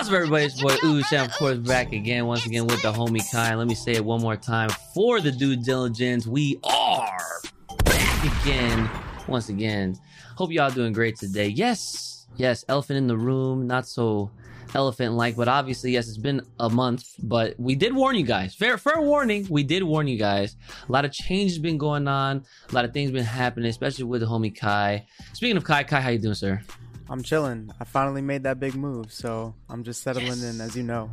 What's 0.00 0.08
up, 0.08 0.16
everybody? 0.16 0.46
It's 0.46 0.62
boy 0.62 0.74
Ooh 0.82 1.02
Sam, 1.02 1.26
of 1.26 1.32
course, 1.34 1.58
back 1.58 1.92
again, 1.92 2.24
once 2.24 2.46
again 2.46 2.66
with 2.66 2.80
the 2.80 2.90
homie 2.90 3.20
Kai. 3.30 3.54
Let 3.54 3.66
me 3.66 3.74
say 3.74 3.92
it 3.92 4.02
one 4.02 4.22
more 4.22 4.34
time 4.34 4.70
for 4.94 5.20
the 5.20 5.30
due 5.30 5.56
diligence. 5.56 6.26
We 6.26 6.58
are 6.64 7.42
back 7.84 8.42
again, 8.42 8.88
once 9.28 9.50
again. 9.50 9.98
Hope 10.36 10.52
y'all 10.52 10.70
doing 10.70 10.94
great 10.94 11.16
today. 11.16 11.48
Yes, 11.48 12.26
yes, 12.36 12.64
elephant 12.66 12.96
in 12.96 13.08
the 13.08 13.16
room, 13.18 13.66
not 13.66 13.86
so 13.86 14.30
elephant 14.74 15.16
like, 15.16 15.36
but 15.36 15.48
obviously, 15.48 15.90
yes, 15.90 16.08
it's 16.08 16.16
been 16.16 16.40
a 16.58 16.70
month, 16.70 17.04
but 17.22 17.60
we 17.60 17.74
did 17.74 17.94
warn 17.94 18.16
you 18.16 18.24
guys. 18.24 18.54
Fair, 18.54 18.78
fair 18.78 19.02
warning. 19.02 19.46
We 19.50 19.64
did 19.64 19.82
warn 19.82 20.08
you 20.08 20.16
guys. 20.16 20.56
A 20.88 20.92
lot 20.92 21.04
of 21.04 21.12
change 21.12 21.50
has 21.50 21.58
been 21.58 21.76
going 21.76 22.08
on, 22.08 22.46
a 22.70 22.74
lot 22.74 22.86
of 22.86 22.94
things 22.94 23.10
been 23.10 23.22
happening, 23.22 23.68
especially 23.68 24.04
with 24.04 24.22
the 24.22 24.26
homie 24.26 24.56
Kai. 24.56 25.06
Speaking 25.34 25.58
of 25.58 25.64
Kai, 25.64 25.82
Kai, 25.82 26.00
how 26.00 26.08
you 26.08 26.18
doing, 26.18 26.32
sir? 26.32 26.62
I'm 27.10 27.22
chilling. 27.22 27.70
I 27.80 27.84
finally 27.84 28.22
made 28.22 28.44
that 28.44 28.60
big 28.60 28.74
move, 28.76 29.12
so 29.12 29.54
I'm 29.68 29.82
just 29.84 30.02
settling 30.02 30.26
Yes. 30.28 30.42
in, 30.44 30.60
as 30.60 30.76
you 30.76 30.84
know. 30.84 31.10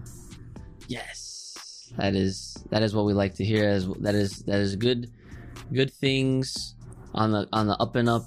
Yes, 0.88 1.92
that 1.98 2.16
is 2.16 2.64
that 2.70 2.84
is 2.84 2.94
what 2.96 3.06
we 3.06 3.14
like 3.14 3.34
to 3.36 3.44
hear. 3.44 3.68
As 3.68 3.88
that 4.00 4.16
is 4.16 4.40
that 4.44 4.60
is 4.60 4.76
good, 4.76 5.12
good 5.74 5.92
things 5.92 6.76
on 7.14 7.32
the 7.32 7.48
on 7.52 7.68
the 7.68 7.76
up 7.78 7.96
and 7.96 8.08
up 8.08 8.26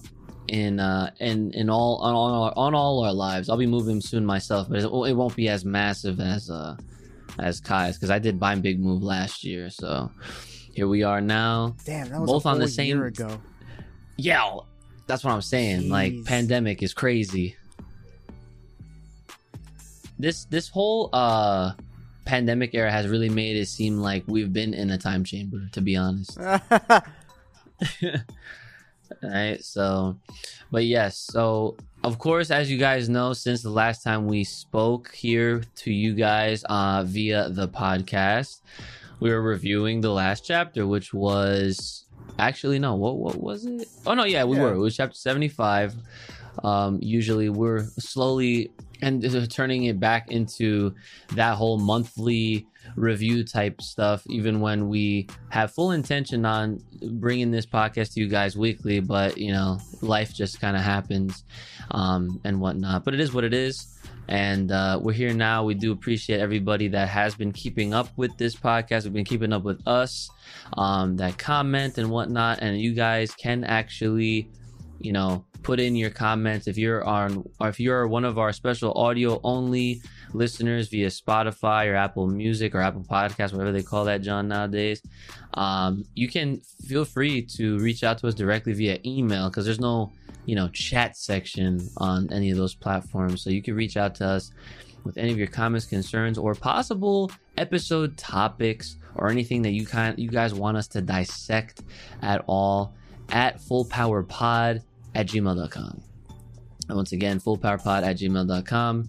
in 0.48 0.80
uh 0.80 1.10
in 1.20 1.52
in 1.54 1.70
all 1.70 1.96
on 1.98 2.12
all 2.14 2.42
our, 2.44 2.52
on 2.56 2.74
all 2.74 3.04
our 3.04 3.12
lives. 3.14 3.48
I'll 3.48 3.56
be 3.56 3.66
moving 3.66 4.00
soon 4.00 4.26
myself, 4.26 4.68
but 4.68 4.78
it, 4.80 4.84
it 4.84 5.14
won't 5.14 5.36
be 5.36 5.48
as 5.48 5.64
massive 5.64 6.20
as 6.20 6.50
uh 6.50 6.76
as 7.38 7.60
Kai's 7.60 7.96
because 7.96 8.10
I 8.10 8.18
did 8.18 8.38
buy 8.40 8.54
a 8.54 8.56
big 8.56 8.80
move 8.80 9.02
last 9.02 9.44
year. 9.44 9.70
So 9.70 10.10
here 10.74 10.88
we 10.88 11.02
are 11.04 11.20
now. 11.20 11.76
Damn, 11.84 12.08
that 12.10 12.20
was 12.20 12.28
Both 12.30 12.46
a 12.46 12.48
on 12.48 12.58
the 12.58 12.68
same- 12.68 12.98
year 12.98 13.06
ago. 13.06 13.40
Yeah, 14.16 14.56
that's 15.06 15.24
what 15.24 15.32
I'm 15.32 15.40
saying. 15.40 15.88
Like 15.88 16.24
pandemic 16.26 16.82
is 16.82 16.92
crazy. 16.92 17.56
This 20.20 20.44
this 20.44 20.68
whole 20.68 21.08
uh 21.12 21.72
pandemic 22.26 22.74
era 22.74 22.90
has 22.90 23.08
really 23.08 23.30
made 23.30 23.56
it 23.56 23.66
seem 23.66 23.96
like 23.98 24.22
we've 24.26 24.52
been 24.52 24.74
in 24.74 24.90
a 24.90 24.98
time 24.98 25.24
chamber, 25.24 25.68
to 25.72 25.80
be 25.80 25.96
honest. 25.96 26.38
right 29.22 29.62
so 29.64 30.16
but 30.70 30.84
yes 30.84 31.16
so 31.18 31.76
of 32.04 32.18
course 32.18 32.50
as 32.50 32.70
you 32.70 32.78
guys 32.78 33.08
know 33.08 33.32
since 33.32 33.60
the 33.62 33.70
last 33.70 34.04
time 34.04 34.26
we 34.26 34.44
spoke 34.44 35.12
here 35.12 35.62
to 35.74 35.90
you 35.92 36.14
guys 36.14 36.62
uh 36.68 37.02
via 37.04 37.48
the 37.48 37.66
podcast 37.68 38.60
we 39.18 39.30
were 39.30 39.42
reviewing 39.42 40.00
the 40.00 40.10
last 40.12 40.44
chapter 40.44 40.86
which 40.86 41.12
was 41.12 42.04
actually 42.38 42.78
no 42.78 42.94
what 42.94 43.16
what 43.18 43.40
was 43.40 43.66
it 43.66 43.88
oh 44.06 44.14
no 44.14 44.24
yeah 44.24 44.44
we 44.44 44.56
Yeah. 44.56 44.62
were 44.62 44.74
it 44.74 44.78
was 44.78 44.96
chapter 44.96 45.16
75 45.16 45.96
um 46.62 46.98
usually 47.02 47.48
we're 47.48 47.82
slowly 47.98 48.70
and 49.02 49.50
turning 49.50 49.84
it 49.84 49.98
back 49.98 50.30
into 50.30 50.94
that 51.34 51.54
whole 51.56 51.78
monthly 51.78 52.66
review 52.96 53.44
type 53.44 53.80
stuff 53.80 54.22
even 54.28 54.60
when 54.60 54.88
we 54.88 55.26
have 55.50 55.70
full 55.72 55.92
intention 55.92 56.44
on 56.44 56.82
bringing 57.12 57.50
this 57.50 57.66
podcast 57.66 58.14
to 58.14 58.20
you 58.20 58.28
guys 58.28 58.56
weekly 58.56 59.00
but 59.00 59.36
you 59.36 59.52
know 59.52 59.78
life 60.00 60.34
just 60.34 60.60
kind 60.60 60.76
of 60.76 60.82
happens 60.82 61.44
um 61.90 62.40
and 62.44 62.60
whatnot. 62.60 63.04
But 63.04 63.14
it 63.14 63.20
is 63.20 63.32
what 63.32 63.44
it 63.44 63.54
is 63.54 63.98
and 64.28 64.70
uh, 64.70 64.98
we're 65.02 65.12
here 65.12 65.34
now. 65.34 65.64
We 65.64 65.74
do 65.74 65.90
appreciate 65.90 66.38
everybody 66.38 66.86
that 66.88 67.08
has 67.08 67.34
been 67.34 67.52
keeping 67.52 67.92
up 67.92 68.08
with 68.16 68.36
this 68.38 68.54
podcast 68.54 69.04
we've 69.04 69.12
been 69.12 69.24
keeping 69.24 69.52
up 69.52 69.64
with 69.64 69.80
us 69.86 70.30
um 70.76 71.16
that 71.16 71.36
comment 71.38 71.98
and 71.98 72.10
whatnot 72.10 72.60
and 72.60 72.80
you 72.80 72.94
guys 72.94 73.34
can 73.34 73.64
actually 73.64 74.50
you 75.00 75.12
know 75.12 75.44
put 75.62 75.80
in 75.80 75.96
your 75.96 76.10
comments 76.10 76.66
if 76.66 76.76
you're 76.78 77.04
on 77.04 77.48
or 77.60 77.68
if 77.68 77.78
you're 77.80 78.06
one 78.06 78.24
of 78.24 78.38
our 78.38 78.52
special 78.52 78.92
audio 78.94 79.40
only 79.44 80.02
listeners 80.32 80.88
via 80.88 81.08
Spotify 81.08 81.90
or 81.90 81.94
Apple 81.94 82.26
Music 82.26 82.74
or 82.74 82.80
Apple 82.80 83.04
Podcasts, 83.04 83.52
whatever 83.52 83.72
they 83.72 83.82
call 83.82 84.04
that, 84.04 84.22
John, 84.22 84.48
nowadays, 84.48 85.02
um, 85.54 86.04
you 86.14 86.28
can 86.28 86.60
feel 86.86 87.04
free 87.04 87.42
to 87.42 87.78
reach 87.78 88.04
out 88.04 88.18
to 88.18 88.28
us 88.28 88.34
directly 88.34 88.72
via 88.72 88.98
email 89.04 89.48
because 89.48 89.64
there's 89.64 89.80
no, 89.80 90.12
you 90.46 90.54
know, 90.54 90.68
chat 90.68 91.16
section 91.16 91.80
on 91.96 92.32
any 92.32 92.50
of 92.50 92.56
those 92.56 92.74
platforms. 92.74 93.42
So 93.42 93.50
you 93.50 93.62
can 93.62 93.74
reach 93.74 93.96
out 93.96 94.14
to 94.16 94.26
us 94.26 94.52
with 95.04 95.16
any 95.18 95.32
of 95.32 95.38
your 95.38 95.46
comments, 95.46 95.86
concerns, 95.86 96.38
or 96.38 96.54
possible 96.54 97.30
episode 97.56 98.16
topics 98.16 98.96
or 99.16 99.28
anything 99.30 99.62
that 99.62 99.72
you 99.72 99.86
kind 99.86 100.18
you 100.18 100.28
guys 100.28 100.54
want 100.54 100.76
us 100.76 100.88
to 100.88 101.02
dissect 101.02 101.82
at 102.22 102.42
all 102.46 102.94
at 103.30 103.58
fullpowerpod 103.58 104.82
at 105.14 105.26
gmail.com. 105.26 106.02
And 106.88 106.96
once 106.96 107.12
again, 107.12 107.40
fullpowerpod 107.40 108.02
at 108.02 108.16
gmail.com 108.16 109.08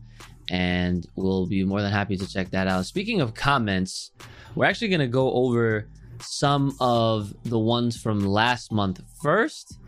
and 0.49 1.07
we'll 1.15 1.45
be 1.45 1.63
more 1.63 1.81
than 1.81 1.91
happy 1.91 2.17
to 2.17 2.27
check 2.27 2.51
that 2.51 2.67
out. 2.67 2.85
Speaking 2.85 3.21
of 3.21 3.33
comments, 3.33 4.11
we're 4.55 4.65
actually 4.65 4.89
going 4.89 4.99
to 5.01 5.07
go 5.07 5.31
over 5.31 5.87
some 6.19 6.75
of 6.79 7.33
the 7.43 7.57
ones 7.57 7.99
from 7.99 8.19
last 8.19 8.71
month 8.71 9.01
first 9.21 9.79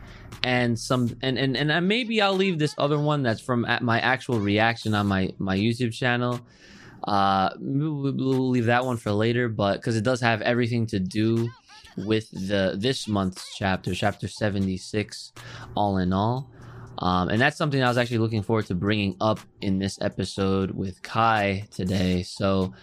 and 0.43 0.77
some 0.77 1.15
and 1.21 1.37
and, 1.37 1.55
and 1.55 1.87
maybe 1.87 2.21
I'll 2.21 2.33
leave 2.33 2.57
this 2.57 2.73
other 2.77 2.97
one 2.97 3.23
that's 3.23 3.39
from 3.39 3.67
my 3.81 3.99
actual 3.99 4.39
reaction 4.39 4.93
on 4.95 5.07
my 5.07 5.33
my 5.37 5.55
YouTube 5.55 5.93
channel. 5.93 6.39
Uh 7.03 7.49
we'll 7.59 8.49
leave 8.49 8.65
that 8.65 8.83
one 8.85 8.97
for 8.97 9.11
later 9.11 9.47
but 9.47 9.81
cuz 9.83 9.95
it 9.95 10.03
does 10.03 10.21
have 10.21 10.41
everything 10.41 10.87
to 10.87 10.99
do 10.99 11.49
with 11.97 12.29
the 12.31 12.75
this 12.77 13.07
month's 13.07 13.55
chapter, 13.55 13.93
chapter 13.93 14.27
76 14.27 15.33
all 15.75 15.97
in 15.97 16.13
all. 16.13 16.49
Um, 16.99 17.29
and 17.29 17.41
that's 17.41 17.57
something 17.57 17.81
I 17.81 17.87
was 17.87 17.97
actually 17.97 18.19
looking 18.19 18.43
forward 18.43 18.67
to 18.67 18.75
bringing 18.75 19.15
up 19.19 19.39
in 19.61 19.79
this 19.79 19.99
episode 20.01 20.71
with 20.71 21.01
Kai 21.01 21.67
today. 21.71 22.23
So, 22.23 22.73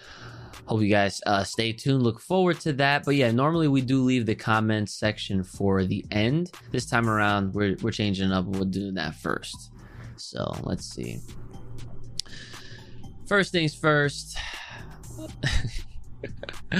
hope 0.66 0.82
you 0.82 0.91
guys 0.91 1.21
uh, 1.26 1.44
stay 1.44 1.72
tuned. 1.72 2.03
Look 2.03 2.21
forward 2.21 2.60
to 2.60 2.72
that. 2.75 3.04
But 3.04 3.15
yeah, 3.15 3.31
normally 3.31 3.69
we 3.69 3.81
do 3.81 4.03
leave 4.03 4.26
the 4.26 4.34
comments 4.34 4.94
section 4.94 5.42
for 5.44 5.84
the 5.84 6.04
end. 6.10 6.50
This 6.72 6.87
time 6.87 7.09
around, 7.09 7.54
we're, 7.54 7.77
we're 7.82 7.92
changing 7.92 8.32
up. 8.32 8.47
We'll 8.47 8.65
do 8.65 8.91
that 8.92 9.15
first. 9.15 9.71
So, 10.16 10.54
let's 10.65 10.84
see. 10.84 11.21
First 13.27 13.53
things 13.53 13.75
first. 13.75 14.37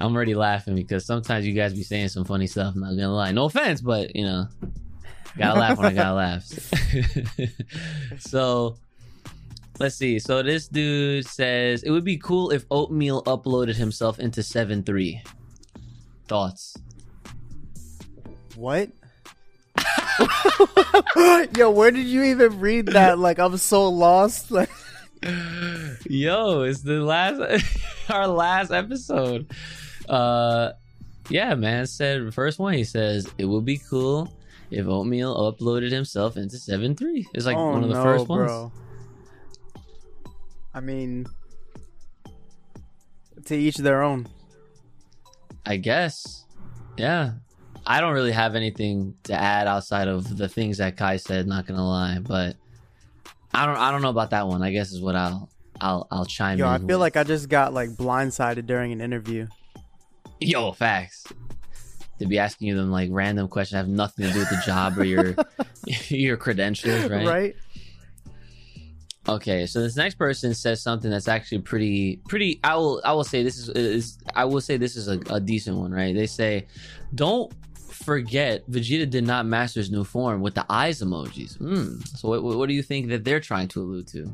I'm 0.00 0.14
already 0.14 0.34
laughing 0.34 0.74
because 0.74 1.04
sometimes 1.04 1.46
you 1.46 1.54
guys 1.54 1.74
be 1.74 1.82
saying 1.82 2.08
some 2.08 2.24
funny 2.24 2.46
stuff. 2.46 2.74
I'm 2.74 2.80
not 2.80 2.90
gonna 2.90 3.12
lie. 3.12 3.32
No 3.32 3.44
offense, 3.46 3.80
but 3.80 4.14
you 4.14 4.24
know, 4.24 4.46
gotta 5.36 5.58
laugh 5.58 5.78
when 5.78 5.86
I 5.86 5.92
gotta 5.92 6.14
laugh. 6.14 6.44
so 8.18 8.76
let's 9.78 9.96
see. 9.96 10.18
So 10.18 10.42
this 10.42 10.68
dude 10.68 11.26
says 11.26 11.82
it 11.82 11.90
would 11.90 12.04
be 12.04 12.18
cool 12.18 12.50
if 12.50 12.64
Oatmeal 12.70 13.22
uploaded 13.24 13.76
himself 13.76 14.18
into 14.18 14.42
seven 14.42 14.82
three. 14.82 15.22
Thoughts? 16.28 16.76
What? 18.54 18.90
Yo, 21.56 21.70
where 21.70 21.90
did 21.90 22.06
you 22.06 22.22
even 22.24 22.60
read 22.60 22.86
that? 22.86 23.18
Like, 23.18 23.38
I'm 23.38 23.56
so 23.56 23.88
lost. 23.88 24.50
Like, 24.50 24.70
Yo, 26.08 26.62
it's 26.62 26.82
the 26.82 27.00
last 27.00 27.40
our 28.10 28.26
last 28.26 28.72
episode. 28.72 29.50
Uh 30.08 30.72
yeah, 31.30 31.54
man 31.54 31.86
said 31.86 32.34
first 32.34 32.58
one 32.58 32.74
he 32.74 32.84
says 32.84 33.28
it 33.38 33.44
would 33.44 33.64
be 33.64 33.78
cool 33.78 34.32
if 34.70 34.86
Oatmeal 34.86 35.36
uploaded 35.36 35.92
himself 35.92 36.36
into 36.36 36.56
7-3. 36.56 37.24
It's 37.34 37.46
like 37.46 37.56
oh 37.56 37.70
one 37.70 37.82
of 37.84 37.88
the 37.88 37.94
no, 37.94 38.02
first 38.02 38.28
ones. 38.28 38.48
bro. 38.48 38.72
I 40.74 40.80
mean, 40.80 41.26
to 43.44 43.56
each 43.56 43.76
their 43.76 44.02
own. 44.02 44.26
I 45.66 45.76
guess. 45.76 46.46
Yeah. 46.96 47.32
I 47.86 48.00
don't 48.00 48.14
really 48.14 48.32
have 48.32 48.54
anything 48.54 49.14
to 49.24 49.34
add 49.34 49.66
outside 49.66 50.08
of 50.08 50.36
the 50.36 50.48
things 50.48 50.78
that 50.78 50.96
Kai 50.96 51.16
said, 51.16 51.46
not 51.46 51.66
gonna 51.66 51.86
lie, 51.86 52.18
but 52.20 52.56
I 53.54 53.66
don't 53.66 53.76
I 53.76 53.90
don't 53.90 54.02
know 54.02 54.10
about 54.10 54.30
that 54.30 54.46
one. 54.46 54.62
I 54.62 54.70
guess 54.70 54.92
is 54.92 55.00
what 55.00 55.14
I'll 55.16 55.48
I'll 55.80 56.06
I'll 56.10 56.24
chime 56.24 56.58
Yo, 56.58 56.66
in. 56.66 56.70
Yo, 56.70 56.74
I 56.74 56.78
feel 56.78 56.86
with. 56.86 56.96
like 56.98 57.16
I 57.16 57.24
just 57.24 57.48
got 57.48 57.74
like 57.74 57.90
blindsided 57.90 58.66
during 58.66 58.92
an 58.92 59.00
interview. 59.00 59.46
Yo, 60.40 60.72
facts. 60.72 61.26
To 62.18 62.26
be 62.26 62.38
asking 62.38 62.68
you 62.68 62.76
them 62.76 62.90
like 62.90 63.08
random 63.12 63.48
questions 63.48 63.76
have 63.76 63.88
nothing 63.88 64.26
to 64.26 64.32
do 64.32 64.38
with 64.38 64.50
the 64.50 64.62
job 64.64 64.96
or 64.98 65.04
your 65.04 65.34
your 66.08 66.36
credentials, 66.36 67.10
right? 67.10 67.26
right? 67.26 67.56
Okay, 69.28 69.66
so 69.66 69.80
this 69.80 69.96
next 69.96 70.16
person 70.16 70.52
says 70.52 70.82
something 70.82 71.10
that's 71.10 71.28
actually 71.28 71.60
pretty 71.60 72.16
pretty 72.28 72.58
I 72.64 72.76
will 72.76 73.00
I 73.04 73.12
will 73.12 73.24
say 73.24 73.42
this 73.42 73.56
is, 73.56 73.68
is 73.70 74.18
I 74.34 74.44
will 74.44 74.60
say 74.60 74.76
this 74.76 74.96
is 74.96 75.08
a, 75.08 75.20
a 75.30 75.40
decent 75.40 75.76
one, 75.76 75.92
right? 75.92 76.14
They 76.14 76.26
say 76.26 76.66
don't 77.14 77.52
forget 78.02 78.68
Vegeta 78.70 79.08
did 79.08 79.24
not 79.24 79.46
master 79.46 79.80
his 79.80 79.90
new 79.90 80.04
form 80.04 80.40
with 80.40 80.54
the 80.54 80.66
eyes 80.68 81.00
emojis. 81.02 81.56
Hmm. 81.58 82.00
So 82.16 82.28
what, 82.28 82.42
what 82.42 82.68
do 82.68 82.74
you 82.74 82.82
think 82.82 83.08
that 83.08 83.24
they're 83.24 83.40
trying 83.40 83.68
to 83.68 83.80
allude 83.82 84.06
to? 84.08 84.32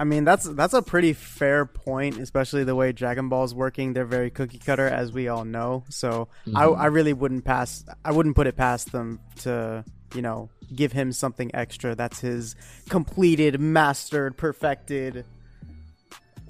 I 0.00 0.04
mean, 0.04 0.24
that's 0.24 0.44
that's 0.44 0.74
a 0.74 0.82
pretty 0.82 1.12
fair 1.12 1.66
point, 1.66 2.18
especially 2.18 2.62
the 2.62 2.76
way 2.76 2.92
Dragon 2.92 3.28
Ball's 3.28 3.52
working. 3.52 3.94
They're 3.94 4.04
very 4.04 4.30
cookie 4.30 4.58
cutter, 4.58 4.86
as 4.86 5.10
we 5.12 5.26
all 5.26 5.44
know. 5.44 5.82
So 5.88 6.28
I, 6.54 6.66
Mhm. 6.66 6.78
I 6.78 6.86
really 6.86 7.12
wouldn't 7.12 7.44
pass. 7.44 7.84
I 8.04 8.12
wouldn't 8.12 8.36
put 8.36 8.46
it 8.46 8.56
past 8.56 8.92
them 8.92 9.18
to 9.40 9.84
you 10.14 10.22
know 10.22 10.50
give 10.74 10.92
him 10.92 11.10
something 11.12 11.50
extra. 11.52 11.96
That's 11.96 12.20
his 12.20 12.54
completed, 12.88 13.60
mastered, 13.60 14.36
perfected 14.36 15.24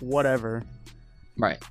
whatever. 0.00 0.62
Right, 1.38 1.62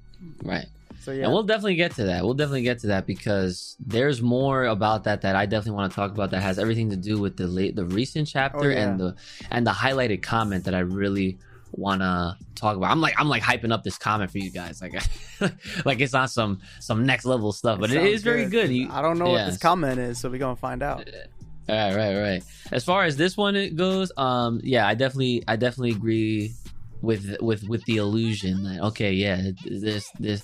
right. 0.43 0.65
So 1.07 1.13
yeah, 1.13 1.24
And 1.24 1.31
we'll 1.31 1.44
definitely 1.44 1.75
get 1.75 1.95
to 1.95 2.04
that. 2.04 2.25
We'll 2.25 2.33
definitely 2.33 2.63
get 2.63 2.80
to 2.80 2.88
that 2.88 3.07
because 3.07 3.77
there's 3.80 4.21
more 4.21 4.65
about 4.65 5.06
that 5.06 5.21
that 5.21 5.38
I 5.38 5.45
definitely 5.45 5.77
want 5.77 5.89
to 5.94 5.95
talk 5.95 6.12
about 6.12 6.31
that 6.31 6.42
has 6.42 6.59
everything 6.59 6.89
to 6.89 6.98
do 6.98 7.18
with 7.18 7.38
the 7.38 7.48
late, 7.48 7.77
the 7.77 7.86
recent 7.86 8.27
chapter 8.27 8.57
Oh, 8.59 8.68
yeah. 8.68 8.89
and 8.89 9.00
the 9.00 9.15
and 9.50 9.65
the 9.65 9.71
highlighted 9.71 10.21
comment 10.21 10.65
that 10.65 10.75
I 10.75 10.80
really 10.80 11.38
want 11.71 12.01
to 12.01 12.36
talk 12.56 12.75
about. 12.75 12.92
I'm 12.92 13.00
like 13.00 13.13
I'm 13.18 13.30
like 13.30 13.42
hyping 13.42 13.71
up 13.71 13.86
this 13.86 13.98
comment 13.98 14.31
for 14.31 14.39
you 14.39 14.50
guys, 14.50 14.81
like 14.81 15.01
like 15.86 16.01
it's 16.01 16.13
on 16.13 16.27
some 16.27 16.59
some 16.81 17.06
next 17.06 17.24
level 17.24 17.53
stuff, 17.53 17.80
but 17.80 17.89
it 17.89 17.94
sounds 17.94 18.10
is 18.10 18.24
very 18.24 18.45
good. 18.48 18.69
He, 18.69 18.86
I 18.92 19.01
don't 19.01 19.18
know 19.18 19.30
what 19.30 19.45
this 19.45 19.57
comment 19.57 20.00
is, 20.00 20.19
so 20.19 20.30
we're 20.30 20.39
gonna 20.39 20.57
find 20.57 20.83
out. 20.83 21.10
Right, 21.69 21.95
right, 21.95 22.18
right. 22.19 22.44
As 22.74 22.83
far 22.83 23.06
as 23.06 23.15
this 23.15 23.38
one 23.38 23.56
it 23.56 23.77
goes, 23.77 24.12
um, 24.18 24.60
yeah, 24.62 24.86
I 24.86 24.94
definitely, 24.94 25.45
I 25.48 25.56
definitely 25.56 25.92
agree 25.92 26.51
with 27.01 27.38
with 27.42 27.63
with 27.69 27.86
the 27.86 27.95
illusion 27.98 28.63
that 28.63 28.81
okay, 28.88 29.13
yeah, 29.13 29.51
this 29.65 30.10
there's 30.19 30.44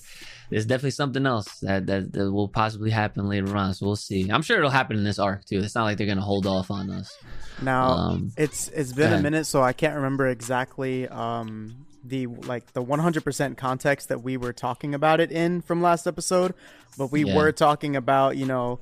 there's 0.54 0.68
definitely 0.68 0.92
something 0.92 1.26
else 1.26 1.48
that, 1.62 1.88
that 1.88 2.14
that 2.14 2.32
will 2.32 2.48
possibly 2.48 2.92
happen 2.92 3.28
later 3.28 3.56
on. 3.58 3.74
So 3.74 3.88
we'll 3.88 3.96
see. 3.96 4.30
I'm 4.30 4.44
sure 4.44 4.58
it'll 4.60 4.70
happen 4.70 4.98
in 4.98 5.04
this 5.04 5.18
arc 5.18 5.46
too. 5.46 5.60
It's 5.60 5.74
not 5.74 5.86
like 5.86 5.98
they're 5.98 6.06
gonna 6.08 6.22
hold 6.22 6.46
off 6.46 6.70
on 6.70 6.92
us. 6.92 7.18
Now 7.62 7.94
Um, 7.94 8.32
it's 8.38 8.68
it's 8.70 8.94
been 8.94 9.12
a 9.14 9.20
minute, 9.20 9.46
so 9.48 9.64
I 9.64 9.74
can't 9.74 9.96
remember 9.96 10.28
exactly 10.28 11.08
um 11.08 11.86
the 12.06 12.28
like 12.28 12.74
the 12.74 12.84
100% 12.84 13.58
context 13.58 14.10
that 14.10 14.22
we 14.22 14.38
were 14.38 14.54
talking 14.54 14.94
about 14.94 15.20
it 15.20 15.32
in 15.32 15.62
from 15.62 15.82
last 15.82 16.06
episode, 16.06 16.54
but 16.98 17.12
we 17.12 17.26
Yeah. 17.26 17.34
were 17.36 17.52
talking 17.52 17.96
about 17.96 18.38
you 18.38 18.46
know 18.46 18.80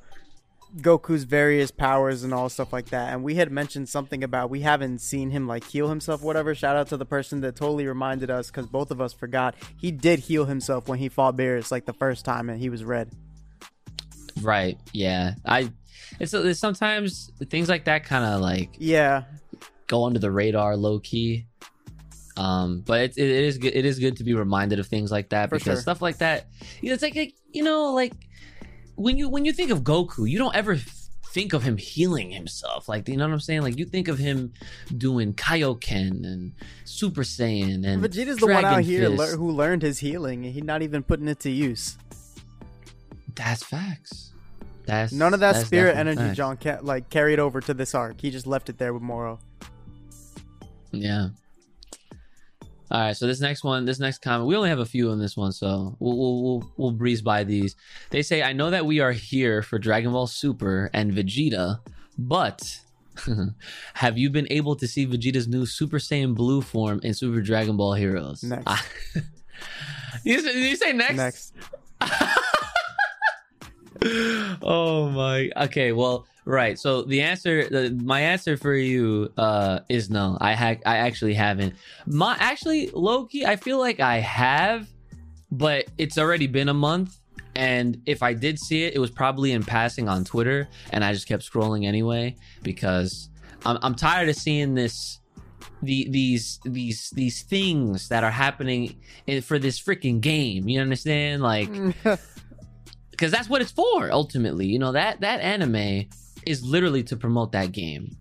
Goku's 0.78 1.24
various 1.24 1.70
powers 1.70 2.22
and 2.24 2.32
all 2.32 2.48
stuff 2.48 2.72
like 2.72 2.86
that, 2.90 3.12
and 3.12 3.22
we 3.22 3.34
had 3.34 3.50
mentioned 3.52 3.88
something 3.88 4.24
about 4.24 4.48
we 4.50 4.60
haven't 4.60 5.00
seen 5.00 5.30
him 5.30 5.46
like 5.46 5.64
heal 5.64 5.88
himself, 5.88 6.22
whatever. 6.22 6.54
Shout 6.54 6.76
out 6.76 6.88
to 6.88 6.96
the 6.96 7.04
person 7.04 7.40
that 7.42 7.56
totally 7.56 7.86
reminded 7.86 8.30
us 8.30 8.46
because 8.50 8.66
both 8.66 8.90
of 8.90 9.00
us 9.00 9.12
forgot 9.12 9.54
he 9.76 9.90
did 9.90 10.20
heal 10.20 10.46
himself 10.46 10.88
when 10.88 10.98
he 10.98 11.08
fought 11.08 11.36
Beerus 11.36 11.70
like 11.70 11.84
the 11.84 11.92
first 11.92 12.24
time, 12.24 12.48
and 12.48 12.58
he 12.58 12.68
was 12.70 12.84
red. 12.84 13.10
right? 14.40 14.78
Yeah, 14.92 15.34
I. 15.44 15.70
It's, 16.20 16.34
it's 16.34 16.60
sometimes 16.60 17.30
things 17.50 17.68
like 17.68 17.84
that 17.86 18.04
kind 18.04 18.24
of 18.24 18.40
like 18.40 18.70
Yeah, 18.78 19.24
go 19.86 20.04
under 20.04 20.18
the 20.18 20.30
radar 20.30 20.76
low 20.76 20.98
key. 21.00 21.46
Um, 22.36 22.80
but 22.80 23.00
it, 23.00 23.18
it 23.18 23.44
is 23.44 23.58
good. 23.58 23.74
It 23.74 23.84
is 23.84 23.98
good 23.98 24.16
to 24.16 24.24
be 24.24 24.32
reminded 24.34 24.78
of 24.78 24.86
things 24.86 25.10
like 25.10 25.30
that 25.30 25.48
For 25.50 25.56
because 25.56 25.74
sure. 25.74 25.82
stuff 25.82 26.00
like 26.02 26.18
that. 26.18 26.46
You 26.80 26.88
know, 26.88 26.94
it's 26.94 27.02
like, 27.02 27.14
like 27.14 27.34
you 27.52 27.62
know, 27.62 27.92
like 27.92 28.12
when 28.94 29.16
you 29.18 29.28
when 29.28 29.44
you 29.44 29.52
think 29.52 29.70
of 29.70 29.82
Goku, 29.82 30.28
you 30.28 30.38
don't 30.38 30.54
ever 30.54 30.76
think 31.32 31.54
of 31.54 31.62
him 31.62 31.76
healing 31.78 32.30
himself. 32.30 32.88
Like 32.88 33.08
you 33.08 33.16
know 33.16 33.26
what 33.26 33.32
I'm 33.32 33.40
saying? 33.40 33.62
Like 33.62 33.78
you 33.78 33.84
think 33.84 34.08
of 34.08 34.18
him 34.18 34.52
doing 34.96 35.34
Kaioken 35.34 36.24
and 36.24 36.52
Super 36.84 37.22
Saiyan 37.22 37.86
and 37.86 38.02
Vegeta's 38.02 38.36
the 38.38 38.46
one 38.46 38.64
out 38.64 38.82
here 38.82 39.08
lear- 39.08 39.36
who 39.36 39.50
learned 39.50 39.82
his 39.82 39.98
healing, 39.98 40.44
and 40.44 40.54
he's 40.54 40.64
not 40.64 40.82
even 40.82 41.02
putting 41.02 41.28
it 41.28 41.40
to 41.40 41.50
use. 41.50 41.96
That's 43.34 43.62
facts. 43.62 44.32
That's 44.84 45.12
None 45.12 45.32
of 45.32 45.40
that 45.40 45.64
spirit 45.64 45.96
energy 45.96 46.20
facts. 46.20 46.36
John 46.36 46.56
ca- 46.56 46.80
like 46.82 47.08
carried 47.08 47.38
over 47.38 47.60
to 47.60 47.72
this 47.72 47.94
arc. 47.94 48.20
He 48.20 48.30
just 48.30 48.46
left 48.46 48.68
it 48.68 48.78
there 48.78 48.92
with 48.92 49.02
Moro. 49.02 49.38
Yeah. 50.90 51.28
All 52.92 53.00
right, 53.00 53.16
so 53.16 53.26
this 53.26 53.40
next 53.40 53.64
one, 53.64 53.86
this 53.86 53.98
next 53.98 54.18
comment, 54.18 54.46
we 54.46 54.54
only 54.54 54.68
have 54.68 54.78
a 54.78 54.84
few 54.84 55.10
on 55.10 55.18
this 55.18 55.34
one, 55.34 55.52
so 55.52 55.96
we'll 55.98 56.18
we'll 56.18 56.42
we'll, 56.42 56.72
we'll 56.76 56.90
breeze 56.90 57.22
by 57.22 57.42
these. 57.42 57.74
They 58.10 58.20
say, 58.20 58.42
"I 58.42 58.52
know 58.52 58.68
that 58.68 58.84
we 58.84 59.00
are 59.00 59.12
here 59.12 59.62
for 59.62 59.78
Dragon 59.78 60.12
Ball 60.12 60.26
Super 60.26 60.90
and 60.92 61.10
Vegeta, 61.10 61.80
but 62.18 62.80
have 63.94 64.18
you 64.18 64.28
been 64.28 64.46
able 64.50 64.76
to 64.76 64.86
see 64.86 65.06
Vegeta's 65.06 65.48
new 65.48 65.64
Super 65.64 65.98
Saiyan 65.98 66.34
Blue 66.34 66.60
form 66.60 67.00
in 67.02 67.14
Super 67.14 67.40
Dragon 67.40 67.78
Ball 67.78 67.94
Heroes?" 67.94 68.42
Next. 68.42 68.64
I- 68.66 68.76
ah. 68.76 68.86
you, 70.24 70.40
you 70.40 70.76
say 70.76 70.92
next? 70.92 71.16
Next, 71.16 71.54
oh 74.62 75.08
my 75.08 75.50
okay 75.56 75.92
well 75.92 76.26
right. 76.44 76.78
So 76.78 77.02
the 77.02 77.22
answer 77.22 77.68
the, 77.68 77.98
my 78.02 78.20
answer 78.20 78.56
for 78.56 78.74
you 78.74 79.32
uh 79.36 79.80
is 79.88 80.10
no. 80.10 80.38
I 80.40 80.54
ha- 80.54 80.82
i 80.86 80.98
actually 80.98 81.34
haven't. 81.34 81.74
My 82.06 82.36
actually 82.38 82.90
low-key 82.90 83.46
i 83.46 83.56
feel 83.56 83.78
like 83.78 84.00
i 84.00 84.18
have 84.18 84.88
but 85.50 85.86
it's 85.98 86.16
already 86.18 86.46
been 86.46 86.68
a 86.68 86.74
month. 86.74 87.18
And 87.54 88.00
if 88.06 88.22
i 88.22 88.32
did 88.32 88.58
see 88.58 88.84
it 88.84 88.94
it 88.94 88.98
was 88.98 89.10
probably 89.10 89.52
in 89.52 89.62
passing 89.62 90.08
on 90.08 90.24
twitter. 90.24 90.68
And 90.92 91.04
i 91.04 91.12
just 91.12 91.28
kept 91.28 91.42
scrolling 91.50 91.86
anyway 91.86 92.36
because 92.62 93.28
i'm, 93.66 93.78
I'm 93.82 93.94
tired 93.94 94.28
of 94.28 94.36
seeing 94.36 94.74
this 94.74 95.20
the 95.82 96.08
these 96.10 96.60
these 96.64 97.10
these 97.10 97.42
things 97.42 98.08
that 98.08 98.24
are 98.24 98.30
happening 98.30 98.96
in, 99.26 99.42
for 99.42 99.58
this 99.58 99.80
freaking 99.80 100.20
game. 100.20 100.68
You 100.68 100.80
understand? 100.80 101.42
Like 101.42 101.70
because 103.10 103.30
that's 103.30 103.48
what 103.48 103.62
it's 103.62 103.72
for 103.72 104.10
ultimately. 104.10 104.66
You 104.66 104.78
know 104.78 104.92
that 104.92 105.20
that 105.20 105.40
anime 105.40 106.06
is 106.46 106.62
literally 106.64 107.02
to 107.04 107.16
promote 107.16 107.52
that 107.52 107.72
game 107.72 108.16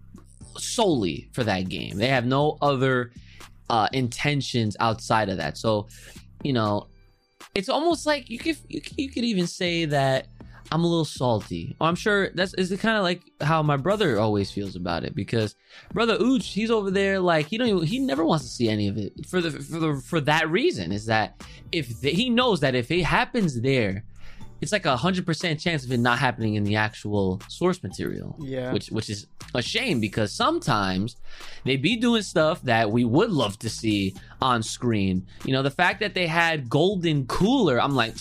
solely 0.57 1.29
for 1.33 1.44
that 1.44 1.69
game. 1.69 1.97
They 1.97 2.07
have 2.07 2.25
no 2.25 2.57
other 2.62 3.12
uh 3.69 3.88
intentions 3.94 4.75
outside 4.79 5.29
of 5.29 5.38
that. 5.38 5.57
So 5.57 5.88
you 6.44 6.53
know 6.53 6.88
it's 7.56 7.69
almost 7.69 8.06
like 8.06 8.29
you 8.29 8.38
could 8.39 8.57
you, 8.69 8.81
could- 8.81 9.23
even 9.23 9.47
say 9.47 9.85
that 9.85 10.27
i'm 10.71 10.83
a 10.83 10.88
little 10.88 11.06
salty. 11.06 11.75
I'm 11.81 11.95
sure 11.95 12.29
that's 12.29 12.53
is 12.53 12.69
kind 12.79 12.97
of 12.97 13.03
like 13.03 13.21
how 13.41 13.62
my 13.62 13.77
brother 13.77 14.19
always 14.19 14.51
feels 14.51 14.75
about 14.75 15.03
it 15.03 15.13
because 15.13 15.56
brother 15.94 16.18
Ooch, 16.18 16.44
he's 16.44 16.71
over 16.71 16.89
there 16.91 17.19
like 17.19 17.47
he 17.47 17.57
don't 17.57 17.68
even, 17.68 17.83
he 17.83 18.00
never 18.00 18.23
wants 18.23 18.45
to 18.45 18.51
see 18.51 18.69
any 18.69 18.88
of 18.88 18.97
it 18.97 19.13
for 19.27 19.41
the 19.41 19.51
for 19.51 19.79
the 19.79 20.01
for 20.06 20.21
that 20.21 20.50
reason 20.50 20.91
is 20.91 21.06
that 21.07 21.44
if 21.71 22.00
the, 22.01 22.12
he 22.12 22.29
knows 22.29 22.62
that 22.62 22.73
if 22.75 22.89
it 22.89 23.03
happens 23.03 23.59
there 23.62 24.06
it's 24.62 24.72
like 24.72 24.86
a 24.86 24.96
hundred 24.96 25.25
percent 25.25 25.60
chance 25.60 25.84
of 25.84 25.92
it 25.92 26.00
not 26.00 26.19
happening 26.19 26.56
in 26.56 26.63
the 26.63 26.75
actual 26.75 27.42
source 27.48 27.81
material. 27.84 28.36
Yeah. 28.40 28.72
Which 28.72 28.88
which 28.90 29.10
is 29.10 29.28
a 29.54 29.62
shame 29.62 30.00
because 30.00 30.31
sometimes 30.31 31.18
they 31.66 31.78
be 31.78 31.96
doing 31.96 32.22
stuff 32.22 32.62
that 32.63 32.92
we 32.92 33.04
would 33.04 33.31
love 33.31 33.58
to 33.60 33.69
see 33.69 34.16
on 34.42 34.63
screen. 34.63 35.25
You 35.46 35.54
know, 35.54 35.63
the 35.63 35.72
fact 35.72 36.00
that 36.02 36.13
they 36.13 36.28
had 36.28 36.69
Golden 36.69 37.25
Cooler, 37.25 37.81
I'm 37.81 37.96
like, 37.96 38.16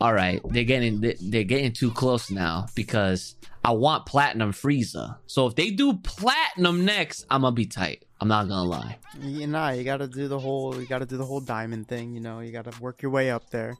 all 0.00 0.12
right, 0.12 0.40
they're 0.50 0.64
getting 0.64 1.00
they're 1.00 1.44
getting 1.44 1.72
too 1.72 1.92
close 1.92 2.30
now 2.30 2.66
because 2.74 3.36
I 3.64 3.72
want 3.72 4.06
Platinum 4.06 4.52
Frieza. 4.52 5.18
So 5.26 5.46
if 5.46 5.54
they 5.54 5.70
do 5.70 5.94
Platinum 5.94 6.84
next, 6.84 7.26
I'm 7.30 7.42
gonna 7.42 7.54
be 7.54 7.66
tight. 7.66 8.04
I'm 8.20 8.28
not 8.28 8.48
gonna 8.48 8.68
lie. 8.68 8.98
you 9.20 9.46
nah, 9.46 9.70
you 9.70 9.84
gotta 9.84 10.08
do 10.08 10.26
the 10.26 10.38
whole 10.38 10.80
you 10.80 10.86
gotta 10.86 11.06
do 11.06 11.16
the 11.16 11.24
whole 11.24 11.40
diamond 11.40 11.86
thing. 11.86 12.14
You 12.14 12.20
know, 12.20 12.40
you 12.40 12.50
gotta 12.50 12.72
work 12.80 13.02
your 13.02 13.12
way 13.12 13.30
up 13.30 13.50
there. 13.50 13.76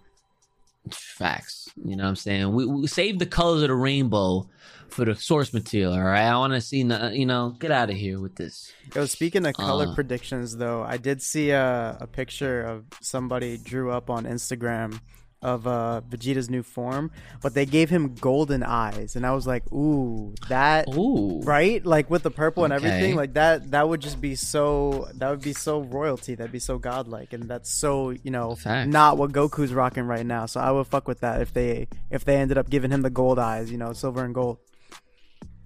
Facts. 0.95 1.69
You 1.85 1.97
know 1.97 2.05
what 2.05 2.11
I'm 2.11 2.17
saying? 2.17 2.53
We, 2.53 2.67
we 2.67 2.87
save 2.87 3.19
the 3.19 3.27
colors 3.27 3.63
of 3.63 3.69
the 3.69 3.75
rainbow 3.75 4.49
for 4.89 5.05
the 5.05 5.15
source 5.15 5.53
material, 5.53 5.93
all 5.93 6.03
right? 6.03 6.25
I 6.27 6.37
want 6.39 6.55
to 6.55 6.61
see, 6.61 6.79
you 6.79 7.27
know, 7.27 7.55
get 7.59 7.71
out 7.71 7.91
of 7.91 7.97
here 7.97 8.19
with 8.21 8.37
this. 8.37 8.73
Yo, 8.95 9.05
speaking 9.07 9.47
of 9.47 9.55
color 9.55 9.89
Uh. 9.89 9.95
predictions, 9.95 10.57
though, 10.57 10.83
I 10.83 10.97
did 10.97 11.21
see 11.21 11.51
a, 11.51 11.99
a 12.01 12.07
picture 12.07 12.63
of 12.63 12.85
somebody 13.01 13.59
drew 13.59 13.91
up 13.91 14.09
on 14.09 14.25
Instagram 14.25 15.01
of 15.41 15.67
uh, 15.67 16.01
Vegeta's 16.09 16.51
new 16.51 16.63
form, 16.63 17.11
but 17.43 17.55
they 17.55 17.65
gave 17.65 17.91
him 17.91 18.15
golden 18.15 18.63
eyes, 18.63 19.17
and 19.17 19.25
I 19.25 19.33
was 19.33 19.47
like, 19.47 19.71
ooh, 19.73 20.35
that 20.49 20.89
Ooh. 20.89 21.41
right, 21.43 21.85
like 21.85 22.11
with 22.11 22.23
the 22.23 22.31
purple 22.31 22.65
and 22.65 22.73
everything, 22.73 23.15
like 23.15 23.35
that. 23.35 23.71
That 23.71 23.89
would 23.89 24.01
just 24.01 24.21
be 24.21 24.35
so. 24.35 25.09
That 25.15 25.31
would 25.31 25.43
be 25.43 25.53
so 25.53 25.81
royalty. 25.81 26.35
That'd 26.35 26.53
be 26.53 26.59
so 26.59 26.79
godlike, 26.79 27.33
and 27.33 27.45
that's 27.45 27.71
so 27.71 28.11
you 28.11 28.31
know 28.31 28.57
not 28.65 29.17
what 29.17 29.33
Goku's 29.33 29.73
rocking 29.73 30.05
right 30.05 30.27
now. 30.27 30.47
So 30.47 30.61
I 30.61 30.71
would 30.71 30.87
fuck 30.87 31.07
with 31.07 31.21
that 31.21 31.41
if 31.41 31.53
they 31.53 31.89
if 32.11 32.25
they 32.25 32.37
ended 32.37 32.59
up 32.59 32.69
giving 32.71 32.91
him 32.91 33.03
the 33.03 33.11
gold 33.11 33.39
eyes, 33.39 33.71
you 33.71 33.79
know, 33.79 33.93
silver 33.93 34.25
and 34.25 34.35
gold. 34.35 34.59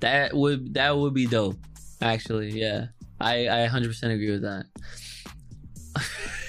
That 0.00 0.34
would 0.34 0.74
that 0.74 0.96
would 0.96 1.14
be 1.14 1.26
dope. 1.26 1.56
Actually, 2.00 2.50
yeah. 2.50 2.86
I 3.20 3.46
I 3.46 3.68
100% 3.68 4.02
agree 4.02 4.30
with 4.32 4.42
that. 4.42 4.66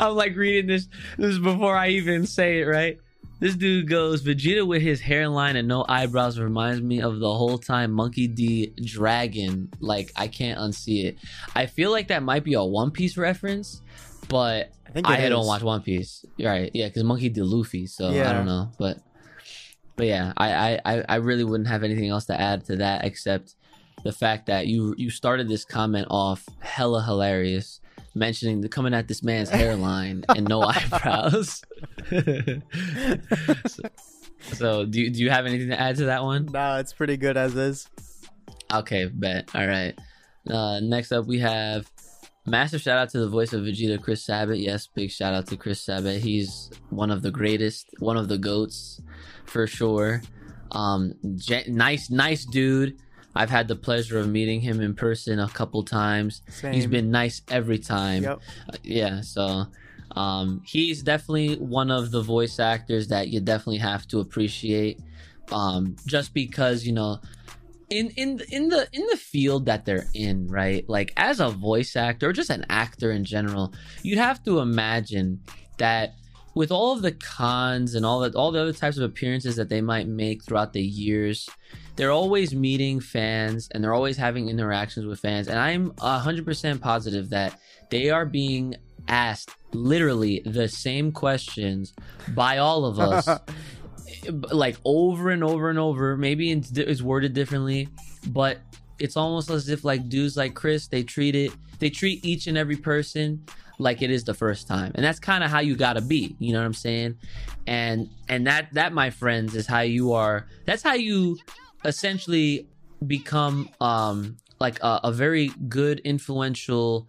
I'm 0.00 0.14
like 0.14 0.36
reading 0.36 0.66
this 0.66 0.88
this 1.18 1.38
before 1.38 1.76
I 1.76 1.88
even 1.88 2.26
say 2.26 2.60
it, 2.60 2.64
right? 2.64 2.98
This 3.40 3.56
dude 3.56 3.88
goes 3.88 4.22
Vegeta 4.22 4.66
with 4.66 4.80
his 4.80 5.00
hairline 5.00 5.56
and 5.56 5.66
no 5.66 5.84
eyebrows 5.88 6.38
reminds 6.38 6.80
me 6.80 7.02
of 7.02 7.18
the 7.18 7.32
whole 7.34 7.58
time 7.58 7.92
Monkey 7.92 8.28
D 8.28 8.72
dragon. 8.82 9.70
Like 9.80 10.12
I 10.16 10.28
can't 10.28 10.58
unsee 10.58 11.04
it. 11.04 11.18
I 11.54 11.66
feel 11.66 11.90
like 11.90 12.08
that 12.08 12.22
might 12.22 12.44
be 12.44 12.54
a 12.54 12.62
One 12.62 12.90
Piece 12.90 13.16
reference, 13.16 13.82
but 14.28 14.70
I 14.86 14.90
think 14.90 15.08
I 15.08 15.28
don't 15.28 15.46
watch 15.46 15.62
One 15.62 15.82
Piece. 15.82 16.24
Right. 16.40 16.70
Yeah, 16.72 16.86
because 16.86 17.04
Monkey 17.04 17.28
D 17.28 17.42
Luffy, 17.42 17.86
so 17.86 18.08
I 18.08 18.32
don't 18.32 18.46
know. 18.46 18.70
But 18.78 18.98
but 19.96 20.06
yeah, 20.06 20.32
I, 20.36 20.52
I 20.52 20.80
I 20.84 21.04
I 21.08 21.14
really 21.16 21.44
wouldn't 21.44 21.68
have 21.68 21.82
anything 21.82 22.08
else 22.08 22.26
to 22.26 22.40
add 22.40 22.64
to 22.66 22.76
that 22.76 23.04
except 23.04 23.56
the 24.04 24.12
fact 24.12 24.46
that 24.46 24.66
you 24.66 24.94
you 24.96 25.10
started 25.10 25.48
this 25.48 25.64
comment 25.64 26.06
off 26.10 26.48
hella 26.60 27.02
hilarious, 27.02 27.80
mentioning 28.14 28.60
the 28.60 28.68
coming 28.68 28.94
at 28.94 29.08
this 29.08 29.22
man's 29.22 29.48
hairline 29.50 30.24
and 30.28 30.48
no 30.48 30.62
eyebrows. 30.62 31.62
so, 33.66 33.82
so 34.52 34.84
do 34.84 35.00
you, 35.00 35.10
do 35.10 35.20
you 35.20 35.30
have 35.30 35.46
anything 35.46 35.68
to 35.68 35.80
add 35.80 35.96
to 35.96 36.06
that 36.06 36.22
one? 36.22 36.46
No, 36.46 36.76
it's 36.76 36.92
pretty 36.92 37.16
good 37.16 37.36
as 37.36 37.54
is. 37.56 37.88
Okay, 38.72 39.06
bet. 39.06 39.48
All 39.54 39.66
right. 39.66 39.98
Uh, 40.48 40.80
next 40.80 41.12
up, 41.12 41.26
we 41.26 41.38
have 41.38 41.90
massive 42.46 42.80
shout 42.80 42.98
out 42.98 43.10
to 43.10 43.18
the 43.18 43.28
voice 43.28 43.52
of 43.52 43.62
Vegeta, 43.62 44.00
Chris 44.00 44.24
Sabat. 44.24 44.58
Yes, 44.58 44.86
big 44.86 45.10
shout 45.10 45.34
out 45.34 45.46
to 45.48 45.56
Chris 45.56 45.80
Sabat. 45.80 46.20
He's 46.20 46.70
one 46.90 47.10
of 47.10 47.22
the 47.22 47.30
greatest, 47.30 47.88
one 47.98 48.16
of 48.16 48.28
the 48.28 48.38
goats 48.38 49.00
for 49.46 49.66
sure. 49.66 50.22
Um, 50.72 51.14
nice, 51.22 52.10
nice 52.10 52.44
dude. 52.44 52.98
I've 53.34 53.50
had 53.50 53.68
the 53.68 53.76
pleasure 53.76 54.18
of 54.18 54.28
meeting 54.28 54.60
him 54.60 54.80
in 54.80 54.94
person 54.94 55.38
a 55.38 55.48
couple 55.48 55.82
times. 55.82 56.42
Same. 56.48 56.72
He's 56.72 56.86
been 56.86 57.10
nice 57.10 57.42
every 57.48 57.78
time. 57.78 58.22
Yep. 58.22 58.40
Uh, 58.68 58.76
yeah, 58.82 59.20
so 59.20 59.66
um, 60.12 60.62
he's 60.64 61.02
definitely 61.02 61.56
one 61.56 61.90
of 61.90 62.10
the 62.10 62.22
voice 62.22 62.58
actors 62.60 63.08
that 63.08 63.28
you 63.28 63.40
definitely 63.40 63.78
have 63.78 64.06
to 64.08 64.20
appreciate. 64.20 65.00
Um, 65.52 65.96
just 66.06 66.32
because 66.32 66.86
you 66.86 66.92
know, 66.92 67.20
in 67.90 68.10
in 68.16 68.40
in 68.50 68.68
the 68.68 68.88
in 68.92 69.06
the 69.10 69.16
field 69.16 69.66
that 69.66 69.84
they're 69.84 70.06
in, 70.14 70.46
right? 70.46 70.88
Like 70.88 71.12
as 71.16 71.40
a 71.40 71.50
voice 71.50 71.96
actor 71.96 72.28
or 72.28 72.32
just 72.32 72.50
an 72.50 72.64
actor 72.70 73.10
in 73.10 73.24
general, 73.24 73.74
you'd 74.02 74.18
have 74.18 74.42
to 74.44 74.60
imagine 74.60 75.40
that 75.78 76.14
with 76.54 76.70
all 76.70 76.92
of 76.92 77.02
the 77.02 77.12
cons 77.12 77.94
and 77.94 78.06
all 78.06 78.20
that 78.20 78.34
all 78.34 78.52
the 78.52 78.60
other 78.60 78.72
types 78.72 78.96
of 78.96 79.02
appearances 79.02 79.56
that 79.56 79.68
they 79.68 79.80
might 79.80 80.06
make 80.06 80.42
throughout 80.42 80.72
the 80.72 80.82
years 80.82 81.48
they're 81.96 82.10
always 82.10 82.54
meeting 82.54 83.00
fans 83.00 83.68
and 83.70 83.82
they're 83.82 83.94
always 83.94 84.16
having 84.16 84.48
interactions 84.48 85.06
with 85.06 85.20
fans. 85.20 85.48
And 85.48 85.58
i'm 85.58 85.90
100% 85.92 86.80
positive 86.80 87.30
that 87.30 87.58
they 87.90 88.10
are 88.10 88.26
being 88.26 88.76
asked 89.08 89.50
literally 89.72 90.40
the 90.44 90.68
same 90.68 91.12
questions 91.12 91.92
by 92.28 92.58
all 92.58 92.84
of 92.84 92.98
us 92.98 93.28
like 94.52 94.76
over 94.84 95.30
and 95.30 95.44
over 95.44 95.68
and 95.68 95.78
over. 95.78 96.16
Maybe 96.16 96.50
it's 96.50 97.02
worded 97.02 97.34
differently 97.34 97.88
but 98.28 98.58
it's 98.98 99.16
almost 99.16 99.50
as 99.50 99.68
if 99.68 99.84
like 99.84 100.08
dudes 100.08 100.36
like 100.36 100.54
chris 100.54 100.86
they 100.86 101.02
treat 101.02 101.34
it 101.34 101.52
they 101.78 101.90
treat 101.90 102.24
each 102.24 102.46
and 102.46 102.56
every 102.56 102.76
person 102.76 103.44
like 103.78 104.02
it 104.02 104.10
is 104.10 104.24
the 104.24 104.34
first 104.34 104.68
time. 104.68 104.92
And 104.94 105.04
that's 105.04 105.18
kind 105.18 105.42
of 105.44 105.50
how 105.50 105.60
you 105.60 105.76
gotta 105.76 106.00
be 106.00 106.36
you 106.38 106.52
know 106.52 106.60
what 106.60 106.66
i'm 106.66 106.74
saying? 106.74 107.16
And 107.66 108.08
and 108.28 108.46
that 108.46 108.72
that 108.74 108.92
my 108.92 109.10
friends 109.10 109.54
is 109.54 109.66
how 109.66 109.80
you 109.80 110.12
are 110.12 110.46
that's 110.64 110.82
how 110.82 110.94
you 110.94 111.38
essentially 111.84 112.68
become 113.06 113.68
um 113.80 114.36
like 114.60 114.82
a, 114.82 115.00
a 115.04 115.12
very 115.12 115.50
good 115.68 116.00
influential 116.00 117.08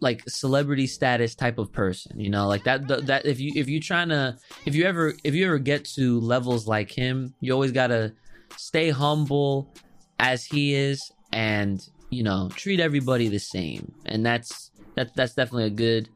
like 0.00 0.22
celebrity 0.28 0.86
status 0.86 1.34
type 1.34 1.58
of 1.58 1.72
person 1.72 2.18
you 2.18 2.30
know? 2.30 2.48
Like 2.48 2.64
that 2.64 2.88
that, 2.88 3.06
that 3.06 3.26
if 3.26 3.40
you 3.40 3.52
if 3.54 3.68
you're 3.68 3.80
trying 3.80 4.08
to 4.08 4.36
if 4.66 4.74
you 4.74 4.84
ever 4.84 5.14
if 5.24 5.34
you 5.34 5.46
ever 5.46 5.58
get 5.58 5.84
to 5.96 6.20
levels 6.20 6.66
like 6.66 6.90
him 6.90 7.34
you 7.40 7.52
always 7.52 7.72
gotta 7.72 8.12
stay 8.56 8.90
humble 8.90 9.72
as 10.18 10.44
he 10.44 10.74
is 10.74 11.10
and 11.32 11.88
you 12.10 12.22
know 12.22 12.48
treat 12.54 12.80
everybody 12.80 13.28
the 13.28 13.38
same. 13.38 13.92
And 14.06 14.24
that's 14.24 14.69
that 14.96 15.14
that's 15.14 15.34
definitely 15.34 15.64
a 15.66 15.70
good 15.70 16.08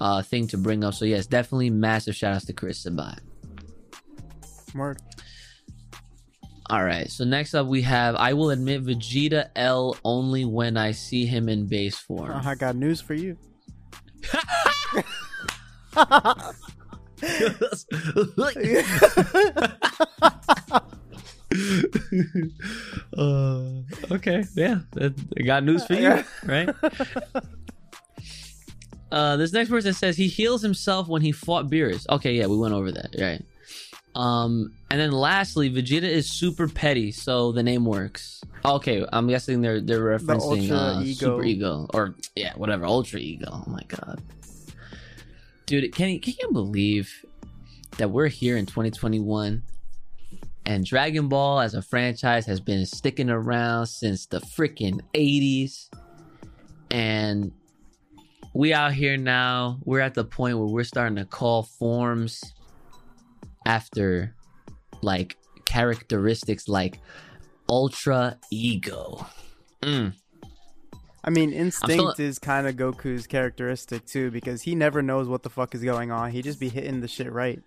uh 0.00 0.22
thing 0.22 0.46
to 0.46 0.56
bring 0.56 0.84
up 0.84 0.94
so 0.94 1.04
yes 1.04 1.26
definitely 1.26 1.70
massive 1.70 2.14
shout 2.16 2.34
outs 2.34 2.44
to 2.46 2.52
chris 2.52 2.78
sabat 2.80 3.20
Word. 4.74 4.98
all 6.70 6.82
right 6.82 7.10
so 7.10 7.24
next 7.24 7.54
up 7.54 7.66
we 7.66 7.82
have 7.82 8.14
i 8.16 8.32
will 8.32 8.50
admit 8.50 8.82
vegeta 8.84 9.48
l 9.54 9.96
only 10.04 10.44
when 10.44 10.76
i 10.76 10.92
see 10.92 11.26
him 11.26 11.48
in 11.48 11.66
base 11.66 11.98
form 11.98 12.30
Uh, 12.30 12.42
I 12.44 12.54
got 12.54 12.74
news 12.76 13.00
for 13.00 13.14
you. 13.14 13.36
uh, 23.16 23.62
okay, 24.10 24.44
yeah, 24.54 24.78
I 24.98 25.42
got 25.44 25.64
news 25.64 25.84
for 25.84 25.94
you, 25.94 26.22
right? 26.46 26.68
Uh, 29.12 29.36
this 29.36 29.52
next 29.52 29.68
person 29.68 29.92
says 29.92 30.16
he 30.16 30.26
heals 30.26 30.62
himself 30.62 31.06
when 31.06 31.20
he 31.20 31.32
fought 31.32 31.66
Beerus. 31.70 32.08
Okay, 32.08 32.32
yeah, 32.32 32.46
we 32.46 32.56
went 32.56 32.72
over 32.72 32.90
that, 32.90 33.14
right? 33.18 33.44
Um, 34.14 34.72
and 34.90 34.98
then 34.98 35.12
lastly, 35.12 35.70
Vegeta 35.70 36.04
is 36.04 36.30
super 36.30 36.66
petty, 36.66 37.12
so 37.12 37.52
the 37.52 37.62
name 37.62 37.84
works. 37.84 38.40
Okay, 38.64 39.04
I'm 39.12 39.28
guessing 39.28 39.60
they're 39.60 39.82
they're 39.82 40.18
referencing 40.18 40.70
Ultra 40.70 40.76
uh, 40.76 41.02
Ego. 41.02 41.14
super 41.14 41.44
ego 41.44 41.86
or 41.92 42.14
yeah, 42.34 42.54
whatever, 42.56 42.86
ultra 42.86 43.20
ego. 43.20 43.46
Oh 43.50 43.64
my 43.66 43.82
god, 43.88 44.22
dude, 45.66 45.94
can 45.94 46.08
you 46.08 46.18
can 46.18 46.34
you 46.40 46.50
believe 46.50 47.24
that 47.98 48.10
we're 48.10 48.28
here 48.28 48.56
in 48.56 48.64
2021 48.64 49.62
and 50.64 50.84
Dragon 50.84 51.28
Ball 51.28 51.60
as 51.60 51.74
a 51.74 51.82
franchise 51.82 52.46
has 52.46 52.60
been 52.60 52.86
sticking 52.86 53.28
around 53.28 53.86
since 53.86 54.26
the 54.26 54.40
freaking 54.40 55.00
80s. 55.14 55.90
And 56.90 57.52
we 58.54 58.72
out 58.72 58.92
here 58.92 59.16
now, 59.16 59.78
we're 59.84 60.00
at 60.00 60.14
the 60.14 60.24
point 60.24 60.58
where 60.58 60.66
we're 60.66 60.84
starting 60.84 61.16
to 61.16 61.24
call 61.24 61.62
forms 61.62 62.42
after 63.66 64.34
like 65.00 65.36
characteristics 65.64 66.68
like 66.68 67.00
ultra 67.68 68.38
ego. 68.50 69.26
Mm. 69.82 70.14
I 71.24 71.30
mean, 71.30 71.52
instinct 71.52 72.14
still- 72.14 72.26
is 72.26 72.38
kind 72.38 72.66
of 72.66 72.76
Goku's 72.76 73.26
characteristic 73.26 74.04
too, 74.06 74.30
because 74.30 74.62
he 74.62 74.74
never 74.74 75.02
knows 75.02 75.28
what 75.28 75.42
the 75.42 75.50
fuck 75.50 75.74
is 75.74 75.82
going 75.82 76.10
on. 76.10 76.30
He 76.30 76.42
just 76.42 76.60
be 76.60 76.68
hitting 76.68 77.00
the 77.00 77.08
shit 77.08 77.32
right. 77.32 77.62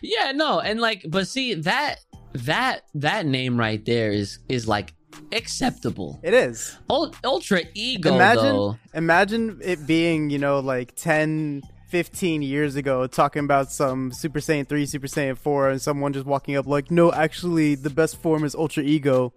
Yeah, 0.00 0.32
no, 0.32 0.60
and 0.60 0.80
like, 0.80 1.04
but 1.08 1.28
see 1.28 1.54
that 1.54 2.00
that 2.34 2.82
that 2.94 3.26
name 3.26 3.58
right 3.58 3.84
there 3.84 4.10
is 4.10 4.38
is 4.48 4.66
like 4.66 4.94
acceptable. 5.32 6.20
It 6.22 6.34
is. 6.34 6.76
Ultra 6.90 7.62
ego 7.74 8.14
Imagine, 8.14 8.44
though. 8.44 8.78
imagine 8.94 9.60
it 9.62 9.86
being, 9.86 10.30
you 10.30 10.38
know, 10.38 10.60
like 10.60 10.94
10, 10.94 11.62
15 11.88 12.40
years 12.42 12.76
ago, 12.76 13.06
talking 13.06 13.44
about 13.44 13.70
some 13.70 14.12
Super 14.12 14.40
Saiyan 14.40 14.66
3, 14.66 14.86
Super 14.86 15.06
Saiyan 15.06 15.36
4, 15.36 15.70
and 15.70 15.82
someone 15.82 16.12
just 16.12 16.24
walking 16.24 16.56
up 16.56 16.66
like, 16.66 16.90
no, 16.90 17.12
actually, 17.12 17.74
the 17.74 17.90
best 17.90 18.20
form 18.22 18.44
is 18.44 18.54
Ultra 18.54 18.82
Ego. 18.82 19.34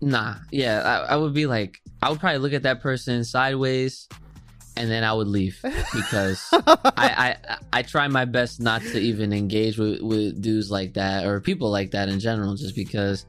Nah, 0.00 0.34
yeah, 0.50 1.04
I, 1.08 1.12
I 1.12 1.16
would 1.16 1.34
be 1.34 1.46
like, 1.46 1.80
I 2.02 2.10
would 2.10 2.18
probably 2.18 2.38
look 2.38 2.52
at 2.52 2.62
that 2.64 2.80
person 2.80 3.22
sideways, 3.22 4.08
and 4.76 4.90
then 4.90 5.04
I 5.04 5.12
would 5.12 5.28
leave 5.28 5.60
because 5.94 6.48
I, 6.52 7.36
I 7.46 7.56
I 7.72 7.82
try 7.82 8.08
my 8.08 8.24
best 8.24 8.60
not 8.60 8.80
to 8.82 8.98
even 8.98 9.32
engage 9.32 9.76
with, 9.78 10.00
with 10.00 10.40
dudes 10.40 10.70
like 10.70 10.94
that 10.94 11.26
or 11.26 11.40
people 11.40 11.70
like 11.70 11.90
that 11.92 12.08
in 12.08 12.18
general, 12.18 12.54
just 12.56 12.74
because. 12.74 13.26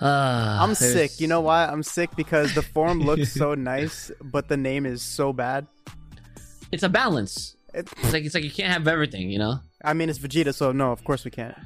Uh, 0.00 0.58
I'm 0.60 0.74
there's- 0.74 0.92
sick. 0.92 1.20
You 1.20 1.28
know 1.28 1.40
why? 1.40 1.66
I'm 1.66 1.82
sick 1.82 2.10
because 2.16 2.54
the 2.54 2.62
form 2.62 3.00
looks 3.00 3.32
so 3.42 3.54
nice, 3.54 4.10
but 4.22 4.48
the 4.48 4.56
name 4.56 4.86
is 4.86 5.02
so 5.02 5.32
bad. 5.32 5.66
it's 6.72 6.82
a 6.82 6.88
balance. 6.88 7.56
It, 7.74 7.88
It's 8.02 8.12
like 8.12 8.24
it's 8.24 8.34
like 8.34 8.44
you 8.44 8.50
can't 8.50 8.72
have 8.72 8.88
everything, 8.88 9.30
you 9.30 9.38
know. 9.38 9.60
I 9.84 9.92
mean, 9.94 10.08
it's 10.08 10.18
Vegeta, 10.18 10.54
so 10.54 10.72
no, 10.72 10.92
of 10.92 11.04
course 11.04 11.24
we 11.24 11.30
can't. 11.30 11.56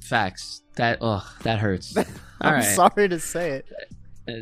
Facts. 0.00 0.62
That 0.76 0.98
oh, 1.00 1.24
that 1.42 1.58
hurts. 1.58 1.96
All 1.96 2.04
I'm 2.40 2.54
right. 2.54 2.64
sorry 2.64 3.08
to 3.08 3.18
say 3.20 3.50
it. 3.62 3.66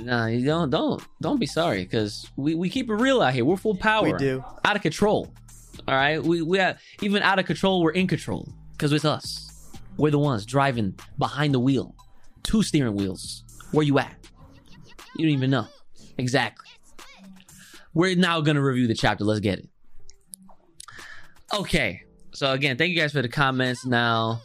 Nah, 0.05 0.27
you 0.27 0.45
don't 0.45 0.71
don't 0.71 1.03
don't 1.21 1.39
be 1.41 1.47
sorry 1.47 1.85
because 1.85 2.31
we, 2.37 2.55
we 2.55 2.69
keep 2.69 2.91
it 2.91 2.95
real 2.95 3.23
out 3.23 3.33
here. 3.35 3.45
We're 3.45 3.57
full 3.57 3.77
power. 3.77 4.05
We 4.05 4.13
do. 4.15 4.45
Out 4.65 4.77
of 4.77 4.83
control. 4.83 5.33
All 5.87 5.95
right. 5.95 6.23
We 6.23 6.43
we 6.43 6.61
are 6.61 6.77
even 7.03 7.23
out 7.23 7.39
of 7.39 7.47
control. 7.47 7.83
We're 7.83 7.93
in 7.93 8.07
control 8.07 8.53
because 8.73 8.93
with 8.93 9.05
us. 9.05 9.47
We're 9.97 10.11
the 10.13 10.19
ones 10.19 10.47
driving 10.47 10.95
behind 11.19 11.55
the 11.55 11.59
wheel. 11.59 11.95
Two 12.49 12.63
steering 12.63 12.95
wheels. 12.95 13.45
Where 13.73 13.85
you 13.85 13.99
at? 13.99 14.17
You 15.17 15.27
don't 15.27 15.35
even 15.35 15.51
know. 15.51 15.67
Exactly. 16.17 16.67
We're 17.93 18.17
now 18.17 18.41
gonna 18.41 18.63
review 18.63 18.87
the 18.87 18.95
chapter. 18.95 19.23
Let's 19.23 19.41
get 19.41 19.59
it. 19.59 19.69
Okay. 21.53 22.05
So 22.33 22.51
again, 22.53 22.79
thank 22.79 22.91
you 22.95 22.99
guys 22.99 23.13
for 23.13 23.21
the 23.21 23.29
comments. 23.29 23.85
Now, 23.85 24.41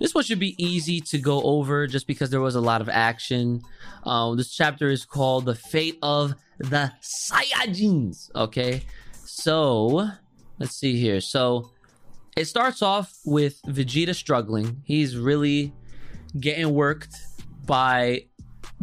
this 0.00 0.12
one 0.12 0.24
should 0.24 0.40
be 0.40 0.60
easy 0.60 1.00
to 1.02 1.18
go 1.18 1.40
over 1.40 1.86
just 1.86 2.08
because 2.08 2.30
there 2.30 2.40
was 2.40 2.56
a 2.56 2.60
lot 2.60 2.80
of 2.80 2.88
action. 2.88 3.62
Um, 4.02 4.36
this 4.36 4.52
chapter 4.52 4.90
is 4.90 5.04
called 5.04 5.44
The 5.44 5.54
Fate 5.54 6.00
of 6.02 6.34
the 6.58 6.90
Saiyajins. 7.00 8.28
Okay. 8.34 8.82
So, 9.24 10.08
let's 10.58 10.74
see 10.74 10.98
here. 10.98 11.20
So, 11.20 11.70
it 12.36 12.46
starts 12.46 12.82
off 12.82 13.16
with 13.24 13.62
Vegeta 13.68 14.16
struggling. 14.16 14.82
He's 14.84 15.16
really 15.16 15.72
getting 16.40 16.74
worked 16.74 17.14
by 17.66 18.26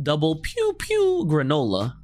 double 0.01 0.37
pew 0.37 0.75
pew 0.79 1.25
granolah. 1.29 1.95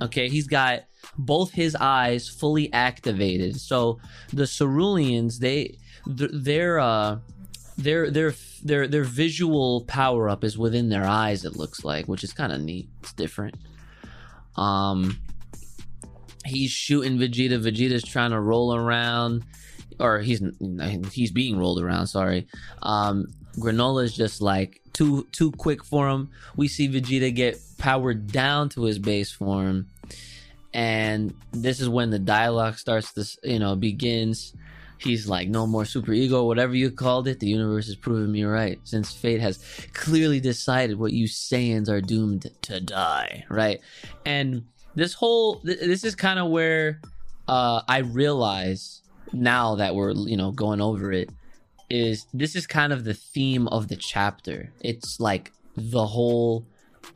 Okay. 0.00 0.28
He's 0.28 0.46
got 0.46 0.84
both 1.18 1.52
his 1.52 1.74
eyes 1.76 2.28
fully 2.28 2.72
activated. 2.72 3.58
So, 3.60 3.98
the 4.32 4.44
Cerealians, 4.44 5.38
they, 5.38 5.78
th- 6.16 6.30
they're, 6.32 6.78
uh, 6.78 7.18
their 7.78 8.10
their 8.10 8.34
their 8.64 8.88
their 8.88 9.04
visual 9.04 9.84
power 9.84 10.28
up 10.28 10.44
is 10.44 10.56
within 10.56 10.88
their 10.88 11.04
eyes 11.04 11.44
it 11.44 11.56
looks 11.56 11.84
like 11.84 12.06
which 12.06 12.24
is 12.24 12.32
kind 12.32 12.52
of 12.52 12.60
neat 12.60 12.88
it's 13.00 13.12
different 13.12 13.54
um 14.56 15.18
he's 16.46 16.70
shooting 16.70 17.18
vegeta 17.18 17.60
vegeta's 17.60 18.02
trying 18.02 18.30
to 18.30 18.40
roll 18.40 18.74
around 18.74 19.44
or 20.00 20.20
he's 20.20 20.42
he's 21.12 21.30
being 21.30 21.58
rolled 21.58 21.80
around 21.80 22.06
sorry 22.06 22.46
um 22.82 23.26
granolah 23.58 24.04
is 24.04 24.16
just 24.16 24.40
like 24.40 24.80
too 24.96 25.26
too 25.30 25.52
quick 25.52 25.84
for 25.84 26.08
him. 26.08 26.30
We 26.56 26.68
see 26.68 26.88
vegeta 26.88 27.34
get 27.34 27.60
powered 27.76 28.32
down 28.32 28.70
to 28.70 28.84
his 28.84 28.98
base 28.98 29.30
form. 29.30 29.88
And 30.72 31.34
this 31.52 31.80
is 31.80 31.88
when 31.88 32.10
the 32.10 32.18
dialogue 32.18 32.78
starts 32.78 33.12
This 33.12 33.38
you 33.44 33.58
know 33.58 33.76
begins. 33.76 34.54
He's 34.98 35.28
like 35.28 35.48
no 35.48 35.66
more 35.66 35.84
super 35.84 36.14
ego 36.14 36.46
whatever 36.46 36.74
you 36.74 36.90
called 36.90 37.28
it. 37.28 37.40
The 37.40 37.46
universe 37.48 37.86
has 37.86 37.96
proven 37.96 38.32
me 38.32 38.44
right 38.44 38.80
since 38.84 39.12
fate 39.12 39.40
has 39.40 39.58
clearly 39.92 40.40
decided 40.40 40.98
what 40.98 41.12
you 41.12 41.26
saiyans 41.26 41.90
are 41.90 42.00
doomed 42.00 42.50
to 42.62 42.80
die 42.80 43.44
right? 43.50 43.80
And 44.24 44.64
this 44.94 45.12
whole 45.12 45.60
th- 45.60 45.78
this 45.78 46.02
is 46.02 46.14
kind 46.14 46.38
of 46.38 46.48
where 46.50 47.00
uh 47.46 47.82
i 47.86 47.98
realize 47.98 49.02
now 49.32 49.76
that 49.76 49.94
we're 49.94 50.12
you 50.12 50.36
know 50.36 50.50
going 50.50 50.80
over 50.80 51.12
it 51.12 51.28
is 51.88 52.26
this 52.32 52.56
is 52.56 52.66
kind 52.66 52.92
of 52.92 53.04
the 53.04 53.14
theme 53.14 53.68
of 53.68 53.88
the 53.88 53.96
chapter. 53.96 54.72
It's 54.80 55.20
like 55.20 55.52
the 55.76 56.06
whole 56.06 56.66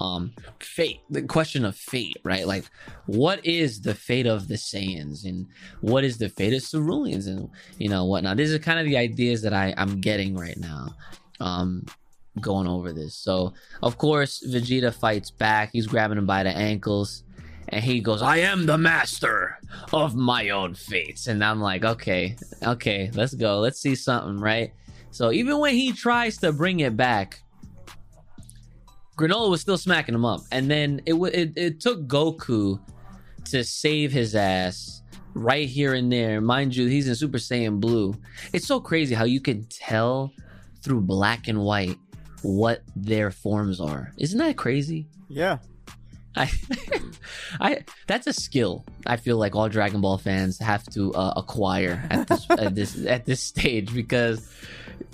um 0.01 0.33
fate 0.61 1.01
the 1.11 1.23
question 1.23 1.65
of 1.65 1.77
fate 1.77 2.17
right? 2.23 2.47
Like 2.47 2.65
what 3.07 3.45
is 3.45 3.81
the 3.81 3.95
fate 3.95 4.27
of 4.27 4.49
the 4.49 4.55
Saiyans? 4.55 5.25
And 5.25 5.47
what 5.81 6.05
is 6.05 6.19
the 6.19 6.29
fate 6.29 6.55
of 6.55 6.63
cerealians? 6.63 7.27
And 7.27 7.51
you 7.79 7.89
know 7.89 8.05
whatnot. 8.05 8.37
These 8.37 8.55
are 8.55 8.59
kind 8.59 8.79
of 8.79 8.87
the 8.87 8.97
ideas 8.97 9.43
that 9.43 9.53
i 9.53 9.75
i'm 9.77 10.01
getting 10.01 10.37
right 10.37 10.59
now 10.59 10.95
um 11.41 11.85
going 12.41 12.69
over 12.69 12.93
this. 12.93 13.15
So 13.15 13.55
of 13.83 13.99
course 13.99 14.45
vegeta 14.49 14.95
fights 14.95 15.31
back. 15.31 15.71
He's 15.73 15.87
grabbing 15.87 16.19
him 16.19 16.27
by 16.27 16.45
the 16.45 16.51
ankles 16.57 17.25
and 17.71 17.83
he 17.83 18.01
goes 18.01 18.23
i 18.23 18.37
am 18.37 18.67
the 18.67 18.77
master 18.79 19.59
of 19.93 20.15
my 20.15 20.51
own 20.51 20.75
fates 20.75 21.27
and 21.27 21.43
i'm 21.43 21.61
like 21.61 21.85
okay 21.85 22.37
okay 22.65 23.11
let's 23.15 23.35
go 23.35 23.59
let's 23.59 23.81
see 23.81 23.95
something 23.95 24.39
right 24.39 24.73
so 25.11 25.33
even 25.33 25.59
when 25.59 25.75
he 25.75 25.93
tries 25.93 26.37
to 26.39 26.53
bring 26.53 26.81
it 26.81 26.97
back 26.97 27.43
Granolah 29.21 29.51
was 29.51 29.61
still 29.61 29.77
smacking 29.77 30.15
him 30.15 30.25
up, 30.25 30.41
and 30.51 30.71
then 30.71 31.03
it 31.05 31.13
wa- 31.13 31.29
it, 31.29 31.53
it 31.55 31.79
took 31.81 32.07
Goku 32.07 32.81
to 33.51 33.63
save 33.63 34.13
his 34.13 34.35
ass 34.35 35.03
right 35.35 35.69
here 35.69 35.93
and 35.93 36.11
there. 36.11 36.41
Mind 36.41 36.75
you, 36.75 36.87
he's 36.87 37.07
in 37.07 37.15
Super 37.15 37.37
Saiyan 37.37 37.81
Blue. 37.81 38.15
It's 38.55 38.67
so 38.67 38.81
crazy 38.81 39.15
how 39.15 39.25
you 39.25 39.41
can 39.41 39.65
tell 39.65 40.33
through 40.83 41.03
black 41.03 41.49
and 41.49 41.61
white 41.61 41.99
what 42.41 42.83
their 42.97 43.31
forms 43.31 43.79
are. 43.79 44.11
Isn't 44.17 44.39
that 44.39 44.57
crazy? 44.57 45.07
Yeah. 45.29 45.59
I, 46.37 46.51
I 47.61 47.85
that's 48.07 48.27
a 48.27 48.33
skill. 48.33 48.85
I 49.07 49.17
feel 49.17 49.37
like 49.37 49.55
all 49.55 49.69
Dragon 49.69 50.01
Ball 50.01 50.19
fans 50.19 50.59
have 50.59 50.85
to 50.91 51.13
uh, 51.15 51.35
acquire 51.37 52.05
at 52.11 52.29
this 52.29 52.47
at 52.51 52.75
this 52.75 53.07
at 53.07 53.27
this 53.27 53.41
stage 53.41 53.93
because, 53.93 54.49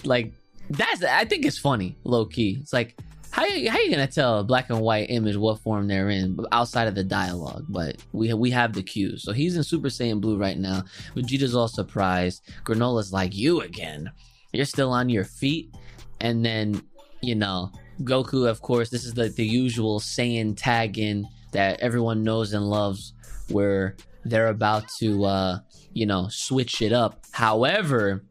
like, 0.05 0.33
that's 0.71 1.03
I 1.03 1.25
think 1.25 1.47
it's 1.47 1.59
funny, 1.59 1.97
low 2.05 2.27
key. 2.27 2.59
It's 2.61 2.73
like 2.73 2.99
how 3.31 3.45
you, 3.45 3.71
how 3.71 3.79
you 3.79 3.91
gonna 3.91 4.07
tell 4.07 4.41
a 4.41 4.45
black 4.45 4.71
and 4.71 4.81
white 4.81 5.11
image 5.11 5.37
what 5.37 5.61
form 5.61 5.89
they're 5.89 6.11
in 6.11 6.39
outside 6.53 6.89
of 6.89 6.95
the 6.95 7.05
dialogue? 7.05 7.65
But 7.69 7.97
we 8.13 8.33
we 8.35 8.51
have 8.51 8.73
the 8.73 8.83
cues. 8.83 9.23
So 9.23 9.33
he's 9.33 9.57
in 9.57 9.63
Super 9.63 9.89
Saiyan 9.89 10.21
Blue 10.21 10.39
right 10.39 10.59
now. 10.59 10.85
Vegeta's 11.15 11.55
all 11.55 11.69
surprised. 11.69 12.43
Granolah's 12.65 13.13
like, 13.13 13.35
"You 13.35 13.61
again? 13.61 14.11
You're 14.53 14.65
still 14.65 14.91
on 14.91 15.09
your 15.09 15.25
feet?" 15.25 15.75
And 16.21 16.45
then 16.45 16.83
you 17.23 17.35
know 17.35 17.73
Goku, 18.03 18.49
of 18.49 18.61
course, 18.61 18.91
this 18.91 19.05
is 19.05 19.15
the, 19.15 19.29
the 19.29 19.45
usual 19.47 20.01
Saiyan 20.01 20.55
tag 20.57 20.99
in 20.99 21.27
that 21.53 21.81
everyone 21.81 22.23
knows 22.23 22.53
and 22.53 22.69
loves, 22.69 23.15
where 23.49 23.97
they're 24.25 24.49
about 24.49 24.85
to, 24.99 25.25
uh, 25.25 25.59
you 25.93 26.05
know, 26.05 26.29
switch 26.29 26.83
it 26.83 26.93
up. 26.93 27.25
However, 27.33 28.25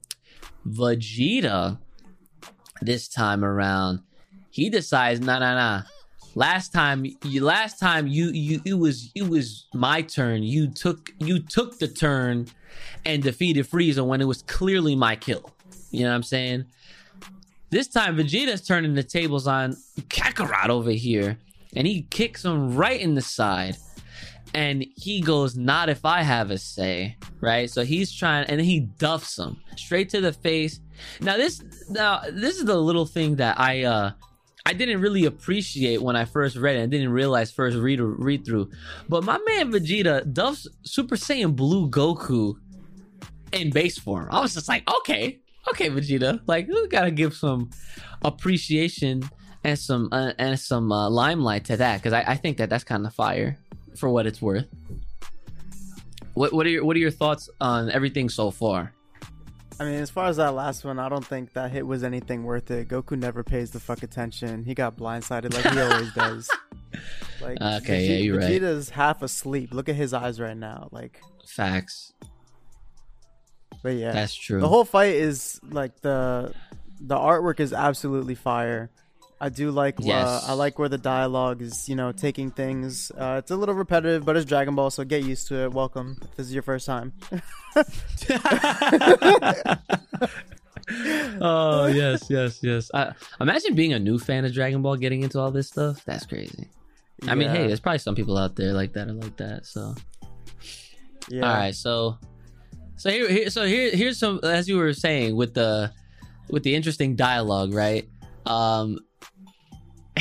Vegeta, 0.68 1.80
this 2.82 3.08
time 3.08 3.44
around, 3.44 4.02
he 4.50 4.70
decides, 4.70 5.20
nah, 5.20 5.40
nah, 5.40 5.56
nah. 5.56 5.82
Last 6.38 6.74
time, 6.74 7.06
you 7.24 7.46
last 7.46 7.80
time 7.80 8.08
you 8.08 8.28
you 8.32 8.62
it 8.66 8.74
was 8.74 9.10
it 9.16 9.30
was 9.30 9.68
my 9.74 10.02
turn. 10.02 10.44
You 10.44 10.68
took 10.68 11.12
you 11.18 11.40
took 11.40 11.80
the 11.80 11.88
turn 11.88 12.48
and 13.06 13.24
defeated 13.24 13.70
Frieza 13.70 14.06
when 14.06 14.20
it 14.20 14.26
was 14.26 14.42
clearly 14.42 14.98
my 14.98 15.16
kill. 15.16 15.50
You 15.92 16.04
know 16.04 16.10
what 16.10 16.16
I'm 16.16 16.24
saying? 16.24 16.66
This 17.70 17.88
time, 17.88 18.18
Vegeta's 18.18 18.66
turning 18.66 18.94
the 18.94 19.04
tables 19.04 19.48
on 19.48 19.76
Kakarot 20.10 20.70
over 20.70 20.92
here, 20.92 21.38
and 21.76 21.86
he 21.86 22.04
kicks 22.04 22.46
him 22.46 22.76
right 22.76 23.00
in 23.00 23.16
the 23.16 23.22
side. 23.22 23.78
And 24.54 24.86
he 24.96 25.20
goes, 25.20 25.58
"Not 25.58 25.90
if 25.90 26.06
I 26.06 26.22
have 26.22 26.52
a 26.52 26.58
say." 26.58 27.18
Right? 27.42 27.70
So 27.70 27.84
he's 27.84 28.14
trying, 28.14 28.46
and 28.46 28.62
he 28.62 28.80
duffs 28.80 29.38
him 29.38 29.58
straight 29.76 30.10
to 30.10 30.22
the 30.22 30.32
face. 30.32 30.80
Now 31.20 31.36
this, 31.36 31.62
now 31.90 32.22
this 32.32 32.58
is 32.58 32.66
the 32.66 32.78
little 32.78 33.06
thing 33.06 33.36
that 33.38 33.60
I, 33.60 33.84
uh, 33.84 34.12
I 34.66 34.74
didn't 34.74 35.02
really 35.02 35.26
appreciate 35.26 36.02
when 36.02 36.16
I 36.16 36.26
first 36.26 36.56
read 36.56 36.78
it. 36.78 36.84
I 36.84 36.86
didn't 36.86 37.12
realize 37.12 37.52
first 37.52 37.78
read 37.78 38.00
read 38.00 38.46
through. 38.46 38.72
But 39.10 39.24
my 39.24 39.38
man 39.46 39.72
Vegeta 39.72 40.32
duffs 40.32 40.68
Super 40.84 41.16
Saiyan 41.16 41.56
Blue 41.56 41.90
Goku 41.90 42.56
in 43.52 43.72
base 43.72 44.00
form. 44.00 44.28
I 44.32 44.40
was 44.40 44.54
just 44.54 44.68
like, 44.68 44.90
okay, 45.00 45.40
okay, 45.70 45.90
Vegeta, 45.90 46.42
like 46.48 46.68
we 46.68 46.88
gotta 46.88 47.12
give 47.12 47.34
some 47.34 47.70
appreciation 48.24 49.28
and 49.64 49.78
some 49.78 50.10
uh, 50.12 50.32
and 50.38 50.60
some 50.60 50.92
uh, 50.92 51.10
limelight 51.10 51.66
to 51.66 51.78
that 51.78 51.98
because 51.98 52.14
I, 52.14 52.24
I 52.28 52.36
think 52.36 52.58
that 52.58 52.70
that's 52.70 52.84
kind 52.84 53.06
of 53.06 53.14
fire 53.14 53.58
for 53.98 54.10
what 54.10 54.28
it's 54.28 54.42
worth. 54.42 54.68
What 56.34 56.54
what 56.54 56.66
are 56.66 56.70
your 56.70 56.86
what 56.86 56.96
are 56.96 57.00
your 57.00 57.12
thoughts 57.12 57.50
on 57.60 57.90
everything 57.92 58.30
so 58.30 58.52
far? 58.52 58.94
I 59.78 59.84
mean, 59.84 59.96
as 59.96 60.10
far 60.10 60.28
as 60.28 60.38
that 60.38 60.54
last 60.54 60.86
one, 60.86 61.00
I 61.00 61.10
don't 61.10 61.26
think 61.26 61.52
that 61.54 61.70
hit 61.70 61.86
was 61.86 62.04
anything 62.04 62.46
worth 62.46 62.72
it. 62.72 62.88
Goku 62.88 63.18
never 63.18 63.44
pays 63.44 63.72
the 63.72 63.80
fuck 63.80 64.04
attention. 64.04 64.64
He 64.64 64.74
got 64.74 64.96
blindsided 64.96 65.54
like 65.54 65.74
he 65.74 65.80
always 65.82 66.14
does. 66.16 66.50
Like, 67.42 67.58
Okay, 67.62 68.08
yeah, 68.08 68.16
you're 68.18 68.38
right. 68.38 68.50
Vegeta's 68.50 68.92
half 68.92 69.22
asleep. 69.22 69.74
Look 69.74 69.90
at 69.90 69.96
his 69.96 70.14
eyes 70.14 70.40
right 70.40 70.56
now. 70.56 70.88
Like, 70.92 71.20
Facts. 71.46 72.14
But 73.86 73.96
yeah, 73.98 74.14
That's 74.14 74.34
true. 74.34 74.60
the 74.60 74.68
whole 74.68 74.84
fight 74.84 75.14
is 75.14 75.62
like 75.70 76.02
the 76.02 76.52
the 77.00 77.16
artwork 77.16 77.60
is 77.60 77.72
absolutely 77.72 78.34
fire. 78.34 78.90
I 79.40 79.50
do 79.50 79.70
like 79.70 79.98
Yes. 80.00 80.26
uh, 80.26 80.42
I 80.48 80.54
like 80.54 80.80
where 80.80 80.90
the 80.90 80.98
dialogue 80.98 81.62
is, 81.62 81.88
you 81.88 81.96
know, 81.96 82.12
taking 82.12 82.50
things. 82.50 83.12
Uh, 83.12 83.36
it's 83.38 83.52
a 83.52 83.56
little 83.56 83.76
repetitive, 83.76 84.26
but 84.26 84.38
it's 84.38 84.46
Dragon 84.48 84.74
Ball, 84.74 84.90
so 84.90 85.04
get 85.04 85.24
used 85.24 85.50
to 85.50 85.66
it. 85.66 85.72
Welcome. 85.72 86.18
If 86.24 86.36
this 86.36 86.48
is 86.48 86.54
your 86.56 86.64
first 86.64 86.88
time. 86.88 87.14
oh 91.40 91.86
yes, 91.86 92.26
yes, 92.28 92.64
yes. 92.64 92.90
I, 92.92 93.14
imagine 93.40 93.76
being 93.76 93.94
a 93.94 94.00
new 94.00 94.18
fan 94.18 94.46
of 94.46 94.54
Dragon 94.54 94.82
Ball, 94.82 94.96
getting 94.96 95.22
into 95.22 95.40
all 95.40 95.52
this 95.52 95.68
stuff. 95.68 96.04
That's 96.06 96.26
crazy. 96.26 96.70
I 97.28 97.36
mean, 97.36 97.50
hey, 97.50 97.68
there's 97.68 97.82
probably 97.82 98.00
some 98.00 98.16
people 98.16 98.36
out 98.36 98.56
there 98.56 98.74
like 98.74 98.94
that 98.94 99.10
or 99.10 99.14
like 99.14 99.38
that. 99.38 99.68
So 99.68 99.94
yeah. 101.30 101.48
all 101.48 101.56
right, 101.56 101.76
so 101.76 102.18
so 102.98 103.10
here, 103.10 103.30
here 103.30 103.50
so 103.50 103.66
here 103.66 103.92
here's 103.96 104.18
some 104.18 104.40
as 104.44 104.68
you 104.68 104.78
were 104.78 104.94
saying 104.94 105.36
with 105.36 105.54
the 105.54 105.92
with 106.50 106.64
the 106.64 106.76
interesting 106.76 107.16
dialogue, 107.16 107.74
right? 107.74 108.08
Um 108.46 109.00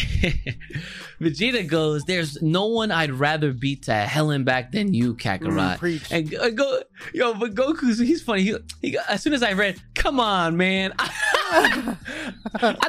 Vegeta 1.21 1.67
goes, 1.67 2.03
"There's 2.05 2.43
no 2.43 2.67
one 2.67 2.91
I'd 2.91 3.13
rather 3.13 3.53
beat 3.53 3.85
to 3.85 3.95
hell 3.95 4.31
and 4.31 4.45
back 4.45 4.73
than 4.73 4.93
you, 4.93 5.15
Kakarot." 5.15 5.79
Mm. 5.79 6.11
And 6.11 6.35
uh, 6.35 6.51
go, 6.51 6.81
yo, 7.13 7.35
but 7.35 7.55
Goku's 7.55 7.99
he's 7.99 8.23
funny. 8.23 8.43
He, 8.43 8.57
he 8.83 8.99
as 9.09 9.23
soon 9.23 9.33
as 9.33 9.43
I 9.43 9.53
read, 9.53 9.81
"Come 9.95 10.19
on, 10.19 10.57
man," 10.57 10.93
I 10.99 11.97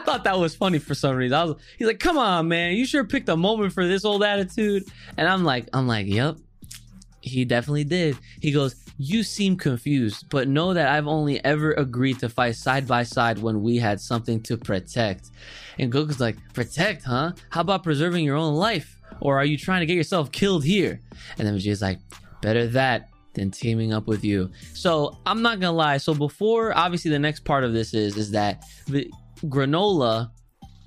thought 0.04 0.24
that 0.24 0.40
was 0.40 0.56
funny 0.56 0.80
for 0.80 0.96
some 0.96 1.16
reason. 1.16 1.38
I 1.38 1.44
was, 1.44 1.56
he's 1.78 1.88
like, 1.88 2.00
"Come 2.00 2.18
on, 2.18 2.48
man, 2.48 2.76
you 2.76 2.86
sure 2.86 3.04
picked 3.04 3.30
a 3.30 3.38
moment 3.38 3.74
for 3.74 3.86
this 3.88 4.04
old 4.04 4.24
attitude." 4.24 4.84
And 5.18 5.28
I'm 5.28 5.44
like, 5.44 5.70
I'm 5.74 5.88
like, 5.88 6.08
"Yep, 6.08 6.38
he 7.22 7.46
definitely 7.46 7.84
did." 7.84 8.18
He 8.42 8.52
goes, 8.52 8.76
"You 8.98 9.24
seem 9.24 9.58
confused, 9.58 10.30
but 10.30 10.48
know 10.48 10.74
that 10.74 10.88
I've 10.88 11.08
only 11.08 11.44
ever 11.44 11.74
agreed 11.74 12.20
to 12.20 12.30
fight 12.30 12.56
side 12.56 12.88
by 12.88 13.04
side 13.04 13.40
when 13.40 13.62
we 13.62 13.78
had 13.78 14.00
something 14.00 14.42
to 14.44 14.58
protect." 14.58 15.32
And 15.80 15.92
Goku's 15.92 16.20
like, 16.20 16.38
"Protect, 16.54 17.04
huh? 17.04 17.34
How 17.50 17.62
about 17.62 17.84
preserving 17.84 18.26
your 18.26 18.38
own 18.38 18.56
life?" 18.56 19.00
Or 19.22 19.38
are 19.38 19.46
you 19.46 19.58
trying 19.58 19.80
to 19.80 19.86
get 19.86 19.96
yourself 19.96 20.32
killed 20.32 20.66
here? 20.66 21.00
And 21.38 21.48
then 21.48 21.56
Vegeta's 21.56 21.82
like, 21.82 22.00
better 22.42 22.68
that 22.68 23.10
than 23.34 23.50
teaming 23.52 23.92
up 23.92 24.08
with 24.08 24.24
you. 24.24 24.52
So 24.74 25.18
I'm 25.26 25.42
not 25.42 25.60
gonna 25.60 25.76
lie. 25.76 25.98
So 25.98 26.14
before, 26.14 26.78
obviously, 26.78 27.12
the 27.12 27.20
next 27.20 27.44
part 27.44 27.64
of 27.64 27.74
this 27.74 27.94
is 27.94 28.18
is 28.18 28.32
that 28.32 28.64
the 28.88 29.10
Granolah 29.46 30.30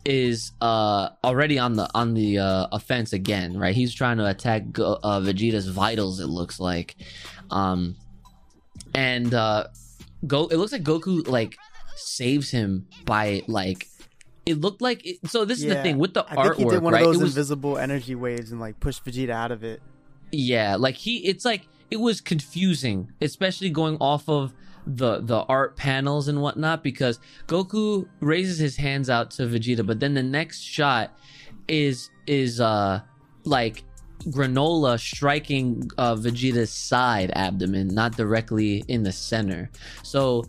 is 0.09 0.53
uh 0.63 1.11
already 1.23 1.59
on 1.59 1.75
the 1.75 1.87
on 1.95 2.15
the 2.15 2.39
uh 2.39 2.67
offense 2.73 3.13
again, 3.13 3.59
right? 3.59 3.75
He's 3.75 3.93
trying 3.95 4.17
to 4.17 4.27
attack 4.27 4.73
Go- 4.73 4.99
uh, 5.03 5.21
Vegeta's 5.21 5.69
vitals. 5.69 6.19
It 6.19 6.29
looks 6.29 6.59
like, 6.59 6.97
um, 7.51 7.95
and 8.95 9.33
uh, 9.35 9.67
go. 10.27 10.47
It 10.47 10.57
looks 10.57 10.73
like 10.73 10.83
Goku 10.83 11.29
like 11.29 11.57
saves 11.97 12.51
him 12.51 12.89
by 13.05 13.43
like. 13.47 13.87
It 14.47 14.61
looked 14.63 14.81
like 14.81 15.05
it, 15.07 15.19
so. 15.29 15.45
This 15.45 15.59
is 15.59 15.67
the 15.67 15.83
thing 15.83 15.99
with 15.99 16.15
the 16.15 16.25
I 16.27 16.37
artwork, 16.37 16.57
think 16.57 16.71
he 16.71 16.75
did 16.77 16.83
one 16.83 16.95
right? 16.95 17.03
of 17.03 17.13
those 17.13 17.23
was 17.23 17.37
invisible 17.37 17.77
energy 17.77 18.15
waves 18.15 18.51
and 18.51 18.59
like 18.61 18.81
pushed 18.81 19.05
Vegeta 19.05 19.31
out 19.31 19.53
of 19.53 19.63
it. 19.63 19.83
yeah 20.33 20.77
like 20.77 20.95
he 20.95 21.19
it's 21.27 21.45
like 21.45 21.69
it 21.91 21.99
was 22.01 22.21
confusing 22.23 23.13
especially 23.21 23.69
going 23.71 23.97
off 24.01 24.29
of 24.29 24.53
the 24.97 25.21
the 25.21 25.41
art 25.43 25.77
panels 25.77 26.29
and 26.29 26.41
whatnot 26.41 26.83
because 26.83 27.21
goku 27.47 28.09
raises 28.21 28.59
his 28.59 28.77
hands 28.77 29.11
out 29.11 29.31
to 29.31 29.43
vegeta 29.43 29.87
but 29.87 30.01
then 30.01 30.15
the 30.15 30.23
next 30.23 30.61
shot 30.61 31.19
is 31.69 32.11
is 32.27 32.61
uh 32.61 33.01
like 33.45 33.85
Granolah 34.27 34.99
striking 34.99 35.89
uh, 35.97 36.15
Vegeta's 36.15 36.73
side 36.73 37.31
abdomen, 37.35 37.89
not 37.89 38.17
directly 38.17 38.85
in 38.89 39.03
the 39.03 39.13
center. 39.13 39.71
So, 40.03 40.45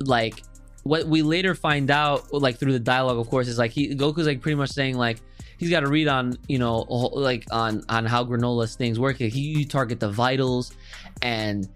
like, 0.00 0.42
what 0.84 1.06
we 1.06 1.22
later 1.22 1.54
find 1.54 1.90
out, 1.90 2.32
like 2.32 2.58
through 2.58 2.72
the 2.72 2.80
dialogue, 2.80 3.18
of 3.18 3.28
course, 3.28 3.48
is 3.48 3.58
like 3.58 3.70
he 3.70 3.94
Goku's 3.94 4.26
like 4.26 4.40
pretty 4.40 4.56
much 4.56 4.70
saying 4.70 4.96
like 4.96 5.20
he's 5.58 5.70
got 5.70 5.80
to 5.80 5.88
read 5.88 6.08
on 6.08 6.38
you 6.48 6.58
know 6.58 6.76
like 6.78 7.46
on 7.50 7.84
on 7.88 8.04
how 8.04 8.24
Granolah's 8.24 8.76
things 8.76 8.98
work. 8.98 9.16
He 9.16 9.28
you 9.28 9.64
target 9.64 10.00
the 10.00 10.10
vitals, 10.10 10.72
and 11.22 11.68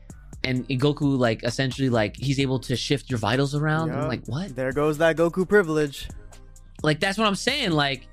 and 0.44 0.68
Goku 0.68 1.18
like 1.18 1.44
essentially 1.44 1.88
like 1.88 2.16
he's 2.16 2.40
able 2.40 2.58
to 2.60 2.76
shift 2.76 3.10
your 3.10 3.18
vitals 3.18 3.54
around. 3.54 3.90
I'm 4.02 4.08
like 4.08 4.26
what? 4.26 4.54
There 4.54 4.72
goes 4.72 4.98
that 4.98 5.16
Goku 5.16 5.48
privilege. 5.48 6.08
Like 6.82 7.00
that's 7.00 7.18
what 7.18 7.26
I'm 7.26 7.34
saying. 7.34 7.70
Like 7.70 8.08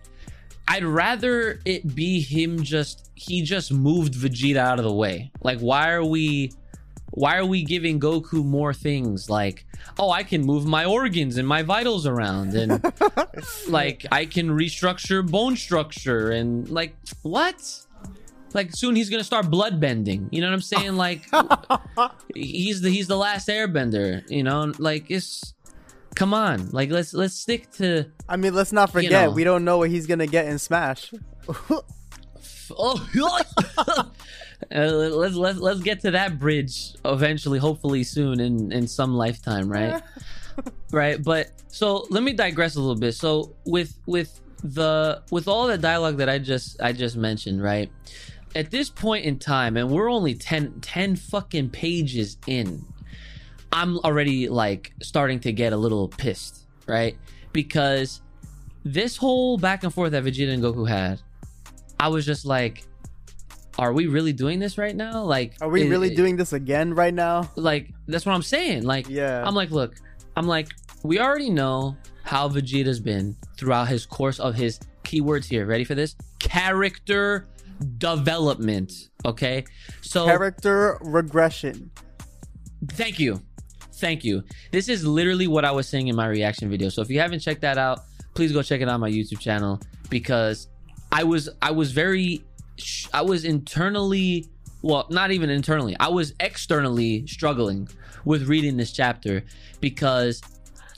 I'd 0.67 0.83
rather 0.83 1.59
it 1.65 1.95
be 1.95 2.21
him 2.21 2.63
just 2.63 3.09
he 3.15 3.41
just 3.41 3.73
moved 3.73 4.13
Vegeta 4.13 4.57
out 4.57 4.79
of 4.79 4.85
the 4.85 4.93
way. 4.93 5.31
Like 5.41 5.59
why 5.59 5.91
are 5.91 6.03
we 6.03 6.51
why 7.11 7.37
are 7.37 7.45
we 7.45 7.63
giving 7.63 7.99
Goku 7.99 8.45
more 8.45 8.73
things 8.73 9.29
like 9.29 9.65
oh 9.97 10.11
I 10.11 10.21
can 10.23 10.45
move 10.45 10.67
my 10.67 10.85
organs 10.85 11.37
and 11.37 11.47
my 11.47 11.63
vitals 11.63 12.05
around 12.05 12.53
and 12.53 12.83
like 13.67 14.05
I 14.11 14.25
can 14.25 14.49
restructure 14.49 15.27
bone 15.27 15.55
structure 15.55 16.29
and 16.29 16.69
like 16.69 16.95
what? 17.23 17.85
Like 18.53 18.75
soon 18.75 18.95
he's 18.95 19.09
gonna 19.09 19.23
start 19.23 19.49
blood 19.49 19.79
bending. 19.79 20.29
You 20.31 20.41
know 20.41 20.47
what 20.47 20.53
I'm 20.53 20.61
saying? 20.61 20.95
Like 20.95 21.25
he's 22.35 22.81
the 22.81 22.89
he's 22.89 23.07
the 23.07 23.17
last 23.17 23.47
airbender, 23.47 24.29
you 24.29 24.43
know? 24.43 24.73
Like 24.77 25.09
it's 25.09 25.53
come 26.15 26.33
on. 26.33 26.69
Like 26.71 26.89
let's 26.89 27.13
let's 27.13 27.35
stick 27.35 27.71
to 27.73 28.05
I 28.27 28.37
mean, 28.37 28.53
let's 28.53 28.71
not 28.71 28.89
You 28.89 28.93
forget 28.93 29.11
know. 29.29 29.31
we 29.31 29.43
don't 29.43 29.63
know 29.63 29.77
what 29.77 29.89
he's 29.89 30.07
gonna 30.07 30.27
get 30.27 30.47
in 30.47 30.59
Smash. 30.59 31.13
Oh, 32.77 33.07
uh, 33.77 34.13
let's 34.71 35.35
let's 35.35 35.59
let's 35.59 35.81
get 35.81 36.01
to 36.01 36.11
that 36.11 36.39
bridge 36.39 36.93
eventually, 37.05 37.59
hopefully 37.59 38.03
soon 38.03 38.39
in 38.39 38.71
in 38.71 38.87
some 38.87 39.15
lifetime, 39.15 39.69
right? 39.71 40.01
right. 40.91 41.21
But 41.23 41.51
so 41.67 42.05
let 42.09 42.23
me 42.23 42.33
digress 42.33 42.75
a 42.75 42.79
little 42.79 42.99
bit. 42.99 43.13
So 43.13 43.55
with 43.65 43.97
with 44.05 44.39
the 44.63 45.23
with 45.31 45.47
all 45.47 45.67
the 45.67 45.77
dialogue 45.77 46.17
that 46.17 46.29
I 46.29 46.37
just 46.37 46.81
I 46.81 46.91
just 46.91 47.15
mentioned, 47.15 47.63
right? 47.63 47.89
At 48.55 48.71
this 48.71 48.89
point 48.89 49.25
in 49.25 49.37
time, 49.37 49.77
and 49.77 49.89
we're 49.89 50.09
only 50.09 50.33
10, 50.33 50.79
10 50.81 51.15
fucking 51.15 51.69
pages 51.69 52.37
in, 52.47 52.83
I'm 53.71 53.97
already 53.99 54.49
like 54.49 54.91
starting 55.01 55.39
to 55.41 55.51
get 55.51 55.71
a 55.73 55.77
little 55.77 56.07
pissed, 56.07 56.65
right? 56.87 57.15
Because 57.53 58.21
this 58.83 59.15
whole 59.17 59.57
back 59.57 59.83
and 59.83 59.93
forth 59.93 60.11
that 60.13 60.23
Vegeta 60.23 60.51
and 60.51 60.63
Goku 60.63 60.87
had, 60.87 61.21
I 61.99 62.07
was 62.07 62.25
just 62.25 62.45
like, 62.45 62.83
are 63.77 63.93
we 63.93 64.07
really 64.07 64.33
doing 64.33 64.59
this 64.59 64.77
right 64.77 64.95
now? 64.95 65.23
Like, 65.23 65.53
Are 65.61 65.69
we 65.69 65.83
it- 65.83 65.89
really 65.89 66.11
it- 66.11 66.17
doing 66.17 66.35
this 66.35 66.51
again 66.53 66.93
right 66.93 67.13
now? 67.13 67.49
Like, 67.55 67.91
that's 68.07 68.25
what 68.25 68.33
I'm 68.33 68.41
saying. 68.41 68.83
Like, 68.83 69.07
Yeah. 69.07 69.43
I'm 69.45 69.53
like, 69.55 69.69
look, 69.71 69.95
I'm 70.35 70.47
like, 70.47 70.69
we 71.03 71.19
already 71.19 71.49
know 71.49 71.95
how 72.23 72.49
Vegeta's 72.49 72.99
been 72.99 73.35
throughout 73.57 73.87
his 73.87 74.05
course 74.05 74.39
of 74.39 74.55
his 74.55 74.79
keywords 75.03 75.45
here. 75.45 75.65
Ready 75.65 75.83
for 75.83 75.95
this? 75.95 76.15
Character 76.39 77.47
development. 77.97 78.91
Okay, 79.25 79.65
so 80.01 80.25
Character 80.25 80.97
regression. 81.01 81.91
Thank 82.91 83.19
you. 83.19 83.41
Thank 83.93 84.23
you. 84.23 84.43
This 84.71 84.87
is 84.87 85.05
literally 85.05 85.47
what 85.47 85.65
I 85.65 85.71
was 85.71 85.87
saying 85.87 86.07
in 86.07 86.15
my 86.15 86.27
reaction 86.27 86.69
video. 86.69 86.89
So 86.89 87.01
if 87.01 87.09
you 87.09 87.19
haven't 87.19 87.41
checked 87.41 87.61
that 87.61 87.77
out, 87.77 87.99
please 88.33 88.53
go 88.53 88.61
check 88.61 88.79
it 88.79 88.87
out 88.87 88.93
on 88.93 89.01
my 89.01 89.09
YouTube 89.09 89.39
channel 89.39 89.81
because 90.09 90.69
I 91.11 91.23
was 91.23 91.49
I 91.61 91.71
was 91.71 91.91
very 91.91 92.43
I 93.13 93.21
was 93.21 93.43
internally 93.43 94.45
well, 94.81 95.07
not 95.09 95.31
even 95.31 95.49
internally. 95.49 95.95
I 95.99 96.07
was 96.07 96.33
externally 96.39 97.27
struggling 97.27 97.89
with 98.23 98.47
reading 98.47 98.77
this 98.77 98.93
chapter 98.93 99.43
because 99.81 100.41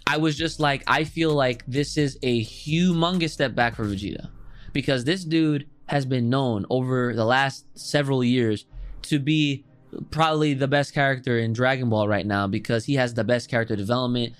I 0.05 0.17
was 0.17 0.37
just 0.37 0.59
like 0.59 0.83
I 0.87 1.03
feel 1.03 1.33
like 1.33 1.63
this 1.65 1.97
is 1.97 2.17
a 2.21 2.43
humongous 2.43 3.31
step 3.31 3.55
back 3.55 3.75
for 3.75 3.85
Vegeta 3.85 4.29
because 4.73 5.03
this 5.03 5.23
dude 5.23 5.67
has 5.91 6.05
been 6.05 6.29
known 6.29 6.65
over 6.69 7.13
the 7.13 7.25
last 7.25 7.65
several 7.77 8.23
years 8.23 8.65
to 9.01 9.19
be 9.19 9.65
probably 10.09 10.53
the 10.53 10.67
best 10.67 10.93
character 10.93 11.37
in 11.37 11.51
Dragon 11.51 11.89
Ball 11.89 12.07
right 12.07 12.25
now 12.25 12.47
because 12.47 12.85
he 12.85 12.95
has 12.95 13.13
the 13.13 13.25
best 13.25 13.49
character 13.49 13.75
development, 13.75 14.33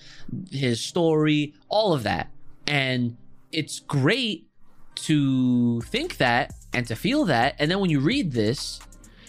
his 0.50 0.80
story, 0.80 1.54
all 1.68 1.92
of 1.92 2.04
that. 2.04 2.32
And 2.68 3.18
it's 3.52 3.80
great 3.80 4.48
to 4.96 5.82
think 5.82 6.16
that 6.18 6.54
and 6.74 6.88
to 6.88 6.96
feel 6.96 7.26
that. 7.26 7.56
And 7.60 7.70
then 7.70 7.82
when 7.82 7.90
you 7.90 8.00
read 8.00 8.32
this, 8.32 8.80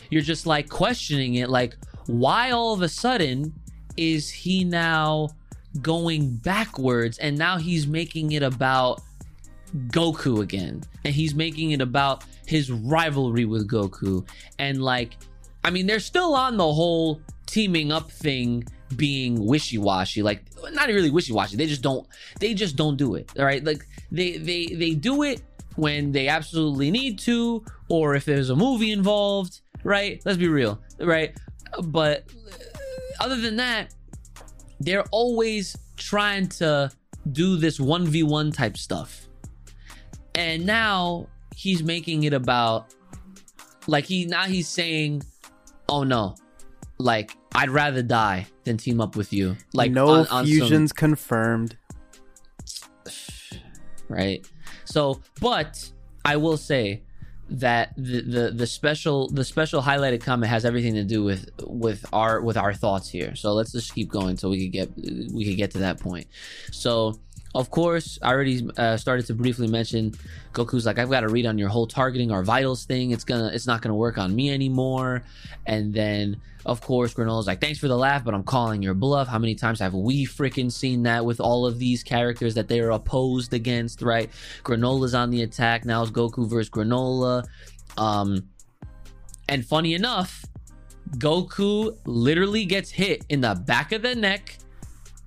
you're 0.08 0.22
just 0.22 0.46
like 0.46 0.68
questioning 0.68 1.34
it 1.34 1.50
like, 1.50 1.76
why 2.06 2.52
all 2.52 2.72
of 2.72 2.82
a 2.82 2.88
sudden 2.88 3.52
is 3.96 4.30
he 4.30 4.62
now 4.62 5.30
going 5.80 6.36
backwards 6.36 7.18
and 7.18 7.36
now 7.36 7.58
he's 7.58 7.88
making 7.88 8.30
it 8.30 8.44
about 8.44 9.00
Goku 9.88 10.42
again. 10.42 10.82
And 11.04 11.14
he's 11.14 11.34
making 11.34 11.72
it 11.72 11.80
about 11.80 12.24
his 12.46 12.70
rivalry 12.70 13.44
with 13.44 13.68
Goku. 13.68 14.26
And 14.58 14.82
like, 14.82 15.16
I 15.64 15.70
mean, 15.70 15.86
they're 15.86 16.00
still 16.00 16.34
on 16.34 16.56
the 16.56 16.72
whole 16.72 17.20
teaming 17.46 17.92
up 17.92 18.10
thing 18.10 18.64
being 18.96 19.46
wishy-washy. 19.46 20.22
Like, 20.22 20.44
not 20.72 20.88
really 20.88 21.10
wishy-washy. 21.10 21.56
They 21.56 21.66
just 21.66 21.82
don't 21.82 22.06
they 22.40 22.54
just 22.54 22.76
don't 22.76 22.96
do 22.96 23.14
it. 23.14 23.30
All 23.38 23.44
right. 23.44 23.64
Like 23.64 23.86
they 24.10 24.36
they 24.36 24.66
they 24.66 24.94
do 24.94 25.22
it 25.22 25.42
when 25.76 26.12
they 26.12 26.28
absolutely 26.28 26.90
need 26.90 27.18
to, 27.20 27.64
or 27.88 28.14
if 28.14 28.24
there's 28.24 28.50
a 28.50 28.56
movie 28.56 28.92
involved, 28.92 29.60
right? 29.84 30.20
Let's 30.24 30.38
be 30.38 30.48
real, 30.48 30.80
right? 31.00 31.34
But 31.84 32.24
other 33.20 33.36
than 33.36 33.56
that, 33.56 33.94
they're 34.80 35.04
always 35.10 35.76
trying 35.96 36.48
to 36.48 36.90
do 37.30 37.56
this 37.56 37.78
1v1 37.78 38.54
type 38.54 38.76
stuff. 38.76 39.28
And 40.34 40.64
now 40.64 41.28
he's 41.54 41.82
making 41.82 42.24
it 42.24 42.32
about 42.32 42.94
like 43.86 44.04
he 44.04 44.24
now 44.24 44.44
he's 44.44 44.68
saying, 44.68 45.22
"Oh 45.88 46.04
no. 46.04 46.36
Like 46.98 47.36
I'd 47.54 47.70
rather 47.70 48.02
die 48.02 48.46
than 48.64 48.76
team 48.76 49.00
up 49.00 49.16
with 49.16 49.32
you." 49.32 49.56
Like 49.74 49.90
no 49.90 50.08
on- 50.08 50.18
on 50.20 50.26
some- 50.26 50.46
fusions 50.46 50.92
confirmed. 50.92 51.76
right? 54.08 54.46
So, 54.84 55.20
but 55.40 55.90
I 56.24 56.36
will 56.36 56.56
say 56.56 57.02
that 57.50 57.92
the, 57.96 58.22
the 58.22 58.50
the 58.52 58.66
special 58.66 59.28
the 59.28 59.44
special 59.44 59.82
highlighted 59.82 60.22
comment 60.22 60.48
has 60.48 60.64
everything 60.64 60.94
to 60.94 61.04
do 61.04 61.22
with 61.22 61.50
with 61.66 62.06
our 62.12 62.40
with 62.40 62.56
our 62.56 62.72
thoughts 62.72 63.08
here. 63.08 63.34
So 63.34 63.52
let's 63.52 63.72
just 63.72 63.94
keep 63.94 64.08
going 64.08 64.36
so 64.38 64.48
we 64.48 64.62
could 64.62 64.72
get 64.72 64.90
we 64.96 65.44
could 65.44 65.56
get 65.56 65.70
to 65.72 65.78
that 65.78 66.00
point. 66.00 66.26
So. 66.70 67.18
Of 67.54 67.70
course, 67.70 68.18
I 68.22 68.32
already 68.32 68.66
uh, 68.78 68.96
started 68.96 69.26
to 69.26 69.34
briefly 69.34 69.66
mention 69.66 70.12
Goku's 70.54 70.86
like, 70.86 70.98
I've 70.98 71.10
got 71.10 71.20
to 71.20 71.28
read 71.28 71.44
on 71.44 71.58
your 71.58 71.68
whole 71.68 71.86
targeting 71.86 72.30
our 72.30 72.42
vitals 72.42 72.84
thing. 72.84 73.10
It's 73.10 73.24
gonna, 73.24 73.50
it's 73.52 73.66
not 73.66 73.82
gonna 73.82 73.94
work 73.94 74.16
on 74.16 74.34
me 74.34 74.50
anymore. 74.50 75.22
And 75.66 75.92
then, 75.92 76.40
of 76.64 76.80
course, 76.80 77.12
Granolah's 77.12 77.46
like, 77.46 77.60
thanks 77.60 77.78
for 77.78 77.88
the 77.88 77.96
laugh, 77.96 78.24
but 78.24 78.32
I'm 78.32 78.42
calling 78.42 78.82
your 78.82 78.94
bluff. 78.94 79.28
How 79.28 79.38
many 79.38 79.54
times 79.54 79.80
have 79.80 79.92
we 79.92 80.26
freaking 80.26 80.72
seen 80.72 81.02
that 81.02 81.24
with 81.24 81.40
all 81.40 81.66
of 81.66 81.78
these 81.78 82.02
characters 82.02 82.54
that 82.54 82.68
they 82.68 82.80
are 82.80 82.92
opposed 82.92 83.52
against, 83.52 84.00
right? 84.00 84.30
Granolah's 84.62 85.14
on 85.14 85.30
the 85.30 85.42
attack. 85.42 85.84
Now 85.84 86.02
it's 86.02 86.10
Goku 86.10 86.48
versus 86.48 86.70
Granolah. 86.70 87.44
Um, 87.98 88.48
and 89.48 89.66
funny 89.66 89.92
enough, 89.92 90.44
Goku 91.18 91.96
literally 92.06 92.64
gets 92.64 92.90
hit 92.90 93.24
in 93.28 93.42
the 93.42 93.54
back 93.54 93.92
of 93.92 94.00
the 94.00 94.14
neck, 94.14 94.56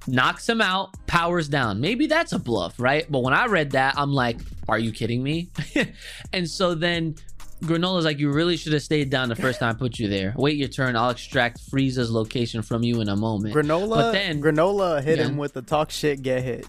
knocks 0.08 0.48
him 0.48 0.62
out, 0.62 0.96
powers 1.08 1.48
down. 1.48 1.80
Maybe 1.82 2.08
that's 2.08 2.32
a 2.34 2.40
bluff, 2.40 2.80
right? 2.80 3.06
But 3.10 3.20
when 3.24 3.34
I 3.34 3.46
read 3.48 3.72
that, 3.72 3.96
I'm 3.98 4.12
like, 4.14 4.40
are 4.68 4.80
you 4.80 4.92
kidding 4.92 5.22
me? 5.24 5.50
and 6.34 6.50
so 6.50 6.76
then 6.76 7.16
Granolah's 7.64 8.06
like, 8.06 8.20
you 8.20 8.32
really 8.32 8.58
should 8.58 8.74
have 8.74 8.82
stayed 8.84 9.10
down 9.10 9.30
the 9.30 9.36
first 9.36 9.60
time 9.60 9.70
I 9.76 9.78
put 9.78 9.98
you 10.00 10.08
there. 10.08 10.34
Wait 10.38 10.58
your 10.58 10.68
turn. 10.68 10.96
I'll 10.96 11.10
extract 11.10 11.60
Frieza's 11.72 12.12
location 12.12 12.62
from 12.62 12.84
you 12.84 13.02
in 13.02 13.10
a 13.10 13.16
moment. 13.16 13.56
Granolah, 13.56 13.90
But 13.90 14.12
then- 14.12 14.42
Granolah 14.42 15.04
hit 15.04 15.18
Yeah. 15.20 15.26
him 15.26 15.38
with 15.38 15.54
the 15.54 15.62
talk 15.62 15.92
shit, 15.92 16.22
get 16.22 16.44
hit. 16.44 16.68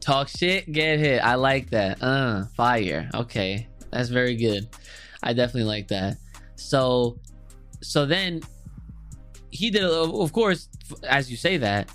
Talk 0.00 0.28
shit, 0.28 0.70
get 0.70 0.98
hit. 0.98 1.18
I 1.22 1.34
like 1.34 1.70
that. 1.70 2.02
Uh, 2.02 2.44
fire. 2.56 3.10
Okay. 3.14 3.66
That's 3.90 4.08
very 4.08 4.36
good. 4.36 4.68
I 5.22 5.32
definitely 5.32 5.64
like 5.68 5.88
that. 5.88 6.16
So 6.56 7.18
so 7.80 8.06
then 8.06 8.40
he 9.50 9.70
did 9.70 9.84
of 9.84 10.32
course 10.32 10.68
as 11.04 11.30
you 11.30 11.36
say 11.36 11.56
that 11.58 11.90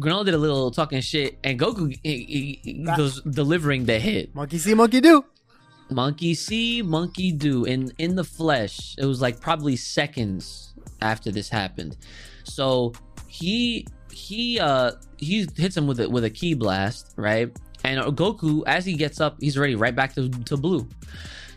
Granolah 0.00 0.24
did 0.24 0.34
a 0.34 0.38
little 0.38 0.70
talking 0.70 1.00
shit 1.00 1.38
and 1.44 1.58
Goku 1.58 1.96
he, 2.02 2.58
he, 2.62 2.72
goes 2.96 3.20
delivering 3.22 3.84
the 3.84 3.98
hit. 3.98 4.34
Monkey 4.34 4.58
see, 4.58 4.74
monkey 4.74 5.00
do. 5.00 5.24
Monkey 5.90 6.34
see, 6.34 6.82
monkey 6.82 7.32
do 7.32 7.64
in 7.64 7.92
in 7.98 8.14
the 8.14 8.24
flesh. 8.24 8.94
It 8.98 9.04
was 9.04 9.20
like 9.20 9.40
probably 9.40 9.76
seconds 9.76 10.74
after 11.00 11.30
this 11.30 11.48
happened. 11.48 11.96
So 12.44 12.92
he 13.28 13.86
he 14.10 14.58
uh 14.60 14.92
he 15.18 15.46
hits 15.56 15.76
him 15.76 15.86
with 15.86 16.00
it 16.00 16.10
with 16.10 16.24
a 16.24 16.30
ki 16.30 16.54
blast, 16.54 17.14
right? 17.16 17.50
And 17.84 18.00
Goku, 18.16 18.62
as 18.66 18.84
he 18.84 18.94
gets 18.94 19.20
up, 19.20 19.36
he's 19.40 19.56
already 19.56 19.74
right 19.74 19.94
back 19.94 20.14
to, 20.14 20.28
to 20.28 20.56
blue. 20.56 20.86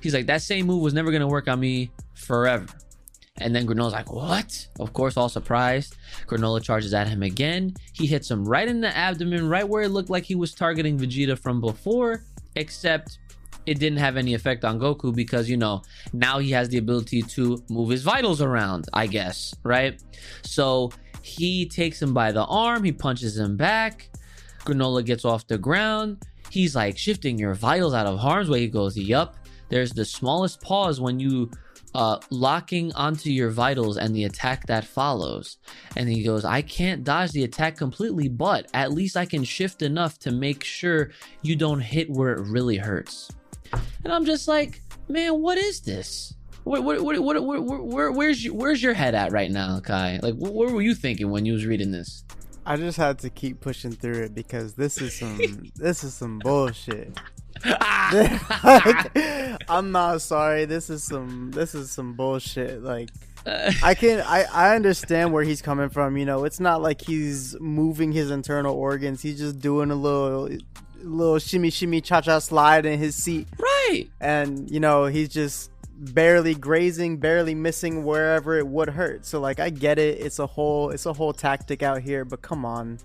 He's 0.01 0.13
like, 0.13 0.25
that 0.27 0.41
same 0.41 0.67
move 0.67 0.81
was 0.81 0.93
never 0.93 1.11
gonna 1.11 1.27
work 1.27 1.47
on 1.47 1.59
me 1.59 1.91
forever. 2.13 2.65
And 3.37 3.55
then 3.55 3.65
Granolah's 3.65 3.93
like, 3.93 4.11
what? 4.11 4.67
Of 4.79 4.93
course, 4.93 5.17
all 5.17 5.29
surprised. 5.29 5.95
Granolah 6.27 6.61
charges 6.61 6.93
at 6.93 7.07
him 7.07 7.23
again. 7.23 7.73
He 7.93 8.05
hits 8.05 8.29
him 8.29 8.45
right 8.45 8.67
in 8.67 8.79
the 8.79 8.95
abdomen, 8.95 9.49
right 9.49 9.67
where 9.67 9.83
it 9.83 9.89
looked 9.89 10.09
like 10.09 10.23
he 10.23 10.35
was 10.35 10.53
targeting 10.53 10.99
Vegeta 10.99 11.37
from 11.37 11.59
before, 11.59 12.23
except 12.55 13.17
it 13.65 13.79
didn't 13.79 13.99
have 13.99 14.17
any 14.17 14.35
effect 14.35 14.63
on 14.63 14.79
Goku 14.79 15.15
because, 15.15 15.49
you 15.49 15.57
know, 15.57 15.81
now 16.11 16.37
he 16.37 16.51
has 16.51 16.69
the 16.69 16.77
ability 16.77 17.23
to 17.23 17.63
move 17.69 17.89
his 17.89 18.03
vitals 18.03 18.41
around, 18.41 18.85
I 18.93 19.07
guess, 19.07 19.55
right? 19.63 19.99
So 20.43 20.91
he 21.23 21.65
takes 21.65 22.01
him 22.01 22.13
by 22.13 22.31
the 22.31 22.43
arm, 22.43 22.83
he 22.83 22.91
punches 22.91 23.37
him 23.37 23.57
back. 23.57 24.09
Granolah 24.59 25.05
gets 25.05 25.25
off 25.25 25.47
the 25.47 25.57
ground. 25.57 26.23
He's 26.49 26.75
like 26.75 26.97
shifting 26.97 27.39
your 27.39 27.55
vitals 27.55 27.95
out 27.95 28.05
of 28.05 28.19
harm's 28.19 28.49
way. 28.49 28.59
He 28.59 28.67
goes, 28.67 28.95
Yup. 28.95 29.37
There's 29.69 29.91
the 29.91 30.05
smallest 30.05 30.61
pause 30.61 31.01
when 31.01 31.19
you 31.19 31.49
uh, 31.95 32.19
locking 32.29 32.93
onto 32.93 33.29
your 33.29 33.49
vitals 33.49 33.97
and 33.97 34.15
the 34.15 34.23
attack 34.23 34.65
that 34.67 34.85
follows. 34.85 35.57
And 35.95 36.09
he 36.09 36.23
goes, 36.23 36.45
I 36.45 36.61
can't 36.61 37.03
dodge 37.03 37.31
the 37.31 37.43
attack 37.43 37.77
completely, 37.77 38.29
but 38.29 38.67
at 38.73 38.91
least 38.91 39.17
I 39.17 39.25
can 39.25 39.43
shift 39.43 39.81
enough 39.81 40.19
to 40.19 40.31
make 40.31 40.63
sure 40.63 41.11
you 41.41 41.55
don't 41.55 41.79
hit 41.79 42.09
where 42.09 42.33
it 42.33 42.41
really 42.47 42.77
hurts. 42.77 43.29
And 44.03 44.13
I'm 44.13 44.25
just 44.25 44.47
like, 44.47 44.81
man, 45.07 45.41
what 45.41 45.57
is 45.57 45.81
this? 45.81 46.33
What, 46.63 46.83
what, 46.83 47.01
what, 47.01 47.19
what, 47.19 47.43
where, 47.43 47.61
where, 47.61 48.11
where's 48.11 48.43
your, 48.43 48.53
where's 48.53 48.81
your 48.81 48.93
head 48.93 49.15
at 49.15 49.31
right 49.31 49.51
now, 49.51 49.79
Kai? 49.79 50.19
Like, 50.23 50.35
what, 50.35 50.53
what 50.53 50.71
were 50.71 50.81
you 50.81 50.95
thinking 50.95 51.29
when 51.29 51.45
you 51.45 51.53
was 51.53 51.65
reading 51.65 51.91
this? 51.91 52.23
I 52.65 52.77
just 52.77 52.97
had 52.97 53.19
to 53.19 53.29
keep 53.29 53.59
pushing 53.59 53.91
through 53.91 54.23
it 54.23 54.35
because 54.35 54.73
this 54.73 55.01
is 55.01 55.19
some 55.19 55.39
this 55.75 56.03
is 56.03 56.13
some 56.13 56.39
bullshit. 56.39 57.19
like, 58.63 59.69
I'm 59.69 59.91
not 59.91 60.21
sorry. 60.21 60.65
This 60.65 60.89
is 60.89 61.03
some 61.03 61.51
this 61.51 61.75
is 61.75 61.91
some 61.91 62.13
bullshit. 62.13 62.83
Like 62.83 63.09
I 63.45 63.93
can 63.93 64.21
I 64.21 64.45
I 64.51 64.75
understand 64.75 65.33
where 65.33 65.43
he's 65.43 65.61
coming 65.61 65.89
from. 65.89 66.17
You 66.17 66.25
know, 66.25 66.45
it's 66.45 66.59
not 66.59 66.81
like 66.81 67.01
he's 67.01 67.59
moving 67.59 68.11
his 68.11 68.31
internal 68.31 68.75
organs. 68.75 69.21
He's 69.21 69.37
just 69.37 69.59
doing 69.59 69.91
a 69.91 69.95
little 69.95 70.49
little 71.01 71.39
shimmy 71.39 71.69
shimmy 71.69 72.01
cha 72.01 72.21
cha 72.21 72.39
slide 72.39 72.85
in 72.85 72.99
his 72.99 73.15
seat. 73.15 73.47
Right. 73.57 74.05
And 74.21 74.69
you 74.69 74.79
know, 74.79 75.05
he's 75.05 75.29
just 75.29 75.71
barely 75.95 76.55
grazing, 76.55 77.17
barely 77.17 77.55
missing 77.55 78.03
wherever 78.03 78.57
it 78.57 78.67
would 78.67 78.89
hurt. 78.89 79.25
So 79.25 79.39
like 79.39 79.59
I 79.59 79.69
get 79.69 79.99
it. 79.99 80.19
It's 80.19 80.39
a 80.39 80.47
whole 80.47 80.89
it's 80.89 81.05
a 81.05 81.13
whole 81.13 81.33
tactic 81.33 81.83
out 81.83 82.01
here, 82.01 82.25
but 82.25 82.41
come 82.41 82.65
on. 82.65 82.99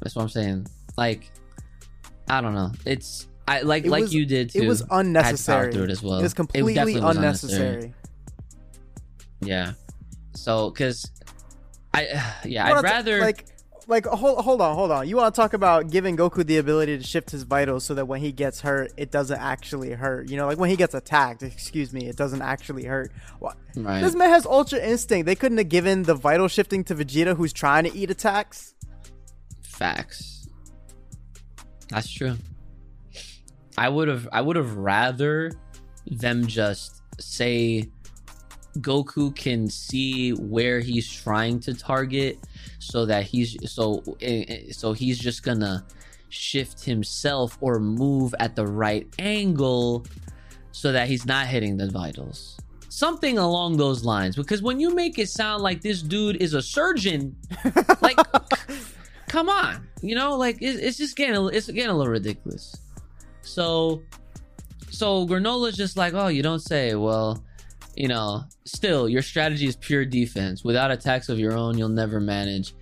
That's 0.00 0.16
what 0.16 0.22
I'm 0.22 0.28
saying. 0.28 0.66
Like 0.96 1.30
I 2.30 2.40
don't 2.40 2.54
know. 2.54 2.72
It's 2.86 3.26
I 3.48 3.62
like 3.62 3.84
It 3.84 3.90
like 3.90 4.02
was- 4.02 4.14
you 4.14 4.24
did 4.26 4.50
too. 4.50 4.62
It 4.62 4.68
was 4.68 4.82
I 4.82 4.84
had 4.84 4.88
to 4.88 4.94
power 4.94 5.00
unnecessary. 5.00 5.72
through 5.72 5.84
it 5.84 5.90
as 5.90 6.02
well. 6.02 6.18
It 6.20 6.22
was 6.22 6.34
completely 6.34 6.74
definitely 6.74 7.00
was 7.02 7.16
unnecessary. 7.16 7.94
Yeah. 9.40 9.72
So 10.34 10.70
cuz 10.70 11.10
I 11.92 12.22
yeah 12.44 12.66
I'd 12.66 12.82
rather 12.82 13.20
like 13.20 13.46
like 13.88 14.06
hold 14.06 14.44
hold 14.44 14.60
on 14.60 14.76
hold 14.76 14.92
on. 14.92 15.08
You 15.08 15.16
want 15.16 15.34
to 15.34 15.40
talk 15.40 15.52
about 15.52 15.90
giving 15.90 16.16
Goku 16.16 16.46
the 16.46 16.58
ability 16.58 16.96
to 16.98 17.02
shift 17.02 17.30
his 17.30 17.42
vitals 17.42 17.84
so 17.84 17.94
that 17.94 18.06
when 18.06 18.20
he 18.20 18.30
gets 18.30 18.60
hurt, 18.60 18.92
it 18.96 19.10
doesn't 19.10 19.40
actually 19.40 19.90
hurt. 19.90 20.30
You 20.30 20.36
know, 20.36 20.46
like 20.46 20.58
when 20.58 20.70
he 20.70 20.76
gets 20.76 20.94
attacked, 20.94 21.42
excuse 21.42 21.92
me, 21.92 22.06
it 22.06 22.14
doesn't 22.16 22.42
actually 22.42 22.84
hurt. 22.84 23.10
What? 23.40 23.56
right. 23.74 24.00
This 24.00 24.14
man 24.14 24.28
has 24.30 24.46
Ultra 24.46 24.78
Instinct. 24.78 25.26
They 25.26 25.34
couldn't 25.34 25.58
have 25.58 25.68
given 25.68 26.04
the 26.04 26.14
vital 26.14 26.46
shifting 26.46 26.84
to 26.84 26.94
Vegeta, 26.94 27.36
who's 27.36 27.52
trying 27.52 27.82
to 27.82 27.92
eat 27.96 28.10
attacks. 28.12 28.74
Facts. 29.62 30.39
That's 31.90 32.10
true. 32.10 32.36
I 33.76 33.88
would 33.88 34.08
have 34.08 34.28
I 34.32 34.40
would 34.40 34.56
have 34.56 34.76
rather 34.76 35.52
them 36.06 36.46
just 36.46 37.02
say 37.18 37.88
Goku 38.78 39.34
can 39.34 39.68
see 39.68 40.30
where 40.32 40.80
he's 40.80 41.10
trying 41.10 41.60
to 41.60 41.74
target 41.74 42.38
so 42.78 43.04
that 43.06 43.24
he's 43.24 43.56
so 43.70 44.02
eh, 44.20 44.44
eh, 44.48 44.72
so 44.72 44.92
he's 44.92 45.18
just 45.18 45.42
gonna 45.42 45.84
shift 46.28 46.84
himself 46.84 47.58
or 47.60 47.80
move 47.80 48.34
at 48.38 48.54
the 48.54 48.66
right 48.66 49.06
angle 49.18 50.06
so 50.72 50.92
that 50.92 51.08
he's 51.08 51.26
not 51.26 51.46
hitting 51.46 51.76
the 51.76 51.88
vitals. 51.90 52.56
Something 52.88 53.38
along 53.38 53.76
those 53.76 54.04
lines 54.04 54.36
because 54.36 54.62
when 54.62 54.78
you 54.78 54.94
make 54.94 55.18
it 55.18 55.28
sound 55.28 55.62
like 55.62 55.80
this 55.80 56.02
dude 56.02 56.36
is 56.36 56.54
a 56.54 56.62
surgeon 56.62 57.36
like 58.00 58.18
come 59.30 59.48
on 59.48 59.86
you 60.02 60.14
know 60.14 60.36
like 60.36 60.58
it's, 60.60 60.78
it's 60.78 60.98
just 60.98 61.16
getting 61.16 61.36
it's 61.52 61.66
getting 61.66 61.90
a 61.90 61.96
little 61.96 62.12
ridiculous. 62.12 62.74
So 63.42 64.02
so 64.90 65.26
granolah's 65.26 65.76
just 65.76 65.96
like 65.96 66.14
oh 66.14 66.28
you 66.28 66.42
don't 66.42 66.60
say. 66.60 66.94
Well 66.94 67.42
you 67.96 68.08
know 68.08 68.44
still 68.64 69.08
your 69.08 69.22
strategy 69.22 69.66
is 69.66 69.76
pure 69.76 70.04
defense. 70.04 70.64
Without 70.64 70.90
attacks 70.90 71.28
of 71.28 71.38
your 71.38 71.56
own 71.56 71.76
you'll 71.76 71.88
never 71.88 72.20
manage. 72.20 72.74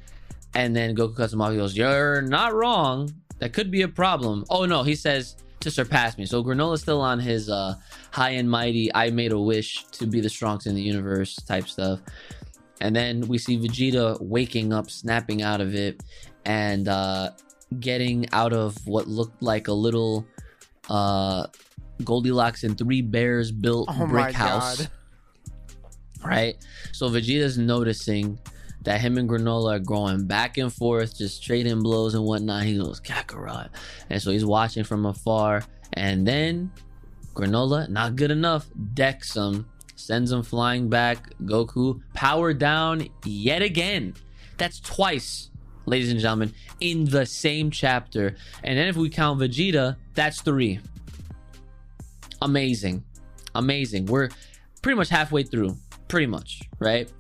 And 0.55 0.75
then 0.75 0.97
goku 0.97 1.17
cuts 1.17 1.33
him 1.33 1.41
off. 1.41 1.53
He 1.53 1.59
goes 1.59 1.77
you're 1.77 2.23
not 2.23 2.55
wrong. 2.55 3.13
That 3.39 3.53
could 3.53 3.71
be 3.71 3.83
a 3.83 3.89
problem. 3.89 4.45
Oh 4.49 4.65
no 4.65 4.83
he 4.83 4.95
says 4.95 5.37
to 5.61 5.71
surpass 5.73 6.17
me. 6.19 6.27
So 6.27 6.43
granolah's 6.43 6.83
still 6.83 7.01
on 7.01 7.19
his 7.19 7.51
uh 7.51 7.75
high 8.13 8.31
and 8.31 8.49
mighty 8.49 8.95
i 8.95 9.11
made 9.11 9.33
a 9.33 9.39
wish 9.39 9.85
to 9.93 10.07
be 10.07 10.21
the 10.21 10.31
strongest 10.31 10.69
in 10.69 10.77
the 10.77 10.83
universe 10.83 11.35
type 11.35 11.69
stuff. 11.69 12.01
And 12.81 12.95
then 12.95 13.23
we 13.23 13.39
see 13.39 13.59
Vegeta 13.59 14.21
waking 14.21 14.73
up, 14.73 14.89
snapping 14.89 15.43
out 15.43 15.61
of 15.61 15.75
it, 15.75 16.01
and 16.45 16.89
uh, 16.89 17.31
getting 17.81 18.27
out 18.33 18.53
of 18.53 18.77
what 18.87 19.07
looked 19.07 19.43
like 19.43 19.69
a 19.69 19.73
little 19.73 20.27
uh, 20.89 21.47
Goldilocks 22.05 22.65
and 22.65 22.77
Three 22.77 23.03
Bears 23.03 23.51
built 23.53 23.89
Oh 23.91 24.07
brick 24.07 24.33
house. 24.33 24.79
god. 24.79 24.91
Right? 26.25 26.57
So 26.93 27.09
Vegeta's 27.09 27.59
noticing 27.59 28.39
that 28.83 29.01
him 29.01 29.19
and 29.19 29.29
Granolah 29.29 29.77
are 29.77 29.79
going 29.81 30.27
back 30.27 30.57
and 30.59 30.73
forth, 30.73 31.17
just 31.17 31.43
trading 31.45 31.83
blows 31.83 32.15
and 32.15 32.25
whatnot. 32.25 32.65
He 32.65 32.79
goes, 32.79 33.01
Kakarot. 33.01 33.69
And 34.11 34.21
so 34.21 34.31
he's 34.31 34.45
watching 34.45 34.85
from 34.85 35.07
afar. 35.07 35.63
And 35.95 36.27
then 36.27 36.73
Granolah, 37.35 37.89
not 37.89 38.17
good 38.17 38.31
enough, 38.31 38.67
decks 38.95 39.37
him, 39.37 39.67
sends 39.95 40.33
him 40.33 40.43
flying 40.43 40.89
back. 40.89 41.35
Goku, 41.43 42.01
power 42.15 42.53
down 42.53 43.09
yet 43.25 43.63
again. 43.63 44.15
That's 44.57 44.81
twice, 44.81 45.51
ladies 45.89 46.11
and 46.11 46.21
gentlemen, 46.21 46.53
in 46.81 47.05
the 47.05 47.27
same 47.27 47.71
chapter. 47.71 48.37
And 48.65 48.79
then 48.79 48.89
if 48.89 48.97
we 48.97 49.11
count 49.11 49.41
Vegeta, 49.41 49.97
that's 50.15 50.41
three. 50.41 50.81
Amazing. 52.43 53.05
Amazing. 53.55 54.07
We're 54.07 54.29
pretty 54.83 54.97
much 54.97 55.09
halfway 55.09 55.43
through. 55.43 55.77
Pretty 56.09 56.27
much, 56.27 56.63
right? 56.79 57.11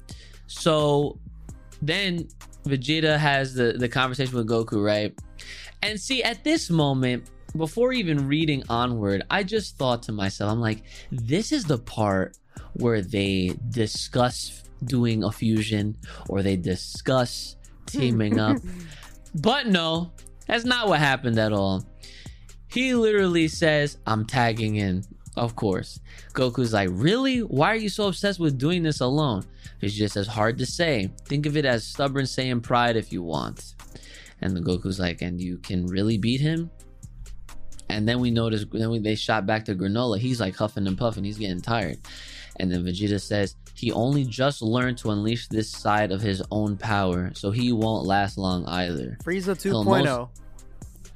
So 0.46 1.18
then 1.82 2.28
Vegeta 2.64 3.18
has 3.18 3.54
the, 3.54 3.72
the 3.72 3.88
conversation 3.88 4.36
with 4.36 4.48
Goku, 4.48 4.84
right? 4.84 5.18
And 5.82 6.00
see, 6.00 6.22
at 6.22 6.44
this 6.44 6.70
moment, 6.70 7.30
before 7.56 7.92
even 7.92 8.28
reading 8.28 8.62
onward, 8.68 9.22
I 9.30 9.42
just 9.42 9.76
thought 9.76 10.02
to 10.04 10.12
myself, 10.12 10.52
I'm 10.52 10.60
like, 10.60 10.82
this 11.10 11.52
is 11.52 11.64
the 11.64 11.78
part 11.78 12.36
where 12.74 13.00
they 13.00 13.56
discuss 13.70 14.62
doing 14.84 15.24
a 15.24 15.32
fusion 15.32 15.96
or 16.28 16.42
they 16.42 16.56
discuss 16.56 17.56
teaming 17.88 18.38
up. 18.38 18.58
But 19.34 19.66
no, 19.66 20.10
that's 20.46 20.64
not 20.64 20.88
what 20.88 21.00
happened 21.00 21.38
at 21.38 21.52
all. 21.52 21.84
He 22.68 22.94
literally 22.94 23.46
says, 23.46 23.98
I'm 24.06 24.24
tagging 24.24 24.76
in. 24.76 25.04
Of 25.36 25.54
course. 25.54 26.00
Goku's 26.32 26.72
like, 26.72 26.88
Really? 26.90 27.40
Why 27.40 27.68
are 27.68 27.76
you 27.76 27.88
so 27.88 28.08
obsessed 28.08 28.40
with 28.40 28.58
doing 28.58 28.82
this 28.82 29.00
alone? 29.00 29.44
It's 29.80 29.94
just 29.94 30.16
as 30.16 30.26
Hard 30.26 30.58
to 30.58 30.66
say. 30.66 31.10
Think 31.26 31.46
of 31.46 31.56
it 31.56 31.64
as 31.64 31.86
stubborn 31.86 32.24
Saiyan 32.24 32.62
pride 32.62 32.96
if 32.96 33.12
you 33.12 33.22
want. 33.22 33.74
And 34.40 34.56
the 34.56 34.60
Goku's 34.60 34.98
like, 34.98 35.22
And 35.22 35.40
you 35.40 35.58
can 35.58 35.86
really 35.86 36.18
beat 36.18 36.40
him? 36.40 36.70
And 37.88 38.06
then 38.06 38.20
we 38.20 38.30
notice, 38.30 38.66
then 38.70 38.90
we, 38.90 38.98
they 38.98 39.14
shot 39.14 39.46
back 39.46 39.64
to 39.66 39.74
Granolah. 39.74 40.18
He's 40.18 40.40
like 40.40 40.56
huffing 40.56 40.86
and 40.86 40.98
puffing. 40.98 41.24
He's 41.24 41.38
getting 41.38 41.62
tired. 41.62 41.98
And 42.60 42.70
then 42.70 42.84
Vegeta 42.84 43.20
says, 43.20 43.56
He 43.74 43.92
only 43.92 44.24
just 44.24 44.62
learned 44.62 44.98
to 44.98 45.10
unleash 45.10 45.48
this 45.48 45.70
side 45.70 46.12
of 46.12 46.20
his 46.20 46.42
own 46.50 46.76
power, 46.76 47.30
so 47.34 47.50
he 47.50 47.72
won't 47.72 48.06
last 48.06 48.38
long 48.38 48.66
either. 48.66 49.16
Frieza 49.24 49.60
Hell, 49.62 49.84
2.0. 49.84 50.28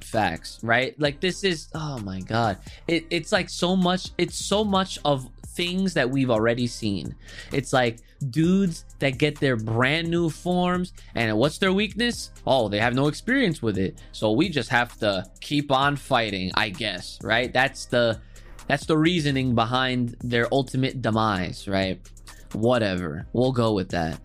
facts 0.01 0.59
right? 0.63 0.99
Like 0.99 1.19
this 1.19 1.43
is 1.43 1.69
oh 1.73 1.99
my 1.99 2.19
god. 2.21 2.57
It, 2.87 3.05
it's 3.09 3.31
like 3.31 3.49
so 3.49 3.75
much 3.75 4.11
it's 4.17 4.35
so 4.37 4.63
much 4.63 4.99
of 5.05 5.27
things 5.47 5.93
that 5.93 6.09
we've 6.09 6.29
already 6.31 6.65
seen. 6.67 7.15
It's 7.51 7.73
like 7.73 7.99
dudes 8.29 8.85
that 8.99 9.17
get 9.17 9.39
their 9.39 9.55
brand 9.57 10.07
new 10.09 10.29
forms 10.29 10.93
and 11.15 11.37
what's 11.37 11.57
their 11.57 11.73
weakness? 11.73 12.31
Oh 12.47 12.67
they 12.69 12.79
have 12.79 12.93
no 12.95 13.07
experience 13.07 13.61
with 13.61 13.77
it. 13.77 14.01
So 14.13 14.31
we 14.31 14.49
just 14.49 14.69
have 14.69 14.97
to 14.99 15.25
keep 15.41 15.71
on 15.71 15.95
fighting 15.95 16.51
i 16.55 16.69
guess 16.69 17.19
right? 17.23 17.51
That's 17.53 17.85
the 17.85 18.19
that's 18.67 18.85
the 18.85 18.97
reasoning 18.97 19.55
behind 19.55 20.15
their 20.21 20.47
ultimate 20.51 21.01
demise 21.01 21.67
right 21.67 21.99
whatever 22.53 23.27
we'll 23.33 23.51
go 23.51 23.73
with 23.73 23.89
that 23.89 24.19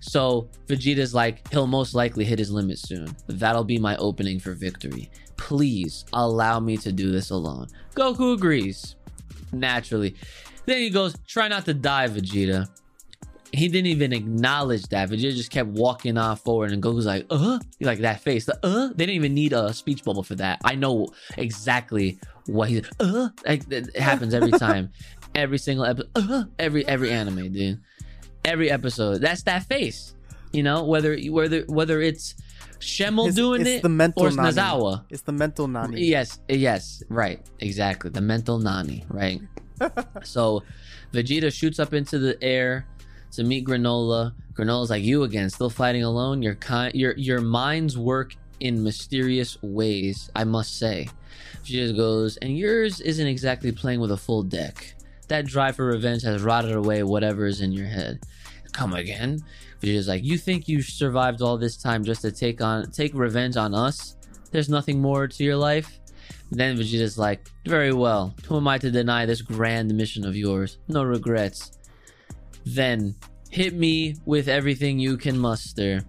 so 0.00 0.48
Vegeta's 0.66 1.14
like, 1.14 1.46
he'll 1.50 1.66
most 1.66 1.94
likely 1.94 2.24
hit 2.24 2.38
his 2.38 2.50
limit 2.50 2.78
soon. 2.78 3.14
That'll 3.26 3.64
be 3.64 3.78
my 3.78 3.96
opening 3.96 4.38
for 4.38 4.52
victory. 4.52 5.10
please 5.36 6.04
allow 6.12 6.58
me 6.58 6.76
to 6.76 6.90
do 6.90 7.12
this 7.12 7.30
alone. 7.30 7.68
Goku 7.94 8.34
agrees, 8.34 8.96
naturally. 9.52 10.16
Then 10.66 10.78
he 10.78 10.90
goes, 10.90 11.14
try 11.26 11.46
not 11.46 11.64
to 11.66 11.74
die, 11.74 12.08
Vegeta. 12.08 12.68
He 13.52 13.68
didn't 13.68 13.86
even 13.86 14.12
acknowledge 14.12 14.82
that. 14.88 15.08
Vegeta 15.08 15.34
just 15.34 15.50
kept 15.50 15.68
walking 15.70 16.18
on 16.18 16.36
forward, 16.36 16.72
and 16.72 16.82
Goku's 16.82 17.06
like, 17.06 17.24
uh, 17.30 17.58
like 17.80 18.00
that 18.00 18.20
face. 18.20 18.46
The, 18.46 18.58
uh, 18.62 18.88
they 18.88 19.06
didn't 19.06 19.14
even 19.14 19.32
need 19.32 19.52
a 19.52 19.72
speech 19.72 20.04
bubble 20.04 20.24
for 20.24 20.34
that. 20.34 20.60
I 20.64 20.74
know 20.74 21.08
exactly 21.36 22.18
what 22.48 22.68
he's, 22.68 22.82
uh, 23.00 23.28
like, 23.46 23.70
it 23.70 23.96
happens 24.00 24.34
every 24.34 24.52
time, 24.52 24.90
every 25.34 25.58
single 25.58 25.84
episode, 25.84 26.10
uh, 26.16 26.44
every 26.58 26.86
every 26.86 27.10
anime, 27.10 27.52
dude, 27.52 27.80
every 28.44 28.70
episode. 28.70 29.20
That's 29.20 29.42
that 29.44 29.64
face, 29.64 30.14
you 30.52 30.62
know. 30.62 30.84
Whether 30.84 31.18
whether 31.28 31.60
whether 31.62 32.00
it's 32.00 32.34
Shemel 32.80 33.34
doing 33.34 33.62
it's 33.62 33.70
it 33.70 33.82
the 33.82 33.88
mental 33.88 34.24
or 34.24 34.28
it's 34.28 34.36
Nani. 34.36 34.52
Nazawa. 34.52 35.04
It's 35.10 35.22
the 35.22 35.32
mental 35.32 35.68
nani. 35.68 36.00
Yes, 36.00 36.38
yes, 36.48 37.02
right, 37.08 37.40
exactly. 37.60 38.10
The 38.10 38.20
mental 38.20 38.58
nani, 38.58 39.04
right? 39.08 39.40
so 40.22 40.62
Vegeta 41.12 41.52
shoots 41.52 41.78
up 41.78 41.92
into 41.92 42.18
the 42.18 42.42
air 42.42 42.86
to 43.32 43.44
meet 43.44 43.66
Granolah. 43.66 44.32
Granolah's 44.54 44.90
like, 44.90 45.02
"You 45.02 45.24
again, 45.24 45.50
still 45.50 45.70
fighting 45.70 46.04
alone? 46.04 46.42
Your 46.42 46.54
kind, 46.54 46.94
your 46.94 47.16
your 47.16 47.40
minds 47.40 47.98
work 47.98 48.34
in 48.60 48.82
mysterious 48.82 49.56
ways, 49.62 50.30
I 50.34 50.44
must 50.44 50.78
say." 50.78 51.08
Vegeta 51.64 51.96
goes, 51.96 52.36
"And 52.38 52.56
yours 52.56 53.00
isn't 53.00 53.26
exactly 53.26 53.72
playing 53.72 54.00
with 54.00 54.10
a 54.10 54.16
full 54.16 54.42
deck. 54.42 54.94
That 55.28 55.46
drive 55.46 55.76
for 55.76 55.86
revenge 55.86 56.22
has 56.22 56.42
rotted 56.42 56.72
away 56.72 57.02
whatever 57.02 57.46
is 57.46 57.60
in 57.60 57.72
your 57.72 57.86
head." 57.86 58.20
Come 58.72 58.94
again? 58.94 59.40
Vegeta's 59.80 60.08
like, 60.08 60.24
"You 60.24 60.38
think 60.38 60.68
you 60.68 60.82
survived 60.82 61.42
all 61.42 61.58
this 61.58 61.76
time 61.76 62.04
just 62.04 62.22
to 62.22 62.30
take 62.32 62.60
on 62.60 62.90
take 62.90 63.14
revenge 63.14 63.56
on 63.56 63.74
us? 63.74 64.16
There's 64.50 64.68
nothing 64.68 65.00
more 65.00 65.28
to 65.28 65.44
your 65.44 65.56
life?" 65.56 65.98
Then 66.50 66.76
Vegeta's 66.78 67.18
like, 67.18 67.50
Very 67.66 67.92
well. 67.92 68.34
Who 68.46 68.56
am 68.56 68.68
I 68.68 68.78
to 68.78 68.90
deny 68.90 69.26
this 69.26 69.42
grand 69.42 69.94
mission 69.94 70.24
of 70.24 70.36
yours? 70.36 70.78
No 70.88 71.02
regrets. 71.02 71.72
Then 72.64 73.14
hit 73.50 73.74
me 73.74 74.16
with 74.24 74.48
everything 74.48 74.98
you 74.98 75.16
can 75.16 75.38
muster. 75.38 76.02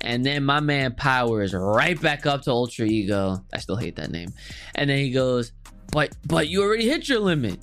And 0.00 0.24
then 0.24 0.44
my 0.44 0.60
man 0.60 0.94
powers 0.94 1.54
right 1.54 2.00
back 2.00 2.26
up 2.26 2.42
to 2.42 2.50
Ultra 2.50 2.86
Ego. 2.86 3.44
I 3.52 3.58
still 3.58 3.76
hate 3.76 3.96
that 3.96 4.10
name. 4.10 4.32
And 4.74 4.88
then 4.88 4.98
he 4.98 5.10
goes, 5.10 5.52
But 5.92 6.16
but 6.26 6.48
you 6.48 6.62
already 6.62 6.88
hit 6.88 7.08
your 7.08 7.20
limit. 7.20 7.58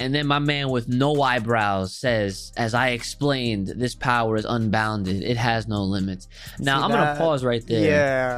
And 0.00 0.14
then 0.14 0.26
my 0.26 0.38
man 0.38 0.70
with 0.70 0.88
no 0.88 1.20
eyebrows 1.22 1.92
says, 1.94 2.52
as 2.56 2.74
I 2.74 2.90
explained, 2.90 3.68
this 3.76 3.94
power 3.94 4.36
is 4.36 4.44
unbounded. 4.44 5.22
It 5.22 5.36
has 5.36 5.66
no 5.68 5.82
limits. 5.84 6.28
Now 6.58 6.78
See 6.78 6.84
I'm 6.84 6.90
gonna 6.90 7.14
pause 7.18 7.44
right 7.44 7.66
there. 7.66 7.84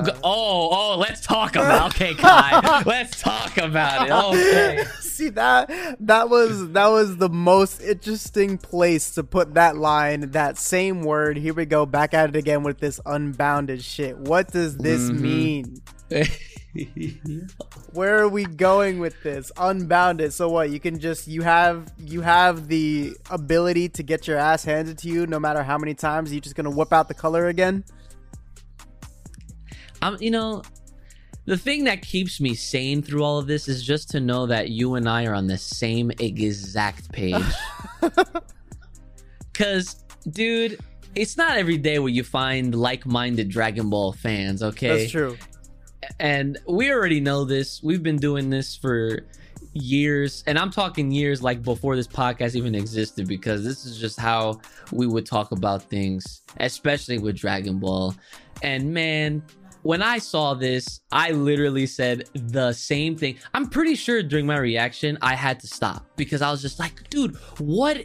Yeah. 0.01 0.07
Oh, 0.25 0.68
oh, 0.73 0.96
let's 0.99 1.20
talk 1.27 1.57
about 1.57 1.94
okay, 1.94 2.14
Kai. 2.14 2.83
let's 2.87 3.20
talk 3.20 3.57
about 3.59 4.07
it. 4.09 4.12
Okay. 4.12 4.85
See 5.01 5.29
that 5.31 5.70
that 6.01 6.31
was 6.31 6.70
that 6.73 6.87
was 6.88 7.16
the 7.18 7.29
most 7.29 7.81
interesting 7.83 8.57
place 8.59 9.11
to 9.12 9.23
put 9.25 9.55
that 9.55 9.77
line, 9.77 10.31
that 10.31 10.57
same 10.59 11.03
word. 11.03 11.37
Here 11.37 11.53
we 11.55 11.66
go, 11.66 11.85
back 11.87 12.14
at 12.14 12.31
it 12.31 12.37
again 12.37 12.62
with 12.62 12.79
this 12.79 13.01
unbounded 13.05 13.83
shit. 13.83 14.16
What 14.16 14.51
does 14.51 14.77
this 14.77 15.11
Mhm. 15.11 15.20
mean? 15.20 15.83
Where 17.93 18.19
are 18.19 18.29
we 18.29 18.45
going 18.45 19.01
with 19.01 19.21
this? 19.23 19.51
Unbounded. 19.57 20.33
So 20.33 20.49
what? 20.49 20.71
You 20.71 20.81
can 20.81 20.99
just 20.99 21.27
you 21.27 21.43
have 21.43 21.93
you 21.99 22.21
have 22.21 22.69
the 22.69 23.17
ability 23.31 23.89
to 23.91 24.03
get 24.03 24.29
your 24.29 24.37
ass 24.37 24.65
handed 24.65 24.99
to 24.99 25.09
you 25.09 25.27
no 25.27 25.41
matter 25.41 25.63
how 25.63 25.79
many 25.79 25.95
times. 25.95 26.33
You 26.33 26.41
just 26.41 26.55
gonna 26.55 26.71
whip 26.71 26.93
out 26.93 27.09
the 27.09 27.15
color 27.15 27.49
again? 27.49 27.85
I'm, 30.03 30.17
you 30.21 30.31
know, 30.31 30.63
the 31.47 31.57
thing 31.57 31.85
that 31.85 32.03
keeps 32.03 32.41
me 32.41 32.55
sane 32.55 33.03
through 33.03 33.25
all 33.25 33.39
of 33.39 33.47
this 33.47 33.69
is 33.69 33.83
just 33.83 34.11
to 34.11 34.21
know 34.21 34.47
that 34.47 34.71
you 34.71 34.95
and 34.95 35.09
I 35.09 35.27
are 35.27 35.35
on 35.35 35.47
the 35.47 35.59
same 35.59 36.11
exact 36.19 37.13
page. 37.13 37.35
Cause, 39.55 40.05
dude, 40.31 40.79
it's 41.15 41.37
not 41.37 41.59
every 41.59 41.77
day 41.77 41.99
where 41.99 42.09
you 42.09 42.23
find 42.23 42.75
like-minded 42.75 43.49
Dragon 43.49 43.91
Ball 43.91 44.13
fans. 44.13 44.63
Okay, 44.63 44.99
That's 45.01 45.11
true. 45.11 45.37
And 46.19 46.59
we 46.69 46.93
already 46.93 47.21
know 47.21 47.45
this. 47.45 47.83
We've 47.83 48.03
been 48.03 48.17
doing 48.17 48.51
this 48.51 48.77
for 48.77 49.27
years, 49.73 50.43
and 50.47 50.59
I'm 50.59 50.71
talking 50.71 51.11
years 51.11 51.43
like 51.43 51.63
before 51.63 51.97
this 51.97 52.09
podcast 52.09 52.55
even 52.55 52.75
existed, 52.75 53.29
because 53.29 53.63
this 53.65 53.85
is 53.85 53.99
just 53.99 54.19
how 54.19 54.61
we 54.93 55.07
would 55.07 55.27
talk 55.27 55.53
about 55.53 55.83
things, 55.83 56.43
especially 56.59 57.19
with 57.19 57.37
Dragon 57.37 57.79
Ball. 57.79 58.15
And 58.63 58.93
man, 58.93 59.43
when 59.83 60.03
I 60.03 60.19
saw 60.19 60.55
this, 60.55 61.01
I 61.11 61.31
literally 61.31 61.87
said 61.87 62.29
the 62.35 62.73
same 62.73 63.17
thing. 63.17 63.39
I'm 63.55 63.69
pretty 63.69 63.95
sure 63.95 64.23
during 64.23 64.45
my 64.47 64.59
reaction, 64.59 65.17
I 65.23 65.35
had 65.35 65.61
to 65.61 65.67
stop 65.67 66.05
because 66.17 66.43
I 66.43 66.51
was 66.51 66.61
just 66.61 66.79
like, 66.79 67.09
dude, 67.09 67.37
what? 67.59 68.05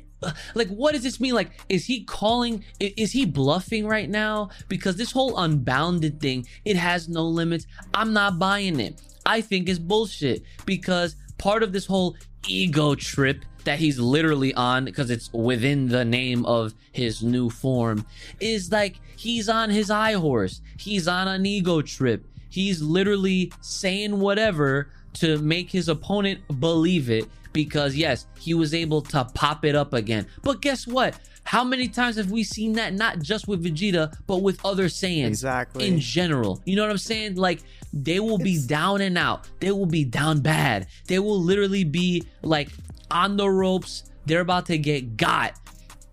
Like, 0.54 0.70
what 0.70 0.94
does 0.94 1.04
this 1.04 1.20
mean? 1.20 1.34
Like, 1.34 1.52
is 1.70 1.86
he 1.86 2.04
calling? 2.04 2.64
Is 2.80 3.12
he 3.12 3.26
bluffing 3.26 3.86
right 3.88 4.10
now? 4.10 4.50
Because 4.68 4.96
this 4.96 5.12
whole 5.12 5.38
unbounded 5.38 6.20
thing, 6.20 6.48
it 6.64 6.76
has 6.76 7.08
no 7.10 7.24
limits. 7.26 7.68
I'm 7.94 8.14
not 8.14 8.40
buying 8.40 8.80
it. 8.80 9.02
I 9.26 9.42
think 9.42 9.68
it's 9.70 9.80
bullshit 9.80 10.44
because 10.66 11.16
part 11.38 11.64
of 11.64 11.74
this 11.74 11.86
whole 11.86 12.16
ego 12.48 12.96
trip 12.96 13.44
that 13.64 13.80
he's 13.80 14.00
literally 14.00 14.54
on 14.54 14.86
because 14.86 15.10
it's 15.10 15.34
within 15.34 15.88
the 15.88 16.06
name 16.06 16.46
of 16.46 16.74
his 16.92 17.24
new 17.24 17.50
form 17.50 18.06
is 18.40 18.72
like 18.72 19.00
he's 19.18 19.50
on 19.50 19.70
his 19.70 19.90
eye 19.90 20.14
horse. 20.14 20.62
He's 20.78 21.08
on 21.08 21.28
an 21.28 21.46
ego 21.46 21.82
trip. 21.82 22.26
He's 22.50 22.82
literally 22.82 23.52
saying 23.62 24.20
whatever 24.20 24.90
to 25.16 25.40
make 25.40 25.72
his 25.72 25.90
opponent 25.90 26.42
believe 26.60 27.10
it 27.10 27.28
because 27.56 27.96
yes, 27.96 28.28
he 28.38 28.54
was 28.54 28.74
able 28.74 29.02
to 29.02 29.26
pop 29.34 29.66
it 29.66 29.74
up 29.76 29.94
again. 29.94 30.28
But 30.44 30.62
guess 30.62 30.86
what? 30.86 31.18
How 31.46 31.64
many 31.64 31.88
times 31.88 32.18
have 32.18 32.32
we 32.32 32.44
seen 32.44 32.74
that 32.74 32.94
not 32.94 33.20
just 33.22 33.48
with 33.48 33.64
Vegeta 33.64 34.14
but 34.28 34.38
with 34.38 34.64
other 34.66 34.86
Saiyans 34.86 35.28
Exactly. 35.28 35.88
in 35.88 36.00
general? 36.00 36.62
You 36.66 36.76
know 36.76 36.82
what 36.84 36.92
I'm 36.92 36.98
saying? 36.98 37.36
Like 37.36 37.62
they 37.94 38.20
will 38.20 38.38
be 38.38 38.60
down 38.66 39.02
and 39.02 39.18
out. 39.18 39.48
They 39.60 39.72
will 39.72 39.86
be 39.86 40.04
down 40.04 40.42
bad. 40.42 40.88
They 41.08 41.20
will 41.20 41.40
literally 41.40 41.84
be 41.86 42.24
like 42.44 42.70
on 43.10 43.38
the 43.38 43.50
ropes. 43.50 44.04
They're 44.26 44.42
about 44.42 44.66
to 44.68 44.78
get 44.78 45.16
got. 45.18 45.54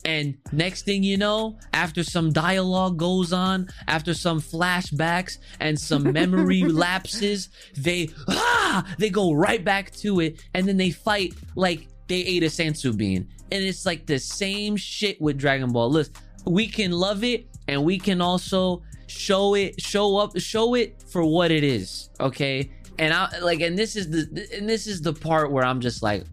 And 0.05 0.37
next 0.50 0.85
thing 0.85 1.05
you 1.05 1.16
know, 1.16 1.59
after 1.72 2.02
some 2.02 2.33
dialogue 2.33 2.96
goes 2.98 3.33
on, 3.33 3.68
after 3.87 4.14
some 4.14 4.40
flashbacks 4.40 5.38
and 5.61 5.78
some 5.78 6.12
memory 6.12 6.62
lapses, 6.85 7.48
they 7.76 8.11
ah, 8.28 8.52
they 8.98 9.11
go 9.11 9.32
right 9.32 9.64
back 9.64 9.90
to 9.96 10.20
it, 10.20 10.44
and 10.54 10.66
then 10.66 10.76
they 10.76 10.90
fight 10.90 11.35
like 11.56 11.88
they 12.08 12.20
ate 12.20 12.42
a 12.42 12.46
Senzu 12.46 12.96
bean. 12.96 13.28
And 13.50 13.62
it's 13.62 13.85
like 13.85 14.06
the 14.06 14.18
same 14.18 14.76
shit 14.76 15.20
with 15.20 15.38
Dragon 15.38 15.72
Ball. 15.72 15.90
Listen, 15.90 16.14
we 16.46 16.66
can 16.66 16.90
love 16.92 17.24
it, 17.24 17.46
and 17.68 17.85
we 17.85 17.98
can 17.98 18.20
also 18.20 18.82
show 19.06 19.54
it, 19.54 19.80
show 19.80 20.16
up, 20.16 20.38
show 20.38 20.74
it 20.74 21.02
for 21.08 21.24
what 21.24 21.50
it 21.50 21.64
is. 21.64 22.11
Okay, 22.20 22.70
and 22.98 23.12
I 23.12 23.38
like, 23.40 23.61
and 23.61 23.78
this 23.78 23.96
is 23.96 24.11
the, 24.11 24.48
and 24.56 24.68
this 24.68 24.87
is 24.87 25.02
the 25.02 25.12
part 25.12 25.50
where 25.50 25.64
I'm 25.64 25.80
just 25.80 26.02
like, 26.02 26.24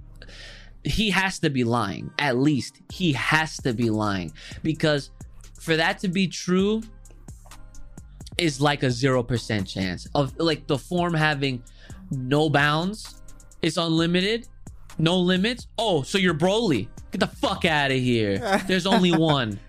he 0.83 1.09
has 1.09 1.39
to 1.39 1.49
be 1.49 1.63
lying. 1.63 2.11
At 2.19 2.37
least 2.37 2.81
he 2.91 3.13
has 3.13 3.57
to 3.57 3.73
be 3.73 3.89
lying 3.89 4.31
because 4.63 5.11
for 5.59 5.75
that 5.75 5.99
to 5.99 6.07
be 6.07 6.27
true 6.27 6.81
is 8.37 8.61
like 8.61 8.83
a 8.83 8.87
0% 8.87 9.67
chance 9.67 10.07
of 10.15 10.37
like 10.39 10.67
the 10.67 10.77
form 10.77 11.13
having 11.13 11.61
no 12.11 12.49
bounds. 12.49 13.21
It's 13.61 13.77
unlimited, 13.77 14.47
no 14.97 15.17
limits. 15.17 15.67
Oh, 15.77 16.01
so 16.01 16.17
you're 16.17 16.33
Broly. 16.33 16.87
Get 17.11 17.19
the 17.19 17.27
fuck 17.27 17.65
out 17.65 17.91
of 17.91 17.97
here. 17.97 18.39
There's 18.67 18.85
only 18.85 19.11
one. 19.17 19.59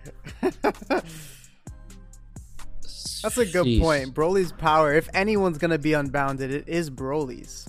That's 3.23 3.37
a 3.37 3.45
good 3.47 3.67
Jeez. 3.67 3.81
point. 3.81 4.15
Broly's 4.15 4.53
power, 4.53 4.95
if 4.95 5.09
anyone's 5.15 5.59
gonna 5.59 5.79
be 5.79 5.93
unbounded, 5.93 6.53
it 6.53 6.69
is 6.69 6.89
Broly's. 6.91 7.69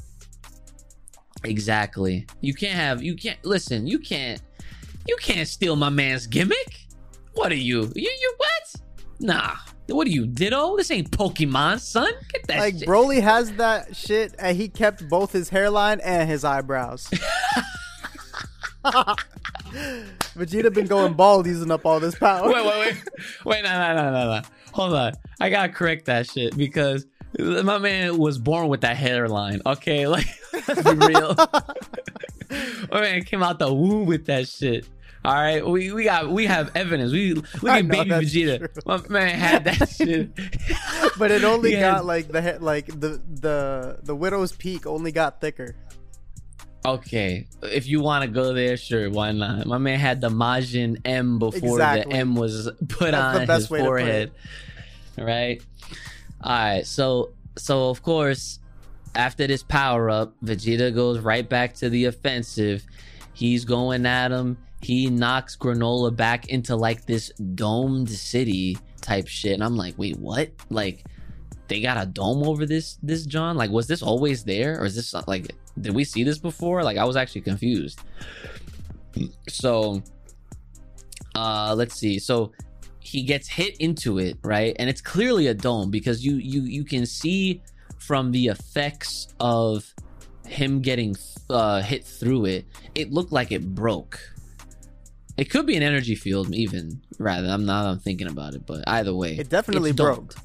Exactly. 1.44 2.28
You 2.42 2.54
can't 2.54 2.76
have 2.76 3.02
you 3.02 3.16
can't 3.16 3.44
listen, 3.44 3.88
you 3.88 4.00
can't 4.00 4.42
you 5.08 5.16
can't 5.20 5.48
steal 5.48 5.76
my 5.76 5.90
man's 5.90 6.28
gimmick. 6.28 6.86
What 7.34 7.52
are 7.52 7.56
you? 7.56 7.92
You 7.96 8.12
you 8.22 8.34
what? 8.38 8.76
Nah. 9.20 9.56
What 9.92 10.08
are 10.08 10.12
you, 10.12 10.26
Ditto? 10.28 10.78
This 10.78 10.92
ain't 10.92 11.12
Pokemon, 11.12 11.80
son. 11.80 12.12
Get 12.32 12.48
that 12.48 12.60
Like 12.60 12.80
shit. 12.80 12.88
Broly 12.88 13.22
has 13.22 13.52
that 13.54 13.96
shit, 13.96 14.36
and 14.40 14.58
he 14.58 14.68
kept 14.70 15.08
both 15.10 15.32
his 15.32 15.50
hairline 15.50 16.00
and 16.02 16.30
his 16.30 16.44
eyebrows. 16.44 17.10
Vegeta 20.36 20.74
been 20.74 20.88
going 20.88 21.14
bald 21.14 21.46
using 21.46 21.72
up 21.72 21.86
all 21.86 22.00
this 22.00 22.16
power. 22.16 22.48
wait, 22.48 22.66
wait, 22.66 22.80
wait. 22.80 22.96
Wait, 23.46 23.64
no, 23.64 23.70
no, 23.70 23.96
no, 23.96 24.12
no, 24.12 24.36
no. 24.36 24.42
Hold 24.74 24.94
on. 24.94 25.14
I 25.40 25.50
gotta 25.50 25.72
correct 25.72 26.06
that 26.06 26.28
shit 26.28 26.58
because 26.58 27.06
my 27.38 27.78
man 27.78 28.18
was 28.18 28.38
born 28.40 28.68
with 28.70 28.82
that 28.82 28.98
hairline. 28.98 29.62
Okay, 29.66 30.08
like 30.08 30.26
let's 30.68 30.82
be 30.84 30.96
real. 31.08 31.36
my 32.92 33.02
man 33.02 33.24
came 33.24 33.44
out 33.44 33.60
the 33.60 33.72
womb 33.74 34.06
with 34.06 34.26
that 34.26 34.48
shit. 34.48 34.88
All 35.24 35.34
right, 35.36 35.64
we, 35.66 35.92
we 35.92 36.04
got 36.06 36.30
we 36.32 36.48
have 36.48 36.76
evidence. 36.76 37.12
We 37.12 37.34
look 37.36 37.46
at 37.66 37.86
know, 37.86 38.04
baby 38.06 38.10
Vegeta. 38.10 38.86
My 38.86 39.00
man 39.08 39.38
had 39.38 39.64
that 39.66 39.90
shit. 39.96 40.32
but 41.20 41.30
it 41.30 41.44
only 41.44 41.74
got 41.74 42.06
like 42.06 42.30
the 42.30 42.42
he- 42.42 42.58
like 42.58 42.88
the 42.88 43.22
the 43.30 44.00
the 44.02 44.16
widow's 44.16 44.52
peak 44.52 44.88
only 44.88 45.12
got 45.12 45.40
thicker. 45.40 45.76
Okay, 46.84 47.46
if 47.62 47.86
you 47.88 48.02
want 48.02 48.24
to 48.24 48.28
go 48.28 48.54
there, 48.54 48.76
sure, 48.76 49.12
why 49.12 49.32
not? 49.32 49.68
My 49.68 49.78
man 49.78 50.00
had 50.00 50.20
the 50.22 50.30
Majin 50.30 51.00
M 51.06 51.38
before 51.38 51.78
Exactly. 51.78 52.12
the 52.14 52.18
M 52.20 52.34
was 52.36 52.72
put 52.90 53.12
That's 53.12 53.50
on 53.52 53.56
his 53.56 53.68
forehead. 53.68 54.32
Right. 55.16 55.62
All 56.42 56.52
right. 56.52 56.88
So 56.88 57.34
so 57.56 57.90
of 57.92 58.02
course, 58.02 58.58
after 59.14 59.46
this 59.46 59.62
power 59.62 60.10
up, 60.10 60.34
Vegeta 60.44 60.94
goes 60.96 61.20
right 61.20 61.48
back 61.48 61.76
to 61.76 61.90
the 61.92 62.06
offensive. 62.06 62.84
He's 63.34 63.64
going 63.66 64.08
at 64.08 64.32
him. 64.32 64.58
He 64.82 65.10
knocks 65.10 65.56
Granolah 65.56 66.16
back 66.16 66.50
into 66.50 66.76
like 66.76 67.06
this 67.06 67.30
domed 67.56 68.10
city 68.10 68.78
type 69.02 69.28
shit, 69.28 69.54
and 69.54 69.64
I'm 69.64 69.78
like, 69.78 69.98
wait, 69.98 70.18
what? 70.18 70.52
Like. 70.70 71.06
They 71.68 71.80
got 71.80 71.96
a 72.04 72.06
dome 72.06 72.44
over 72.46 72.66
this 72.66 72.98
this 73.02 73.26
John? 73.26 73.56
Like 73.56 73.72
was 73.72 73.88
this 73.88 74.04
always 74.04 74.44
there 74.44 74.78
or 74.82 74.84
is 74.84 74.94
this 74.94 75.14
like 75.26 75.56
did 75.80 75.96
we 75.96 76.04
see 76.04 76.22
this 76.26 76.38
before? 76.38 76.84
Like 76.84 76.98
I 76.98 77.06
was 77.06 77.16
actually 77.16 77.40
confused. 77.42 78.02
So 79.48 80.04
uh 81.34 81.74
let's 81.78 81.96
see. 81.96 82.20
So 82.20 82.52
he 83.00 83.24
gets 83.24 83.48
hit 83.48 83.78
into 83.78 84.20
it, 84.20 84.38
right? 84.44 84.76
And 84.80 84.90
it's 84.90 85.00
clearly 85.00 85.48
a 85.48 85.54
dome 85.54 85.92
because 85.92 86.26
you 86.26 86.36
you 86.36 86.64
you 86.64 86.84
can 86.84 87.06
see 87.06 87.62
from 88.00 88.34
the 88.34 88.48
effects 88.48 89.30
of 89.40 89.96
him 90.46 90.82
getting 90.82 91.16
uh 91.50 91.82
hit 91.82 92.04
through 92.04 92.48
it, 92.48 92.66
it 92.96 93.14
looked 93.14 93.32
like 93.32 93.54
it 93.54 93.74
broke. 93.74 94.20
It 95.42 95.50
could 95.50 95.66
be 95.66 95.76
an 95.76 95.82
energy 95.82 96.14
field 96.14 96.54
even 96.54 97.02
rather. 97.18 97.48
I'm 97.48 97.66
not 97.66 97.88
I'm 97.88 97.98
thinking 97.98 98.28
about 98.28 98.54
it, 98.54 98.68
but 98.68 98.84
either 98.88 99.12
way. 99.16 99.36
It 99.40 99.50
definitely 99.50 99.92
broke. 99.92 100.36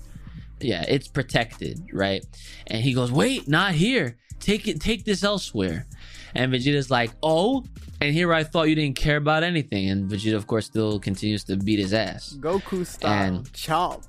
Yeah, 0.59 0.87
it's 0.89 1.07
protected, 1.07 1.83
right? 1.93 2.25
And 2.67 2.81
he 2.83 2.95
goes, 2.95 3.13
"Wait, 3.13 3.47
not 3.47 3.73
here. 3.75 4.17
Take 4.41 4.67
it 4.67 4.81
take 4.81 5.05
this 5.05 5.23
elsewhere." 5.23 5.87
And 6.35 6.51
Vegeta's 6.51 6.91
like, 6.91 7.11
"Oh." 7.23 7.63
And 8.01 8.15
here 8.15 8.33
I 8.33 8.43
thought 8.43 8.71
you 8.71 8.75
didn't 8.75 8.97
care 8.97 9.19
about 9.19 9.43
anything. 9.43 9.91
And 9.91 10.11
Vegeta, 10.11 10.35
of 10.35 10.47
course, 10.47 10.65
still 10.65 10.99
continues 10.99 11.45
to 11.45 11.59
beat 11.59 11.79
his 11.79 11.93
ass. 11.93 12.35
Goku 12.41 12.87
style 12.87 13.35
And- 13.37 13.53
chomp. 13.53 14.03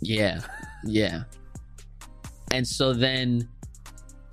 Yeah, 0.00 0.40
yeah. 0.86 1.24
And 2.50 2.66
so 2.66 2.94
then 2.94 3.46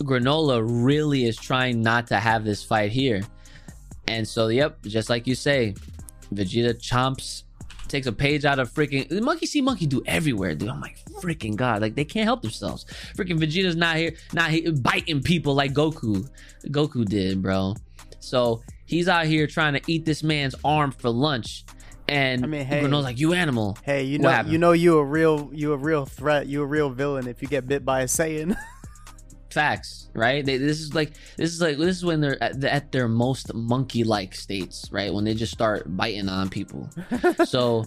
Granolah 0.04 0.64
really 0.66 1.26
is 1.26 1.36
trying 1.36 1.82
not 1.82 2.08
to 2.08 2.18
have 2.18 2.46
this 2.46 2.64
fight 2.64 2.94
here. 2.94 3.24
And 4.08 4.28
so, 4.28 4.48
yep, 4.48 4.82
just 4.84 5.10
like 5.10 5.28
you 5.28 5.36
say, 5.36 5.76
Vegeta 6.34 6.74
chomps, 6.76 7.44
takes 7.88 8.08
a 8.08 8.12
page 8.12 8.46
out 8.46 8.60
of 8.60 8.72
freaking 8.72 9.22
Monkey 9.22 9.46
See 9.46 9.62
Monkey 9.62 9.86
do 9.86 10.02
everywhere, 10.06 10.56
dude. 10.56 10.70
I'm 10.70 10.82
like, 10.82 10.98
freaking 11.22 11.56
God, 11.56 11.82
like 11.82 11.96
they 11.96 12.06
can't 12.06 12.26
help 12.26 12.42
themselves. 12.42 12.86
Freaking 13.16 13.40
Vegeta's 13.40 13.76
not 13.76 13.98
here, 13.98 14.14
not 14.34 14.50
here 14.50 14.72
biting 14.72 15.22
people 15.22 15.54
like 15.56 15.74
Goku, 15.74 16.30
Goku 16.66 17.06
did, 17.06 17.42
bro. 17.42 17.76
So 18.20 18.62
he's 18.86 19.08
out 19.08 19.26
here 19.26 19.48
trying 19.48 19.74
to 19.74 19.82
eat 19.88 20.06
this 20.06 20.24
man's 20.24 20.56
arm 20.64 20.92
for 20.92 21.10
lunch. 21.10 21.66
And 22.10 22.44
I 22.44 22.48
mean, 22.48 22.66
hey. 22.66 22.80
Granolah's 22.80 23.06
like, 23.06 23.20
you 23.20 23.34
animal. 23.34 23.78
Hey, 23.84 24.04
you 24.04 24.18
What 24.20 24.24
know, 24.24 24.30
happened? 24.30 24.54
you 24.54 24.58
know, 24.60 24.72
you 24.72 24.98
a 24.98 25.04
real, 25.04 25.50
you 25.54 25.74
a 25.74 25.78
real 25.78 26.06
threat. 26.06 26.48
You 26.48 26.62
a 26.62 26.66
real 26.66 26.90
villain 26.90 27.28
if 27.28 27.42
you 27.42 27.48
get 27.48 27.68
bit 27.68 27.84
by 27.84 28.02
a 28.02 28.06
Saiyan. 28.06 28.56
facts 29.58 30.08
right? 30.18 30.44
They, 30.44 30.58
this 30.58 30.82
is 30.82 30.94
like 30.94 31.12
this 31.38 31.54
is 31.54 31.62
like 31.62 31.78
this 31.78 31.98
is 31.98 32.04
when 32.04 32.20
they're 32.22 32.42
at, 32.44 32.62
at 32.64 32.92
their 32.92 33.08
most 33.08 33.54
monkey-like 33.54 34.36
states 34.36 34.90
right? 34.92 35.14
When 35.14 35.24
they 35.24 35.34
just 35.34 35.54
start 35.54 35.96
biting 35.96 36.28
on 36.30 36.50
people. 36.50 36.90
So 37.46 37.86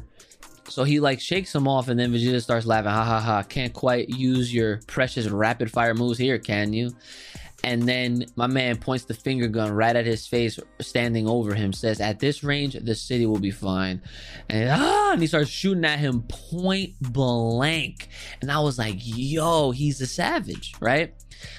so 0.68 0.84
he 0.84 1.00
like 1.00 1.20
shakes 1.20 1.54
him 1.54 1.66
off 1.66 1.88
and 1.88 1.98
then 1.98 2.12
vegeta 2.12 2.40
starts 2.40 2.64
laughing. 2.66 2.92
Ha 2.92 3.04
ha 3.04 3.20
ha. 3.20 3.42
Can't 3.42 3.72
quite 3.72 4.08
use 4.08 4.54
your 4.54 4.80
precious 4.86 5.26
rapid 5.26 5.70
fire 5.70 5.94
moves 5.94 6.18
here 6.18 6.38
can 6.38 6.72
you 6.72 6.92
and 7.64 7.82
then 7.82 8.24
my 8.36 8.46
man 8.46 8.76
points 8.76 9.04
the 9.04 9.14
finger 9.14 9.48
gun 9.48 9.72
right 9.72 9.94
at 9.94 10.06
his 10.06 10.26
face 10.26 10.58
standing 10.80 11.28
over 11.28 11.54
him 11.54 11.72
says 11.72 12.00
at 12.00 12.18
this 12.18 12.42
range 12.42 12.74
the 12.74 12.94
city 12.94 13.26
will 13.26 13.38
be 13.38 13.50
fine. 13.50 14.02
And 14.48 14.70
ah 14.70 15.12
and 15.12 15.20
he 15.20 15.26
starts 15.26 15.50
shooting 15.50 15.84
at 15.84 15.98
him 15.98 16.22
point 16.22 16.94
blank. 17.00 18.08
And 18.40 18.50
i 18.50 18.60
was 18.60 18.78
like 18.78 18.96
yo 18.98 19.70
he's 19.70 20.00
a 20.00 20.06
savage 20.06 20.74
right? 20.80 21.14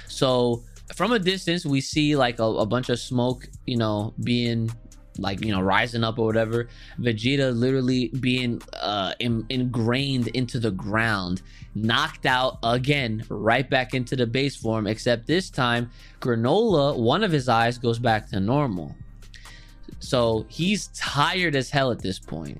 So 0.07 0.63
from 0.95 1.11
a 1.11 1.19
distance, 1.19 1.65
we 1.65 1.81
see 1.81 2.15
like 2.15 2.39
a, 2.39 2.43
a 2.43 2.65
bunch 2.65 2.89
of 2.89 2.99
smoke, 2.99 3.47
you 3.65 3.77
know, 3.77 4.13
being 4.23 4.71
like 5.17 5.43
you 5.43 5.51
know 5.51 5.61
rising 5.61 6.03
up 6.03 6.19
or 6.19 6.25
whatever. 6.25 6.67
Vegeta 6.99 7.55
literally 7.57 8.09
being 8.19 8.61
uh, 8.81 9.13
in, 9.19 9.45
ingrained 9.49 10.29
into 10.29 10.59
the 10.59 10.71
ground, 10.71 11.41
knocked 11.75 12.25
out 12.25 12.57
again, 12.63 13.23
right 13.29 13.69
back 13.69 13.93
into 13.93 14.15
the 14.15 14.25
base 14.25 14.55
form. 14.55 14.87
Except 14.87 15.27
this 15.27 15.49
time, 15.49 15.89
Granolah, 16.19 16.97
one 16.97 17.23
of 17.23 17.31
his 17.31 17.49
eyes 17.49 17.77
goes 17.77 17.99
back 17.99 18.29
to 18.29 18.39
normal. 18.39 18.95
So 19.99 20.45
he's 20.49 20.87
tired 20.87 21.55
as 21.55 21.69
hell 21.69 21.91
at 21.91 21.99
this 21.99 22.19
point. 22.19 22.59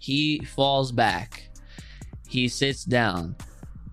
He 0.00 0.40
falls 0.40 0.92
back. 0.92 1.48
He 2.28 2.48
sits 2.48 2.84
down. 2.84 3.36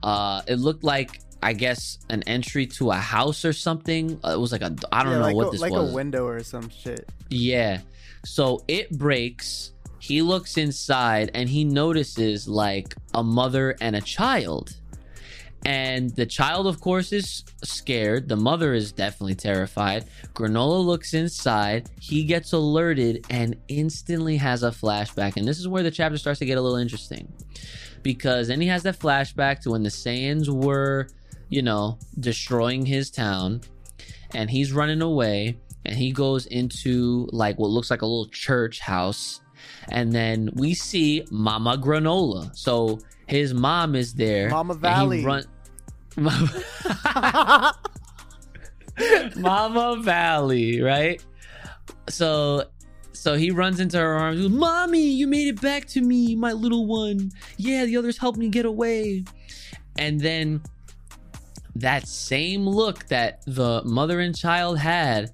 Uh, 0.04 0.42
it 0.48 0.56
looked 0.60 0.84
like 0.84 1.22
I 1.44 1.54
guess 1.54 1.98
an 2.10 2.24
entry 2.24 2.68
to 2.68 2.92
a 2.92 2.96
house 2.98 3.46
or 3.46 3.54
something. 3.54 4.20
Uh, 4.24 4.32
it 4.32 4.40
was 4.40 4.52
like 4.52 4.62
a 4.62 4.76
I 4.92 5.04
don't 5.04 5.14
Yeah, 5.14 5.18
know 5.20 5.26
like 5.26 5.36
what 5.36 5.48
a, 5.48 5.52
this 5.52 5.62
like 5.62 5.72
was. 5.72 5.82
Like 5.84 5.92
a 5.92 5.96
window 5.96 6.26
or 6.26 6.44
some 6.44 6.70
shit. 6.70 7.10
Yeah. 7.30 7.82
So 8.26 8.64
it 8.68 8.92
breaks. 8.98 9.72
He 10.00 10.22
looks 10.22 10.58
inside 10.58 11.32
and 11.34 11.48
he 11.50 11.64
notices 11.64 12.48
like 12.48 12.96
a 13.14 13.24
mother 13.24 13.76
and 13.82 13.96
a 13.96 14.02
child. 14.02 14.76
And 15.64 16.10
the 16.16 16.26
child, 16.26 16.66
of 16.66 16.80
course, 16.82 17.14
is 17.14 17.44
scared. 17.64 18.28
The 18.28 18.36
mother 18.36 18.74
is 18.74 18.92
definitely 18.92 19.36
terrified. 19.36 20.06
Granolah 20.34 20.84
looks 20.84 21.14
inside. 21.14 21.88
He 22.00 22.24
gets 22.24 22.52
alerted 22.54 23.28
and 23.30 23.56
instantly 23.68 24.38
has 24.38 24.64
a 24.64 24.72
flashback. 24.72 25.38
And 25.38 25.48
this 25.48 25.60
is 25.60 25.68
where 25.68 25.84
the 25.84 25.92
chapter 25.92 26.18
starts 26.18 26.40
to 26.40 26.46
get 26.46 26.58
a 26.58 26.62
little 26.62 26.80
interesting. 26.80 27.32
Because 28.02 28.48
then 28.48 28.60
he 28.60 28.68
has 28.70 28.82
that 28.84 28.98
flashback 28.98 29.60
to 29.62 29.70
when 29.70 29.84
the 29.84 29.90
Saiyans 29.90 30.50
were, 30.50 31.08
you 31.52 31.62
know, 31.62 32.00
destroying 32.20 32.84
his 32.86 33.12
town. 33.12 33.62
And 34.34 34.50
he's 34.50 34.72
running 34.72 35.02
away 35.02 35.60
and 35.86 35.96
he 35.96 36.12
goes 36.12 36.46
into 36.48 37.28
like 37.32 37.60
what 37.60 37.70
looks 37.70 37.92
like 37.92 38.02
a 38.02 38.06
little 38.06 38.30
church 38.30 38.80
house. 38.80 39.42
And 39.90 40.12
then 40.12 40.50
we 40.56 40.74
see 40.74 41.26
mama 41.30 41.78
granolah. 41.78 42.56
So 42.56 43.00
his 43.28 43.54
mom 43.54 43.96
is 43.96 44.14
there 44.14 44.50
Mama 44.50 44.74
Valley. 44.74 45.24
run- 45.24 45.46
mama 49.38 50.02
valley 50.02 50.82
right? 50.82 51.24
So 52.10 52.66
so 53.14 53.36
he 53.36 53.52
runs 53.52 53.80
into 53.80 53.98
her 53.98 54.14
arms. 54.18 54.42
Goes, 54.42 54.50
mommy 54.50 55.04
you 55.10 55.28
made 55.28 55.48
it 55.48 55.62
back 55.62 55.86
to 55.88 56.02
me 56.02 56.36
my 56.36 56.54
little 56.54 56.86
one. 56.86 57.32
Yeah 57.58 57.86
the 57.86 57.98
others 57.98 58.18
helped 58.18 58.38
me 58.38 58.48
get 58.50 58.66
away. 58.66 59.26
And 59.98 60.20
then 60.20 60.62
that 61.76 62.08
same 62.08 62.68
look 62.68 63.08
that 63.08 63.42
the 63.46 63.82
mother 63.86 64.20
and 64.20 64.36
child 64.36 64.78
had 64.78 65.32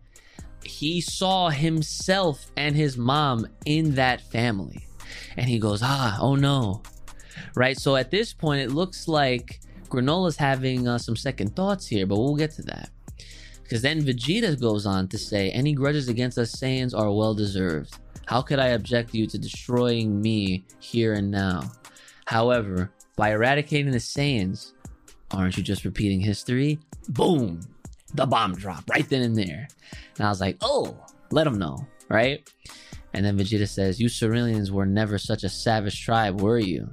he 0.64 1.02
saw 1.02 1.50
himself 1.50 2.52
and 2.58 2.76
his 2.76 2.98
mom 2.98 3.48
in 3.66 3.96
that 3.96 4.22
family. 4.22 4.86
And 5.38 5.48
he 5.48 5.60
goes 5.60 5.82
ah 5.84 6.18
oh 6.22 6.36
no. 6.36 6.82
Right? 7.56 7.80
So 7.80 7.96
at 7.96 8.12
this 8.12 8.34
point 8.34 8.62
it 8.62 8.72
looks 8.72 9.08
like 9.08 9.60
granolah's 9.90 10.36
having 10.36 10.88
uh, 10.88 10.98
some 10.98 11.16
second 11.16 11.56
thoughts 11.56 11.88
here 11.88 12.06
but 12.06 12.18
we'll 12.18 12.36
get 12.36 12.52
to 12.52 12.62
that. 12.64 12.90
Because 13.64 13.82
then 13.82 14.02
vegeta 14.02 14.60
goes 14.60 14.86
on 14.86 15.08
to 15.10 15.18
say 15.18 15.50
any 15.52 15.74
grudges 15.74 16.08
against 16.08 16.38
us 16.38 16.56
saiyans 16.56 16.98
are 16.98 17.12
well 17.12 17.34
deserved. 17.34 17.98
How 18.26 18.42
could 18.42 18.60
i 18.60 18.68
object 18.68 19.14
you 19.14 19.26
to 19.28 19.38
destroying 19.38 20.22
me 20.22 20.66
here 20.80 21.14
and 21.14 21.32
now? 21.32 21.72
However 22.26 22.92
by 23.16 23.32
eradicating 23.32 23.92
the 23.92 23.98
saiyans 23.98 24.74
aren't 25.32 25.58
you 25.58 25.64
just 25.64 25.86
repeating 25.86 26.20
history 26.20 26.80
boom 27.10 27.60
the 28.14 28.26
bomb 28.26 28.54
drop 28.54 28.84
right 28.90 29.10
then 29.10 29.22
and 29.22 29.36
there 29.36 29.68
and 30.18 30.26
I 30.26 30.30
was 30.30 30.42
like, 30.42 30.58
oh, 30.62 30.98
let 31.32 31.44
them 31.44 31.58
know, 31.58 31.86
right? 32.10 32.48
And 33.14 33.26
then 33.26 33.38
Vegeta 33.38 33.68
says, 33.68 34.00
you 34.00 34.08
Cerealians 34.08 34.72
were 34.72 34.86
never 34.86 35.18
such 35.18 35.44
a 35.44 35.50
savage 35.50 36.04
tribe, 36.04 36.42
were 36.42 36.60
you? 36.60 36.90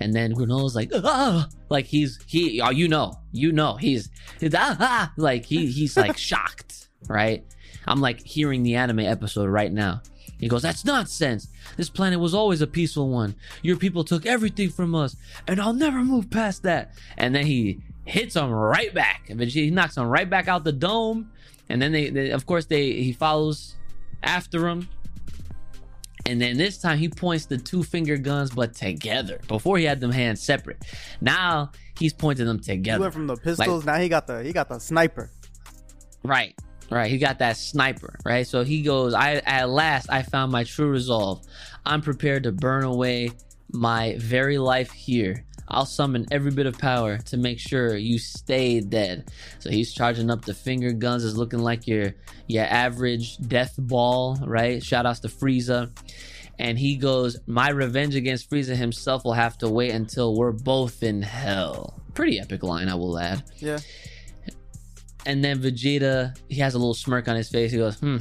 And 0.00 0.12
then 0.12 0.32
Granolah's 0.32 0.74
like, 0.74 0.90
ah, 0.94 1.48
like 1.68 1.86
he's 1.86 2.18
he, 2.26 2.60
oh, 2.60 2.70
you 2.70 2.88
know, 2.88 3.14
you 3.30 3.52
know, 3.52 3.76
he's, 3.76 4.08
he's 4.40 4.54
ah, 4.54 4.76
ah, 4.80 5.12
like 5.16 5.44
he 5.44 5.66
he's 5.66 5.96
like 5.96 6.18
shocked, 6.18 6.88
right? 7.08 7.44
I'm 7.86 8.00
like 8.00 8.20
hearing 8.20 8.62
the 8.62 8.74
anime 8.76 9.00
episode 9.00 9.48
right 9.48 9.72
now. 9.72 10.02
He 10.42 10.48
goes, 10.48 10.62
that's 10.62 10.84
nonsense. 10.84 11.46
This 11.76 11.88
planet 11.88 12.18
was 12.18 12.34
always 12.34 12.62
a 12.62 12.66
peaceful 12.66 13.08
one. 13.08 13.36
Your 13.62 13.76
people 13.76 14.02
took 14.02 14.26
everything 14.26 14.70
from 14.70 14.92
us, 14.92 15.14
and 15.46 15.60
I'll 15.60 15.72
never 15.72 16.02
move 16.02 16.30
past 16.30 16.64
that. 16.64 16.94
And 17.16 17.32
then 17.32 17.46
he 17.46 17.80
hits 18.06 18.34
him 18.34 18.50
right 18.50 18.92
back. 18.92 19.28
Vegeta 19.28 19.52
he 19.52 19.70
knocks 19.70 19.96
him 19.96 20.02
right 20.08 20.28
back 20.28 20.48
out 20.48 20.64
the 20.64 20.72
dome. 20.72 21.30
And 21.68 21.80
then 21.80 21.92
they, 21.92 22.10
they 22.10 22.30
of 22.30 22.44
course, 22.44 22.64
they 22.66 22.90
he 22.90 23.12
follows 23.12 23.76
after 24.24 24.66
him. 24.66 24.88
And 26.26 26.40
then 26.40 26.56
this 26.56 26.76
time 26.78 26.98
he 26.98 27.08
points 27.08 27.46
the 27.46 27.56
two 27.56 27.84
finger 27.84 28.16
guns, 28.16 28.50
but 28.50 28.74
together. 28.74 29.38
Before 29.46 29.78
he 29.78 29.84
had 29.84 30.00
them 30.00 30.10
hands 30.10 30.42
separate. 30.42 30.82
Now 31.20 31.70
he's 32.00 32.12
pointing 32.12 32.46
them 32.46 32.58
together. 32.58 32.98
He 32.98 33.02
went 33.02 33.14
from 33.14 33.28
the 33.28 33.36
pistols. 33.36 33.84
now 33.84 33.98
he 33.98 34.08
got 34.08 34.26
the 34.26 34.42
he 34.42 34.52
got 34.52 34.68
the 34.68 34.80
sniper. 34.80 35.30
Right. 36.24 36.58
Right. 36.92 37.10
He 37.10 37.18
got 37.18 37.38
that 37.38 37.56
sniper. 37.56 38.18
Right. 38.24 38.46
So 38.46 38.64
he 38.64 38.82
goes, 38.82 39.14
I 39.14 39.36
at 39.36 39.68
last 39.68 40.10
I 40.10 40.22
found 40.22 40.52
my 40.52 40.64
true 40.64 40.88
resolve. 40.88 41.44
I'm 41.84 42.02
prepared 42.02 42.44
to 42.44 42.52
burn 42.52 42.84
away 42.84 43.30
my 43.70 44.16
very 44.18 44.58
life 44.58 44.92
here. 44.92 45.44
I'll 45.68 45.86
summon 45.86 46.26
every 46.30 46.50
bit 46.50 46.66
of 46.66 46.76
power 46.76 47.18
to 47.18 47.36
make 47.38 47.58
sure 47.58 47.96
you 47.96 48.18
stay 48.18 48.80
dead. 48.80 49.30
So 49.60 49.70
he's 49.70 49.94
charging 49.94 50.30
up 50.30 50.44
the 50.44 50.52
finger 50.52 50.92
guns, 50.92 51.24
is 51.24 51.36
looking 51.36 51.60
like 51.60 51.86
your 51.86 52.14
your 52.46 52.64
average 52.64 53.38
death 53.38 53.74
ball, 53.78 54.38
right? 54.44 54.82
Shout 54.82 55.06
outs 55.06 55.20
to 55.20 55.28
Frieza. 55.28 55.90
And 56.58 56.78
he 56.78 56.96
goes, 56.96 57.38
My 57.46 57.70
revenge 57.70 58.14
against 58.14 58.50
Frieza 58.50 58.76
himself 58.76 59.24
will 59.24 59.32
have 59.32 59.56
to 59.58 59.70
wait 59.70 59.92
until 59.92 60.36
we're 60.36 60.52
both 60.52 61.02
in 61.02 61.22
hell. 61.22 61.98
Pretty 62.14 62.38
epic 62.38 62.62
line, 62.62 62.88
I 62.88 62.94
will 62.94 63.18
add. 63.18 63.42
Yeah. 63.56 63.78
And 65.26 65.44
then 65.44 65.60
Vegeta, 65.60 66.36
he 66.48 66.60
has 66.60 66.74
a 66.74 66.78
little 66.78 66.94
smirk 66.94 67.28
on 67.28 67.36
his 67.36 67.48
face. 67.48 67.70
He 67.70 67.78
goes, 67.78 67.98
hmm, 67.98 68.18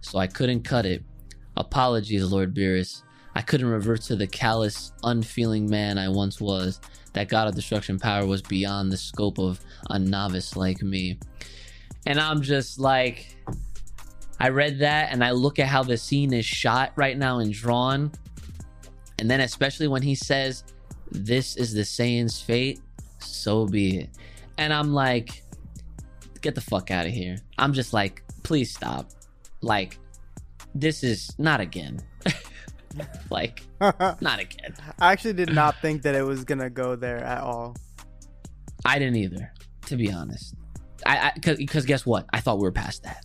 so 0.00 0.18
I 0.18 0.26
couldn't 0.26 0.62
cut 0.62 0.86
it. 0.86 1.02
Apologies, 1.56 2.24
Lord 2.24 2.54
Beerus. 2.54 3.02
I 3.34 3.42
couldn't 3.42 3.68
revert 3.68 4.02
to 4.02 4.16
the 4.16 4.26
callous, 4.26 4.92
unfeeling 5.04 5.68
man 5.68 5.98
I 5.98 6.08
once 6.08 6.40
was. 6.40 6.80
That 7.12 7.28
God 7.28 7.48
of 7.48 7.54
Destruction 7.54 7.98
power 7.98 8.24
was 8.24 8.40
beyond 8.40 8.92
the 8.92 8.96
scope 8.96 9.38
of 9.38 9.60
a 9.90 9.98
novice 9.98 10.56
like 10.56 10.80
me. 10.82 11.18
And 12.06 12.18
I'm 12.20 12.40
just 12.40 12.78
like, 12.78 13.36
I 14.38 14.48
read 14.48 14.78
that 14.78 15.12
and 15.12 15.22
I 15.22 15.32
look 15.32 15.58
at 15.58 15.66
how 15.66 15.82
the 15.82 15.96
scene 15.96 16.32
is 16.32 16.46
shot 16.46 16.92
right 16.96 17.18
now 17.18 17.40
and 17.40 17.52
drawn. 17.52 18.12
And 19.18 19.30
then, 19.30 19.40
especially 19.40 19.88
when 19.88 20.02
he 20.02 20.14
says, 20.14 20.64
This 21.10 21.56
is 21.56 21.74
the 21.74 21.82
Saiyan's 21.82 22.40
fate, 22.40 22.80
so 23.18 23.66
be 23.66 23.98
it. 23.98 24.10
And 24.56 24.72
I'm 24.72 24.94
like, 24.94 25.42
get 26.40 26.54
the 26.54 26.60
fuck 26.60 26.90
out 26.90 27.06
of 27.06 27.12
here. 27.12 27.36
I'm 27.58 27.72
just 27.72 27.92
like, 27.92 28.22
please 28.42 28.74
stop. 28.74 29.10
Like, 29.60 29.98
this 30.74 31.02
is 31.02 31.30
not 31.38 31.60
again. 31.60 32.00
like, 33.30 33.62
not 33.80 34.40
again. 34.40 34.74
I 34.98 35.12
actually 35.12 35.34
did 35.34 35.52
not 35.52 35.80
think 35.80 36.02
that 36.02 36.14
it 36.14 36.22
was 36.22 36.44
gonna 36.44 36.70
go 36.70 36.96
there 36.96 37.18
at 37.18 37.42
all. 37.42 37.76
I 38.84 38.98
didn't 38.98 39.16
either, 39.16 39.52
to 39.86 39.96
be 39.96 40.10
honest. 40.10 40.54
I 41.06 41.32
because 41.34 41.86
guess 41.86 42.04
what? 42.04 42.26
I 42.32 42.40
thought 42.40 42.58
we 42.58 42.62
were 42.62 42.72
past 42.72 43.02
that. 43.04 43.24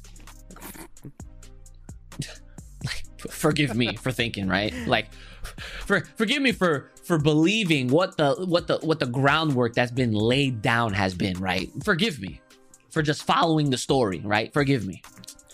like, 2.86 3.04
forgive 3.30 3.76
me 3.76 3.96
for 3.96 4.12
thinking, 4.12 4.48
right? 4.48 4.74
Like, 4.88 5.08
for 5.86 6.02
forgive 6.16 6.42
me 6.42 6.54
for 6.54 6.90
for 7.04 7.18
believing 7.18 7.90
what 7.90 8.16
the 8.18 8.34
what 8.46 8.68
the 8.68 8.78
what 8.78 9.00
the 9.00 9.08
groundwork 9.08 9.74
that's 9.74 9.92
been 9.92 10.14
laid 10.14 10.62
down 10.62 10.94
has 10.94 11.14
been, 11.14 11.38
right? 11.40 11.70
Forgive 11.84 12.22
me 12.22 12.40
for 12.96 13.02
just 13.02 13.24
following 13.24 13.70
the 13.70 13.78
story, 13.78 14.22
right? 14.24 14.54
Forgive 14.54 14.88
me. 14.88 15.02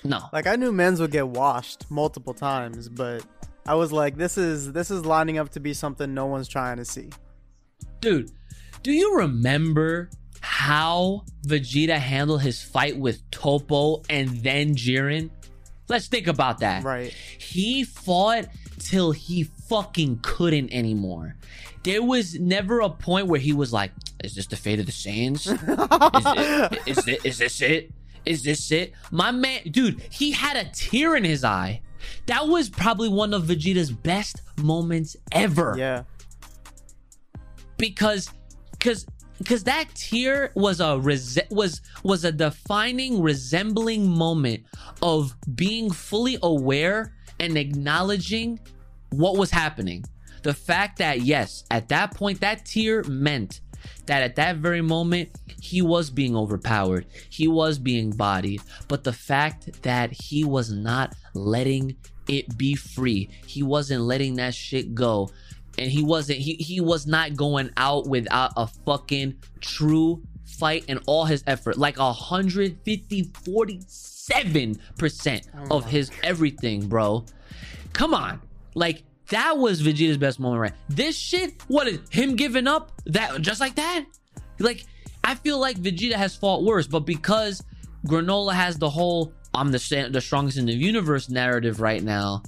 No, 0.04 0.20
Like 0.32 0.46
I 0.46 0.56
knew 0.58 0.72
men's 0.72 1.00
would 1.00 1.10
get 1.10 1.28
washed 1.28 1.89
multiple 1.89 2.36
times, 2.36 2.88
but 2.88 3.26
I 3.66 3.74
was 3.74 3.92
like, 3.92 4.16
this 4.16 4.38
is 4.38 4.72
this 4.74 4.92
is 4.92 5.08
lining 5.08 5.39
up 5.39 5.50
to 5.50 5.60
be 5.60 5.74
something 5.74 6.14
no 6.14 6.28
one's 6.28 6.48
trying 6.48 6.78
to 6.78 6.86
see. 6.86 7.10
dude, 8.00 8.32
do 8.84 8.92
you 8.92 9.18
remember 9.18 10.12
how 10.42 11.24
Vegeta 11.48 11.98
handled 11.98 12.44
his 12.44 12.62
fight 12.62 12.96
with 12.96 13.28
Toppo 13.32 14.04
and 14.08 14.30
then 14.44 14.76
Jiren? 14.76 15.32
Let's 15.89 16.08
think 16.08 16.28
about 16.28 16.60
that. 16.60 16.84
Right. 16.84 17.12
He 17.39 17.86
fought 17.86 18.46
till 18.78 19.12
he 19.14 19.46
fucking 19.68 20.20
couldn't 20.22 20.72
anymore. 20.72 21.36
There 21.84 22.04
was 22.04 22.39
never 22.39 22.82
a 22.82 22.89
point 22.89 23.26
where 23.26 23.39
he 23.39 23.54
was 23.54 23.74
like, 23.74 23.92
"Is 24.24 24.36
this 24.36 24.47
the 24.47 24.55
fate 24.55 24.80
of 24.80 24.86
the 24.86 24.91
Saiyans? 24.91 25.47
Is, 26.88 27.07
it, 27.07 27.26
is, 27.26 27.38
this 27.38 27.61
it? 27.61 27.91
Is 28.26 28.43
this 28.43 28.72
it?" 28.72 28.93
My 29.11 29.32
man, 29.32 29.61
dude, 29.72 30.01
he 30.11 30.32
had 30.32 30.55
a 30.57 30.69
tear 30.74 31.15
in 31.15 31.24
his 31.24 31.43
eye. 31.43 31.82
That 32.26 32.47
was 32.47 32.69
probably 32.69 33.09
one 33.09 33.34
of 33.34 33.43
Vegeta's 33.43 33.91
best 33.91 34.41
moments 34.57 35.15
ever 35.32 35.76
Yeah. 35.78 36.03
because 37.78 38.30
because 38.72 39.05
because 39.38 39.63
that 39.63 39.86
tear 39.95 40.51
was 40.55 40.80
a 40.80 40.99
res- 40.99 41.39
was 41.49 41.82
was 42.03 42.26
a 42.26 42.32
defining 42.32 43.22
resembling 43.22 44.07
moment 44.07 44.63
of 45.01 45.36
being 45.55 45.89
fully 45.91 46.38
aware 46.43 47.13
and 47.39 47.57
acknowledging 47.57 48.59
what 49.11 49.38
was 49.38 49.49
happening 49.51 50.03
the 50.43 50.53
fact 50.53 50.97
that 50.99 51.22
yes 51.22 51.63
at 51.72 51.89
that 51.89 52.13
point 52.15 52.39
that 52.41 52.65
tear 52.65 53.03
meant 53.03 53.61
that 54.05 54.21
at 54.23 54.36
that 54.36 54.57
very 54.57 54.82
moment 54.82 55.29
he 55.61 55.82
was 55.82 56.09
being 56.09 56.36
overpowered. 56.36 57.05
He 57.29 57.47
was 57.47 57.77
being 57.79 58.11
bodied. 58.11 58.61
But 58.88 59.03
the 59.03 59.13
fact 59.13 59.84
that 59.84 60.11
he 60.11 60.43
was 60.43 60.71
not 60.71 61.15
letting 61.34 61.95
it 62.27 62.55
be 62.55 62.75
free 62.75 63.27
he 63.47 63.63
wasn't 63.63 63.99
letting 63.99 64.36
that 64.36 64.53
shit 64.53 64.93
go 64.93 65.29
and 65.77 65.89
he 65.89 66.03
wasn't 66.03 66.38
he, 66.38 66.53
he 66.55 66.79
was 66.79 67.07
not 67.07 67.36
going 67.36 67.71
out 67.77 68.07
without 68.07 68.51
a 68.57 68.67
fucking 68.67 69.36
true 69.59 70.21
fight 70.45 70.86
and 70.88 70.99
all 71.07 71.25
his 71.25 71.43
effort. 71.47 71.77
Like 71.77 71.97
150 71.97 73.23
47 73.45 74.79
percent 74.97 75.47
oh 75.55 75.77
of 75.77 75.86
his 75.86 76.11
everything 76.23 76.88
bro. 76.88 77.25
Come 77.93 78.13
on. 78.13 78.41
Like 78.75 79.03
that 79.32 79.57
was 79.57 79.82
vegeta's 79.82 80.17
best 80.17 80.39
moment 80.39 80.61
right? 80.61 80.73
This 80.88 81.17
shit 81.17 81.61
what 81.67 81.88
is 81.88 81.99
him 82.09 82.36
giving 82.36 82.67
up 82.67 82.91
that 83.07 83.41
just 83.41 83.59
like 83.59 83.75
that? 83.75 84.05
Like 84.59 84.86
i 85.23 85.36
feel 85.36 85.59
like 85.59 85.77
vegeta 85.77 86.13
has 86.13 86.36
fought 86.36 86.63
worse 86.63 86.88
but 86.88 87.01
because 87.01 87.63
granolah 88.05 88.53
has 88.53 88.77
the 88.77 88.89
whole 88.89 89.34
i'm 89.53 89.71
the, 89.71 90.09
the 90.11 90.21
strongest 90.21 90.57
in 90.57 90.65
the 90.65 90.73
universe 90.73 91.29
narrative 91.29 91.82
right 91.82 92.03
now 92.03 92.41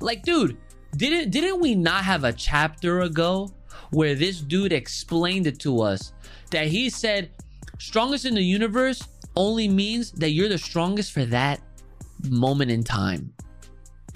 like 0.00 0.22
dude 0.22 0.56
didn't 0.96 1.30
didn't 1.30 1.60
we 1.60 1.74
not 1.74 2.04
have 2.04 2.24
a 2.24 2.32
chapter 2.32 3.00
ago 3.00 3.50
where 3.90 4.14
this 4.14 4.40
dude 4.40 4.72
explained 4.72 5.46
it 5.46 5.58
to 5.58 5.80
us 5.80 6.12
that 6.50 6.66
he 6.66 6.88
said 6.88 7.30
strongest 7.78 8.24
in 8.24 8.34
the 8.34 8.42
universe 8.42 9.02
only 9.36 9.68
means 9.68 10.12
that 10.12 10.30
you're 10.30 10.48
the 10.48 10.58
strongest 10.58 11.12
for 11.12 11.24
that 11.24 11.60
moment 12.28 12.70
in 12.70 12.82
time 12.82 13.32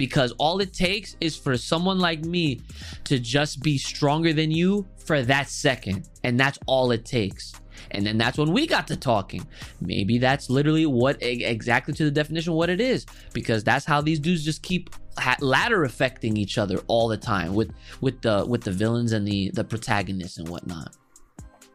because 0.03 0.33
all 0.39 0.61
it 0.61 0.73
takes 0.73 1.17
is 1.21 1.37
for 1.37 1.57
someone 1.57 2.01
like 2.01 2.25
me 2.25 2.61
to 3.05 3.21
just 3.21 3.63
be 3.63 3.79
stronger 3.79 4.33
than 4.33 4.51
you 4.51 4.85
for 4.97 5.23
that 5.23 5.49
second. 5.49 6.09
And 6.25 6.41
that's 6.41 6.59
all 6.67 6.91
it 6.91 7.05
takes. 7.05 7.53
And 7.93 8.05
then 8.05 8.19
that's 8.19 8.37
when 8.37 8.51
we 8.51 8.67
got 8.67 8.89
to 8.89 8.97
talking. 8.97 9.47
Maybe 9.81 10.19
that's 10.19 10.51
literally 10.51 10.87
what 10.87 11.23
exactly 11.23 11.95
to 11.95 12.05
the 12.05 12.11
definition 12.11 12.51
of 12.51 12.57
what 12.57 12.69
it 12.69 12.81
is 12.81 13.07
because 13.33 13.63
that's 13.63 13.85
how 13.85 14.01
these 14.01 14.19
dudes 14.19 14.45
just 14.45 14.65
keep 14.65 14.91
ladder 15.39 15.85
affecting 15.85 16.37
each 16.37 16.59
other 16.59 16.81
all 16.89 17.07
the 17.07 17.17
time 17.17 17.55
with 17.55 17.73
with 18.01 18.21
the 18.23 18.45
with 18.49 18.63
the 18.63 18.73
villains 18.73 19.13
and 19.13 19.25
the 19.25 19.53
the 19.55 19.63
protagonists 19.63 20.39
and 20.39 20.49
whatnot. 20.49 20.97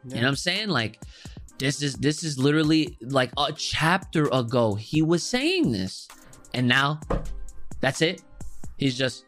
You 0.03 0.15
know 0.15 0.21
what 0.23 0.27
i'm 0.27 0.35
saying? 0.35 0.67
Like 0.67 0.99
this 1.59 1.81
is 1.81 1.95
this 1.95 2.25
is 2.25 2.37
literally 2.37 2.97
like 2.99 3.31
a 3.37 3.53
chapter 3.53 4.27
ago 4.33 4.75
he 4.75 5.01
was 5.01 5.23
saying 5.23 5.71
this. 5.71 6.09
And 6.53 6.67
now 6.67 6.99
that's 7.79 8.01
it. 8.01 8.21
He's 8.77 8.97
just 8.97 9.25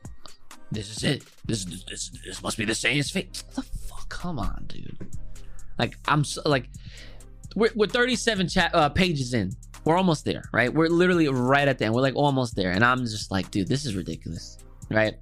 this 0.71 0.95
is 0.95 1.03
it. 1.03 1.23
This 1.45 1.65
this 1.65 2.11
this, 2.25 2.43
must 2.43 2.57
be 2.57 2.65
the 2.65 2.73
Saiyan's 2.73 3.11
fate. 3.11 3.43
The 3.55 3.61
fuck? 3.61 4.09
Come 4.09 4.39
on 4.39 4.65
dude. 4.67 4.97
Like 5.77 5.95
i'm 6.07 6.23
so, 6.23 6.41
like 6.45 6.67
we're, 7.55 7.69
we're 7.75 7.87
37 7.87 8.47
chat 8.47 8.73
uh, 8.73 8.89
pages 8.89 9.33
in. 9.33 9.51
We're 9.85 9.97
almost 9.97 10.25
there 10.25 10.43
right? 10.51 10.73
We're 10.73 10.89
literally 10.89 11.27
right 11.29 11.67
at 11.67 11.79
the 11.79 11.85
end. 11.85 11.93
We're 11.93 12.01
like 12.01 12.15
almost 12.15 12.55
there. 12.55 12.71
And 12.71 12.83
i'm 12.83 12.99
just 13.01 13.31
like 13.31 13.49
dude 13.51 13.67
this 13.67 13.85
is 13.85 13.95
ridiculous 13.95 14.57
right? 14.89 15.15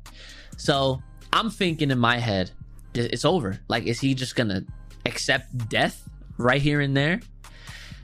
So 0.58 1.02
i'm 1.34 1.50
thinking 1.50 1.92
in 1.92 2.00
my 2.00 2.18
head 2.18 2.52
it's 2.94 3.26
over. 3.26 3.60
Like 3.68 3.86
is 3.86 4.00
he 4.00 4.14
just 4.14 4.36
gonna 4.36 4.64
accept 5.06 5.70
death 5.70 6.10
right 6.38 6.62
here 6.62 6.82
and 6.82 6.96
there? 6.96 7.20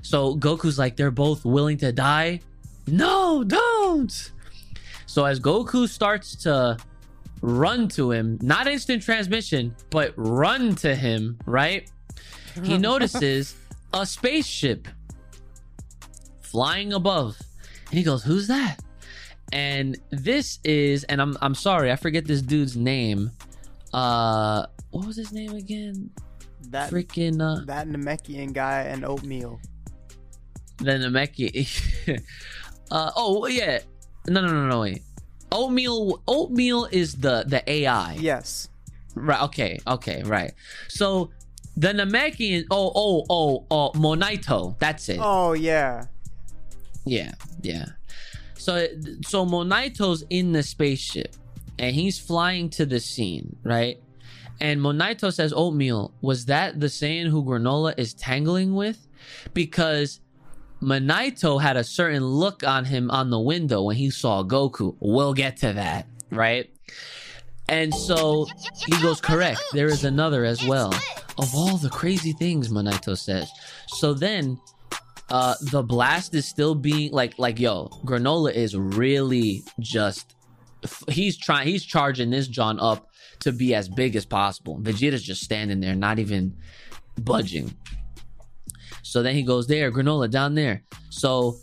So 0.02 0.36
goku's 0.36 0.78
like 0.78 0.96
they're 0.96 1.12
both 1.12 1.44
willing 1.46 1.78
to 1.78 1.92
die. 1.92 2.42
No 2.88 3.44
don't 3.44 4.32
so 5.14 5.26
as 5.26 5.40
goku 5.40 5.88
starts 5.88 6.36
to 6.36 6.76
run 7.42 7.88
to 7.88 8.10
him 8.10 8.40
not 8.42 8.68
instant 8.68 9.04
transmission 9.04 9.76
but 9.92 10.12
run 10.16 10.74
to 10.74 10.96
him 10.96 11.38
right? 11.46 11.92
He 12.64 12.78
notices 12.80 13.56
a 13.94 14.06
spaceship 14.06 14.88
flying 16.42 16.94
above. 16.94 17.40
And 17.90 17.98
he 17.98 18.04
goes 18.04 18.24
who's 18.24 18.48
that? 18.48 18.80
And 19.52 19.98
this 20.10 20.58
is 20.64 21.04
and 21.06 21.22
i'm 21.22 21.38
i'm 21.42 21.54
sorry 21.54 21.92
i 21.92 21.96
forget 21.96 22.26
this 22.26 22.42
dude's 22.42 22.76
name. 22.76 23.30
Uh 23.94 24.66
what 24.90 25.06
was 25.06 25.16
his 25.16 25.32
name 25.32 25.54
again? 25.54 26.10
That 26.70 26.90
freaking 26.92 27.40
uh 27.40 27.66
that 27.66 27.88
Namekian 27.88 28.54
guy 28.54 28.82
and 28.82 29.04
Oatmeel. 29.04 29.60
the 30.78 30.92
Namekian. 30.94 32.24
Uh 32.92 33.12
oh 33.16 33.48
yeah 33.48 33.80
no, 34.28 34.42
no, 34.42 34.48
no, 34.48 34.68
no, 34.68 34.82
wait. 34.82 35.02
Oatmeel, 35.52 36.20
Oatmeel 36.28 36.92
is 36.92 37.16
the 37.16 37.44
the 37.48 37.64
AI. 37.70 38.14
Yes. 38.14 38.70
Right. 39.16 39.42
Okay. 39.44 39.80
Okay. 39.86 40.24
Right. 40.24 40.54
So 40.88 41.30
the 41.78 41.90
Namekian. 41.90 42.66
Oh. 42.72 42.92
Oh. 42.96 43.26
Oh. 43.30 43.66
Oh. 43.70 43.92
Monaito. 43.96 44.78
That's 44.80 45.10
it. 45.10 45.20
Oh 45.22 45.54
yeah. 45.54 46.06
Yeah. 47.06 47.34
Yeah. 47.62 47.86
So 48.56 48.88
so 49.28 49.46
Monaito's 49.46 50.24
in 50.30 50.54
the 50.54 50.64
spaceship, 50.64 51.36
and 51.78 51.96
he's 51.96 52.18
flying 52.18 52.70
to 52.72 52.86
the 52.86 53.00
scene, 53.00 53.58
right? 53.64 54.00
And 54.60 54.80
Monaito 54.80 55.32
says, 55.34 55.52
"Oatmeel, 55.52 56.12
was 56.22 56.46
that 56.46 56.80
the 56.80 56.88
Saiyan 56.88 57.28
who 57.28 57.44
Granolah 57.44 57.94
is 57.98 58.14
tangling 58.14 58.74
with?" 58.74 59.06
Because 59.54 60.20
Monaito 60.84 61.62
had 61.62 61.78
a 61.78 61.84
certain 61.84 62.26
look 62.26 62.64
on 62.68 62.86
him 62.86 63.10
on 63.10 63.30
the 63.30 63.40
window 63.40 63.84
when 63.84 63.96
he 63.96 64.10
saw 64.10 64.44
Goku. 64.44 64.96
We'll 65.00 65.34
get 65.34 65.58
to 65.58 65.74
that, 65.74 66.08
right? 66.30 66.70
And 67.70 67.94
so 67.94 68.46
he 68.86 69.02
goes, 69.02 69.22
correct. 69.22 69.62
There 69.72 69.88
is 69.88 70.04
another 70.04 70.44
as 70.44 70.66
well. 70.66 70.94
Of 71.38 71.56
all 71.56 71.78
the 71.78 71.90
crazy 71.90 72.34
things, 72.34 72.70
Monaito 72.70 73.18
says. 73.18 73.50
So 73.88 74.14
then 74.14 74.60
uh 75.30 75.56
the 75.72 75.82
blast 75.82 76.36
is 76.36 76.46
still 76.46 76.76
being 76.76 77.12
like 77.14 77.40
like 77.40 77.58
yo, 77.60 77.88
Granolah 78.06 78.54
is 78.54 78.76
really 78.76 79.64
just 79.80 80.36
he's 81.08 81.38
trying 81.38 81.66
he's 81.66 81.86
charging 81.86 82.30
this 82.30 82.48
John 82.48 82.78
up 82.80 83.08
to 83.40 83.54
be 83.54 83.74
as 83.74 83.88
big 83.88 84.18
as 84.18 84.26
possible. 84.26 84.80
Vegeta's 84.80 85.24
just 85.24 85.42
standing 85.42 85.80
there, 85.80 85.96
not 85.96 86.20
even 86.20 86.56
budging. 87.18 87.74
So 89.14 89.22
then 89.22 89.36
he 89.36 89.44
goes 89.44 89.68
there, 89.68 89.92
Granolah 89.92 90.32
down 90.32 90.56
there. 90.56 90.82
So 91.12 91.60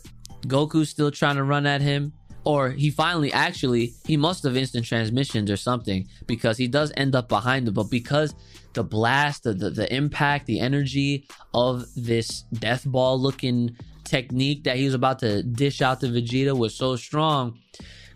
Goku's 0.47 0.87
still 0.87 1.11
trying 1.11 1.35
to 1.35 1.43
run 1.43 1.65
at 1.65 1.81
him. 1.81 2.13
Or 2.45 2.69
he 2.69 2.89
finally 2.89 3.33
actually 3.33 3.93
he 4.05 4.15
must 4.15 4.43
have 4.43 4.55
instant 4.55 4.85
transmissions 4.85 5.51
or 5.51 5.57
something 5.57 6.07
because 6.27 6.57
he 6.57 6.69
does 6.69 6.93
end 6.95 7.13
up 7.13 7.27
behind 7.27 7.67
him. 7.67 7.73
But 7.73 7.91
because 7.91 8.33
the 8.71 8.85
blast, 8.85 9.43
the, 9.43 9.53
the, 9.53 9.69
the 9.69 9.93
impact, 9.93 10.45
the 10.45 10.61
energy 10.61 11.27
of 11.53 11.83
this 11.97 12.43
death 12.53 12.85
ball 12.85 13.19
looking 13.19 13.75
technique 14.05 14.63
that 14.63 14.77
he 14.77 14.85
was 14.85 14.93
about 14.93 15.19
to 15.19 15.43
dish 15.43 15.81
out 15.81 15.99
to 15.99 16.07
Vegeta 16.07 16.57
was 16.57 16.73
so 16.73 16.95
strong, 16.95 17.59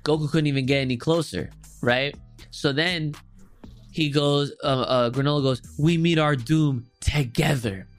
Goku 0.03 0.31
couldn't 0.31 0.47
even 0.47 0.65
get 0.65 0.79
any 0.79 0.95
closer, 0.95 1.49
right? 1.81 2.15
So 2.51 2.71
then 2.71 3.13
he 3.91 4.09
goes, 4.09 4.53
uh, 4.63 4.67
uh, 4.67 5.09
Granolah 5.09 5.43
goes, 5.43 5.61
"We 5.77 5.97
meet 5.97 6.19
our 6.19 6.37
doom 6.37 6.85
together." 7.01 7.89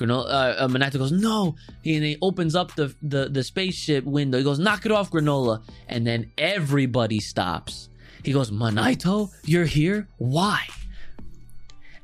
Granolah, 0.00 0.24
uh, 0.58 0.64
uh, 0.64 0.90
goes, 0.90 1.12
"No!" 1.12 1.56
and 1.84 2.04
he 2.04 2.16
opens 2.22 2.54
up 2.54 2.74
the, 2.74 2.94
the 3.02 3.28
the 3.28 3.44
spaceship 3.44 4.04
window. 4.04 4.38
He 4.38 4.44
goes, 4.44 4.58
"Knock 4.58 4.86
it 4.86 4.92
off, 4.92 5.10
Granolah!" 5.10 5.62
And 5.88 6.06
then 6.06 6.32
everybody 6.38 7.20
stops. 7.20 7.90
He 8.24 8.32
goes, 8.32 8.50
"Monaito, 8.50 9.30
you're 9.44 9.66
here? 9.66 10.08
Why?" 10.16 10.66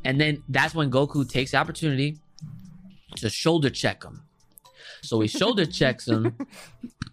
And 0.05 0.20
then 0.20 0.42
that's 0.49 0.74
when 0.74 0.90
Goku 0.90 1.28
takes 1.28 1.53
the 1.53 1.57
opportunity 1.57 2.18
to 3.16 3.30
shoulder 3.30 3.70
check 3.70 4.05
him. 4.05 4.22
So 5.03 5.20
he 5.20 5.28
shoulder 5.28 5.64
checks 5.80 6.07
him, 6.07 6.36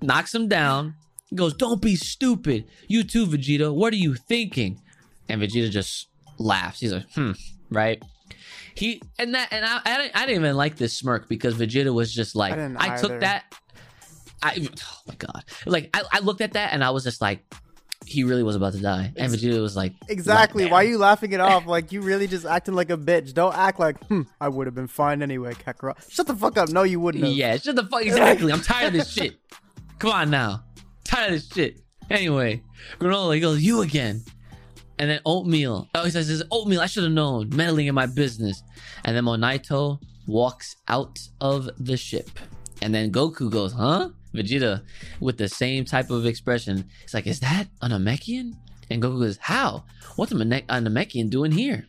knocks 0.01 0.35
him 0.35 0.49
down. 0.49 0.95
He 1.29 1.37
goes, 1.37 1.53
"Don't 1.53 1.81
be 1.81 1.95
stupid. 1.95 2.65
You 2.87 3.03
too, 3.03 3.25
Vegeta. 3.25 3.73
What 3.73 3.93
are 3.93 3.97
you 3.97 4.15
thinking?" 4.15 4.81
And 5.29 5.41
Vegeta 5.41 5.71
just 5.71 6.07
laughs. 6.37 6.81
He's 6.81 6.91
like, 6.91 7.09
"Hmm, 7.13 7.31
right." 7.69 8.03
He 8.75 9.01
and 9.19 9.35
that 9.35 9.49
and 9.51 9.65
I 9.65 9.81
I 9.85 9.97
didn't, 9.97 10.15
I 10.15 10.25
didn't 10.25 10.43
even 10.43 10.55
like 10.55 10.77
this 10.77 10.93
smirk 10.93 11.29
because 11.29 11.55
Vegeta 11.55 11.93
was 11.93 12.13
just 12.13 12.35
like 12.35 12.53
I 12.53 12.75
I, 12.77 12.97
took 12.97 13.19
that. 13.19 13.45
I 14.41 14.55
oh 14.59 15.01
my 15.07 15.15
god, 15.15 15.43
like 15.65 15.89
I, 15.93 16.03
I 16.11 16.19
looked 16.19 16.41
at 16.41 16.53
that 16.53 16.73
and 16.73 16.83
I 16.83 16.89
was 16.89 17.03
just 17.03 17.21
like, 17.21 17.41
he 18.05 18.23
really 18.23 18.43
was 18.43 18.55
about 18.55 18.73
to 18.73 18.79
die, 18.79 19.13
and 19.15 19.31
Vegeta 19.31 19.61
was 19.61 19.75
like, 19.75 19.93
Exactly. 20.09 20.65
Why 20.65 20.83
are 20.83 20.87
you 20.87 20.97
laughing 20.97 21.31
it 21.33 21.39
off? 21.39 21.65
Like 21.65 21.91
you 21.91 22.01
really 22.01 22.27
just 22.27 22.45
acting 22.45 22.73
like 22.73 22.89
a 22.89 22.97
bitch. 22.97 23.33
Don't 23.33 23.55
act 23.55 23.79
like, 23.79 24.03
hmm, 24.07 24.23
I 24.41 24.49
would 24.49 24.67
have 24.67 24.75
been 24.75 24.87
fine 24.87 25.21
anyway, 25.21 25.53
Kakarot. 25.53 26.11
Shut 26.11 26.27
the 26.27 26.35
fuck 26.35 26.57
up. 26.57 26.69
No, 26.69 26.83
you 26.83 26.99
wouldn't 26.99 27.23
have. 27.23 27.33
Yeah, 27.33 27.57
shut 27.57 27.75
the 27.75 27.85
fuck 27.85 28.01
exactly. 28.01 28.51
I'm 28.51 28.61
tired 28.61 28.87
of 28.87 28.93
this 28.93 29.09
shit. 29.13 29.37
Come 29.99 30.11
on 30.11 30.29
now. 30.29 30.63
Tired 31.05 31.33
of 31.33 31.39
this 31.39 31.47
shit. 31.47 31.79
Anyway, 32.09 32.61
Granolah, 32.99 33.39
goes, 33.39 33.61
you 33.61 33.81
again. 33.81 34.23
And 34.99 35.09
then 35.09 35.19
Oatmeel. 35.25 35.87
Oh, 35.95 36.03
he 36.03 36.11
says, 36.11 36.27
"This 36.27 36.41
is 36.41 36.47
Oatmeel. 36.49 36.79
I 36.79 36.85
should 36.85 37.03
have 37.03 37.11
known. 37.11 37.49
Meddling 37.49 37.87
in 37.87 37.95
my 37.95 38.05
business." 38.05 38.63
And 39.03 39.15
then 39.15 39.25
Monaito 39.25 39.99
walks 40.27 40.75
out 40.87 41.19
of 41.41 41.69
the 41.77 41.97
ship. 41.97 42.29
And 42.81 42.93
then 42.93 43.11
Goku 43.11 43.49
goes, 43.49 43.73
"Huh?" 43.73 44.09
Vegeta, 44.33 44.81
with 45.19 45.37
the 45.37 45.47
same 45.47 45.85
type 45.85 46.09
of 46.09 46.25
expression, 46.25 46.85
he's 47.01 47.13
like, 47.13 47.27
"Is 47.27 47.39
that 47.41 47.67
a 47.81 47.87
Namekian?" 47.87 48.55
And 48.89 49.01
Goku 49.01 49.19
goes, 49.19 49.37
"How? 49.37 49.83
What's 50.15 50.31
a, 50.31 50.35
Mane- 50.35 50.65
Namekian 50.67 51.29
doing 51.29 51.51
here?" 51.51 51.87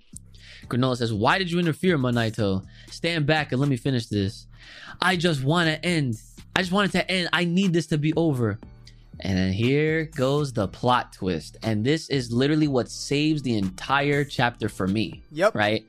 Granolah 0.69 0.97
says, 0.97 1.13
Why 1.13 1.39
did 1.39 1.51
you 1.51 1.59
interfere, 1.59 1.99
Monaito? 1.99 2.65
Stand 2.91 3.27
back 3.27 3.53
and 3.53 3.61
let 3.61 3.69
me 3.69 3.77
finish 3.77 4.07
this. 4.07 4.47
I 5.01 5.17
just 5.17 5.43
want 5.45 5.69
to 5.69 5.85
end. 5.85 6.17
I 6.57 6.61
just 6.61 6.73
want 6.73 6.89
it 6.89 6.99
to 6.99 7.11
end. 7.11 7.29
I 7.33 7.45
need 7.45 7.73
this 7.73 7.87
to 7.89 7.99
be 7.99 8.13
over. 8.15 8.59
And 9.21 9.39
then 9.39 9.53
here 9.53 10.05
goes 10.05 10.53
the 10.53 10.69
plot 10.69 11.13
twist. 11.13 11.57
And 11.63 11.85
this 11.85 12.09
is 12.11 12.33
literally 12.33 12.69
what 12.69 12.91
saves 12.91 13.43
the 13.43 13.57
entire 13.57 14.25
chapter 14.25 14.69
for 14.69 14.87
me. 14.87 15.23
Yep. 15.33 15.55
Right? 15.55 15.87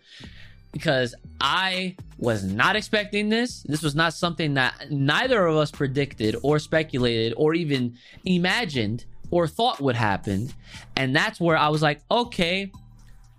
Because 0.71 1.15
I 1.39 1.95
was 2.17 2.43
not 2.43 2.75
expecting 2.75 3.29
this. 3.29 3.63
This 3.63 3.81
was 3.81 3.95
not 3.95 4.13
something 4.13 4.55
that 4.55 4.91
neither 4.91 5.45
of 5.45 5.55
us 5.55 5.71
predicted 5.71 6.35
or 6.43 6.59
speculated 6.59 7.33
or 7.37 7.53
even 7.53 7.97
imagined 8.25 9.05
or 9.31 9.47
thought 9.47 9.81
would 9.81 9.95
happen. 9.95 10.51
And 10.95 11.15
that's 11.15 11.39
where 11.39 11.57
I 11.57 11.69
was 11.69 11.81
like, 11.81 12.01
okay, 12.11 12.71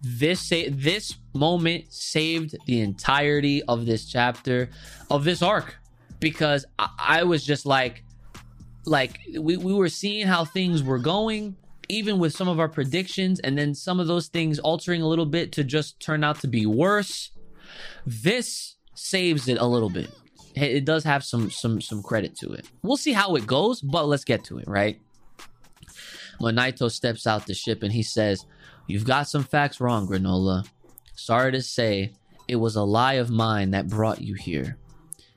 this 0.03 0.41
sa- 0.41 0.70
this 0.70 1.16
moment 1.34 1.93
saved 1.93 2.57
the 2.66 2.80
entirety 2.80 3.62
of 3.64 3.87
this 3.87 4.07
chapter 4.07 4.70
of 5.11 5.24
this 5.24 5.43
arc 5.43 5.76
because 6.20 6.64
I, 6.78 6.89
I 6.99 7.24
was 7.24 7.45
just 7.45 7.66
like 7.66 8.03
like 8.87 9.20
we, 9.39 9.57
we 9.57 9.74
were 9.74 9.89
seeing 9.89 10.26
how 10.26 10.45
things 10.45 10.82
were 10.82 10.99
going 10.99 11.57
even 11.89 12.18
with 12.18 12.32
some 12.34 12.49
of 12.49 12.59
our 12.59 12.68
predictions 12.68 13.41
and 13.41 13.57
then 13.57 13.74
some 13.74 14.01
of 14.01 14.07
those 14.07 14.28
things 14.28 14.59
altering 14.59 15.03
a 15.03 15.07
little 15.07 15.26
bit 15.26 15.53
to 15.53 15.64
just 15.64 16.01
turn 16.01 16.24
out 16.24 16.41
to 16.41 16.49
be 16.49 16.66
worse. 16.66 17.30
This 18.05 18.76
saves 18.95 19.49
it 19.49 19.59
a 19.59 19.66
little 19.66 19.91
bit. 19.91 20.11
It 20.55 20.84
does 20.84 21.05
have 21.05 21.22
some 21.22 21.51
some 21.51 21.80
some 21.80 22.03
credit 22.03 22.37
to 22.39 22.53
it. 22.53 22.66
We'll 22.82 22.97
see 22.97 23.12
how 23.12 23.34
it 23.37 23.47
goes 23.47 23.80
but 23.80 24.07
let's 24.07 24.24
get 24.24 24.45
to 24.45 24.59
it 24.59 24.66
right? 24.66 25.01
When 26.39 26.57
naito 26.57 26.91
steps 26.91 27.26
out 27.26 27.47
the 27.47 27.55
ship 27.55 27.82
and 27.82 27.93
he 27.93 28.03
says 28.03 28.47
you've 28.87 29.05
got 29.05 29.28
some 29.28 29.45
facts 29.45 29.80
wrong 29.80 30.09
granolah. 30.09 30.66
Sorry 31.14 31.53
to 31.53 31.62
say 31.62 32.12
it 32.49 32.57
was 32.57 32.76
a 32.76 32.82
lie 32.82 33.14
of 33.14 33.30
mine 33.30 33.72
that 33.72 33.89
brought 33.89 34.20
you 34.20 34.34
here 34.34 34.78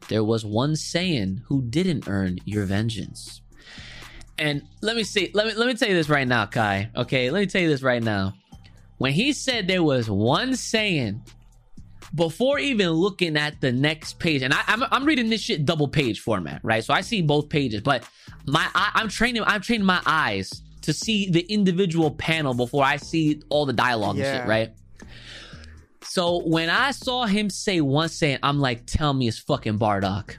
there 0.09 0.23
was 0.23 0.45
one 0.45 0.73
Saiyan 0.73 1.43
who 1.45 1.61
didn't 1.61 2.07
earn 2.07 2.39
your 2.43 2.65
vengeance. 2.65 3.41
And 4.37 4.63
let 4.81 4.95
me 4.95 5.03
see, 5.03 5.31
let 5.33 5.47
me 5.47 5.53
let 5.53 5.67
me 5.67 5.73
tell 5.75 5.89
you 5.89 5.95
this 5.95 6.09
right 6.09 6.27
now, 6.27 6.45
Kai. 6.45 6.89
Okay, 6.95 7.29
let 7.29 7.39
me 7.39 7.45
tell 7.45 7.61
you 7.61 7.69
this 7.69 7.81
right 7.83 8.03
now. 8.03 8.33
When 8.97 9.13
he 9.13 9.31
said 9.33 9.67
there 9.67 9.83
was 9.83 10.09
one 10.09 10.51
Saiyan, 10.51 11.21
before 12.15 12.57
even 12.59 12.89
looking 12.89 13.37
at 13.37 13.61
the 13.61 13.71
next 13.71 14.19
page, 14.19 14.41
and 14.41 14.53
I, 14.53 14.61
I'm 14.67 14.83
I'm 14.91 15.05
reading 15.05 15.29
this 15.29 15.41
shit 15.41 15.65
double 15.65 15.87
page 15.87 16.21
format, 16.21 16.61
right? 16.63 16.83
So 16.83 16.93
I 16.93 17.01
see 17.01 17.21
both 17.21 17.49
pages, 17.49 17.81
but 17.81 18.03
my 18.45 18.67
I, 18.73 18.91
I'm 18.95 19.09
training 19.09 19.43
I'm 19.45 19.61
training 19.61 19.85
my 19.85 20.01
eyes 20.05 20.49
to 20.81 20.93
see 20.93 21.29
the 21.29 21.41
individual 21.41 22.11
panel 22.11 22.53
before 22.53 22.83
I 22.83 22.97
see 22.97 23.41
all 23.49 23.65
the 23.65 23.73
dialogue 23.73 24.15
and 24.17 24.25
shit, 24.39 24.47
right? 24.47 24.71
So 26.09 26.41
when 26.43 26.69
I 26.69 26.91
saw 26.91 27.25
him 27.25 27.49
say 27.49 27.81
one 27.81 28.09
saying, 28.09 28.39
I'm 28.41 28.59
like, 28.59 28.85
tell 28.85 29.13
me 29.13 29.27
it's 29.27 29.37
fucking 29.39 29.77
Bardock. 29.77 30.35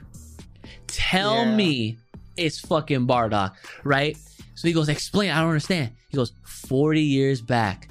Tell 0.87 1.45
Yeah. 1.45 1.55
me 1.55 1.97
it's 2.37 2.59
fucking 2.59 3.07
Bardock, 3.07 3.53
right? 3.83 4.17
So 4.55 4.67
he 4.67 4.73
goes, 4.73 4.89
explain, 4.89 5.31
I 5.31 5.39
don't 5.39 5.49
understand. 5.49 5.91
He 6.09 6.17
goes, 6.17 6.33
40 6.43 7.01
years 7.01 7.41
back, 7.41 7.87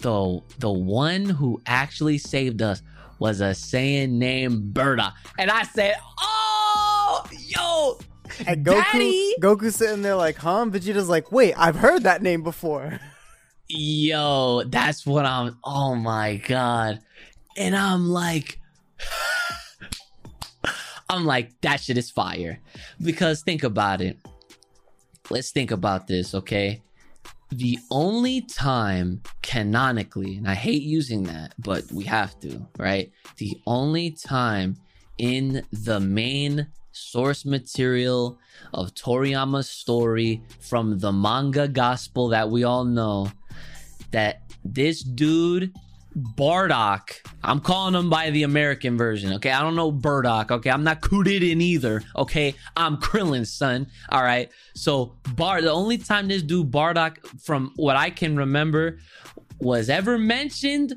the 0.00 0.40
the 0.58 0.70
one 0.70 1.24
who 1.24 1.60
actually 1.66 2.18
saved 2.18 2.60
us 2.60 2.82
was 3.18 3.40
a 3.40 3.50
Saiyan 3.50 4.10
named 4.10 4.74
Berta. 4.74 5.14
And 5.38 5.50
I 5.50 5.62
said, 5.62 5.94
Oh 6.20 7.24
yo, 7.46 7.98
And 8.46 8.64
Goku, 8.66 8.82
Daddy! 8.92 9.34
Goku 9.40 9.72
sitting 9.72 10.02
there 10.02 10.16
like, 10.16 10.36
huh? 10.36 10.62
And 10.62 10.72
Vegeta's 10.72 11.08
like, 11.08 11.30
wait, 11.32 11.54
I've 11.56 11.76
heard 11.76 12.02
that 12.02 12.20
name 12.22 12.42
before. 12.42 13.00
yo, 13.68 14.64
that's 14.66 15.06
what 15.06 15.24
I'm 15.24 15.56
oh 15.64 15.94
my 15.94 16.36
god. 16.36 17.00
And 17.56 17.76
I'm 17.76 18.08
like 18.08 18.58
I'm 21.12 21.26
like, 21.26 21.60
that 21.60 21.80
shit 21.80 21.98
is 21.98 22.10
fire. 22.10 22.58
Because 23.02 23.42
think 23.42 23.64
about 23.64 24.00
it. 24.00 24.18
Let's 25.28 25.50
think 25.50 25.70
about 25.70 26.06
this, 26.06 26.34
okay? 26.34 26.80
The 27.50 27.78
only 27.90 28.40
time 28.40 29.20
canonically, 29.42 30.36
and 30.36 30.48
I 30.48 30.54
hate 30.54 30.82
using 30.82 31.24
that, 31.24 31.52
but 31.58 31.84
we 31.92 32.04
have 32.04 32.40
to, 32.40 32.66
right? 32.78 33.12
The 33.36 33.60
only 33.66 34.12
time 34.12 34.78
in 35.18 35.62
the 35.70 36.00
main 36.00 36.66
source 36.92 37.44
material 37.44 38.38
of 38.72 38.94
Toriyama's 38.94 39.68
story 39.68 40.42
from 40.60 40.98
the 40.98 41.12
manga 41.12 41.68
gospel 41.68 42.28
that 42.28 42.48
we 42.48 42.64
all 42.64 42.84
know 42.84 43.30
that 44.12 44.40
this 44.64 45.02
dude 45.02 45.74
Bardock. 46.16 47.10
I'm 47.42 47.60
calling 47.60 47.94
him 47.94 48.10
by 48.10 48.30
the 48.30 48.42
American 48.42 48.96
version. 48.96 49.32
Okay, 49.34 49.50
I 49.50 49.62
don't 49.62 49.74
know 49.74 49.90
Burdock. 49.90 50.50
Okay, 50.50 50.70
I'm 50.70 50.84
not 50.84 51.00
Kuririn 51.00 51.60
either. 51.60 52.02
Okay, 52.16 52.54
I'm 52.76 52.96
Krillin's 52.98 53.52
son. 53.52 53.86
All 54.10 54.22
right. 54.22 54.50
So 54.74 55.14
Bar, 55.34 55.62
the 55.62 55.70
only 55.70 55.98
time 55.98 56.28
this 56.28 56.42
dude 56.42 56.70
Bardock, 56.70 57.18
from 57.40 57.72
what 57.76 57.96
I 57.96 58.10
can 58.10 58.36
remember, 58.36 58.98
was 59.58 59.88
ever 59.88 60.18
mentioned 60.18 60.94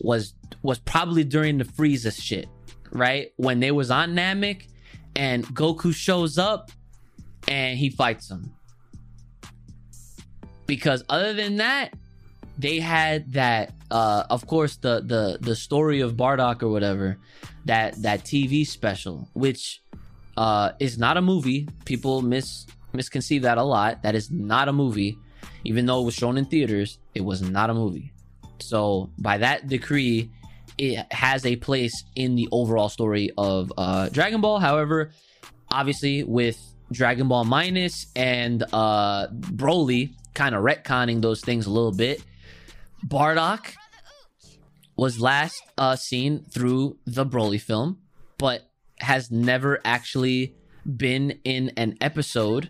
was 0.00 0.34
was 0.62 0.78
probably 0.78 1.24
during 1.24 1.58
the 1.58 1.64
Frieza 1.64 2.12
shit, 2.20 2.48
right? 2.92 3.32
When 3.36 3.60
they 3.60 3.70
was 3.70 3.90
on 3.90 4.14
Namek, 4.14 4.66
and 5.16 5.44
Goku 5.46 5.94
shows 5.94 6.38
up, 6.38 6.70
and 7.48 7.78
he 7.78 7.90
fights 7.90 8.30
him. 8.30 8.52
Because 10.66 11.02
other 11.08 11.32
than 11.32 11.56
that, 11.56 11.94
they 12.58 12.78
had 12.78 13.32
that 13.32 13.72
uh 13.90 14.24
of 14.30 14.46
course 14.46 14.76
the 14.76 15.00
the 15.00 15.38
the 15.40 15.56
story 15.56 16.00
of 16.00 16.14
Bardock 16.16 16.62
or 16.62 16.68
whatever 16.68 17.18
that 17.64 18.00
that 18.02 18.24
TV 18.24 18.66
special 18.66 19.28
which 19.34 19.82
uh 20.36 20.72
is 20.78 20.98
not 20.98 21.16
a 21.16 21.22
movie. 21.22 21.68
People 21.84 22.22
mis 22.22 22.66
misconceive 22.92 23.42
that 23.42 23.58
a 23.58 23.62
lot 23.62 24.02
that 24.02 24.14
is 24.14 24.30
not 24.30 24.68
a 24.68 24.72
movie. 24.72 25.18
Even 25.64 25.86
though 25.86 26.00
it 26.00 26.04
was 26.04 26.14
shown 26.14 26.38
in 26.38 26.44
theaters 26.44 26.98
it 27.14 27.22
was 27.22 27.42
not 27.42 27.70
a 27.70 27.74
movie. 27.74 28.12
So 28.60 29.10
by 29.18 29.38
that 29.38 29.68
decree 29.68 30.30
it 30.78 31.12
has 31.12 31.44
a 31.44 31.56
place 31.56 32.04
in 32.14 32.36
the 32.36 32.48
overall 32.52 32.88
story 32.88 33.30
of 33.36 33.72
uh 33.76 34.08
Dragon 34.08 34.40
Ball. 34.40 34.58
However 34.58 35.10
obviously 35.70 36.24
with 36.24 36.58
Dragon 36.92 37.28
Ball 37.28 37.44
minus 37.44 38.06
and 38.16 38.62
uh 38.72 39.28
Broly 39.28 40.14
kind 40.34 40.54
of 40.54 40.62
retconning 40.62 41.20
those 41.22 41.40
things 41.40 41.66
a 41.66 41.70
little 41.70 41.92
bit 41.92 42.22
Bardock 43.06 43.74
was 45.00 45.18
last 45.18 45.62
uh, 45.78 45.96
seen 45.96 46.44
through 46.50 46.98
the 47.06 47.24
Broly 47.24 47.58
film, 47.58 47.96
but 48.36 48.68
has 48.98 49.30
never 49.30 49.80
actually 49.82 50.54
been 50.84 51.30
in 51.42 51.70
an 51.78 51.96
episode 52.02 52.68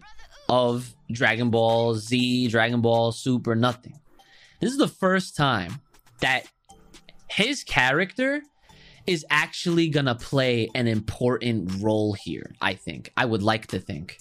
of 0.48 0.94
Dragon 1.10 1.50
Ball 1.50 1.96
Z, 1.96 2.46
Dragon 2.46 2.82
Ball 2.82 3.10
Super, 3.10 3.56
nothing. 3.56 3.98
This 4.60 4.70
is 4.70 4.78
the 4.78 4.86
first 4.86 5.36
time 5.36 5.80
that 6.20 6.46
his 7.28 7.64
character 7.64 8.42
is 9.08 9.26
actually 9.28 9.88
gonna 9.88 10.14
play 10.14 10.68
an 10.72 10.86
important 10.86 11.82
role 11.82 12.12
here, 12.12 12.52
I 12.60 12.74
think. 12.74 13.10
I 13.16 13.24
would 13.24 13.42
like 13.42 13.66
to 13.68 13.80
think. 13.80 14.18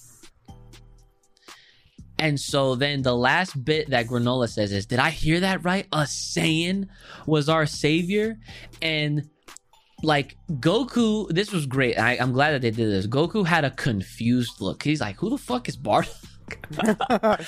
And 2.19 2.39
so 2.39 2.75
then 2.75 3.01
the 3.01 3.15
last 3.15 3.63
bit 3.63 3.89
that 3.89 4.07
Granolah 4.07 4.49
says 4.49 4.71
is, 4.71 4.85
Did 4.85 4.99
I 4.99 5.09
hear 5.09 5.39
that 5.39 5.63
right? 5.63 5.87
A 5.93 5.99
Saiyan 5.99 6.89
was 7.25 7.49
our 7.49 7.65
savior. 7.65 8.37
And 8.81 9.29
like 10.03 10.37
Goku, 10.51 11.29
this 11.29 11.51
was 11.51 11.65
great. 11.65 11.97
I, 11.97 12.15
am 12.15 12.33
glad 12.33 12.51
that 12.51 12.61
they 12.61 12.71
did 12.71 12.89
this. 12.89 13.07
Goku 13.07 13.45
had 13.45 13.65
a 13.65 13.71
confused 13.71 14.59
look. 14.61 14.83
He's 14.83 15.01
like, 15.01 15.15
Who 15.17 15.29
the 15.29 15.37
fuck 15.37 15.69
is 15.69 15.77
Bardock? 15.77 16.15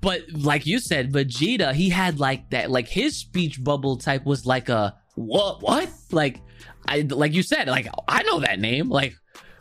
but 0.00 0.22
like 0.32 0.66
you 0.66 0.78
said, 0.78 1.12
Vegeta, 1.12 1.72
he 1.74 1.88
had 1.88 2.20
like 2.20 2.50
that, 2.50 2.70
like 2.70 2.88
his 2.88 3.16
speech 3.16 3.62
bubble 3.62 3.96
type 3.96 4.24
was 4.24 4.46
like 4.46 4.68
a 4.68 4.94
what 5.14 5.62
what? 5.62 5.88
Like 6.12 6.40
I 6.86 7.00
like 7.00 7.32
you 7.32 7.42
said, 7.42 7.68
like 7.68 7.88
I 8.06 8.22
know 8.22 8.40
that 8.40 8.60
name. 8.60 8.88
Like, 8.88 9.16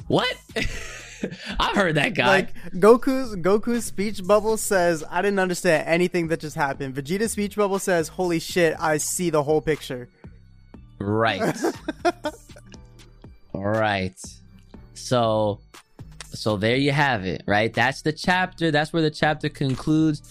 what? 0.08 0.34
I've 1.60 1.76
heard 1.76 1.96
that 1.96 2.14
guy. 2.14 2.28
Like 2.28 2.54
Goku's 2.74 3.36
Goku's 3.36 3.86
speech 3.86 4.26
bubble 4.26 4.58
says, 4.58 5.04
"I 5.10 5.22
didn't 5.22 5.40
understand 5.40 5.88
anything 5.88 6.28
that 6.30 6.40
just 6.40 6.56
happened." 6.56 6.96
Vegeta's 6.96 7.32
speech 7.32 7.56
bubble 7.56 7.80
says, 7.80 8.08
"Holy 8.08 8.40
shit, 8.40 8.76
I 8.80 8.98
see 8.98 9.30
the 9.30 9.44
whole 9.44 9.62
picture." 9.62 10.10
Right. 11.00 11.42
All 13.54 13.64
right. 13.64 14.20
So, 14.94 15.60
so 16.26 16.58
there 16.58 16.76
you 16.76 16.92
have 16.92 17.26
it. 17.26 17.44
Right. 17.46 17.74
That's 17.74 18.02
the 18.02 18.14
chapter. 18.14 18.72
That's 18.72 18.92
where 18.92 19.02
the 19.02 19.12
chapter 19.12 19.50
concludes 19.50 20.22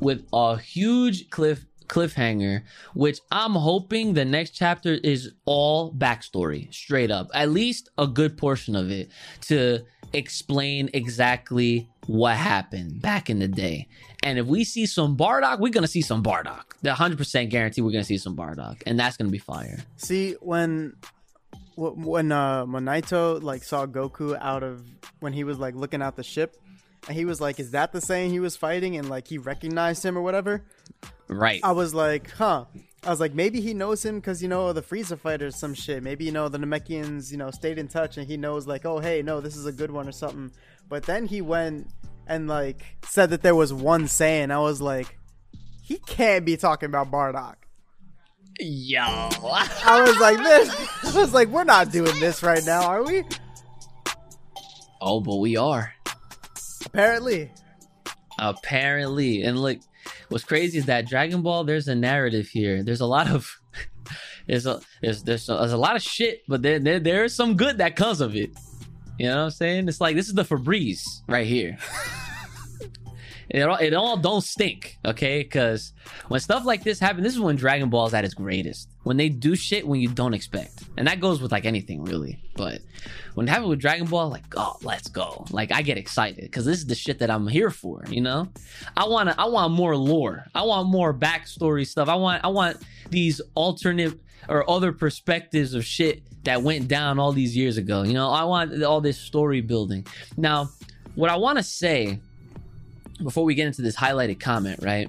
with 0.00 0.24
a 0.32 0.58
huge 0.58 1.30
cliff 1.30 1.64
cliffhanger, 1.88 2.62
which 2.94 3.20
I'm 3.30 3.52
hoping 3.52 4.14
the 4.14 4.24
next 4.24 4.50
chapter 4.50 4.94
is 4.94 5.32
all 5.44 5.92
backstory, 5.92 6.72
straight 6.72 7.10
up. 7.10 7.28
At 7.34 7.50
least 7.50 7.90
a 7.98 8.06
good 8.06 8.36
portion 8.36 8.74
of 8.74 8.90
it 8.90 9.10
to 9.42 9.80
explain 10.14 10.90
exactly 10.94 11.88
what 12.06 12.36
happened 12.36 13.02
back 13.02 13.28
in 13.28 13.38
the 13.38 13.48
day. 13.48 13.88
And 14.22 14.38
if 14.38 14.46
we 14.46 14.64
see 14.64 14.86
some 14.86 15.16
Bardock, 15.16 15.58
we're 15.60 15.72
gonna 15.72 15.86
see 15.86 16.02
some 16.02 16.22
Bardock. 16.22 16.72
The 16.82 16.90
100% 16.90 17.50
guarantee 17.50 17.82
we're 17.82 17.92
gonna 17.92 18.04
see 18.04 18.18
some 18.18 18.36
Bardock, 18.36 18.82
and 18.86 18.98
that's 18.98 19.16
gonna 19.16 19.30
be 19.30 19.38
fire. 19.38 19.78
See 19.96 20.36
when 20.40 20.96
when 21.76 22.30
uh 22.30 22.64
Naito 22.66 23.42
like 23.42 23.64
saw 23.64 23.86
Goku 23.86 24.38
out 24.40 24.62
of 24.62 24.84
when 25.20 25.32
he 25.32 25.44
was 25.44 25.58
like 25.58 25.74
looking 25.74 26.02
out 26.02 26.16
the 26.16 26.22
ship, 26.22 26.56
and 27.08 27.16
he 27.16 27.24
was 27.24 27.40
like, 27.40 27.58
"Is 27.58 27.72
that 27.72 27.92
the 27.92 28.00
same 28.00 28.30
he 28.30 28.40
was 28.40 28.56
fighting?" 28.56 28.96
And 28.96 29.08
like 29.08 29.28
he 29.28 29.38
recognized 29.38 30.04
him 30.04 30.16
or 30.16 30.22
whatever. 30.22 30.64
Right. 31.28 31.60
I 31.62 31.72
was 31.72 31.94
like, 31.94 32.30
"Huh." 32.30 32.66
I 33.06 33.10
was 33.10 33.20
like, 33.20 33.34
maybe 33.34 33.60
he 33.60 33.74
knows 33.74 34.04
him 34.04 34.16
because 34.16 34.42
you 34.42 34.48
know 34.48 34.72
the 34.72 34.82
Frieza 34.82 35.18
fighters, 35.18 35.56
some 35.56 35.74
shit. 35.74 36.02
Maybe 36.02 36.24
you 36.24 36.32
know 36.32 36.48
the 36.48 36.58
Namekians, 36.58 37.30
you 37.30 37.36
know, 37.36 37.50
stayed 37.50 37.78
in 37.78 37.86
touch 37.86 38.16
and 38.16 38.26
he 38.26 38.36
knows 38.38 38.66
like, 38.66 38.86
oh 38.86 38.98
hey, 38.98 39.20
no, 39.20 39.40
this 39.40 39.56
is 39.56 39.66
a 39.66 39.72
good 39.72 39.90
one 39.90 40.08
or 40.08 40.12
something. 40.12 40.52
But 40.88 41.04
then 41.04 41.26
he 41.26 41.42
went 41.42 41.88
and 42.26 42.48
like 42.48 42.96
said 43.06 43.30
that 43.30 43.42
there 43.42 43.54
was 43.54 43.72
one 43.72 44.08
saying. 44.08 44.50
I 44.50 44.58
was 44.58 44.80
like, 44.80 45.18
he 45.82 45.98
can't 45.98 46.46
be 46.46 46.56
talking 46.56 46.88
about 46.88 47.10
Bardock. 47.10 47.56
Yo, 48.58 49.02
I 49.02 50.02
was 50.06 50.18
like 50.18 50.38
this. 50.38 51.14
I 51.14 51.20
was 51.20 51.34
like, 51.34 51.48
we're 51.48 51.64
not 51.64 51.90
doing 51.90 52.18
this 52.20 52.42
right 52.42 52.64
now, 52.64 52.86
are 52.86 53.02
we? 53.02 53.24
Oh, 55.00 55.20
but 55.20 55.36
we 55.36 55.56
are. 55.56 55.92
Apparently. 56.86 57.50
Apparently, 58.38 59.42
and 59.42 59.60
look, 59.60 59.78
what's 60.28 60.44
crazy 60.44 60.78
is 60.78 60.86
that 60.86 61.06
Dragon 61.06 61.42
Ball. 61.42 61.64
There's 61.64 61.88
a 61.88 61.94
narrative 61.94 62.48
here. 62.48 62.82
There's 62.82 63.00
a 63.00 63.06
lot 63.06 63.28
of 63.28 63.60
there's 64.46 64.66
a 64.66 64.80
there's 65.02 65.22
there's 65.22 65.48
a, 65.48 65.54
there's 65.54 65.72
a 65.72 65.76
lot 65.78 65.96
of 65.96 66.02
shit, 66.02 66.42
but 66.48 66.62
there, 66.62 66.78
there 66.78 67.00
there 67.00 67.24
is 67.24 67.34
some 67.34 67.56
good 67.56 67.78
that 67.78 67.96
comes 67.96 68.20
of 68.20 68.34
it. 68.34 68.50
You 69.18 69.28
know 69.28 69.36
what 69.36 69.42
I'm 69.44 69.50
saying? 69.50 69.88
It's 69.88 70.00
like 70.00 70.16
this 70.16 70.28
is 70.28 70.34
the 70.34 70.44
Febreze 70.44 71.02
right 71.28 71.46
here. 71.46 71.78
it 73.48 73.62
all, 73.62 73.76
it 73.76 73.94
all 73.94 74.16
don't 74.16 74.42
stink, 74.42 74.98
okay? 75.04 75.42
Because 75.42 75.92
when 76.28 76.40
stuff 76.40 76.64
like 76.64 76.82
this 76.82 76.98
happens, 76.98 77.24
this 77.24 77.34
is 77.34 77.40
when 77.40 77.56
Dragon 77.56 77.90
Ball 77.90 78.06
is 78.06 78.14
at 78.14 78.24
its 78.24 78.34
greatest. 78.34 78.88
When 79.02 79.16
they 79.16 79.28
do 79.28 79.54
shit 79.54 79.86
when 79.86 80.00
you 80.00 80.08
don't 80.08 80.34
expect, 80.34 80.84
and 80.96 81.06
that 81.06 81.20
goes 81.20 81.42
with 81.42 81.52
like 81.52 81.66
anything 81.66 82.04
really. 82.04 82.38
But 82.56 82.80
when 83.34 83.46
it 83.46 83.50
happens 83.50 83.68
with 83.68 83.80
Dragon 83.80 84.06
Ball, 84.06 84.28
like 84.28 84.44
oh, 84.56 84.76
let's 84.82 85.08
go! 85.08 85.44
Like 85.50 85.72
I 85.72 85.82
get 85.82 85.98
excited 85.98 86.42
because 86.42 86.64
this 86.64 86.78
is 86.78 86.86
the 86.86 86.94
shit 86.94 87.18
that 87.18 87.30
I'm 87.30 87.46
here 87.46 87.70
for. 87.70 88.04
You 88.08 88.22
know, 88.22 88.48
I 88.96 89.06
want 89.06 89.28
to, 89.28 89.40
I 89.40 89.44
want 89.46 89.72
more 89.72 89.96
lore. 89.96 90.46
I 90.54 90.62
want 90.62 90.88
more 90.88 91.12
backstory 91.12 91.86
stuff. 91.86 92.08
I 92.08 92.14
want, 92.14 92.44
I 92.44 92.48
want 92.48 92.78
these 93.10 93.40
alternate 93.54 94.18
or 94.48 94.68
other 94.70 94.92
perspectives 94.92 95.74
of 95.74 95.84
shit 95.84 96.22
that 96.44 96.62
went 96.62 96.88
down 96.88 97.18
all 97.18 97.32
these 97.32 97.56
years 97.56 97.76
ago. 97.76 98.02
You 98.02 98.14
know, 98.14 98.30
I 98.30 98.44
want 98.44 98.82
all 98.82 99.00
this 99.00 99.18
story 99.18 99.60
building. 99.60 100.06
Now, 100.36 100.70
what 101.14 101.30
I 101.30 101.36
want 101.36 101.58
to 101.58 101.64
say 101.64 102.20
before 103.22 103.44
we 103.44 103.54
get 103.54 103.66
into 103.66 103.82
this 103.82 103.96
highlighted 103.96 104.40
comment, 104.40 104.80
right, 104.82 105.08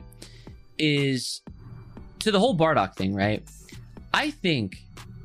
is 0.78 1.42
to 2.20 2.32
the 2.32 2.40
whole 2.40 2.58
Bardock 2.58 2.96
thing, 2.96 3.16
right? 3.16 3.44
I 4.14 4.32
think 4.32 4.78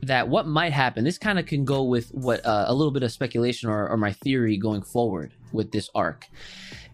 that 0.03 0.28
what 0.28 0.47
might 0.47 0.72
happen, 0.72 1.05
this 1.05 1.18
kind 1.18 1.39
of 1.39 1.47
can 1.47 1.64
go 1.64 1.83
with 1.83 2.09
what 2.11 2.45
uh, 2.45 2.64
a 2.68 2.74
little 2.74 2.91
bit 2.91 3.03
of 3.03 3.12
speculation 3.12 3.68
or, 3.68 3.89
or 3.89 3.97
my 3.97 4.12
theory 4.12 4.57
going 4.57 4.83
forward 4.83 5.33
with 5.53 5.70
this 5.72 5.91
arc, 5.95 6.26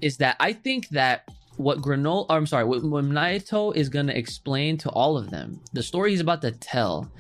is 0.01 0.17
that 0.19 0.37
I 0.41 0.53
think 0.53 0.89
that 0.89 1.29
what 1.57 1.81
Granolah, 1.81 2.27
I'm 2.29 2.47
sorry, 2.47 2.65
what, 2.65 2.83
what 2.83 3.05
Naito 3.05 3.75
is 3.75 3.89
going 3.89 4.09
to 4.09 4.19
explain 4.19 4.77
to 4.79 4.91
all 4.91 5.17
of 5.17 5.31
them, 5.31 5.61
the 5.73 5.83
story 5.83 6.11
he's 6.11 6.21
about 6.21 6.43
to 6.43 6.53
tell, 6.53 7.11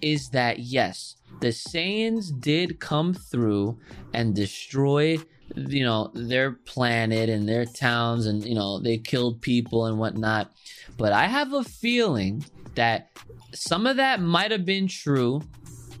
is 0.00 0.30
that 0.30 0.58
yes, 0.58 1.16
the 1.40 1.48
Saiyans 1.48 2.38
did 2.40 2.80
come 2.80 3.14
through 3.14 3.78
and 4.12 4.34
destroy 4.34 5.18
you 5.54 5.84
know 5.84 6.10
their 6.14 6.52
planet 6.52 7.28
and 7.28 7.48
their 7.48 7.64
towns 7.64 8.26
and 8.26 8.44
you 8.44 8.54
know 8.54 8.78
they 8.78 8.98
killed 8.98 9.40
people 9.40 9.86
and 9.86 9.98
whatnot. 9.98 10.50
But 10.96 11.12
i 11.12 11.26
have 11.26 11.52
a 11.52 11.64
feeling 11.64 12.44
that 12.74 13.10
some 13.52 13.86
of 13.86 13.96
that 13.96 14.20
might 14.20 14.50
have 14.50 14.64
been 14.64 14.88
true. 14.88 15.42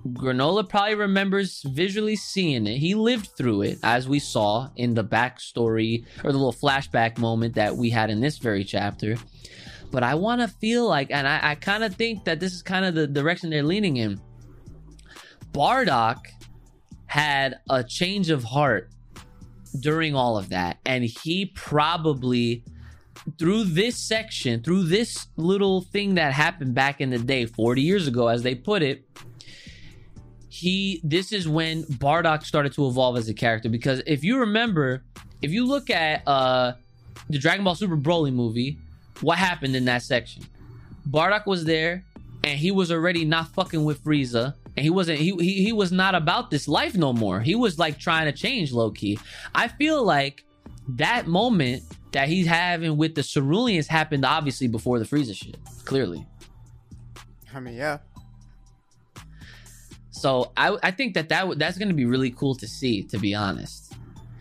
Granolah 0.06 0.68
probably 0.68 0.96
remembers 0.96 1.62
visually 1.62 2.16
seeing 2.16 2.66
it. 2.66 2.76
He 2.76 2.94
lived 2.94 3.30
through 3.38 3.62
it 3.62 3.78
as 3.82 4.06
we 4.06 4.18
saw 4.18 4.68
in 4.76 4.92
the 4.92 5.04
backstory 5.04 6.04
or 6.22 6.30
the 6.30 6.36
little 6.36 6.52
flashback 6.52 7.16
moment 7.16 7.54
that 7.54 7.74
we 7.74 7.88
had 7.88 8.10
in 8.10 8.20
this 8.20 8.36
very 8.38 8.64
chapter. 8.64 9.16
But 9.90 10.02
i 10.02 10.14
want 10.14 10.40
to 10.40 10.48
feel 10.48 10.88
like 10.88 11.10
and 11.10 11.26
i, 11.26 11.38
I 11.50 11.54
kind 11.54 11.84
of 11.84 11.94
think 11.94 12.24
that 12.24 12.40
this 12.40 12.52
is 12.52 12.62
kind 12.62 12.84
of 12.84 12.94
the 12.94 13.06
direction 13.06 13.50
they're 13.50 13.62
leaning 13.62 13.96
in. 13.96 14.20
Bardock 15.52 16.26
had 17.06 17.60
a 17.70 17.84
change 17.84 18.28
of 18.28 18.42
heart 18.42 18.90
during 19.78 20.14
all 20.14 20.38
of 20.38 20.50
that, 20.50 20.78
and 20.86 21.04
he 21.04 21.46
probably 21.46 22.64
through 23.38 23.64
this 23.64 23.96
section, 23.96 24.62
through 24.62 24.84
this 24.84 25.26
little 25.36 25.80
thing 25.80 26.14
that 26.14 26.32
happened 26.32 26.74
back 26.74 27.00
in 27.00 27.10
the 27.10 27.18
day, 27.18 27.46
40 27.46 27.80
years 27.80 28.06
ago, 28.06 28.28
as 28.28 28.42
they 28.42 28.54
put 28.54 28.82
it, 28.82 29.04
he 30.48 31.00
this 31.02 31.32
is 31.32 31.48
when 31.48 31.82
Bardock 31.84 32.44
started 32.44 32.72
to 32.74 32.86
evolve 32.86 33.16
as 33.16 33.28
a 33.28 33.34
character. 33.34 33.68
Because 33.68 34.02
if 34.06 34.22
you 34.22 34.38
remember, 34.38 35.02
if 35.42 35.50
you 35.50 35.66
look 35.66 35.90
at 35.90 36.26
uh 36.28 36.74
the 37.28 37.38
Dragon 37.38 37.64
Ball 37.64 37.74
Super 37.74 37.96
Broly 37.96 38.32
movie, 38.32 38.78
what 39.20 39.38
happened 39.38 39.74
in 39.74 39.84
that 39.86 40.02
section? 40.02 40.44
Bardock 41.08 41.46
was 41.46 41.64
there, 41.64 42.04
and 42.44 42.58
he 42.58 42.70
was 42.70 42.92
already 42.92 43.24
not 43.24 43.48
fucking 43.48 43.84
with 43.84 44.02
Frieza. 44.04 44.54
And 44.76 44.82
he 44.84 44.90
wasn't 44.90 45.18
he, 45.18 45.34
he 45.36 45.64
he 45.64 45.72
was 45.72 45.92
not 45.92 46.14
about 46.14 46.50
this 46.50 46.66
life 46.66 46.94
no 46.96 47.12
more. 47.12 47.40
He 47.40 47.54
was 47.54 47.78
like 47.78 47.98
trying 47.98 48.26
to 48.26 48.32
change 48.32 48.72
low 48.72 48.90
key. 48.90 49.18
I 49.54 49.68
feel 49.68 50.02
like 50.04 50.44
that 50.88 51.26
moment 51.26 51.82
that 52.12 52.28
he's 52.28 52.46
having 52.46 52.96
with 52.96 53.14
the 53.14 53.22
Cerealians 53.22 53.86
happened 53.86 54.24
obviously 54.24 54.68
before 54.68 54.98
the 54.98 55.04
Frieza 55.04 55.34
shit. 55.34 55.58
Clearly. 55.84 56.26
I 57.54 57.60
mean, 57.60 57.74
yeah. 57.74 57.98
So 60.10 60.52
I 60.56 60.76
I 60.82 60.90
think 60.90 61.14
that 61.14 61.28
that 61.28 61.58
that's 61.58 61.78
going 61.78 61.88
to 61.88 61.94
be 61.94 62.06
really 62.06 62.30
cool 62.30 62.54
to 62.56 62.66
see 62.66 63.02
to 63.04 63.18
be 63.18 63.34
honest. 63.34 63.92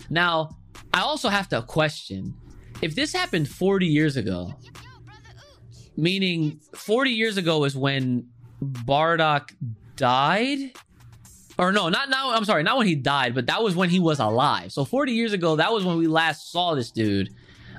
Now, 0.09 0.57
I 0.93 1.01
also 1.01 1.29
have 1.29 1.47
to 1.49 1.61
question 1.61 2.34
if 2.81 2.95
this 2.95 3.13
happened 3.13 3.47
40 3.47 3.86
years 3.86 4.17
ago, 4.17 4.53
meaning 5.95 6.59
40 6.75 7.11
years 7.11 7.38
ago 7.38 7.63
is 7.63 7.75
when 7.75 8.27
Bardock 8.61 9.51
died 9.95 10.71
or 11.57 11.71
no, 11.71 11.89
not 11.89 12.09
now. 12.09 12.31
I'm 12.31 12.45
sorry, 12.45 12.63
not 12.63 12.77
when 12.77 12.87
he 12.87 12.95
died, 12.95 13.35
but 13.35 13.47
that 13.47 13.61
was 13.63 13.75
when 13.75 13.89
he 13.89 13.99
was 13.99 14.19
alive. 14.19 14.71
So 14.71 14.85
40 14.85 15.11
years 15.11 15.33
ago, 15.33 15.55
that 15.57 15.71
was 15.71 15.85
when 15.85 15.97
we 15.97 16.07
last 16.07 16.51
saw 16.51 16.73
this 16.75 16.91
dude, 16.91 17.29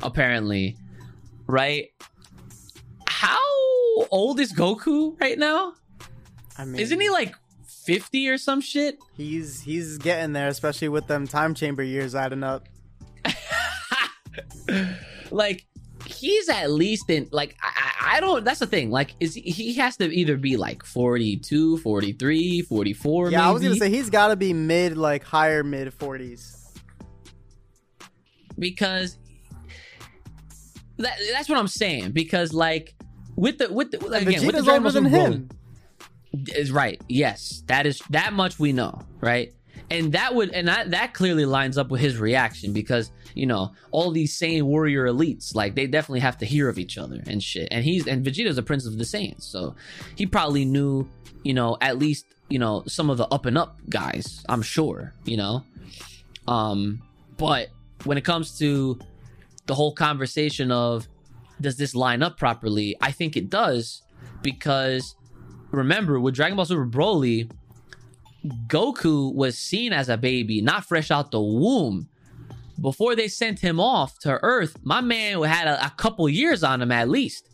apparently, 0.02 0.76
right? 1.46 1.88
How 3.08 3.38
old 4.10 4.38
is 4.38 4.52
Goku 4.52 5.20
right 5.20 5.38
now? 5.38 5.74
I 6.56 6.64
mean, 6.64 6.80
Isn't 6.80 7.00
he 7.00 7.10
like 7.10 7.34
50 7.66 8.28
or 8.28 8.38
some 8.38 8.60
shit? 8.60 8.98
He's 9.16 9.60
he's 9.60 9.98
getting 9.98 10.32
there, 10.32 10.48
especially 10.48 10.88
with 10.88 11.08
them 11.08 11.26
time 11.26 11.54
chamber 11.54 11.82
years 11.82 12.14
adding 12.14 12.44
up. 12.44 12.68
like 15.30 15.66
he's 16.06 16.48
at 16.48 16.70
least 16.70 17.08
in 17.10 17.28
like 17.32 17.56
I, 17.62 18.16
I 18.16 18.20
don't 18.20 18.44
that's 18.44 18.60
the 18.60 18.66
thing 18.66 18.90
like 18.90 19.14
is 19.20 19.34
he, 19.34 19.74
has 19.74 19.96
to 19.96 20.04
either 20.04 20.36
be 20.36 20.56
like 20.56 20.84
42 20.84 21.78
43 21.78 22.62
44 22.62 23.30
Yeah, 23.30 23.48
I 23.48 23.50
was 23.50 23.62
gonna 23.62 23.76
say 23.76 23.90
he's 23.90 24.10
got 24.10 24.28
to 24.28 24.36
be 24.36 24.52
mid, 24.52 24.96
like 24.96 25.24
higher 25.24 25.64
mid 25.64 25.92
forties. 25.94 26.72
because 28.58 29.18
that, 30.98 31.18
that's 31.32 31.48
what 31.48 31.58
i'm 31.58 31.66
saying 31.68 32.12
because 32.12 32.52
like 32.52 32.94
with 33.36 33.58
the 33.58 33.72
with 33.72 33.90
the 33.90 33.98
again 34.06 34.46
with 34.46 34.54
the 34.54 34.70
older 34.72 34.90
than 34.90 35.04
him. 35.06 35.48
Is 36.54 36.72
right 36.72 37.00
yes 37.08 37.62
that 37.66 37.86
is 37.86 38.00
that 38.10 38.32
much 38.32 38.58
we 38.58 38.72
know 38.72 39.00
right 39.20 39.52
and 39.90 40.12
that 40.12 40.34
would 40.34 40.50
and 40.50 40.68
that 40.68 40.90
that 40.90 41.14
clearly 41.14 41.44
lines 41.44 41.76
up 41.76 41.90
with 41.90 42.00
his 42.00 42.18
reaction 42.18 42.72
because 42.72 43.10
you 43.34 43.46
know 43.46 43.72
all 43.90 44.10
these 44.10 44.38
Saiyan 44.38 44.62
warrior 44.62 45.06
elites 45.06 45.54
like 45.54 45.74
they 45.74 45.86
definitely 45.86 46.20
have 46.20 46.38
to 46.38 46.46
hear 46.46 46.68
of 46.68 46.78
each 46.78 46.98
other 46.98 47.22
and 47.26 47.42
shit. 47.42 47.68
And 47.70 47.84
he's 47.84 48.06
and 48.06 48.24
Vegeta's 48.24 48.58
a 48.58 48.62
prince 48.62 48.86
of 48.86 48.98
the 48.98 49.04
Saiyans 49.04 49.42
so 49.42 49.74
he 50.16 50.26
probably 50.26 50.64
knew 50.64 51.08
you 51.42 51.54
know 51.54 51.76
at 51.80 51.98
least 51.98 52.26
you 52.48 52.58
know 52.58 52.82
some 52.86 53.10
of 53.10 53.18
the 53.18 53.26
up 53.28 53.46
and 53.46 53.58
up 53.58 53.78
guys 53.88 54.44
I'm 54.48 54.62
sure 54.62 55.12
you 55.24 55.36
know? 55.36 55.64
Um 56.48 57.02
but 57.36 57.68
when 58.04 58.18
it 58.18 58.24
comes 58.24 58.58
to 58.58 58.98
the 59.66 59.74
whole 59.74 59.94
conversation 59.94 60.70
of 60.70 61.08
does 61.60 61.76
this 61.76 61.94
line 61.94 62.22
up 62.22 62.36
properly? 62.36 62.96
I 63.00 63.12
think 63.12 63.36
it 63.36 63.48
does 63.48 64.02
because 64.42 65.14
remember 65.70 66.20
with 66.20 66.34
Dragon 66.34 66.56
Ball 66.56 66.66
Super 66.66 66.86
Broly 66.86 67.50
Goku 68.66 69.34
was 69.34 69.58
seen 69.58 69.92
as 69.92 70.08
a 70.08 70.16
baby, 70.16 70.60
not 70.60 70.84
fresh 70.84 71.10
out 71.10 71.30
the 71.30 71.40
womb. 71.40 72.08
Before 72.80 73.14
they 73.14 73.28
sent 73.28 73.60
him 73.60 73.80
off 73.80 74.18
to 74.20 74.38
Earth, 74.42 74.76
my 74.82 75.00
man 75.00 75.42
had 75.42 75.68
a, 75.68 75.86
a 75.86 75.90
couple 75.90 76.28
years 76.28 76.62
on 76.64 76.82
him 76.82 76.92
at 76.92 77.08
least. 77.08 77.48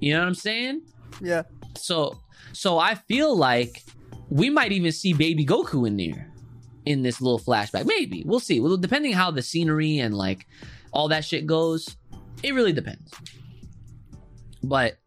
You 0.00 0.12
know 0.12 0.20
what 0.20 0.28
I'm 0.28 0.34
saying? 0.34 0.82
Yeah, 1.22 1.44
So, 1.76 2.20
so 2.52 2.78
I 2.78 2.94
feel 2.94 3.34
like 3.34 3.82
we 4.28 4.50
might 4.50 4.72
even 4.72 4.92
see 4.92 5.14
baby 5.14 5.46
Goku 5.46 5.86
in 5.86 5.96
there 5.96 6.30
in 6.84 7.02
this 7.02 7.20
little 7.20 7.38
flashback. 7.38 7.86
Maybe 7.86 8.22
we'll 8.26 8.40
see. 8.40 8.60
Well, 8.60 8.76
depending 8.76 9.12
how 9.12 9.30
the 9.30 9.42
scenery 9.42 9.98
and 9.98 10.14
like 10.14 10.46
all 10.92 11.08
that 11.08 11.24
shit 11.24 11.46
goes, 11.46 11.96
it 12.42 12.52
really 12.52 12.72
depends. 12.72 13.12
But 14.62 14.98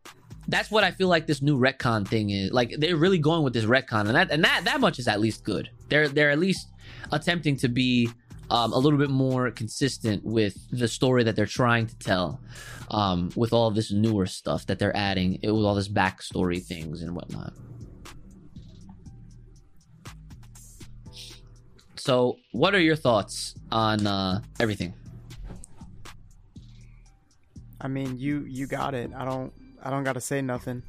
that's 0.50 0.72
what 0.72 0.84
I 0.84 0.92
feel 0.92 1.08
like 1.08 1.28
this 1.28 1.42
new 1.42 1.58
retcon 1.58 2.08
thing 2.08 2.32
is. 2.32 2.52
Like 2.52 2.74
they're 2.78 2.96
really 2.96 3.20
going 3.20 3.44
with 3.44 3.54
this 3.54 3.66
retcon, 3.66 4.08
and 4.08 4.16
that 4.16 4.32
and 4.32 4.44
that 4.44 4.66
that 4.66 4.80
much 4.82 5.00
is 5.00 5.08
at 5.08 5.20
least 5.20 5.44
good. 5.44 5.70
They're 5.90 6.08
they're 6.08 6.32
at 6.32 6.40
least 6.40 6.68
attempting 7.12 7.56
to 7.58 7.68
be 7.68 8.10
um, 8.50 8.74
a 8.74 8.78
little 8.78 8.98
bit 8.98 9.10
more 9.12 9.52
consistent 9.52 10.26
with 10.26 10.58
the 10.72 10.88
story 10.88 11.24
that 11.24 11.36
they're 11.36 11.46
trying 11.46 11.86
to 11.86 11.98
tell, 12.00 12.42
um, 12.90 13.30
with 13.36 13.54
all 13.54 13.70
this 13.70 13.92
newer 13.92 14.26
stuff 14.26 14.66
that 14.66 14.80
they're 14.80 14.96
adding, 14.96 15.40
eh, 15.44 15.52
with 15.52 15.66
all 15.66 15.76
this 15.76 15.88
backstory 15.88 16.64
things 16.64 17.04
and 17.04 17.16
whatnot. 17.16 17.54
So, 21.96 22.38
what 22.54 22.74
are 22.74 22.80
your 22.80 22.96
thoughts 22.96 23.54
on 23.72 24.08
uh, 24.08 24.42
everything? 24.60 24.94
I 27.82 27.88
mean, 27.88 28.18
you 28.18 28.46
you 28.48 28.66
got 28.66 28.96
it. 28.96 29.12
I 29.16 29.26
don't 29.26 29.54
I 29.84 29.90
don't 29.90 30.04
got 30.04 30.14
to 30.14 30.22
say 30.22 30.42
nothing. 30.42 30.84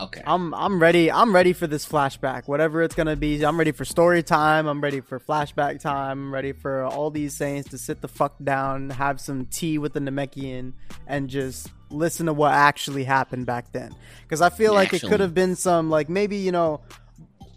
Okay. 0.00 0.22
I'm 0.26 0.52
I'm 0.54 0.80
ready. 0.82 1.10
I'm 1.10 1.32
ready 1.32 1.52
for 1.52 1.68
this 1.68 1.86
flashback. 1.86 2.48
Whatever 2.48 2.82
it's 2.82 2.96
gonna 2.96 3.14
be. 3.14 3.44
I'm 3.44 3.56
ready 3.56 3.70
for 3.70 3.84
story 3.84 4.24
time. 4.24 4.66
I'm 4.66 4.80
ready 4.80 5.00
for 5.00 5.20
flashback 5.20 5.78
time. 5.78 6.10
I'm 6.26 6.34
ready 6.34 6.50
for 6.52 6.84
all 6.84 7.10
these 7.10 7.36
saints 7.36 7.70
to 7.70 7.78
sit 7.78 8.00
the 8.00 8.08
fuck 8.08 8.34
down, 8.42 8.90
have 8.90 9.20
some 9.20 9.46
tea 9.46 9.78
with 9.78 9.92
the 9.92 10.00
Namekian, 10.00 10.72
and 11.06 11.30
just 11.30 11.70
listen 11.90 12.26
to 12.26 12.32
what 12.32 12.52
actually 12.52 13.04
happened 13.04 13.46
back 13.46 13.70
then. 13.70 13.94
Because 14.22 14.40
I 14.42 14.50
feel 14.50 14.74
like 14.74 14.92
it 14.92 15.00
could 15.02 15.20
have 15.20 15.32
been 15.32 15.54
some 15.54 15.90
like 15.90 16.08
maybe 16.08 16.38
you 16.38 16.50
know 16.50 16.80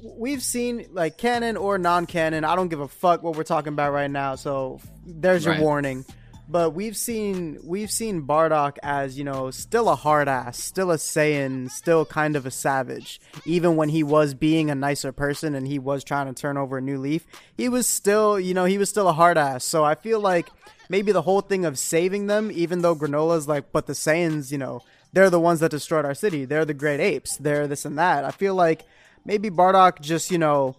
we've 0.03 0.43
seen 0.43 0.85
like 0.91 1.17
canon 1.17 1.57
or 1.57 1.79
non-canon. 1.79 2.43
I 2.43 2.55
don't 2.55 2.67
give 2.67 2.81
a 2.81 2.87
fuck 2.87 3.23
what 3.23 3.35
we're 3.35 3.43
talking 3.43 3.73
about 3.73 3.93
right 3.93 4.11
now. 4.11 4.35
So 4.35 4.79
there's 5.07 5.43
your 5.43 5.55
Right. 5.55 5.63
warning. 5.63 6.05
But 6.49 6.73
we've 6.73 6.95
seen 6.95 7.59
we've 7.63 7.91
seen 7.91 8.25
Bardock 8.25 8.77
as 8.81 9.17
you 9.17 9.25
know 9.25 9.51
still 9.51 9.89
a 9.89 9.95
hard 9.95 10.29
ass, 10.29 10.57
still 10.57 10.91
a 10.91 10.95
Saiyan, 10.95 11.69
still 11.69 12.05
kind 12.05 12.37
of 12.37 12.45
a 12.45 12.51
savage. 12.51 13.19
Even 13.45 13.75
when 13.75 13.89
he 13.89 14.01
was 14.01 14.33
being 14.33 14.69
a 14.69 14.75
nicer 14.75 15.11
person 15.11 15.55
and 15.55 15.67
he 15.67 15.77
was 15.77 16.05
trying 16.05 16.27
to 16.27 16.39
turn 16.39 16.55
over 16.55 16.77
a 16.77 16.81
new 16.81 16.97
leaf, 16.97 17.25
he 17.57 17.67
was 17.67 17.85
still 17.85 18.39
you 18.39 18.53
know 18.53 18.65
he 18.65 18.77
was 18.77 18.89
still 18.89 19.09
a 19.09 19.13
hard 19.13 19.37
ass. 19.37 19.65
So 19.65 19.83
I 19.83 19.95
feel 19.95 20.21
like 20.21 20.47
maybe 20.89 21.11
the 21.11 21.23
whole 21.23 21.41
thing 21.41 21.65
of 21.65 21.77
saving 21.77 22.27
them, 22.27 22.49
even 22.53 22.81
though 22.81 22.95
Granolah's 22.95 23.47
like, 23.47 23.73
but 23.73 23.85
the 23.85 23.93
Saiyans, 23.93 24.49
you 24.49 24.57
know, 24.57 24.81
they're 25.11 25.29
the 25.29 25.41
ones 25.41 25.59
that 25.59 25.71
destroyed 25.71 26.05
our 26.05 26.13
city. 26.13 26.45
They're 26.45 26.65
the 26.65 26.73
great 26.73 27.01
apes. 27.01 27.35
They're 27.35 27.67
this 27.67 27.83
and 27.83 27.97
that. 27.97 28.23
I 28.23 28.31
feel 28.31 28.55
like 28.55 28.85
maybe 29.25 29.49
Bardock 29.49 29.99
just 29.99 30.31
you 30.31 30.37
know 30.37 30.77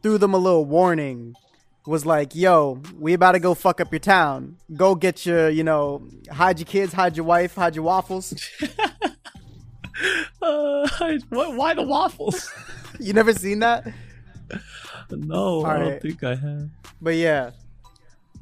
threw 0.00 0.16
them 0.18 0.34
a 0.34 0.38
little 0.38 0.64
warning 0.64 1.34
was 1.86 2.06
like, 2.06 2.34
yo, 2.34 2.80
we 2.98 3.12
about 3.12 3.32
to 3.32 3.40
go 3.40 3.54
fuck 3.54 3.80
up 3.80 3.92
your 3.92 3.98
town. 3.98 4.56
Go 4.76 4.94
get 4.94 5.26
your, 5.26 5.48
you 5.48 5.64
know, 5.64 6.06
hide 6.30 6.58
your 6.58 6.66
kids, 6.66 6.92
hide 6.92 7.16
your 7.16 7.26
wife, 7.26 7.54
hide 7.54 7.74
your 7.74 7.84
waffles. 7.84 8.34
Uh, 10.40 10.88
why 11.28 11.74
the 11.74 11.82
waffles? 11.82 12.50
you 12.98 13.12
never 13.12 13.32
seen 13.32 13.60
that? 13.60 13.86
no, 15.10 15.64
I 15.64 15.78
don't 15.78 15.88
right. 15.92 16.02
think 16.02 16.24
I 16.24 16.34
have. 16.34 16.70
But 17.00 17.14
yeah. 17.14 17.50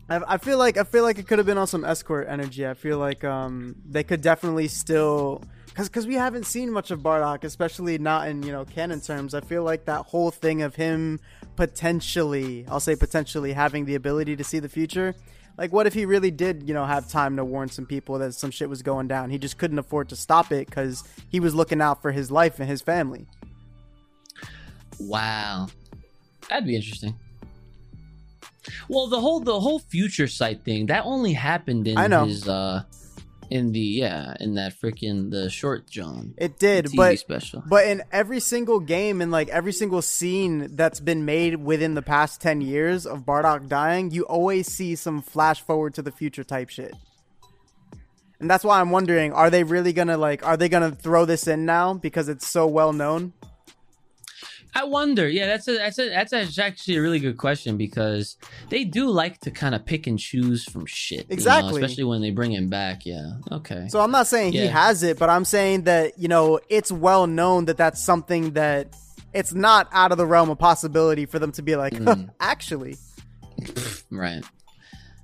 I, 0.09 0.20
I 0.26 0.38
feel 0.38 0.59
like 0.59 0.76
I 0.76 0.84
feel 0.84 1.03
like 1.03 1.18
it 1.18 1.26
could 1.26 1.38
have 1.38 1.47
been 1.47 1.59
on 1.59 1.66
some 1.66 1.84
escort 1.84 2.28
energy. 2.28 2.66
I 2.66 2.74
feel 2.74 2.99
like 2.99 3.24
um 3.24 3.76
they 3.86 4.03
could 4.03 4.22
definitely 4.22 4.68
still 4.68 5.43
cuz 5.74 5.88
cuz 5.88 6.07
we 6.07 6.14
haven't 6.14 6.47
seen 6.47 6.72
much 6.72 6.91
of 6.91 7.01
Bardock, 7.01 7.45
especially 7.45 7.99
not 7.99 8.28
in, 8.28 8.43
you 8.43 8.53
know, 8.53 8.64
canon 8.64 9.01
terms. 9.01 9.34
I 9.34 9.41
feel 9.41 9.62
like 9.62 9.84
that 9.84 10.07
whole 10.07 10.30
thing 10.30 10.62
of 10.62 10.76
him 10.76 11.20
potentially, 11.61 12.64
I'll 12.70 12.80
say 12.80 12.96
potentially 12.96 13.52
having 13.52 13.84
the 13.84 13.94
ability 13.94 14.34
to 14.34 14.42
see 14.42 14.61
the 14.61 14.68
future. 14.70 15.14
Like 15.58 15.74
what 15.74 15.86
if 15.86 15.92
he 15.92 16.06
really 16.06 16.30
did, 16.30 16.66
you 16.66 16.72
know, 16.72 16.86
have 16.86 17.06
time 17.06 17.36
to 17.36 17.44
warn 17.44 17.68
some 17.68 17.84
people 17.84 18.18
that 18.20 18.32
some 18.32 18.50
shit 18.50 18.70
was 18.70 18.80
going 18.80 19.08
down? 19.08 19.28
He 19.28 19.36
just 19.36 19.58
couldn't 19.58 19.78
afford 19.78 20.08
to 20.08 20.16
stop 20.16 20.52
it 20.52 20.70
cuz 20.70 21.04
he 21.28 21.38
was 21.38 21.54
looking 21.54 21.82
out 21.82 22.00
for 22.00 22.12
his 22.12 22.30
life 22.30 22.61
and 22.61 22.66
his 22.70 22.80
family. 22.80 23.26
Wow, 24.98 25.66
that'd 26.48 26.66
be 26.66 26.76
interesting. 26.76 27.14
Well, 28.88 29.08
the 29.08 29.20
whole 29.20 29.40
the 29.40 29.61
whole 29.61 29.80
future 29.80 30.28
sight 30.28 30.64
thing 30.64 30.86
that 30.86 31.04
only 31.04 31.34
happened 31.34 31.86
in 31.86 31.98
I 31.98 32.06
know. 32.06 32.24
his 32.24 32.48
uh 32.48 32.84
in 33.51 33.72
the 33.72 33.80
yeah 33.80 34.34
in 34.40 34.55
that 34.55 34.80
freaking 34.80 35.30
the 35.30 35.51
short 35.51 35.90
John. 35.90 36.34
It 36.38 36.59
did, 36.59 36.86
TV 36.86 36.96
but 36.96 37.18
special. 37.18 37.62
but 37.66 37.84
in 37.86 38.03
every 38.12 38.40
single 38.40 38.80
game 38.80 39.20
and 39.20 39.30
like 39.30 39.48
every 39.48 39.72
single 39.72 40.01
scene 40.01 40.76
that's 40.76 41.01
been 41.01 41.24
made 41.24 41.57
within 41.57 41.94
the 41.94 42.03
past 42.03 42.40
10 42.40 42.61
years 42.61 43.07
of 43.07 43.26
Bardock 43.26 43.68
dying, 43.68 44.12
you 44.12 44.22
always 44.22 44.68
see 44.68 44.94
some 44.94 45.20
flash 45.20 45.61
forward 45.61 45.94
to 45.94 46.03
the 46.03 46.12
future 46.12 46.44
type 46.44 46.70
shit. 46.70 46.94
And 48.38 48.48
that's 48.48 48.64
why 48.64 48.80
I'm 48.80 48.90
wondering, 48.90 49.32
are 49.32 49.51
they 49.51 49.64
really 49.64 49.92
to 50.09 50.16
like 50.16 50.46
are 50.46 50.57
they 50.57 50.68
to 50.88 50.96
throw 50.96 51.24
this 51.24 51.46
in 51.46 51.66
now 51.66 51.94
because 51.94 52.28
it's 52.28 52.46
so 52.46 52.66
well 52.66 52.92
known? 52.92 53.32
I 54.74 54.84
wonder. 54.84 55.28
Yeah, 55.28 55.46
that's 55.46 55.66
a 55.68 55.78
that's 55.78 55.98
a 55.98 56.08
that's 56.10 56.58
actually 56.58 56.96
a 56.96 57.02
really 57.02 57.18
good 57.18 57.36
question 57.36 57.76
because 57.76 58.36
they 58.68 58.84
do 58.84 59.08
like 59.10 59.40
to 59.40 59.50
kind 59.50 59.74
of 59.74 59.84
pick 59.84 60.06
and 60.06 60.18
choose 60.18 60.64
from 60.64 60.86
shit. 60.86 61.20
you 61.20 61.24
know, 61.28 61.34
Exactly. 61.34 61.82
especially 61.82 62.04
when 62.04 62.20
they 62.22 62.30
bring 62.30 62.52
him 62.52 62.68
back. 62.68 63.04
Yeah. 63.04 63.32
Okay. 63.50 63.88
So 63.88 64.00
I'm 64.00 64.10
not 64.12 64.26
saying 64.28 64.52
he 64.52 64.66
has 64.66 65.02
it, 65.02 65.18
but 65.18 65.28
I'm 65.28 65.44
saying 65.44 65.82
that, 65.84 66.18
you 66.18 66.28
know, 66.28 66.60
it's 66.68 66.92
well 66.92 67.26
known 67.26 67.64
that 67.64 67.76
that's 67.76 68.00
something 68.02 68.52
that 68.52 68.94
it's 69.34 69.52
not 69.54 69.88
out 69.92 70.12
of 70.12 70.18
the 70.18 70.26
realm 70.26 70.50
of 70.50 70.58
possibility 70.58 71.26
for 71.26 71.38
them 71.38 71.52
to 71.52 71.62
be 71.62 71.74
like, 71.76 71.94
Mm. 71.94 72.30
actually. 72.40 72.96
Right. 74.10 74.44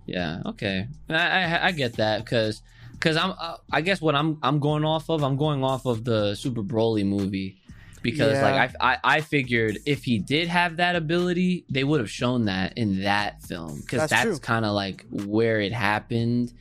Yeah. 0.06 0.42
Okay. 0.46 0.86
I 1.08 1.14
I, 1.14 1.66
I 1.66 1.72
get 1.72 1.94
that 1.94 2.24
because 2.24 2.62
because 2.92 3.16
I'm 3.16 3.32
uh, 3.38 3.56
I 3.72 3.80
guess 3.80 4.00
what 4.00 4.14
I'm 4.14 4.38
I'm 4.42 4.58
going 4.60 4.84
off 4.84 5.08
of 5.10 5.22
I'm 5.24 5.36
going 5.36 5.64
off 5.64 5.86
of 5.86 6.04
the 6.04 6.34
Super 6.34 6.62
Broly 6.62 7.04
movie 7.04 7.58
because 8.06 8.38
Yeah. 8.38 8.56
like 8.56 8.74
I, 8.80 8.92
I 8.92 9.16
I 9.16 9.20
figured 9.20 9.78
if 9.84 10.04
he 10.04 10.18
did 10.18 10.46
have 10.48 10.76
that 10.76 10.94
ability 10.94 11.64
they 11.68 11.84
would 11.84 12.00
have 12.00 12.10
shown 12.10 12.46
that 12.46 12.78
in 12.78 13.02
that 13.02 13.42
film 13.42 13.80
because 13.80 14.08
That's 14.08 14.24
that's, 14.24 14.38
kind 14.38 14.64
of 14.64 14.72
like 14.72 15.04
where 15.10 15.60
it 15.60 15.72
happened 15.72 16.52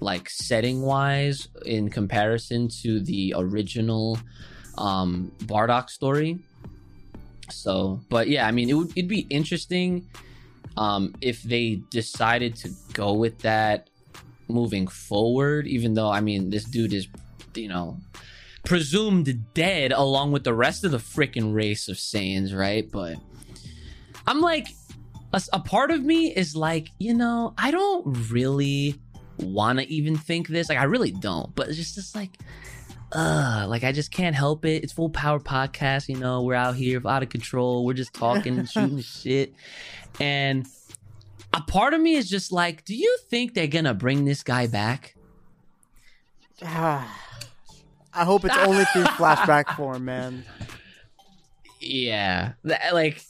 like 0.00 0.30
setting 0.30 0.82
wise 0.82 1.48
in 1.66 1.90
comparison 1.90 2.68
to 2.82 3.00
the 3.00 3.34
original 3.36 4.18
um 4.78 5.32
Bardock 5.44 5.90
story. 5.90 6.38
So, 7.50 8.00
but 8.08 8.28
yeah, 8.28 8.46
I 8.46 8.52
mean, 8.52 8.70
it 8.70 8.74
would 8.74 8.90
it'd 8.96 9.08
be 9.08 9.26
interesting 9.28 10.06
um, 10.76 11.14
if 11.20 11.42
they 11.42 11.82
decided 11.90 12.56
to 12.56 12.70
go 12.94 13.12
with 13.12 13.38
that 13.40 13.90
moving 14.48 14.86
forward. 14.86 15.66
Even 15.66 15.94
though, 15.94 16.10
I 16.10 16.20
mean, 16.20 16.50
this 16.50 16.64
dude 16.64 16.94
is, 16.94 17.08
you 17.54 17.68
know, 17.68 17.98
presumed 18.64 19.52
dead 19.54 19.92
along 19.92 20.32
with 20.32 20.44
the 20.44 20.54
rest 20.54 20.84
of 20.84 20.90
the 20.90 20.98
freaking 20.98 21.54
race 21.54 21.88
of 21.88 21.96
Saiyans, 21.96 22.56
right? 22.56 22.88
But 22.90 23.16
I'm 24.26 24.40
like, 24.40 24.68
a, 25.32 25.42
a 25.52 25.60
part 25.60 25.90
of 25.90 26.02
me 26.02 26.34
is 26.34 26.54
like, 26.54 26.90
you 26.98 27.14
know, 27.14 27.54
I 27.58 27.70
don't 27.70 28.30
really 28.30 29.00
want 29.38 29.78
to 29.78 29.92
even 29.92 30.16
think 30.16 30.48
this. 30.48 30.68
Like, 30.68 30.78
I 30.78 30.84
really 30.84 31.10
don't. 31.10 31.54
But 31.54 31.68
it's 31.68 31.76
just, 31.76 31.94
just 31.94 32.14
like, 32.14 32.38
uh, 33.12 33.66
like 33.68 33.84
I 33.84 33.92
just 33.92 34.10
can't 34.10 34.34
help 34.34 34.64
it. 34.64 34.82
It's 34.82 34.92
full 34.92 35.10
power 35.10 35.38
podcast, 35.40 36.08
you 36.08 36.16
know. 36.16 36.42
We're 36.42 36.54
out 36.54 36.76
here 36.76 37.00
out 37.06 37.22
of 37.22 37.28
control. 37.28 37.84
We're 37.84 37.92
just 37.94 38.14
talking 38.14 38.58
and 38.58 38.68
shooting 38.68 39.00
shit. 39.02 39.54
And 40.20 40.66
a 41.52 41.60
part 41.60 41.94
of 41.94 42.00
me 42.00 42.14
is 42.14 42.28
just 42.28 42.52
like, 42.52 42.84
do 42.84 42.94
you 42.94 43.18
think 43.28 43.54
they're 43.54 43.66
gonna 43.66 43.94
bring 43.94 44.24
this 44.24 44.42
guy 44.42 44.66
back? 44.66 45.14
I 48.14 48.24
hope 48.24 48.44
it's 48.44 48.56
only 48.58 48.84
through 48.86 49.04
flashback 49.18 49.74
form, 49.76 50.04
man. 50.04 50.44
Yeah. 51.80 52.52
That- 52.64 52.94
Like 52.94 53.22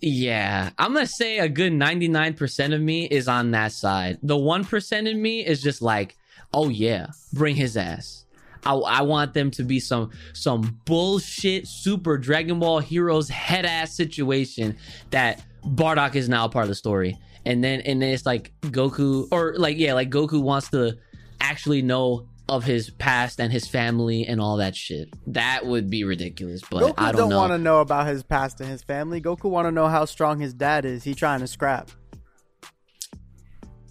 yeah. 0.00 0.70
I'm 0.78 0.92
gonna 0.94 1.06
say 1.06 1.38
a 1.38 1.48
good 1.48 1.72
99% 1.72 2.74
of 2.74 2.80
me 2.80 3.06
is 3.06 3.28
on 3.28 3.52
that 3.52 3.72
side. 3.72 4.18
The 4.22 4.36
1% 4.36 5.08
in 5.08 5.20
me 5.22 5.44
is 5.44 5.62
just 5.62 5.80
like, 5.82 6.16
oh 6.52 6.68
yeah, 6.68 7.06
bring 7.32 7.56
his 7.56 7.76
ass. 7.76 8.24
I, 8.64 8.74
I 8.74 9.02
want 9.02 9.32
them 9.32 9.50
to 9.52 9.62
be 9.62 9.78
some 9.80 10.10
some 10.32 10.80
bullshit 10.84 11.66
super 11.68 12.18
Dragon 12.18 12.58
Ball 12.58 12.80
Heroes 12.80 13.28
head 13.28 13.64
ass 13.64 13.96
situation 13.96 14.76
that 15.10 15.44
Bardock 15.64 16.14
is 16.14 16.28
now 16.28 16.44
a 16.46 16.48
part 16.48 16.64
of 16.64 16.68
the 16.68 16.74
story. 16.74 17.16
And 17.44 17.62
then 17.62 17.80
and 17.82 18.02
then 18.02 18.10
it's 18.12 18.26
like 18.26 18.52
Goku 18.62 19.28
or 19.30 19.54
like 19.56 19.78
yeah, 19.78 19.92
like 19.94 20.10
Goku 20.10 20.42
wants 20.42 20.68
to 20.70 20.98
actually 21.40 21.80
know 21.82 22.26
of 22.48 22.64
his 22.64 22.90
past 22.90 23.40
and 23.40 23.52
his 23.52 23.66
family 23.66 24.26
and 24.26 24.40
all 24.40 24.58
that 24.58 24.76
shit. 24.76 25.08
That 25.26 25.66
would 25.66 25.90
be 25.90 26.04
ridiculous, 26.04 26.62
but 26.70 26.82
Goku 26.82 26.94
I 26.96 27.12
don't, 27.12 27.30
don't, 27.30 27.38
want 27.38 27.52
to 27.52 27.58
know 27.58 27.80
about 27.80 28.06
his 28.06 28.22
past 28.22 28.60
and 28.60 28.70
his 28.70 28.82
family. 28.82 29.20
Goku 29.20 29.50
want 29.50 29.66
to 29.66 29.72
know 29.72 29.88
how 29.88 30.04
strong 30.04 30.40
his 30.40 30.54
dad 30.54 30.84
is. 30.84 31.04
He 31.04 31.14
trying 31.14 31.40
to 31.40 31.46
scrap. 31.46 31.90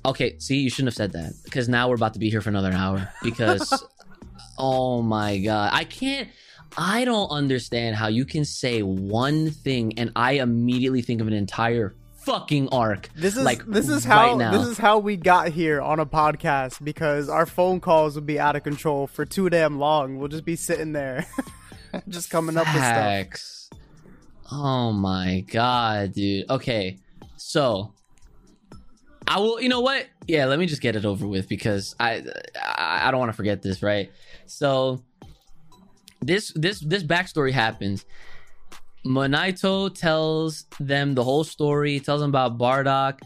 Okay, 0.06 0.38
see, 0.38 0.58
you 0.58 0.70
shouldn't 0.70 0.90
have 0.90 0.96
said 0.96 1.14
that 1.14 1.34
because 1.44 1.68
now 1.68 1.90
we're 1.90 1.96
about 1.96 2.14
to 2.14 2.20
be 2.20 2.30
here 2.30 2.40
for 2.40 2.50
another 2.50 2.72
hour. 2.72 3.10
Because, 3.24 3.84
oh 4.58 5.02
my 5.02 5.40
god, 5.40 5.72
I 5.74 5.84
can't. 5.84 6.30
I 6.78 7.06
don't 7.06 7.30
understand 7.30 7.96
how 7.96 8.08
you 8.08 8.26
can 8.26 8.44
say 8.44 8.82
one 8.84 9.50
thing 9.50 9.98
and 9.98 10.12
I 10.16 10.34
immediately 10.34 11.02
think 11.02 11.22
of 11.22 11.28
an 11.28 11.34
entire 11.34 11.96
fucking 12.26 12.70
arc. 12.70 13.10
This 13.16 13.38
is 13.38 13.44
like 13.44 13.66
this 13.66 13.88
is 13.88 14.06
right 14.08 14.14
how 14.14 14.36
now. 14.36 14.52
this 14.52 14.68
is 14.68 14.78
how 14.78 15.00
we 15.00 15.16
got 15.16 15.50
here 15.50 15.82
on 15.82 16.00
a 16.00 16.06
podcast 16.06 16.84
because 16.84 17.30
our 17.30 17.46
phone 17.46 17.80
calls 17.80 18.16
would 18.16 18.26
be 18.26 18.40
out 18.40 18.56
of 18.56 18.64
control 18.64 19.08
for 19.08 19.26
too 19.26 19.50
damn 19.50 19.80
long. 19.80 20.18
We'll 20.18 20.28
just 20.28 20.46
be 20.46 20.56
sitting 20.56 20.92
there, 20.92 21.26
just 22.10 22.30
coming 22.30 22.58
up 22.58 22.68
with 22.74 22.84
stuff. 22.84 23.80
Oh 24.52 24.92
my 24.92 25.46
god, 25.48 26.14
dude. 26.14 26.50
Okay, 26.50 27.00
so 27.38 27.94
I 29.28 29.40
will. 29.40 29.62
You 29.62 29.70
know 29.70 29.82
what? 29.82 30.08
Yeah, 30.28 30.46
let 30.46 30.60
me 30.60 30.66
just 30.66 30.82
get 30.82 30.96
it 30.96 31.06
over 31.06 31.28
with 31.28 31.48
because 31.48 31.96
I 32.00 32.24
I, 32.56 33.02
I 33.08 33.12
don't 33.12 33.20
want 33.20 33.32
to 33.32 33.38
forget 33.38 33.62
this. 33.62 33.84
Right. 33.84 34.12
So 34.48 35.04
this 36.22 36.52
this 36.56 36.80
this 36.80 37.04
backstory 37.04 37.52
happens. 37.52 38.06
Monaito 39.06 39.94
tells 39.94 40.66
them 40.80 41.14
the 41.14 41.24
whole 41.24 41.44
story. 41.44 41.94
He 41.94 42.00
Tells 42.00 42.22
them 42.22 42.30
about 42.30 42.58
Bardock. 42.58 43.20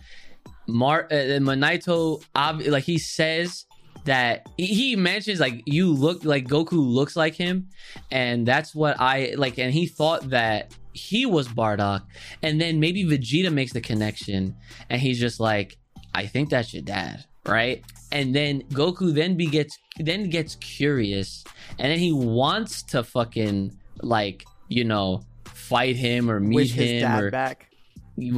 Mar 0.67 1.07
uh, 1.11 1.39
Monaito, 1.39 2.21
ob- 2.35 2.61
like 2.67 2.83
he 2.83 2.99
says 2.99 3.65
that 4.05 4.47
he 4.57 4.95
mentions 4.95 5.39
like 5.39 5.63
you 5.65 5.91
look 5.91 6.23
like 6.23 6.47
Goku 6.47 6.73
looks 6.73 7.15
like 7.15 7.35
him, 7.35 7.69
and 8.11 8.45
that's 8.45 8.75
what 8.75 8.99
I 8.99 9.33
like. 9.35 9.57
And 9.57 9.73
he 9.73 9.87
thought 9.87 10.29
that 10.29 10.75
he 10.93 11.25
was 11.25 11.47
Bardock, 11.47 12.03
and 12.43 12.61
then 12.61 12.79
maybe 12.79 13.03
Vegeta 13.03 13.51
makes 13.51 13.73
the 13.73 13.81
connection, 13.81 14.55
and 14.89 15.01
he's 15.01 15.19
just 15.19 15.39
like, 15.39 15.77
I 16.13 16.27
think 16.27 16.49
that's 16.49 16.73
your 16.73 16.83
dad, 16.83 17.25
right? 17.45 17.83
And 18.11 18.35
then 18.35 18.61
Goku 18.63 19.13
then 19.13 19.35
begets 19.37 19.77
then 19.97 20.29
gets 20.29 20.55
curious, 20.55 21.43
and 21.79 21.91
then 21.91 21.99
he 21.99 22.11
wants 22.11 22.83
to 22.83 23.03
fucking 23.03 23.75
like 24.01 24.45
you 24.67 24.83
know 24.83 25.23
fight 25.69 25.95
him 25.95 26.29
or 26.29 26.39
meet 26.39 26.55
Wish 26.55 26.71
him 26.73 27.01
dad 27.01 27.23
or 27.23 27.31
back. 27.31 27.67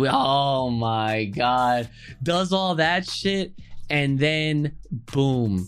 Oh 0.10 0.70
my 0.70 1.26
god. 1.26 1.90
Does 2.22 2.54
all 2.54 2.76
that 2.76 3.08
shit 3.08 3.54
and 3.90 4.20
then 4.20 4.78
boom. 4.92 5.68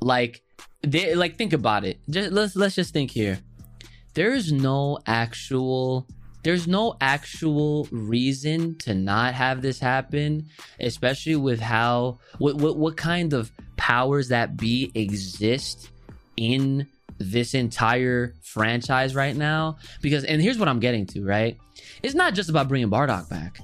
Like 0.00 0.42
they 0.82 1.14
like 1.14 1.36
think 1.36 1.52
about 1.52 1.84
it. 1.84 1.98
Just 2.10 2.32
let's 2.32 2.56
let's 2.56 2.74
just 2.74 2.92
think 2.92 3.10
here. 3.10 3.38
There's 4.14 4.52
no 4.52 4.98
actual 5.06 6.06
there's 6.42 6.66
no 6.66 6.96
actual 7.00 7.86
reason 7.92 8.76
to 8.78 8.94
not 8.94 9.34
have 9.34 9.62
this 9.62 9.78
happen, 9.78 10.48
especially 10.80 11.36
with 11.36 11.60
how 11.60 12.18
what 12.38 12.56
what, 12.56 12.76
what 12.76 12.96
kind 12.96 13.32
of 13.32 13.52
powers 13.76 14.28
that 14.28 14.56
be 14.56 14.90
exist 14.94 15.90
in 16.36 16.86
this 17.22 17.54
entire 17.54 18.34
franchise 18.42 19.14
right 19.14 19.36
now 19.36 19.78
because 20.00 20.24
and 20.24 20.40
here's 20.42 20.58
what 20.58 20.68
I'm 20.68 20.80
getting 20.80 21.06
to, 21.06 21.24
right? 21.24 21.56
It's 22.02 22.14
not 22.14 22.34
just 22.34 22.48
about 22.50 22.68
bringing 22.68 22.90
Bardock 22.90 23.28
back. 23.28 23.60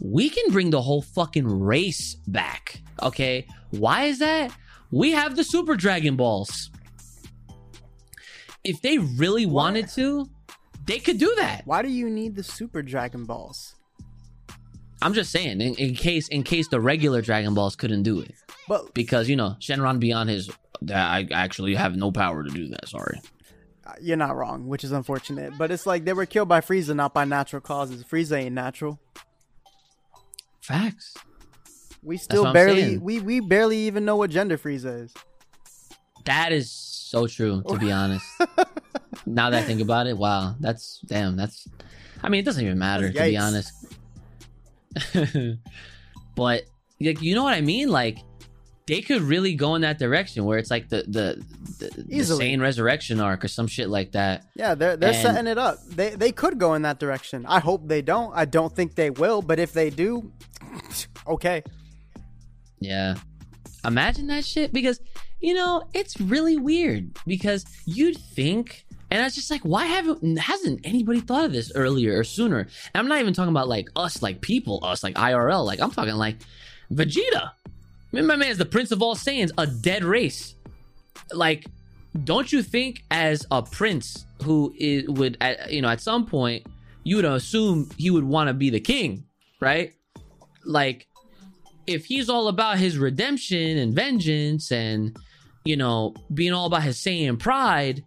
We 0.00 0.28
can 0.28 0.50
bring 0.50 0.70
the 0.70 0.82
whole 0.82 1.02
fucking 1.02 1.46
race 1.46 2.16
back. 2.26 2.80
Okay? 3.02 3.46
Why 3.70 4.04
is 4.04 4.18
that? 4.18 4.52
We 4.90 5.12
have 5.12 5.36
the 5.36 5.44
Super 5.44 5.76
Dragon 5.76 6.16
Balls. 6.16 6.70
If 8.64 8.80
they 8.82 8.98
really 8.98 9.46
wanted 9.46 9.88
to, 9.90 10.28
they 10.86 10.98
could 10.98 11.18
do 11.18 11.32
that. 11.36 11.62
Why 11.64 11.82
do 11.82 11.88
you 11.88 12.10
need 12.10 12.34
the 12.36 12.42
Super 12.42 12.82
Dragon 12.82 13.24
Balls? 13.24 13.74
I'm 15.00 15.14
just 15.14 15.32
saying, 15.32 15.60
in, 15.60 15.74
in 15.74 15.94
case 15.94 16.28
in 16.28 16.44
case 16.44 16.68
the 16.68 16.80
regular 16.80 17.22
Dragon 17.22 17.54
Balls 17.54 17.74
couldn't 17.74 18.04
do 18.04 18.20
it, 18.20 18.34
But 18.68 18.94
because 18.94 19.28
you 19.28 19.36
know 19.36 19.56
Shenron 19.60 19.98
beyond 19.98 20.30
his, 20.30 20.48
I 20.90 21.26
actually 21.32 21.74
have 21.74 21.96
no 21.96 22.10
power 22.12 22.42
to 22.42 22.50
do 22.50 22.68
that. 22.68 22.88
Sorry. 22.88 23.20
uh, 23.86 23.92
you're 24.00 24.16
not 24.16 24.36
wrong, 24.36 24.66
which 24.66 24.84
is 24.84 24.92
unfortunate. 24.92 25.56
But 25.58 25.70
it's 25.70 25.86
like 25.86 26.04
they 26.04 26.12
were 26.12 26.26
killed 26.26 26.48
by 26.48 26.60
Frieza, 26.60 26.94
not 26.94 27.14
by 27.14 27.24
natural 27.24 27.60
causes. 27.60 28.04
Frieza 28.04 28.38
ain't 28.38 28.54
natural. 28.54 29.00
Facts. 30.60 31.14
We 32.02 32.16
still 32.16 32.52
barely 32.52 32.98
we 32.98 33.20
we 33.20 33.40
barely 33.40 33.78
even 33.78 34.04
know 34.04 34.16
what 34.16 34.30
gender 34.30 34.58
Frieza 34.58 35.04
is. 35.04 35.14
That 36.24 36.52
is 36.52 36.70
so 36.70 37.26
true, 37.26 37.62
to 37.68 37.78
be 37.78 37.92
honest. 37.92 38.24
now 39.26 39.50
that 39.50 39.62
I 39.62 39.62
think 39.62 39.80
about 39.80 40.06
it, 40.06 40.16
wow, 40.16 40.54
that's 40.60 41.00
damn. 41.06 41.36
That's, 41.36 41.68
I 42.22 42.28
mean, 42.28 42.40
it 42.40 42.44
doesn't 42.44 42.64
even 42.64 42.78
matter 42.78 43.12
to 43.12 43.22
be 43.22 43.36
honest. 43.36 43.72
but 46.36 46.62
like, 47.00 47.20
you 47.20 47.34
know 47.34 47.42
what 47.42 47.54
I 47.54 47.60
mean? 47.60 47.88
Like, 47.88 48.18
they 48.86 49.00
could 49.00 49.22
really 49.22 49.54
go 49.54 49.74
in 49.74 49.82
that 49.82 49.98
direction 49.98 50.44
where 50.44 50.58
it's 50.58 50.70
like 50.70 50.88
the 50.88 51.04
the 51.08 51.44
the, 51.78 52.04
the 52.08 52.56
resurrection 52.58 53.20
arc 53.20 53.44
or 53.44 53.48
some 53.48 53.66
shit 53.66 53.88
like 53.88 54.12
that. 54.12 54.44
Yeah, 54.54 54.74
they're 54.74 54.96
they're 54.96 55.12
And- 55.12 55.22
setting 55.22 55.46
it 55.46 55.58
up. 55.58 55.78
They 55.88 56.10
they 56.10 56.32
could 56.32 56.58
go 56.58 56.74
in 56.74 56.82
that 56.82 56.98
direction. 56.98 57.46
I 57.46 57.60
hope 57.60 57.86
they 57.88 58.02
don't. 58.02 58.32
I 58.34 58.44
don't 58.44 58.74
think 58.74 58.94
they 58.94 59.10
will, 59.10 59.42
but 59.42 59.58
if 59.58 59.72
they 59.72 59.90
do, 59.90 60.32
okay. 61.26 61.62
Yeah. 62.80 63.14
Imagine 63.84 64.28
that 64.28 64.44
shit 64.44 64.72
because 64.72 65.00
you 65.40 65.54
know, 65.54 65.82
it's 65.92 66.20
really 66.20 66.56
weird 66.56 67.16
because 67.26 67.64
you'd 67.84 68.16
think 68.16 68.84
and 69.10 69.20
I 69.20 69.24
was 69.24 69.34
just 69.34 69.50
like, 69.50 69.60
why 69.62 69.84
haven't 69.84 70.38
hasn't 70.38 70.80
anybody 70.84 71.20
thought 71.20 71.44
of 71.44 71.52
this 71.52 71.70
earlier 71.74 72.18
or 72.18 72.24
sooner? 72.24 72.60
And 72.60 72.68
I'm 72.94 73.08
not 73.08 73.20
even 73.20 73.34
talking 73.34 73.50
about 73.50 73.68
like 73.68 73.88
us, 73.94 74.22
like 74.22 74.40
people, 74.40 74.80
us, 74.82 75.02
like 75.02 75.16
IRL. 75.16 75.66
Like 75.66 75.80
I'm 75.80 75.90
talking 75.90 76.14
like 76.14 76.38
Vegeta. 76.90 77.50
My 78.12 78.36
man's 78.36 78.58
the 78.58 78.66
Prince 78.66 78.92
of 78.92 79.00
all 79.02 79.14
Saiyans, 79.14 79.52
a 79.56 79.66
dead 79.66 80.04
race. 80.04 80.54
Like, 81.32 81.66
don't 82.24 82.52
you 82.52 82.62
think 82.62 83.02
as 83.10 83.46
a 83.50 83.62
prince 83.62 84.26
who 84.42 84.74
is 84.76 85.08
would 85.08 85.38
at, 85.40 85.72
you 85.72 85.80
know 85.80 85.88
at 85.88 86.00
some 86.00 86.26
point 86.26 86.66
you 87.04 87.16
would 87.16 87.24
assume 87.24 87.88
he 87.96 88.10
would 88.10 88.24
want 88.24 88.48
to 88.48 88.54
be 88.54 88.70
the 88.70 88.80
king, 88.80 89.24
right? 89.60 89.94
Like, 90.64 91.08
if 91.86 92.04
he's 92.04 92.28
all 92.28 92.48
about 92.48 92.78
his 92.78 92.98
redemption 92.98 93.78
and 93.78 93.94
vengeance 93.94 94.70
and 94.70 95.16
you 95.64 95.76
know 95.76 96.14
being 96.32 96.52
all 96.52 96.66
about 96.66 96.82
his 96.82 96.98
Saiyan 96.98 97.38
pride, 97.38 98.04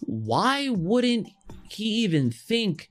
why 0.00 0.68
wouldn't 0.68 1.28
he 1.70 1.84
even 1.84 2.30
think 2.30 2.90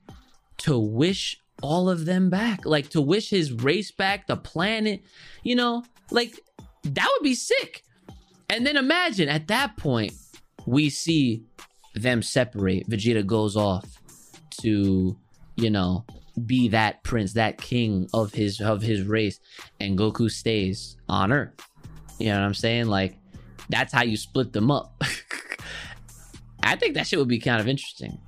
to 0.59 0.79
wish 0.79 1.37
all 1.61 1.89
of 1.89 2.05
them 2.05 2.29
back? 2.29 2.65
Like 2.65 2.89
to 2.91 3.01
wish 3.01 3.29
his 3.29 3.51
race 3.51 3.91
back, 3.91 4.27
the 4.27 4.37
planet, 4.37 5.01
you 5.43 5.55
know, 5.55 5.83
like 6.11 6.39
that 6.85 7.09
would 7.13 7.23
be 7.23 7.35
sick. 7.35 7.83
And 8.49 8.65
then 8.65 8.77
imagine 8.77 9.29
at 9.29 9.47
that 9.47 9.77
point, 9.77 10.13
we 10.65 10.89
see 10.89 11.43
them 11.95 12.21
separate. 12.21 12.89
Vegeta 12.89 13.25
goes 13.25 13.55
off 13.55 13.85
to, 14.61 15.17
you 15.55 15.69
know, 15.69 16.05
be 16.45 16.69
that 16.69 17.03
prince, 17.03 17.33
that 17.33 17.59
king 17.59 18.07
of 18.13 18.33
his 18.33 18.59
of 18.59 18.81
his 18.81 19.03
race, 19.03 19.39
and 19.79 19.97
Goku 19.97 20.29
stays 20.29 20.97
on 21.07 21.31
Earth. 21.31 21.53
You 22.19 22.27
know 22.27 22.39
what 22.39 22.45
I'm 22.45 22.53
saying? 22.53 22.87
Like, 22.87 23.15
that's 23.69 23.93
how 23.93 24.03
you 24.03 24.17
split 24.17 24.53
them 24.53 24.71
up. 24.71 25.01
I 26.63 26.75
think 26.75 26.95
that 26.95 27.07
shit 27.07 27.19
would 27.19 27.27
be 27.27 27.39
kind 27.39 27.61
of 27.61 27.67
interesting 27.67 28.19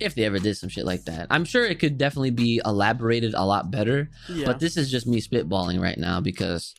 if 0.00 0.14
they 0.14 0.24
ever 0.24 0.38
did 0.38 0.56
some 0.56 0.68
shit 0.68 0.84
like 0.84 1.04
that. 1.04 1.26
I'm 1.30 1.44
sure 1.44 1.64
it 1.64 1.78
could 1.78 1.98
definitely 1.98 2.30
be 2.30 2.60
elaborated 2.64 3.34
a 3.34 3.44
lot 3.44 3.70
better. 3.70 4.10
Yeah. 4.28 4.46
But 4.46 4.60
this 4.60 4.76
is 4.76 4.90
just 4.90 5.06
me 5.06 5.20
spitballing 5.20 5.80
right 5.80 5.98
now 5.98 6.20
because, 6.20 6.74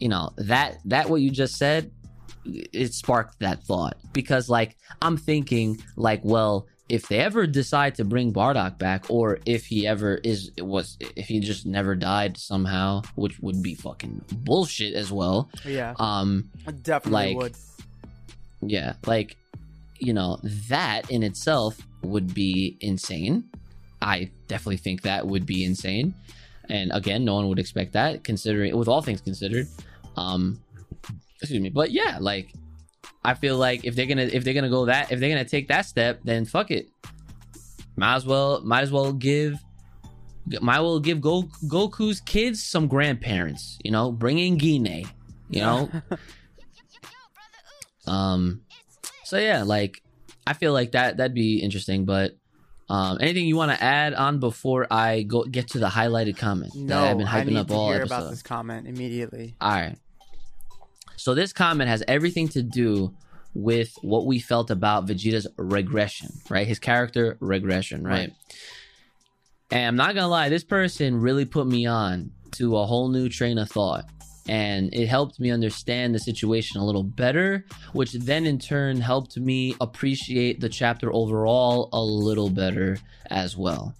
you 0.00 0.08
know, 0.08 0.30
that 0.38 0.78
that 0.86 1.08
what 1.08 1.20
you 1.20 1.30
just 1.30 1.56
said, 1.56 1.90
it 2.44 2.92
sparked 2.94 3.38
that 3.40 3.62
thought 3.64 3.96
because 4.12 4.48
like 4.48 4.76
I'm 5.02 5.16
thinking 5.16 5.78
like, 5.96 6.20
well, 6.24 6.66
if 6.88 7.06
they 7.06 7.18
ever 7.20 7.46
decide 7.46 7.94
to 7.96 8.04
bring 8.04 8.32
Bardock 8.32 8.78
back, 8.78 9.04
or 9.10 9.38
if 9.46 9.66
he 9.66 9.86
ever 9.86 10.16
is 10.24 10.50
was 10.58 10.96
if 11.16 11.28
he 11.28 11.38
just 11.38 11.64
never 11.66 11.94
died 11.94 12.36
somehow, 12.36 13.02
which 13.14 13.38
would 13.40 13.62
be 13.62 13.74
fucking 13.74 14.24
bullshit 14.32 14.94
as 14.94 15.12
well. 15.12 15.48
yeah, 15.64 15.94
Um, 15.98 16.50
I 16.66 16.72
definitely 16.72 17.34
like- 17.34 17.36
would. 17.36 17.56
yeah, 18.62 18.94
like 19.06 19.36
you 19.98 20.14
know, 20.14 20.38
that 20.70 21.10
in 21.10 21.22
itself 21.22 21.78
would 22.02 22.32
be 22.32 22.76
insane. 22.80 23.44
I 24.00 24.30
definitely 24.48 24.78
think 24.78 25.02
that 25.02 25.26
would 25.26 25.44
be 25.44 25.62
insane. 25.62 26.14
And 26.70 26.90
again, 26.92 27.24
no 27.24 27.34
one 27.34 27.48
would 27.50 27.58
expect 27.58 27.92
that 27.92 28.24
considering 28.24 28.74
with 28.76 28.88
all 28.88 29.02
things 29.02 29.20
considered. 29.20 29.66
Um 30.20 30.62
excuse 31.40 31.60
me. 31.60 31.70
But 31.70 31.90
yeah, 31.90 32.18
like 32.20 32.52
I 33.24 33.34
feel 33.34 33.56
like 33.56 33.84
if 33.84 33.94
they're 33.94 34.06
gonna 34.06 34.22
if 34.22 34.44
they're 34.44 34.54
gonna 34.54 34.70
go 34.70 34.86
that 34.86 35.10
if 35.10 35.20
they're 35.20 35.30
gonna 35.30 35.44
take 35.44 35.68
that 35.68 35.86
step, 35.86 36.20
then 36.24 36.44
fuck 36.44 36.70
it. 36.70 36.88
Might 37.96 38.16
as 38.16 38.26
well 38.26 38.60
might 38.62 38.82
as 38.82 38.92
well 38.92 39.12
give 39.12 39.58
might 40.60 40.76
as 40.78 40.82
well 40.82 41.00
give 41.00 41.20
Go, 41.20 41.42
Goku's 41.66 42.20
kids 42.20 42.62
some 42.62 42.88
grandparents, 42.88 43.78
you 43.84 43.90
know, 43.90 44.10
bring 44.10 44.38
in 44.38 44.58
Gine, 44.58 45.04
you 45.48 45.60
know, 45.60 45.88
um 48.06 48.62
so 49.24 49.38
yeah 49.38 49.62
like 49.62 50.02
i 50.46 50.52
feel 50.52 50.72
like 50.72 50.92
that 50.92 51.16
that'd 51.16 51.34
be 51.34 51.58
interesting 51.58 52.04
but 52.04 52.32
um 52.88 53.18
anything 53.20 53.46
you 53.46 53.56
want 53.56 53.70
to 53.70 53.82
add 53.82 54.14
on 54.14 54.40
before 54.40 54.86
i 54.90 55.22
go 55.22 55.44
get 55.44 55.68
to 55.68 55.78
the 55.78 55.86
highlighted 55.86 56.36
comment 56.36 56.74
no, 56.74 57.00
that 57.00 57.10
i've 57.10 57.18
been 57.18 57.26
hyping 57.26 57.40
I 57.40 57.44
need 57.44 57.56
up 57.58 57.68
to 57.68 57.74
all 57.74 57.88
hear 57.88 58.00
episode 58.00 58.16
about 58.16 58.30
this 58.30 58.42
comment 58.42 58.88
immediately. 58.88 59.54
all 59.60 59.70
right 59.70 59.96
so 61.20 61.34
this 61.34 61.52
comment 61.52 61.88
has 61.88 62.02
everything 62.08 62.48
to 62.48 62.62
do 62.62 63.14
with 63.54 63.92
what 64.02 64.26
we 64.26 64.38
felt 64.38 64.70
about 64.70 65.06
vegeta's 65.06 65.46
regression 65.56 66.28
right? 66.48 66.66
His 66.66 66.78
character 66.78 67.36
regression 67.40 68.04
right, 68.04 68.12
Right. 68.12 68.32
and 69.70 69.86
i'm 69.88 69.96
not 69.96 70.14
gonna 70.14 70.28
lie 70.28 70.48
this 70.48 70.64
person 70.64 71.20
really 71.20 71.44
put 71.44 71.66
me 71.66 71.86
on 71.86 72.30
to 72.52 72.76
a 72.76 72.86
whole 72.86 73.08
new 73.08 73.28
train 73.28 73.58
of 73.58 73.70
thought. 73.70 74.06
And 74.48 74.92
it 74.92 75.06
helped 75.06 75.38
me 75.38 75.52
understand 75.52 76.12
the 76.12 76.18
situation 76.18 76.80
a 76.80 76.84
little 76.84 77.04
better 77.04 77.64
which 77.92 78.12
then 78.12 78.46
in 78.46 78.58
turn 78.58 79.00
helped 79.00 79.36
me 79.36 79.76
appreciate 79.80 80.60
the 80.60 80.68
chapter 80.68 81.12
overall 81.12 81.88
a 81.92 82.00
little 82.02 82.50
better 82.50 82.98
as 83.26 83.56
well. 83.56 83.94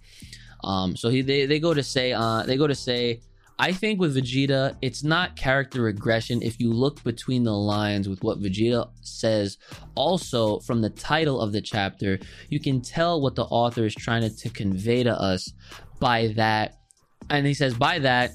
Um 0.63 0.97
so 0.97 1.07
he 1.09 1.21
they, 1.21 1.45
they 1.45 1.59
go 1.59 1.73
to 1.73 1.83
say 1.83 2.11
uh 2.11 2.43
they 2.43 2.57
go 2.57 2.67
to 2.67 2.75
say 2.75 3.21
I 3.61 3.73
think 3.73 3.99
with 3.99 4.17
Vegeta, 4.17 4.75
it's 4.81 5.03
not 5.03 5.35
character 5.35 5.83
regression 5.83 6.41
if 6.41 6.59
you 6.59 6.73
look 6.73 7.03
between 7.03 7.43
the 7.43 7.53
lines 7.53 8.09
with 8.09 8.23
what 8.23 8.41
Vegeta 8.41 8.89
says. 9.01 9.59
Also, 9.93 10.57
from 10.61 10.81
the 10.81 10.89
title 10.89 11.39
of 11.39 11.51
the 11.51 11.61
chapter, 11.61 12.17
you 12.49 12.59
can 12.59 12.81
tell 12.81 13.21
what 13.21 13.35
the 13.35 13.43
author 13.43 13.85
is 13.85 13.93
trying 13.93 14.23
to, 14.23 14.35
to 14.35 14.49
convey 14.49 15.03
to 15.03 15.11
us 15.11 15.53
by 15.99 16.33
that. 16.37 16.79
And 17.29 17.45
he 17.45 17.53
says, 17.53 17.75
by 17.75 17.99
that, 17.99 18.31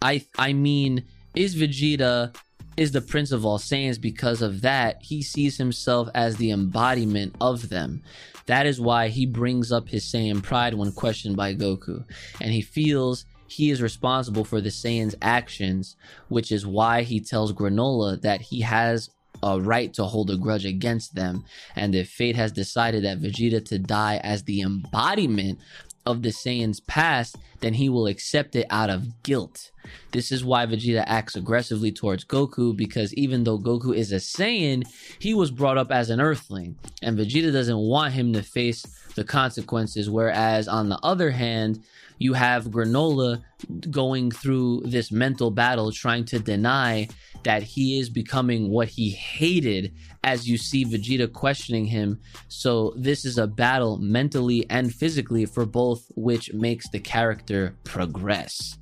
I 0.00 0.24
I 0.38 0.54
mean, 0.54 1.04
is 1.34 1.54
Vegeta 1.54 2.34
is 2.78 2.92
the 2.92 3.02
prince 3.02 3.30
of 3.30 3.44
all 3.44 3.58
Saiyans 3.58 4.00
because 4.00 4.40
of 4.40 4.62
that 4.62 5.02
he 5.02 5.22
sees 5.22 5.58
himself 5.58 6.08
as 6.14 6.38
the 6.38 6.50
embodiment 6.50 7.34
of 7.42 7.68
them. 7.68 8.02
That 8.46 8.64
is 8.64 8.80
why 8.80 9.08
he 9.08 9.26
brings 9.26 9.70
up 9.70 9.90
his 9.90 10.04
Saiyan 10.04 10.42
pride 10.42 10.72
when 10.72 10.92
questioned 10.92 11.36
by 11.36 11.54
Goku, 11.54 12.04
and 12.40 12.50
he 12.52 12.62
feels 12.62 13.26
he 13.46 13.70
is 13.70 13.82
responsible 13.82 14.44
for 14.44 14.60
the 14.60 14.70
Saiyan's 14.70 15.14
actions, 15.22 15.96
which 16.28 16.50
is 16.50 16.66
why 16.66 17.02
he 17.02 17.20
tells 17.20 17.52
Granolah 17.52 18.20
that 18.22 18.40
he 18.40 18.62
has 18.62 19.10
a 19.42 19.60
right 19.60 19.92
to 19.94 20.04
hold 20.04 20.30
a 20.30 20.36
grudge 20.36 20.64
against 20.64 21.14
them, 21.14 21.44
and 21.76 21.94
if 21.94 22.08
fate 22.08 22.36
has 22.36 22.52
decided 22.52 23.04
that 23.04 23.20
Vegeta 23.20 23.64
to 23.66 23.78
die 23.78 24.20
as 24.22 24.44
the 24.44 24.62
embodiment 24.62 25.58
of 26.06 26.22
the 26.22 26.30
Saiyan's 26.30 26.80
past, 26.80 27.36
then 27.60 27.74
he 27.74 27.88
will 27.88 28.06
accept 28.06 28.54
it 28.56 28.66
out 28.70 28.90
of 28.90 29.22
guilt. 29.22 29.70
This 30.12 30.30
is 30.30 30.44
why 30.44 30.66
Vegeta 30.66 31.04
acts 31.06 31.36
aggressively 31.36 31.92
towards 31.92 32.24
Goku 32.24 32.76
because 32.76 33.12
even 33.14 33.44
though 33.44 33.58
Goku 33.58 33.94
is 33.94 34.12
a 34.12 34.16
Saiyan, 34.16 34.84
he 35.18 35.34
was 35.34 35.50
brought 35.50 35.78
up 35.78 35.90
as 35.90 36.10
an 36.10 36.20
Earthling, 36.20 36.76
and 37.02 37.18
Vegeta 37.18 37.52
doesn't 37.52 37.78
want 37.78 38.14
him 38.14 38.32
to 38.32 38.42
face 38.42 38.84
the 39.14 39.24
consequences. 39.24 40.10
Whereas 40.10 40.68
on 40.68 40.88
the 40.88 40.98
other 41.02 41.30
hand, 41.30 41.82
you 42.18 42.32
have 42.34 42.66
Granolah 42.66 43.42
going 43.90 44.30
through 44.30 44.82
this 44.84 45.10
mental 45.10 45.50
battle 45.50 45.90
trying 45.90 46.24
to 46.26 46.38
deny 46.38 47.08
that 47.42 47.62
he 47.62 47.98
is 47.98 48.08
becoming 48.08 48.70
what 48.70 48.88
he 48.88 49.10
hated 49.10 49.94
as 50.22 50.48
you 50.48 50.56
see 50.56 50.84
Vegeta 50.84 51.30
questioning 51.30 51.86
him. 51.86 52.20
So 52.48 52.94
this 52.96 53.24
is 53.24 53.36
a 53.38 53.46
battle 53.46 53.98
mentally 53.98 54.64
and 54.70 54.94
physically 54.94 55.44
for 55.44 55.66
both, 55.66 56.10
which 56.14 56.52
makes 56.52 56.88
the 56.88 57.00
character 57.00 57.76
progress. 57.84 58.78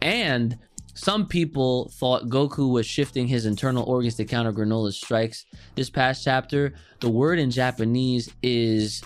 And 0.00 0.58
some 0.94 1.26
people 1.26 1.90
thought 1.94 2.28
Goku 2.28 2.70
was 2.70 2.84
shifting 2.84 3.26
his 3.26 3.46
internal 3.46 3.84
organs 3.84 4.16
to 4.16 4.26
counter 4.26 4.52
Granolah's 4.52 4.96
strikes. 4.96 5.46
This 5.74 5.88
past 5.88 6.22
chapter, 6.22 6.74
the 7.00 7.08
word 7.10 7.38
in 7.38 7.50
Japanese 7.50 8.30
is 8.42 9.02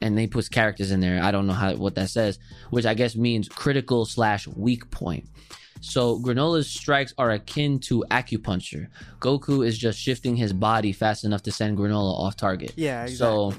and 0.00 0.16
they 0.16 0.26
put 0.26 0.50
characters 0.50 0.90
in 0.90 1.00
there. 1.00 1.22
I 1.22 1.30
don't 1.30 1.46
know 1.46 1.52
how 1.52 1.74
what 1.74 1.94
that 1.96 2.10
says, 2.10 2.38
which 2.70 2.86
I 2.86 2.94
guess 2.94 3.16
means 3.16 3.48
critical 3.48 4.04
slash 4.04 4.46
weak 4.46 4.90
point. 4.90 5.28
So 5.80 6.18
Granolah's 6.18 6.68
strikes 6.68 7.14
are 7.16 7.30
akin 7.30 7.78
to 7.80 8.04
acupuncture. 8.10 8.88
Goku 9.18 9.66
is 9.66 9.78
just 9.78 9.98
shifting 9.98 10.36
his 10.36 10.52
body 10.52 10.92
fast 10.92 11.24
enough 11.24 11.42
to 11.44 11.52
send 11.52 11.78
Granolah 11.78 12.18
off 12.18 12.36
target. 12.36 12.74
Yeah, 12.76 13.04
exactly. 13.04 13.16
So 13.16 13.54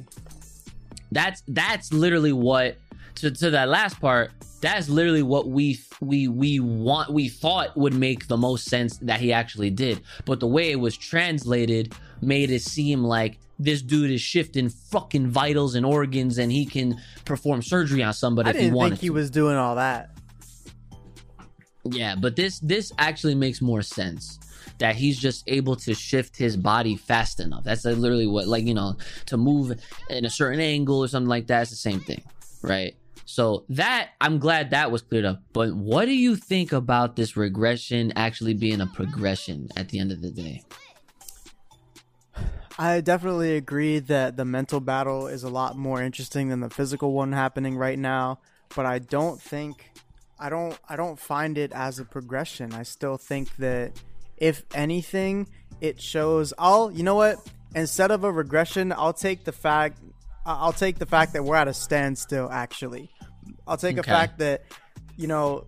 that's 1.12 1.44
that's 1.48 1.92
literally 1.92 2.34
what 2.34 2.78
to, 3.16 3.32
to 3.32 3.50
that 3.52 3.70
last 3.70 4.00
part. 4.00 4.32
That's 4.62 4.88
literally 4.88 5.24
what 5.24 5.48
we 5.48 5.80
we 6.00 6.28
we 6.28 6.60
want 6.60 7.12
we 7.12 7.28
thought 7.28 7.76
would 7.76 7.96
make 7.96 8.28
the 8.28 8.38
most 8.38 8.66
sense 8.66 8.98
that 8.98 9.20
he 9.20 9.34
actually 9.34 9.72
did. 9.72 10.02
But 10.26 10.40
the 10.40 10.48
way 10.48 10.72
it 10.72 10.80
was 10.80 10.96
translated 10.96 11.94
made 12.22 12.52
it 12.52 12.62
seem 12.62 13.04
like 13.04 13.40
this 13.64 13.82
dude 13.82 14.12
is 14.12 14.22
shifting 14.22 14.70
fucking 14.70 15.28
vitals 15.28 15.76
and 15.76 15.86
organs 15.86 16.38
and 16.38 16.52
he 16.52 16.66
can 16.66 17.00
perform 17.26 17.62
surgery 17.62 18.02
on 18.04 18.14
somebody 18.14 18.48
I 18.48 18.52
if 18.52 18.58
he 18.58 18.64
didn't 18.66 18.80
think 18.80 19.00
he 19.00 19.08
to. 19.08 19.14
was 19.14 19.30
doing 19.30 19.56
all 19.56 19.76
that. 19.76 20.10
Yeah, 21.84 22.16
but 22.16 22.36
this 22.36 22.60
this 22.60 22.92
actually 22.98 23.36
makes 23.36 23.62
more 23.62 23.82
sense. 23.82 24.40
that 24.82 24.96
he's 24.96 25.20
just 25.20 25.44
able 25.48 25.76
to 25.76 25.94
shift 25.94 26.36
his 26.36 26.58
body 26.58 26.96
fast 26.96 27.40
enough. 27.40 27.64
That's 27.64 27.86
like 27.86 27.98
literally 27.98 28.28
what, 28.28 28.48
like, 28.48 28.66
you 28.66 28.74
know, 28.74 28.98
to 29.28 29.38
move 29.38 29.80
in 30.10 30.26
a 30.26 30.30
certain 30.30 30.60
angle 30.60 31.00
or 31.00 31.08
something 31.08 31.30
like 31.30 31.48
that. 31.48 31.62
It's 31.62 31.70
the 31.70 31.78
same 31.78 32.00
thing, 32.00 32.24
right? 32.64 32.96
So 33.26 33.64
that 33.70 34.10
I'm 34.20 34.40
glad 34.40 34.72
that 34.72 34.92
was 34.92 35.04
cleared 35.04 35.26
up. 35.26 35.42
But 35.54 35.74
what 35.76 36.06
do 36.06 36.16
you 36.16 36.36
think 36.36 36.74
about 36.74 37.16
this 37.16 37.38
regression 37.38 38.12
actually 38.16 38.56
being 38.56 38.82
a 38.82 38.88
progression 38.88 39.70
at 39.78 39.90
the 39.90 40.00
end 40.00 40.12
of 40.12 40.22
the 40.22 40.32
day? 40.32 40.64
I 42.82 43.00
definitely 43.00 43.58
agree 43.58 44.00
that 44.00 44.38
the 44.38 44.44
mental 44.44 44.80
battle 44.80 45.28
is 45.28 45.44
a 45.44 45.50
lot 45.50 45.78
more 45.78 46.02
interesting 46.02 46.50
than 46.50 46.62
the 46.62 46.70
physical 46.72 47.12
one 47.12 47.32
happening 47.32 47.78
right 47.78 47.98
now, 47.98 48.40
but 48.76 48.88
I 48.88 48.98
don't 48.98 49.40
think 49.40 49.92
I 50.40 50.50
don't 50.50 50.76
I 50.90 50.96
don't 50.96 51.20
find 51.20 51.60
it 51.60 51.72
as 51.74 52.00
a 52.00 52.06
progression. 52.06 52.74
I 52.74 52.82
still 52.82 53.18
think 53.18 53.56
that 53.58 53.92
if 54.36 54.64
anything, 54.74 55.48
it 55.80 56.02
shows 56.02 56.56
I'll 56.58 56.92
you 56.92 57.04
know 57.04 57.14
what? 57.14 57.38
Instead 57.76 58.10
of 58.10 58.24
a 58.24 58.32
regression, 58.32 58.92
I'll 58.92 59.14
take 59.14 59.44
the 59.44 59.52
fact 59.52 60.00
I'll 60.44 60.74
take 60.74 60.98
the 60.98 61.06
fact 61.06 61.34
that 61.34 61.44
we're 61.44 61.58
at 61.58 61.68
a 61.68 61.76
standstill 61.76 62.50
actually. 62.52 63.12
I'll 63.68 63.78
take 63.78 64.00
okay. 64.00 64.10
a 64.10 64.12
fact 64.12 64.40
that 64.40 64.64
you 65.18 65.28
know 65.28 65.68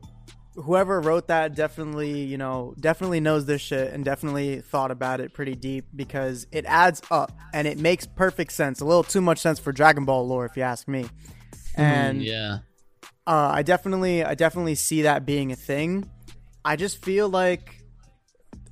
whoever 0.55 1.01
wrote 1.01 1.27
that 1.27 1.55
definitely, 1.55 2.21
you 2.21 2.37
know, 2.37 2.73
definitely 2.79 3.19
knows 3.19 3.45
this 3.45 3.61
shit 3.61 3.93
and 3.93 4.05
definitely 4.05 4.61
thought 4.61 4.91
about 4.91 5.19
it 5.19 5.33
pretty 5.33 5.55
deep 5.55 5.85
because 5.95 6.47
it 6.51 6.65
adds 6.65 7.01
up 7.09 7.31
and 7.53 7.67
it 7.67 7.77
makes 7.79 8.05
perfect 8.05 8.51
sense. 8.51 8.81
A 8.81 8.85
little 8.85 9.03
too 9.03 9.21
much 9.21 9.39
sense 9.39 9.59
for 9.59 9.71
Dragon 9.71 10.05
Ball 10.05 10.27
lore, 10.27 10.45
if 10.45 10.55
you 10.55 10.63
ask 10.63 10.87
me. 10.87 11.03
Hmm, 11.75 11.81
and 11.81 12.21
mm, 12.21 12.25
yeah, 12.25 12.59
uh, 13.25 13.49
I 13.53 13.63
definitely, 13.63 14.23
I 14.23 14.35
definitely 14.35 14.75
see 14.75 15.03
that 15.03 15.25
being 15.25 15.51
a 15.51 15.55
thing. 15.55 16.09
I 16.63 16.75
just 16.75 17.03
feel 17.03 17.29
like 17.29 17.83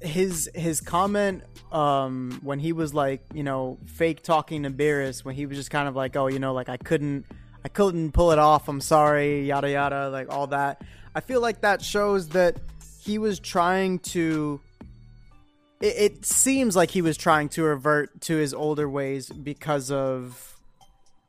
his 0.02 0.50
his 0.56 0.82
comment 0.82 1.44
um 1.72 2.40
when 2.42 2.58
he 2.58 2.74
was 2.74 2.92
like 2.92 3.24
you 3.34 3.44
know 3.44 3.78
fake 3.86 4.24
talking 4.24 4.64
to 4.64 4.72
Beerus 4.72 5.24
when 5.24 5.36
he 5.36 5.46
was 5.46 5.58
just 5.58 5.70
kind 5.70 5.88
of 5.88 5.96
like 5.96 6.16
oh 6.16 6.26
you 6.26 6.40
know 6.40 6.54
like 6.54 6.70
I 6.70 6.78
couldn't 6.78 7.26
I 7.64 7.70
couldn't 7.70 8.12
pull 8.12 8.32
it 8.32 8.40
off 8.40 8.68
I'm 8.68 8.82
sorry 8.82 9.46
yada 9.46 9.70
yada 9.70 10.10
like 10.10 10.34
all 10.34 10.48
that 10.48 10.82
I 11.14 11.20
feel 11.20 11.42
like 11.42 11.62
that 11.62 11.82
shows 11.82 12.30
that 12.30 12.58
he 13.02 13.18
was 13.18 13.40
trying 13.40 14.00
to. 14.00 14.62
It, 15.82 15.96
it 15.98 16.26
seems 16.26 16.76
like 16.76 16.92
he 16.92 17.02
was 17.02 17.18
trying 17.18 17.50
to 17.50 17.64
revert 17.64 18.22
to 18.22 18.36
his 18.36 18.54
older 18.54 18.90
ways 18.90 19.30
because 19.30 19.92
of 19.92 20.58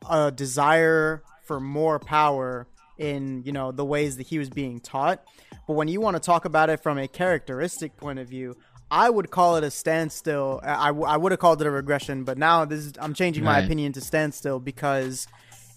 a 0.09 0.31
desire 0.31 1.23
for 1.45 1.61
more 1.61 1.99
power 1.99 2.67
in 2.99 3.43
you 3.45 3.53
know 3.53 3.73
the 3.73 3.85
ways 3.85 4.17
that 4.19 4.27
he 4.27 4.39
was 4.39 4.51
being 4.51 4.81
taught. 4.81 5.25
But 5.67 5.75
when 5.75 5.89
you 5.89 6.01
want 6.01 6.17
to 6.17 6.21
talk 6.21 6.45
about 6.45 6.71
it 6.71 6.83
from 6.83 6.99
a 6.99 7.09
characteristic 7.09 7.97
point 7.97 8.19
of 8.19 8.29
view, 8.29 8.57
I 8.91 9.09
would 9.09 9.31
call 9.31 9.57
it 9.57 9.65
a 9.65 9.71
standstill. 9.71 10.61
I, 10.63 10.91
I 10.91 11.17
would 11.17 11.33
have 11.33 11.39
called 11.39 11.61
it 11.61 11.67
a 11.67 11.71
regression, 11.71 12.25
but 12.25 12.37
now 12.37 12.65
this 12.65 12.81
is, 12.81 12.93
I'm 13.01 13.15
changing 13.15 13.43
my 13.43 13.61
opinion 13.61 13.93
to 13.95 14.01
standstill 14.01 14.61
because 14.61 15.27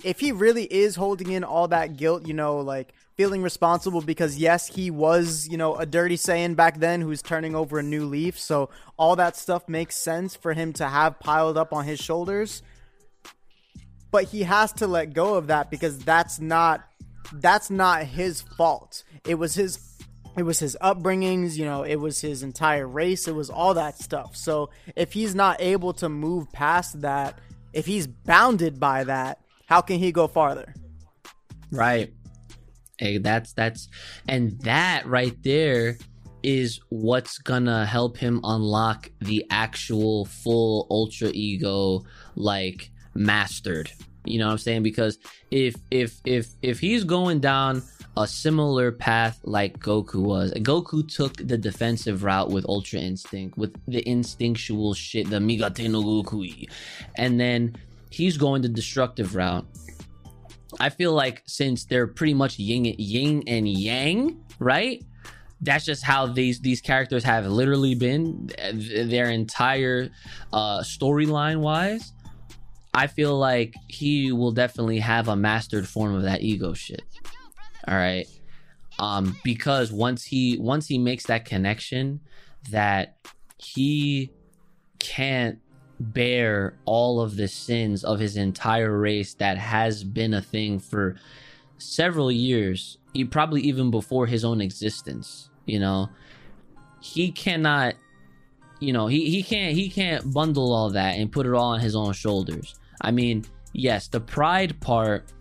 if 0.03 0.19
he 0.19 0.31
really 0.31 0.65
is 0.65 0.95
holding 0.95 1.31
in 1.31 1.43
all 1.43 1.67
that 1.69 1.97
guilt, 1.97 2.27
you 2.27 2.33
know, 2.33 2.57
like 2.57 2.93
feeling 3.15 3.41
responsible 3.41 4.01
because 4.01 4.37
yes, 4.37 4.67
he 4.67 4.91
was, 4.91 5.47
you 5.47 5.57
know, 5.57 5.75
a 5.75 5.85
dirty 5.85 6.17
Saiyan 6.17 6.55
back 6.55 6.79
then 6.79 7.01
who's 7.01 7.21
turning 7.21 7.55
over 7.55 7.79
a 7.79 7.83
new 7.83 8.05
leaf. 8.05 8.37
So 8.37 8.69
all 8.97 9.15
that 9.15 9.35
stuff 9.35 9.67
makes 9.69 9.95
sense 9.97 10.35
for 10.35 10.53
him 10.53 10.73
to 10.73 10.87
have 10.87 11.19
piled 11.19 11.57
up 11.57 11.73
on 11.73 11.85
his 11.85 11.99
shoulders. 11.99 12.61
But 14.11 14.25
he 14.25 14.43
has 14.43 14.71
to 14.73 14.87
let 14.87 15.13
go 15.13 15.35
of 15.35 15.47
that 15.47 15.71
because 15.71 15.99
that's 15.99 16.39
not 16.39 16.83
that's 17.33 17.69
not 17.69 18.03
his 18.03 18.41
fault. 18.41 19.03
It 19.25 19.35
was 19.35 19.55
his 19.55 19.79
it 20.37 20.43
was 20.43 20.59
his 20.59 20.77
upbringings, 20.81 21.57
you 21.57 21.63
know, 21.63 21.83
it 21.83 21.95
was 21.95 22.19
his 22.19 22.43
entire 22.43 22.87
race, 22.87 23.27
it 23.27 23.35
was 23.35 23.49
all 23.49 23.73
that 23.75 23.97
stuff. 23.97 24.35
So 24.35 24.69
if 24.95 25.13
he's 25.13 25.33
not 25.33 25.61
able 25.61 25.93
to 25.93 26.09
move 26.09 26.51
past 26.51 27.01
that, 27.01 27.39
if 27.71 27.85
he's 27.85 28.07
bounded 28.07 28.79
by 28.79 29.05
that, 29.05 29.39
how 29.65 29.81
can 29.81 29.99
he 29.99 30.11
go 30.11 30.27
farther? 30.27 30.73
Right. 31.71 32.13
Hey, 32.97 33.17
that's 33.17 33.53
that's 33.53 33.89
and 34.27 34.59
that 34.61 35.05
right 35.05 35.35
there 35.43 35.97
is 36.43 36.79
what's 36.89 37.37
gonna 37.39 37.85
help 37.85 38.17
him 38.17 38.39
unlock 38.43 39.09
the 39.19 39.45
actual 39.49 40.25
full 40.25 40.87
ultra 40.89 41.29
ego 41.33 42.03
like 42.35 42.91
mastered. 43.13 43.91
You 44.25 44.39
know 44.39 44.47
what 44.47 44.53
I'm 44.53 44.57
saying? 44.59 44.83
Because 44.83 45.17
if 45.51 45.75
if 45.91 46.19
if 46.25 46.47
if 46.61 46.79
he's 46.79 47.03
going 47.03 47.39
down 47.39 47.83
a 48.17 48.27
similar 48.27 48.91
path 48.91 49.39
like 49.43 49.79
Goku 49.79 50.21
was. 50.21 50.53
Goku 50.53 51.07
took 51.07 51.35
the 51.35 51.57
defensive 51.57 52.23
route 52.23 52.49
with 52.49 52.65
Ultra 52.67 52.99
Instinct, 52.99 53.57
with 53.57 53.75
the 53.87 54.07
instinctual 54.07 54.93
shit, 54.93 55.29
the 55.29 55.37
Migatte 55.37 55.89
no 55.89 56.01
Gokui. 56.01 56.69
And 57.15 57.39
then 57.39 57.75
he's 58.09 58.37
going 58.37 58.61
the 58.61 58.69
destructive 58.69 59.35
route. 59.35 59.65
I 60.79 60.89
feel 60.89 61.13
like 61.13 61.43
since 61.45 61.85
they're 61.85 62.07
pretty 62.07 62.33
much 62.33 62.59
yin, 62.59 62.85
yin 62.85 63.43
and 63.47 63.67
yang, 63.67 64.43
right? 64.59 65.03
That's 65.61 65.85
just 65.85 66.03
how 66.03 66.27
these 66.27 66.59
these 66.59 66.81
characters 66.81 67.23
have 67.23 67.45
literally 67.47 67.95
been 67.95 68.51
their 68.73 69.29
entire 69.29 70.09
uh, 70.51 70.79
storyline 70.79 71.61
wise. 71.61 72.13
I 72.93 73.07
feel 73.07 73.37
like 73.37 73.75
he 73.87 74.31
will 74.31 74.51
definitely 74.51 74.99
have 74.99 75.27
a 75.27 75.35
mastered 75.35 75.87
form 75.87 76.15
of 76.15 76.23
that 76.23 76.41
ego 76.41 76.73
shit. 76.73 77.03
All 77.87 77.95
right. 77.95 78.27
Um, 78.99 79.37
because 79.43 79.91
once 79.91 80.23
he 80.23 80.57
once 80.57 80.87
he 80.87 80.97
makes 80.97 81.25
that 81.25 81.45
connection 81.45 82.21
that 82.69 83.17
he 83.57 84.31
can't 84.99 85.59
bear 85.99 86.77
all 86.85 87.21
of 87.21 87.35
the 87.35 87.47
sins 87.47 88.03
of 88.03 88.19
his 88.19 88.37
entire 88.37 88.97
race 88.97 89.33
that 89.35 89.57
has 89.57 90.03
been 90.03 90.33
a 90.33 90.41
thing 90.41 90.79
for 90.79 91.15
several 91.77 92.31
years, 92.31 92.97
He 93.13 93.25
probably 93.25 93.61
even 93.61 93.91
before 93.91 94.27
his 94.27 94.43
own 94.43 94.61
existence, 94.61 95.49
you 95.65 95.79
know. 95.79 96.09
He 97.01 97.31
cannot 97.31 97.95
you 98.79 98.93
know, 98.93 99.07
he, 99.07 99.29
he 99.29 99.41
can't 99.41 99.73
he 99.75 99.89
can't 99.89 100.33
bundle 100.33 100.73
all 100.73 100.89
that 100.89 101.15
and 101.15 101.31
put 101.31 101.45
it 101.45 101.53
all 101.53 101.73
on 101.73 101.79
his 101.79 101.95
own 101.95 102.13
shoulders. 102.13 102.75
I 103.01 103.11
mean, 103.11 103.45
yes, 103.73 104.07
the 104.07 104.19
pride 104.19 104.79
part 104.81 105.31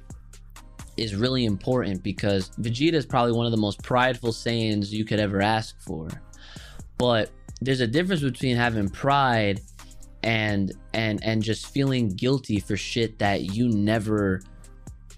is 0.96 1.16
really 1.16 1.44
important 1.44 2.02
because 2.02 2.50
Vegeta 2.50 2.94
is 2.94 3.04
probably 3.04 3.32
one 3.32 3.46
of 3.46 3.52
the 3.52 3.58
most 3.58 3.82
prideful 3.82 4.30
Saiyans 4.30 4.90
you 4.90 5.04
could 5.04 5.18
ever 5.18 5.42
ask 5.42 5.80
for. 5.80 6.08
But 6.98 7.30
there's 7.60 7.80
a 7.80 7.86
difference 7.86 8.22
between 8.22 8.56
having 8.56 8.88
pride 8.88 9.60
and 10.24 10.72
and 10.94 11.22
and 11.22 11.42
just 11.42 11.68
feeling 11.68 12.08
guilty 12.08 12.58
for 12.58 12.76
shit 12.76 13.18
that 13.18 13.54
you 13.54 13.68
never 13.68 14.40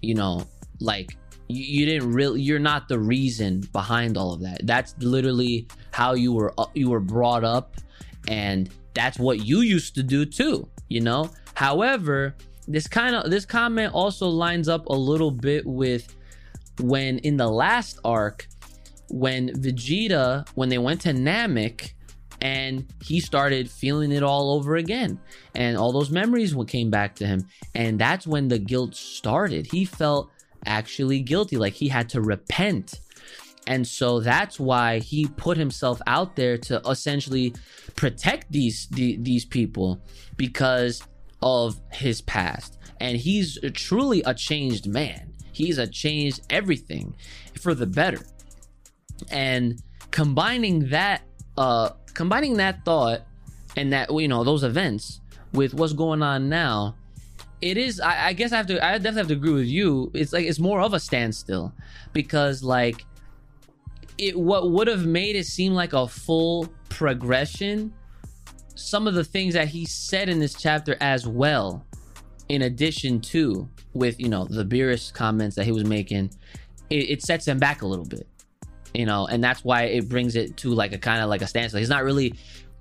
you 0.01 0.13
know 0.13 0.45
like 0.81 1.17
you, 1.47 1.63
you 1.63 1.85
didn't 1.85 2.11
really 2.11 2.41
you're 2.41 2.59
not 2.59 2.87
the 2.89 2.99
reason 2.99 3.61
behind 3.71 4.17
all 4.17 4.33
of 4.33 4.41
that. 4.41 4.67
That's 4.67 4.93
literally 4.99 5.67
how 5.91 6.13
you 6.13 6.33
were 6.33 6.53
uh, 6.57 6.65
you 6.75 6.89
were 6.89 6.99
brought 6.99 7.43
up 7.43 7.77
and 8.27 8.69
that's 8.93 9.17
what 9.17 9.45
you 9.45 9.61
used 9.61 9.95
to 9.95 10.03
do 10.03 10.25
too 10.25 10.69
you 10.89 11.01
know? 11.01 11.29
However 11.55 12.35
this 12.67 12.85
kind 12.85 13.15
of 13.15 13.31
this 13.31 13.45
comment 13.45 13.93
also 13.93 14.27
lines 14.27 14.67
up 14.67 14.87
a 14.87 14.93
little 14.93 15.31
bit 15.31 15.65
with 15.65 16.15
when 16.81 17.19
in 17.19 17.37
the 17.37 17.47
last 17.47 17.97
arc 18.03 18.47
when 19.09 19.49
Vegeta 19.49 20.47
when 20.55 20.67
they 20.67 20.77
went 20.77 20.99
to 21.01 21.13
Namek 21.13 21.93
and 22.41 22.85
he 23.03 23.19
started 23.19 23.69
feeling 23.69 24.11
it 24.11 24.23
all 24.23 24.53
over 24.53 24.75
again. 24.75 25.19
And 25.55 25.77
all 25.77 25.91
those 25.91 26.11
memories 26.11 26.55
came 26.67 26.89
back 26.89 27.15
to 27.15 27.27
him. 27.27 27.47
And 27.73 27.99
that's 27.99 28.27
when 28.27 28.47
the 28.47 28.59
guilt 28.59 28.95
started. 28.95 29.67
He 29.71 29.85
felt 29.85 30.29
actually 30.65 31.21
guilty 31.21 31.57
like 31.57 31.73
he 31.73 31.87
had 31.87 32.09
to 32.09 32.21
repent. 32.21 32.99
And 33.65 33.85
so 33.85 34.19
that's 34.19 34.59
why 34.59 34.99
he 34.99 35.27
put 35.27 35.57
himself 35.57 35.99
out 36.07 36.35
there 36.35 36.57
to 36.59 36.81
essentially 36.87 37.53
protect 37.95 38.51
these 38.51 38.87
the, 38.87 39.17
these 39.17 39.43
people 39.43 40.01
because 40.37 41.03
of 41.41 41.81
his 41.91 42.21
past. 42.21 42.77
And 42.99 43.17
he's 43.17 43.59
truly 43.73 44.23
a 44.25 44.33
changed 44.33 44.87
man. 44.87 45.33
He's 45.51 45.77
a 45.79 45.87
changed 45.87 46.41
everything 46.49 47.15
for 47.59 47.73
the 47.73 47.87
better. 47.87 48.25
And 49.31 49.81
combining 50.11 50.89
that 50.89 51.23
uh 51.57 51.89
combining 52.13 52.57
that 52.57 52.83
thought 52.85 53.21
and 53.75 53.93
that 53.93 54.11
you 54.11 54.27
know 54.27 54.43
those 54.43 54.63
events 54.63 55.21
with 55.53 55.73
what's 55.73 55.93
going 55.93 56.21
on 56.21 56.49
now 56.49 56.95
it 57.61 57.77
is 57.77 57.99
I, 57.99 58.27
I, 58.27 58.33
guess 58.33 58.51
i 58.51 58.57
have 58.57 58.67
to 58.67 58.83
i 58.83 58.97
definitely 58.97 59.19
have 59.19 59.27
to 59.27 59.33
agree 59.33 59.53
with 59.53 59.65
you. 59.65 60.11
It's 60.13 60.33
like 60.33 60.45
it's 60.45 60.59
more 60.59 60.81
of 60.81 60.93
a 60.93 60.99
standstill 60.99 61.73
because 62.13 62.63
like 62.63 63.05
it 64.17 64.37
what 64.37 64.71
would 64.71 64.87
have 64.87 65.05
made 65.05 65.35
it 65.35 65.45
seem 65.45 65.73
like 65.73 65.93
a 65.93 66.07
full 66.07 66.69
progression 66.89 67.93
some 68.75 69.07
of 69.07 69.15
the 69.15 69.23
things 69.23 69.53
that 69.55 69.67
he 69.67 69.85
said 69.85 70.29
in 70.29 70.39
this 70.39 70.53
chapter 70.53 70.95
as 71.01 71.27
well 71.27 71.85
in 72.49 72.63
addition 72.63 73.19
to 73.19 73.67
with 73.93 74.19
you 74.19 74.29
know 74.29 74.45
the 74.45 74.63
Beerus 74.63 75.11
comments 75.13 75.55
that 75.55 75.65
he 75.65 75.71
was 75.71 75.83
making 75.83 76.29
it, 76.89 77.09
it 77.09 77.21
sets 77.23 77.47
him 77.47 77.57
back 77.57 77.81
a 77.81 77.87
little 77.87 78.05
bit 78.05 78.27
you 78.93 79.05
know, 79.05 79.27
and 79.27 79.43
that's 79.43 79.63
why 79.63 79.83
it 79.83 80.09
brings 80.09 80.35
it 80.35 80.57
to 80.57 80.69
like 80.73 80.93
a 80.93 80.97
kind 80.97 81.21
of 81.21 81.29
like 81.29 81.41
a 81.41 81.47
standstill. 81.47 81.79
He's 81.79 81.89
not 81.89 82.03
really 82.03 82.33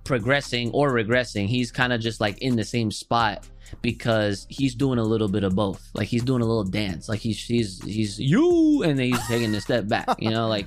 progressing 0.04 0.70
or 0.70 0.90
regressing. 0.92 1.46
He's 1.46 1.70
kind 1.70 1.92
of 1.92 2.00
just 2.00 2.20
like 2.20 2.38
in 2.38 2.56
the 2.56 2.64
same 2.64 2.90
spot 2.90 3.46
because 3.82 4.46
he's 4.48 4.74
doing 4.74 4.98
a 4.98 5.02
little 5.02 5.28
bit 5.28 5.44
of 5.44 5.54
both. 5.54 5.90
Like 5.94 6.08
he's 6.08 6.22
doing 6.22 6.42
a 6.42 6.46
little 6.46 6.64
dance. 6.64 7.08
Like 7.08 7.20
he's 7.20 7.42
he's 7.42 7.82
he's 7.82 8.18
you 8.18 8.82
and 8.82 8.98
then 8.98 9.06
he's 9.06 9.26
taking 9.26 9.54
a 9.54 9.60
step 9.60 9.88
back. 9.88 10.08
You 10.18 10.30
know, 10.30 10.48
like 10.48 10.66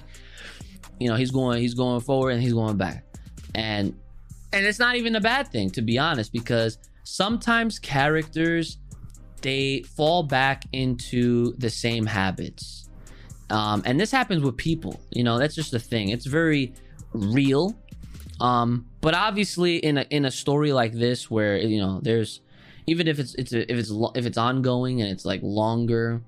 you 0.99 1.07
know, 1.09 1.15
he's 1.15 1.31
going 1.31 1.61
he's 1.61 1.73
going 1.73 2.01
forward 2.01 2.31
and 2.31 2.41
he's 2.41 2.53
going 2.53 2.77
back. 2.77 3.05
And 3.55 3.97
and 4.51 4.65
it's 4.65 4.79
not 4.79 4.95
even 4.95 5.15
a 5.15 5.21
bad 5.21 5.47
thing 5.47 5.69
to 5.71 5.81
be 5.81 5.97
honest 5.97 6.33
because 6.33 6.77
sometimes 7.03 7.79
characters 7.79 8.77
they 9.41 9.83
fall 9.95 10.23
back 10.23 10.63
into 10.73 11.53
the 11.57 11.69
same 11.69 12.05
habits. 12.05 12.88
Um, 13.49 13.81
and 13.85 13.99
this 13.99 14.11
happens 14.11 14.43
with 14.43 14.57
people, 14.57 14.99
you 15.11 15.23
know, 15.23 15.39
that's 15.39 15.55
just 15.55 15.71
the 15.71 15.79
thing. 15.79 16.09
It's 16.09 16.25
very 16.25 16.73
real. 17.13 17.75
Um, 18.39 18.85
but 19.01 19.13
obviously 19.13 19.77
in 19.77 19.97
a 19.97 20.05
in 20.09 20.25
a 20.25 20.31
story 20.31 20.71
like 20.71 20.93
this 20.93 21.29
where 21.29 21.57
you 21.57 21.79
know 21.79 21.99
there's 22.01 22.41
even 22.87 23.07
if 23.07 23.19
it's 23.19 23.35
it's 23.35 23.51
if 23.51 23.69
it's 23.69 23.91
if 24.15 24.25
it's 24.25 24.37
ongoing 24.37 25.01
and 25.01 25.11
it's 25.11 25.25
like 25.25 25.41
longer 25.43 26.21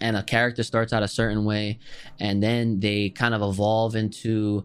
and 0.00 0.16
a 0.16 0.22
character 0.22 0.62
starts 0.62 0.92
out 0.92 1.02
a 1.02 1.08
certain 1.08 1.44
way 1.44 1.78
and 2.20 2.42
then 2.42 2.80
they 2.80 3.10
kind 3.10 3.34
of 3.34 3.42
evolve 3.42 3.94
into 3.96 4.64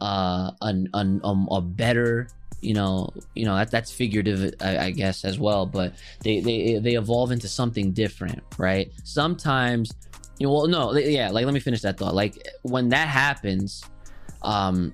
uh 0.00 0.50
an, 0.62 0.88
an 0.94 1.20
um, 1.24 1.48
a 1.50 1.60
better 1.60 2.28
you 2.60 2.74
know 2.74 3.08
you 3.34 3.44
know 3.44 3.54
that 3.56 3.70
that's 3.70 3.90
figurative 3.90 4.54
I, 4.60 4.78
I 4.78 4.90
guess 4.90 5.24
as 5.24 5.38
well 5.38 5.66
but 5.66 5.94
they 6.22 6.40
they 6.40 6.78
they 6.78 6.94
evolve 6.94 7.32
into 7.32 7.48
something 7.48 7.92
different 7.92 8.42
right 8.58 8.92
sometimes 9.04 9.92
you 10.40 10.46
know 10.46 10.52
well 10.52 10.66
no 10.66 10.96
yeah 10.96 11.30
like 11.30 11.44
let 11.44 11.54
me 11.54 11.60
finish 11.60 11.82
that 11.82 11.96
thought 11.96 12.14
like 12.14 12.44
when 12.62 12.88
that 12.88 13.06
happens 13.06 13.84
um 14.42 14.92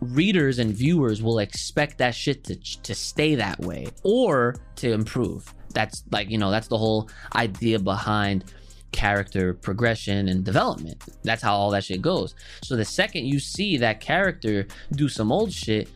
readers 0.00 0.58
and 0.58 0.74
viewers 0.74 1.22
will 1.22 1.38
expect 1.38 1.98
that 1.98 2.14
shit 2.14 2.44
to 2.44 2.56
to 2.82 2.94
stay 2.94 3.34
that 3.34 3.58
way 3.60 3.86
or 4.02 4.56
to 4.76 4.92
improve. 4.92 5.52
That's 5.72 6.04
like, 6.10 6.30
you 6.30 6.38
know, 6.38 6.50
that's 6.50 6.68
the 6.68 6.78
whole 6.78 7.08
idea 7.34 7.78
behind 7.78 8.52
character 8.92 9.52
progression 9.52 10.28
and 10.28 10.44
development. 10.44 11.02
That's 11.22 11.42
how 11.42 11.54
all 11.54 11.70
that 11.70 11.84
shit 11.84 12.00
goes. 12.00 12.34
So 12.62 12.76
the 12.76 12.84
second 12.84 13.26
you 13.26 13.38
see 13.38 13.76
that 13.78 14.00
character 14.00 14.66
do 14.92 15.08
some 15.08 15.30
old 15.30 15.52
shit, 15.52 15.88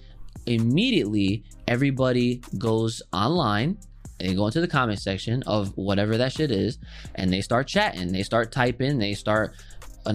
immediately 0.46 1.44
everybody 1.66 2.42
goes 2.58 3.02
online 3.12 3.78
they 4.20 4.34
go 4.34 4.46
into 4.46 4.60
the 4.60 4.68
comment 4.68 5.00
section 5.00 5.42
of 5.46 5.76
whatever 5.76 6.16
that 6.16 6.32
shit 6.32 6.50
is 6.50 6.78
and 7.14 7.32
they 7.32 7.40
start 7.40 7.66
chatting, 7.66 8.12
they 8.12 8.22
start 8.22 8.52
typing, 8.52 8.98
they 8.98 9.14
start 9.14 9.54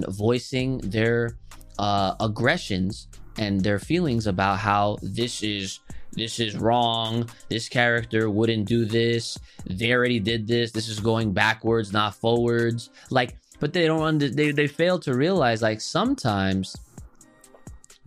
voicing 0.09 0.79
their 0.79 1.37
uh, 1.79 2.15
aggressions 2.19 3.07
and 3.37 3.61
their 3.61 3.79
feelings 3.79 4.27
about 4.27 4.59
how 4.59 4.97
this 5.01 5.43
is 5.43 5.79
this 6.13 6.39
is 6.39 6.55
wrong. 6.55 7.29
This 7.49 7.67
character 7.67 8.29
wouldn't 8.29 8.69
do 8.69 8.85
this. 8.85 9.37
They 9.65 9.91
already 9.91 10.21
did 10.21 10.47
this. 10.47 10.71
This 10.71 10.87
is 10.87 11.01
going 11.01 11.33
backwards 11.33 11.91
not 11.91 12.15
forwards. 12.15 12.89
Like 13.09 13.35
but 13.59 13.73
they 13.73 13.85
don't 13.85 14.01
under 14.01 14.29
they, 14.29 14.51
they 14.51 14.67
fail 14.67 14.99
to 14.99 15.13
realize 15.13 15.61
like 15.61 15.81
sometimes 15.81 16.75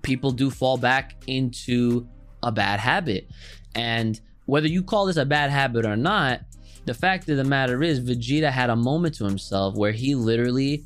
people 0.03 0.31
do 0.31 0.51
fall 0.51 0.79
back 0.79 1.17
into 1.27 2.07
a 2.43 2.53
bad 2.53 2.81
habit. 2.81 3.29
And 3.75 4.21
whether 4.49 4.67
you 4.67 4.83
call 4.83 5.07
this 5.07 5.17
a 5.17 5.25
bad 5.25 5.51
habit 5.51 5.85
or 5.85 5.97
not 5.97 6.41
the 6.87 6.95
fact 6.95 7.29
of 7.29 7.37
the 7.37 7.45
matter 7.45 7.83
is 7.83 8.01
vegeta 8.01 8.51
had 8.51 8.71
a 8.71 8.77
moment 8.77 9.15
to 9.15 9.25
himself 9.25 9.75
where 9.75 9.93
he 9.93 10.15
literally 10.15 10.85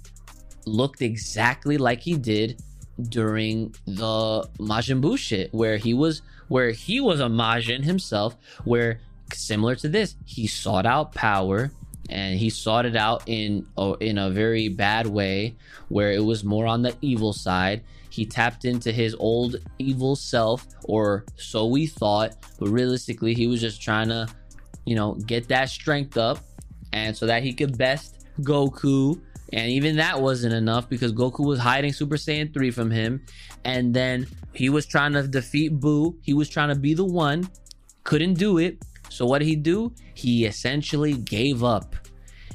looked 0.66 1.01
exactly 1.02 1.78
like 1.78 2.01
he 2.01 2.16
did 2.16 2.60
during 3.09 3.74
the 3.86 4.48
Majin 4.59 5.01
Buu 5.01 5.16
shit, 5.16 5.52
where 5.52 5.76
he 5.76 5.94
was 5.94 6.22
where 6.48 6.70
he 6.70 7.01
was 7.01 7.20
a 7.20 7.26
Majin 7.26 7.84
himself, 7.84 8.36
where 8.64 9.01
similar 9.32 9.74
to 9.76 9.89
this, 9.89 10.16
he 10.24 10.47
sought 10.47 10.84
out 10.84 11.14
power 11.14 11.70
and 12.10 12.39
he 12.39 12.51
sought 12.51 12.84
it 12.84 12.97
out 12.97 13.22
in 13.26 13.66
a, 13.78 13.94
in 14.01 14.18
a 14.18 14.28
very 14.30 14.68
bad 14.68 15.06
way, 15.06 15.55
where 15.89 16.12
it 16.12 16.22
was 16.22 16.44
more 16.44 16.66
on 16.66 16.82
the 16.82 16.94
evil 17.01 17.32
side. 17.32 17.82
He 18.12 18.26
tapped 18.26 18.64
into 18.64 18.93
his 18.93 19.14
old 19.18 19.56
evil 19.78 20.14
self, 20.16 20.66
or 20.84 21.24
so 21.36 21.66
we 21.66 21.86
thought, 21.86 22.36
but 22.59 22.68
realistically, 22.68 23.34
he 23.34 23.47
was 23.47 23.60
just 23.60 23.80
trying 23.80 24.09
to, 24.09 24.28
you 24.84 24.94
know, 24.94 25.14
get 25.14 25.48
that 25.48 25.70
strength 25.70 26.16
up, 26.16 26.39
and 26.93 27.16
so 27.16 27.26
that 27.26 27.43
he 27.43 27.52
could 27.52 27.78
best 27.78 28.26
Goku 28.40 29.20
and 29.52 29.70
even 29.70 29.97
that 29.97 30.20
wasn't 30.20 30.55
enough 30.55 30.89
because 30.89 31.12
Goku 31.12 31.44
was 31.44 31.59
hiding 31.59 31.93
Super 31.93 32.16
Saiyan 32.16 32.55
3 32.55 32.70
from 32.70 32.90
him. 32.90 33.22
And 33.64 33.93
then 33.93 34.26
he 34.55 34.70
was 34.70 34.86
trying 34.86 35.12
to 35.12 35.28
defeat 35.28 35.78
Buu. 35.78 36.16
He 36.22 36.32
was 36.32 36.48
trying 36.48 36.70
to 36.70 36.74
be 36.74 36.94
the 36.94 37.05
one. 37.05 37.48
Couldn't 38.05 38.34
do 38.34 38.59
it. 38.59 38.82
So 39.10 39.26
what 39.26 39.40
did 39.40 39.48
he 39.48 39.56
do? 39.56 39.93
He 40.14 40.47
essentially 40.47 41.14
gave 41.14 41.62
up. 41.62 41.94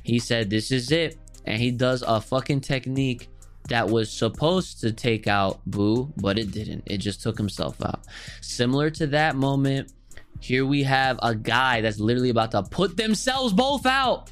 He 0.01 0.17
said, 0.17 0.49
This 0.49 0.71
is 0.71 0.91
it. 0.91 1.17
And 1.45 1.61
he 1.61 1.71
does 1.71 2.03
a 2.05 2.19
fucking 2.19 2.61
technique 2.61 3.29
that 3.68 3.89
was 3.89 4.11
supposed 4.11 4.81
to 4.81 4.91
take 4.91 5.27
out 5.27 5.60
Buu, 5.69 6.11
but 6.18 6.38
it 6.39 6.52
didn't. 6.52 6.84
It 6.85 6.98
just 6.98 7.22
took 7.22 7.38
himself 7.38 7.81
out. 7.84 8.02
Similar 8.41 8.89
to 8.91 9.07
that 9.07 9.35
moment, 9.35 9.91
here 10.39 10.65
we 10.65 10.84
have 10.84 11.19
a 11.22 11.35
guy 11.35 11.81
that's 11.81 11.99
literally 11.99 12.30
about 12.30 12.52
to 12.52 12.64
put 12.64 12.98
themselves 12.98 13.53
both 13.53 13.85
out 13.85 14.31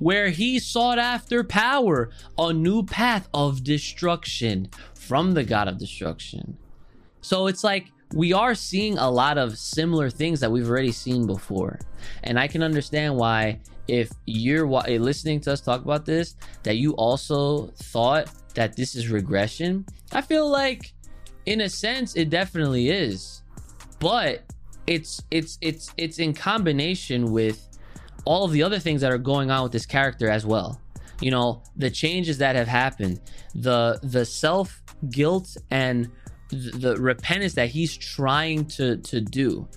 where 0.00 0.30
he 0.30 0.58
sought 0.58 0.98
after 0.98 1.44
power, 1.44 2.10
a 2.38 2.52
new 2.52 2.82
path 2.82 3.28
of 3.34 3.62
destruction 3.62 4.68
from 4.94 5.32
the 5.32 5.44
god 5.44 5.68
of 5.68 5.78
destruction. 5.78 6.56
So 7.20 7.46
it's 7.46 7.62
like 7.62 7.92
we 8.14 8.32
are 8.32 8.54
seeing 8.54 8.98
a 8.98 9.10
lot 9.10 9.38
of 9.38 9.58
similar 9.58 10.10
things 10.10 10.40
that 10.40 10.50
we've 10.50 10.68
already 10.68 10.92
seen 10.92 11.26
before. 11.26 11.78
And 12.24 12.38
I 12.38 12.48
can 12.48 12.62
understand 12.62 13.16
why 13.16 13.60
if 13.88 14.10
you're 14.26 14.66
eh, 14.86 14.98
listening 14.98 15.40
to 15.40 15.52
us 15.52 15.60
talk 15.60 15.82
about 15.82 16.04
this 16.06 16.36
that 16.62 16.76
you 16.76 16.92
also 16.92 17.68
thought 17.76 18.30
that 18.54 18.76
this 18.76 18.94
is 18.94 19.08
regression. 19.08 19.84
I 20.12 20.20
feel 20.20 20.48
like 20.48 20.92
in 21.46 21.62
a 21.62 21.68
sense 21.68 22.16
it 22.16 22.30
definitely 22.30 22.90
is. 22.90 23.42
But 23.98 24.44
it's 24.86 25.22
it's 25.30 25.58
it's 25.60 25.92
it's 25.96 26.18
in 26.18 26.34
combination 26.34 27.32
with 27.32 27.68
all 28.24 28.44
of 28.44 28.52
the 28.52 28.62
other 28.62 28.78
things 28.78 29.00
that 29.00 29.12
are 29.12 29.18
going 29.18 29.50
on 29.50 29.62
with 29.62 29.72
this 29.72 29.86
character 29.86 30.28
as 30.28 30.44
well 30.44 30.80
you 31.20 31.30
know 31.30 31.62
the 31.76 31.90
changes 31.90 32.38
that 32.38 32.56
have 32.56 32.68
happened 32.68 33.20
the 33.54 33.98
the 34.02 34.24
self 34.24 34.82
guilt 35.10 35.56
and 35.70 36.10
the 36.50 36.96
repentance 36.98 37.54
that 37.54 37.68
he's 37.68 37.96
trying 37.96 38.64
to 38.64 38.96
to 38.98 39.20
do 39.20 39.68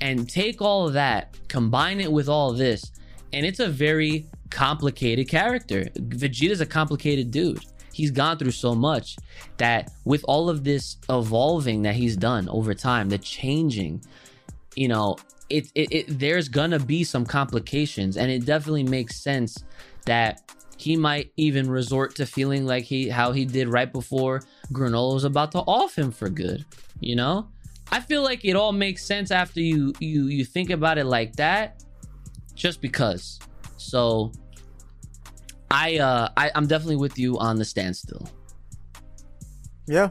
and 0.00 0.28
take 0.28 0.60
all 0.60 0.86
of 0.86 0.94
that 0.94 1.36
combine 1.48 2.00
it 2.00 2.10
with 2.10 2.28
all 2.28 2.52
this 2.52 2.92
and 3.32 3.46
it's 3.46 3.60
a 3.60 3.68
very 3.68 4.26
complicated 4.50 5.28
character. 5.28 5.84
Vegeta's 5.96 6.60
a 6.60 6.66
complicated 6.66 7.30
dude. 7.30 7.64
He's 7.92 8.10
gone 8.10 8.38
through 8.38 8.50
so 8.50 8.74
much 8.74 9.16
that 9.56 9.90
with 10.04 10.24
all 10.28 10.50
of 10.50 10.64
this 10.64 10.96
evolving 11.08 11.82
that 11.82 11.94
he's 11.94 12.16
done 12.16 12.48
over 12.50 12.74
time 12.74 13.08
the 13.08 13.16
changing 13.16 14.04
you 14.74 14.86
know 14.86 15.16
it, 15.48 15.70
it, 15.74 15.92
it 15.92 16.18
there's 16.18 16.48
gonna 16.48 16.78
be 16.78 17.04
some 17.04 17.24
complications. 17.24 18.16
And 18.16 18.30
it 18.30 18.44
definitely 18.44 18.84
makes 18.84 19.16
sense 19.16 19.64
that 20.04 20.42
he 20.76 20.96
might 20.96 21.32
even 21.36 21.70
resort 21.70 22.14
to 22.16 22.26
feeling 22.26 22.66
like 22.66 22.84
he 22.84 23.08
how 23.08 23.32
he 23.32 23.44
did 23.44 23.68
right 23.68 23.90
before 23.90 24.42
Granolah 24.72 25.14
was 25.14 25.24
about 25.24 25.52
to 25.52 25.60
off 25.60 25.96
him 25.96 26.10
for 26.10 26.28
good. 26.28 26.64
You 27.00 27.16
know, 27.16 27.48
I 27.90 28.00
feel 28.00 28.22
like 28.22 28.44
it 28.44 28.56
all 28.56 28.72
makes 28.72 29.04
sense 29.04 29.30
after 29.30 29.60
you 29.60 29.92
you 30.00 30.26
you 30.26 30.44
think 30.44 30.70
about 30.70 30.98
it 30.98 31.06
like 31.06 31.36
that, 31.36 31.84
just 32.56 32.80
because. 32.80 33.38
So, 33.76 34.32
I 35.70 35.98
uh 35.98 36.28
I, 36.36 36.50
I'm 36.54 36.66
definitely 36.66 36.96
with 36.96 37.18
you 37.18 37.38
on 37.38 37.56
the 37.56 37.64
standstill. 37.64 38.28
Yeah, 39.86 40.10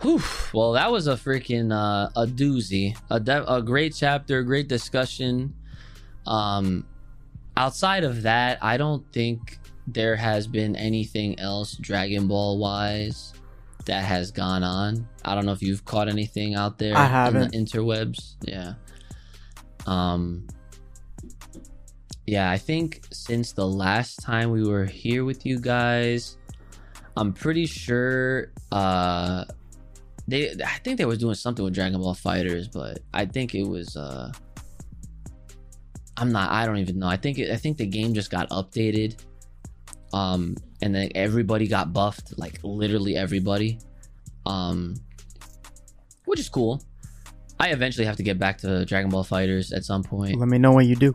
Whew. 0.00 0.22
Well, 0.54 0.72
that 0.72 0.92
was 0.92 1.08
a 1.08 1.14
freaking 1.14 1.72
uh, 1.72 2.10
a 2.14 2.26
doozy. 2.26 2.96
A, 3.10 3.18
de- 3.18 3.52
a 3.52 3.60
great 3.60 3.94
chapter, 3.94 4.42
great 4.42 4.68
discussion. 4.68 5.54
Um, 6.26 6.86
outside 7.56 8.04
of 8.04 8.22
that, 8.22 8.62
I 8.62 8.76
don't 8.76 9.04
think 9.12 9.58
there 9.88 10.14
has 10.14 10.46
been 10.46 10.76
anything 10.76 11.38
else 11.40 11.72
Dragon 11.74 12.28
Ball 12.28 12.58
wise 12.58 13.32
that 13.86 14.04
has 14.04 14.30
gone 14.30 14.62
on. 14.62 15.08
I 15.24 15.34
don't 15.34 15.46
know 15.46 15.52
if 15.52 15.62
you've 15.62 15.84
caught 15.84 16.08
anything 16.08 16.54
out 16.54 16.78
there 16.78 16.96
I 16.96 17.06
haven't. 17.06 17.54
in 17.54 17.64
the 17.64 17.70
interwebs. 17.70 18.36
Yeah. 18.42 18.74
Um. 19.86 20.46
Yeah, 22.26 22.50
I 22.50 22.58
think 22.58 23.02
since 23.10 23.52
the 23.52 23.66
last 23.66 24.20
time 24.20 24.50
we 24.50 24.62
were 24.62 24.84
here 24.84 25.24
with 25.24 25.46
you 25.46 25.58
guys, 25.58 26.36
I'm 27.16 27.32
pretty 27.32 27.66
sure 27.66 28.52
uh 28.70 29.44
they 30.26 30.50
I 30.52 30.78
think 30.84 30.98
they 30.98 31.06
was 31.06 31.18
doing 31.18 31.34
something 31.34 31.64
with 31.64 31.74
Dragon 31.74 32.00
Ball 32.00 32.14
FighterZ, 32.14 32.72
but 32.72 33.00
I 33.14 33.24
think 33.26 33.54
it 33.54 33.64
was 33.66 33.96
uh 33.96 34.32
I'm 36.16 36.32
not 36.32 36.50
I 36.50 36.66
don't 36.66 36.78
even 36.78 36.98
know. 36.98 37.08
I 37.08 37.16
think 37.16 37.38
it, 37.38 37.50
I 37.50 37.56
think 37.56 37.78
the 37.78 37.86
game 37.86 38.14
just 38.14 38.30
got 38.30 38.48
updated. 38.50 39.18
Um 40.12 40.56
and 40.82 40.94
then 40.94 41.10
everybody 41.14 41.66
got 41.68 41.92
buffed, 41.92 42.38
like 42.38 42.60
literally 42.62 43.16
everybody. 43.16 43.78
um, 44.46 44.94
which 46.24 46.40
is 46.40 46.48
cool. 46.48 46.82
I 47.60 47.68
eventually 47.68 48.06
have 48.06 48.16
to 48.16 48.22
get 48.22 48.38
back 48.38 48.58
to 48.58 48.84
Dragon 48.84 49.10
Ball 49.10 49.24
FighterZ 49.24 49.74
at 49.74 49.84
some 49.84 50.02
point. 50.02 50.38
Let 50.38 50.48
me 50.48 50.58
know 50.58 50.72
when 50.72 50.86
you 50.86 50.96
do. 50.96 51.14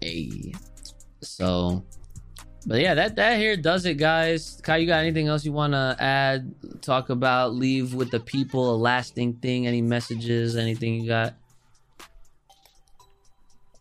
Hey. 0.00 0.52
So, 1.22 1.84
but 2.66 2.80
yeah, 2.80 2.94
that 2.94 3.16
that 3.16 3.38
here 3.38 3.56
does 3.56 3.86
it, 3.86 3.94
guys. 3.94 4.60
Kai, 4.62 4.78
you 4.78 4.86
got 4.86 4.98
anything 4.98 5.28
else 5.28 5.44
you 5.44 5.52
want 5.52 5.72
to 5.72 5.96
add, 5.98 6.54
talk 6.82 7.10
about, 7.10 7.54
leave 7.54 7.94
with 7.94 8.10
the 8.10 8.20
people, 8.20 8.74
a 8.74 8.76
lasting 8.76 9.34
thing? 9.34 9.66
Any 9.66 9.80
messages? 9.80 10.56
Anything 10.56 10.94
you 10.94 11.08
got? 11.08 11.34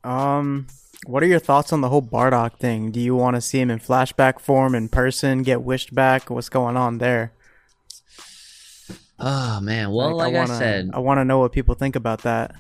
Um, 0.04 0.68
what 1.06 1.22
are 1.22 1.28
your 1.28 1.40
thoughts 1.40 1.74
on 1.74 1.82
the 1.82 1.90
whole 1.90 2.02
Bardock 2.02 2.58
thing? 2.58 2.92
Do 2.92 3.00
you 3.00 3.16
want 3.16 3.36
to 3.36 3.42
see 3.42 3.60
him 3.60 3.70
in 3.70 3.80
flashback 3.80 4.40
form 4.40 4.74
in 4.74 4.88
person, 4.90 5.44
get 5.44 5.64
wished 5.64 5.94
back? 5.94 6.30
What's 6.30 6.50
going 6.50 6.78
on 6.78 7.00
there? 7.00 7.34
Oh 9.24 9.62
man, 9.62 9.92
well, 9.92 10.18
like, 10.18 10.34
I, 10.34 10.40
wanna, 10.40 10.54
I 10.54 10.58
said, 10.58 10.90
I 10.94 11.00
want 11.00 11.20
to 11.20 11.26
know 11.26 11.38
what 11.38 11.52
people 11.52 11.76
think 11.76 11.96
about 11.96 12.24
that. 12.24 12.56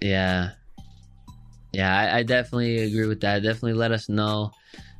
Yeah, 0.00 0.50
yeah, 1.72 1.96
I, 1.96 2.18
I, 2.18 2.22
definitely 2.24 2.78
agree 2.80 3.06
with 3.06 3.20
that. 3.20 3.44
Definitely 3.44 3.74
let 3.74 3.92
us 3.92 4.08
know 4.08 4.50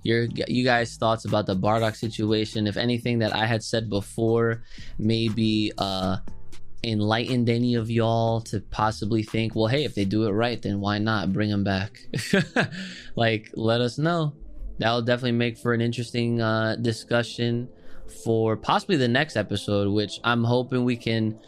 your 0.04 0.28
you 0.46 0.62
guys' 0.64 0.96
thoughts 0.96 1.24
about 1.24 1.46
the 1.46 1.56
Bardock 1.56 1.96
situation. 1.96 2.68
If 2.68 2.76
anything 2.76 3.18
that 3.18 3.34
I 3.34 3.44
had 3.44 3.64
said 3.64 3.90
before 3.90 4.62
maybe 4.98 5.72
uh 5.78 6.18
enlightened 6.84 7.50
any 7.50 7.74
of 7.74 7.90
y'all 7.90 8.40
to 8.40 8.60
possibly 8.70 9.24
think, 9.24 9.56
well, 9.56 9.66
hey, 9.66 9.84
if 9.84 9.96
they 9.96 10.04
do 10.04 10.24
it 10.26 10.30
right, 10.30 10.62
then 10.62 10.80
why 10.80 10.98
not 10.98 11.32
bring 11.32 11.50
them 11.50 11.64
back? 11.64 12.00
like, 13.16 13.50
let 13.54 13.80
us 13.80 13.98
know. 13.98 14.32
That'll 14.78 15.02
definitely 15.02 15.32
make 15.32 15.58
for 15.58 15.74
an 15.74 15.80
interesting 15.80 16.40
uh, 16.40 16.76
discussion 16.76 17.68
for 18.10 18.56
possibly 18.56 18.96
the 18.96 19.08
next 19.08 19.36
episode, 19.36 19.88
which 19.88 20.20
I'm 20.24 20.44
hoping 20.44 20.84
we 20.84 20.96
can 20.96 21.38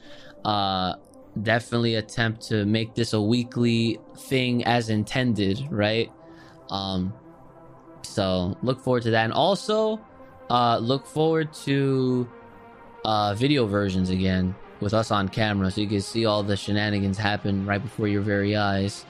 uh, 0.44 0.94
definitely 1.42 1.96
attempt 1.96 2.42
to 2.48 2.64
make 2.64 2.94
this 2.94 3.12
a 3.12 3.20
weekly 3.20 3.98
thing 4.16 4.64
as 4.64 4.88
intended, 4.88 5.66
right? 5.70 6.10
Um, 6.70 7.12
so 8.02 8.56
look 8.62 8.80
forward 8.80 9.02
to 9.04 9.10
that, 9.10 9.24
and 9.24 9.32
also 9.32 10.00
uh, 10.50 10.78
look 10.78 11.06
forward 11.06 11.52
to 11.64 12.28
uh, 13.04 13.34
video 13.34 13.66
versions 13.66 14.10
again 14.10 14.54
with 14.80 14.94
us 14.94 15.10
on 15.10 15.28
camera, 15.28 15.70
so 15.70 15.80
you 15.80 15.86
can 15.86 16.00
see 16.00 16.26
all 16.26 16.42
the 16.42 16.56
shenanigans 16.56 17.16
happen 17.16 17.64
right 17.64 17.82
before 17.82 18.08
your 18.08 18.22
very 18.22 18.56
eyes. 18.56 19.04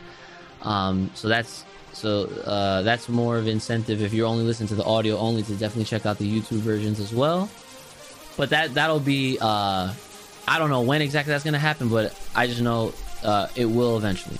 Um, 0.62 1.10
so 1.14 1.28
that's 1.28 1.64
so 2.02 2.24
uh, 2.44 2.82
that's 2.82 3.08
more 3.08 3.38
of 3.38 3.46
incentive 3.46 4.02
if 4.02 4.12
you're 4.12 4.26
only 4.26 4.42
listening 4.42 4.68
to 4.70 4.74
the 4.74 4.82
audio 4.82 5.16
only 5.18 5.44
to 5.44 5.52
definitely 5.52 5.84
check 5.84 6.04
out 6.04 6.18
the 6.18 6.28
YouTube 6.28 6.58
versions 6.58 6.98
as 6.98 7.14
well. 7.14 7.48
But 8.36 8.50
that 8.50 8.74
that'll 8.74 8.98
be 8.98 9.38
uh, 9.40 9.92
I 10.48 10.58
don't 10.58 10.68
know 10.68 10.82
when 10.82 11.00
exactly 11.00 11.30
that's 11.30 11.44
gonna 11.44 11.60
happen, 11.60 11.88
but 11.88 12.18
I 12.34 12.48
just 12.48 12.60
know 12.60 12.92
uh, 13.22 13.46
it 13.54 13.66
will 13.66 13.96
eventually. 13.96 14.38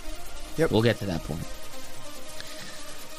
Yep, 0.57 0.73
we'll 0.73 0.83
get 0.83 0.99
to 0.99 1.07
that 1.07 1.23
point. 1.23 1.47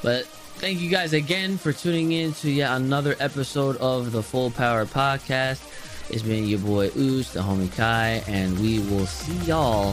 But 0.04 0.26
thank 0.60 0.82
you 0.82 0.90
guys 0.90 1.14
again 1.14 1.58
for 1.58 1.72
tuning 1.72 2.12
in 2.12 2.34
to 2.34 2.52
yet 2.52 2.76
another 2.76 3.16
episode 3.22 3.78
of 3.78 4.12
the 4.12 4.22
Full 4.22 4.52
Power 4.52 4.86
Podcast. 4.86 5.62
It's 6.10 6.22
been 6.22 6.46
your 6.46 6.60
boy 6.60 6.92
Oos, 6.98 7.32
the 7.32 7.40
homie 7.40 7.74
Kai, 7.74 8.24
and 8.28 8.60
we 8.60 8.80
will 8.80 9.06
see 9.06 9.38
y'all 9.46 9.92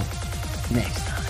next 0.73 1.07
time. 1.07 1.30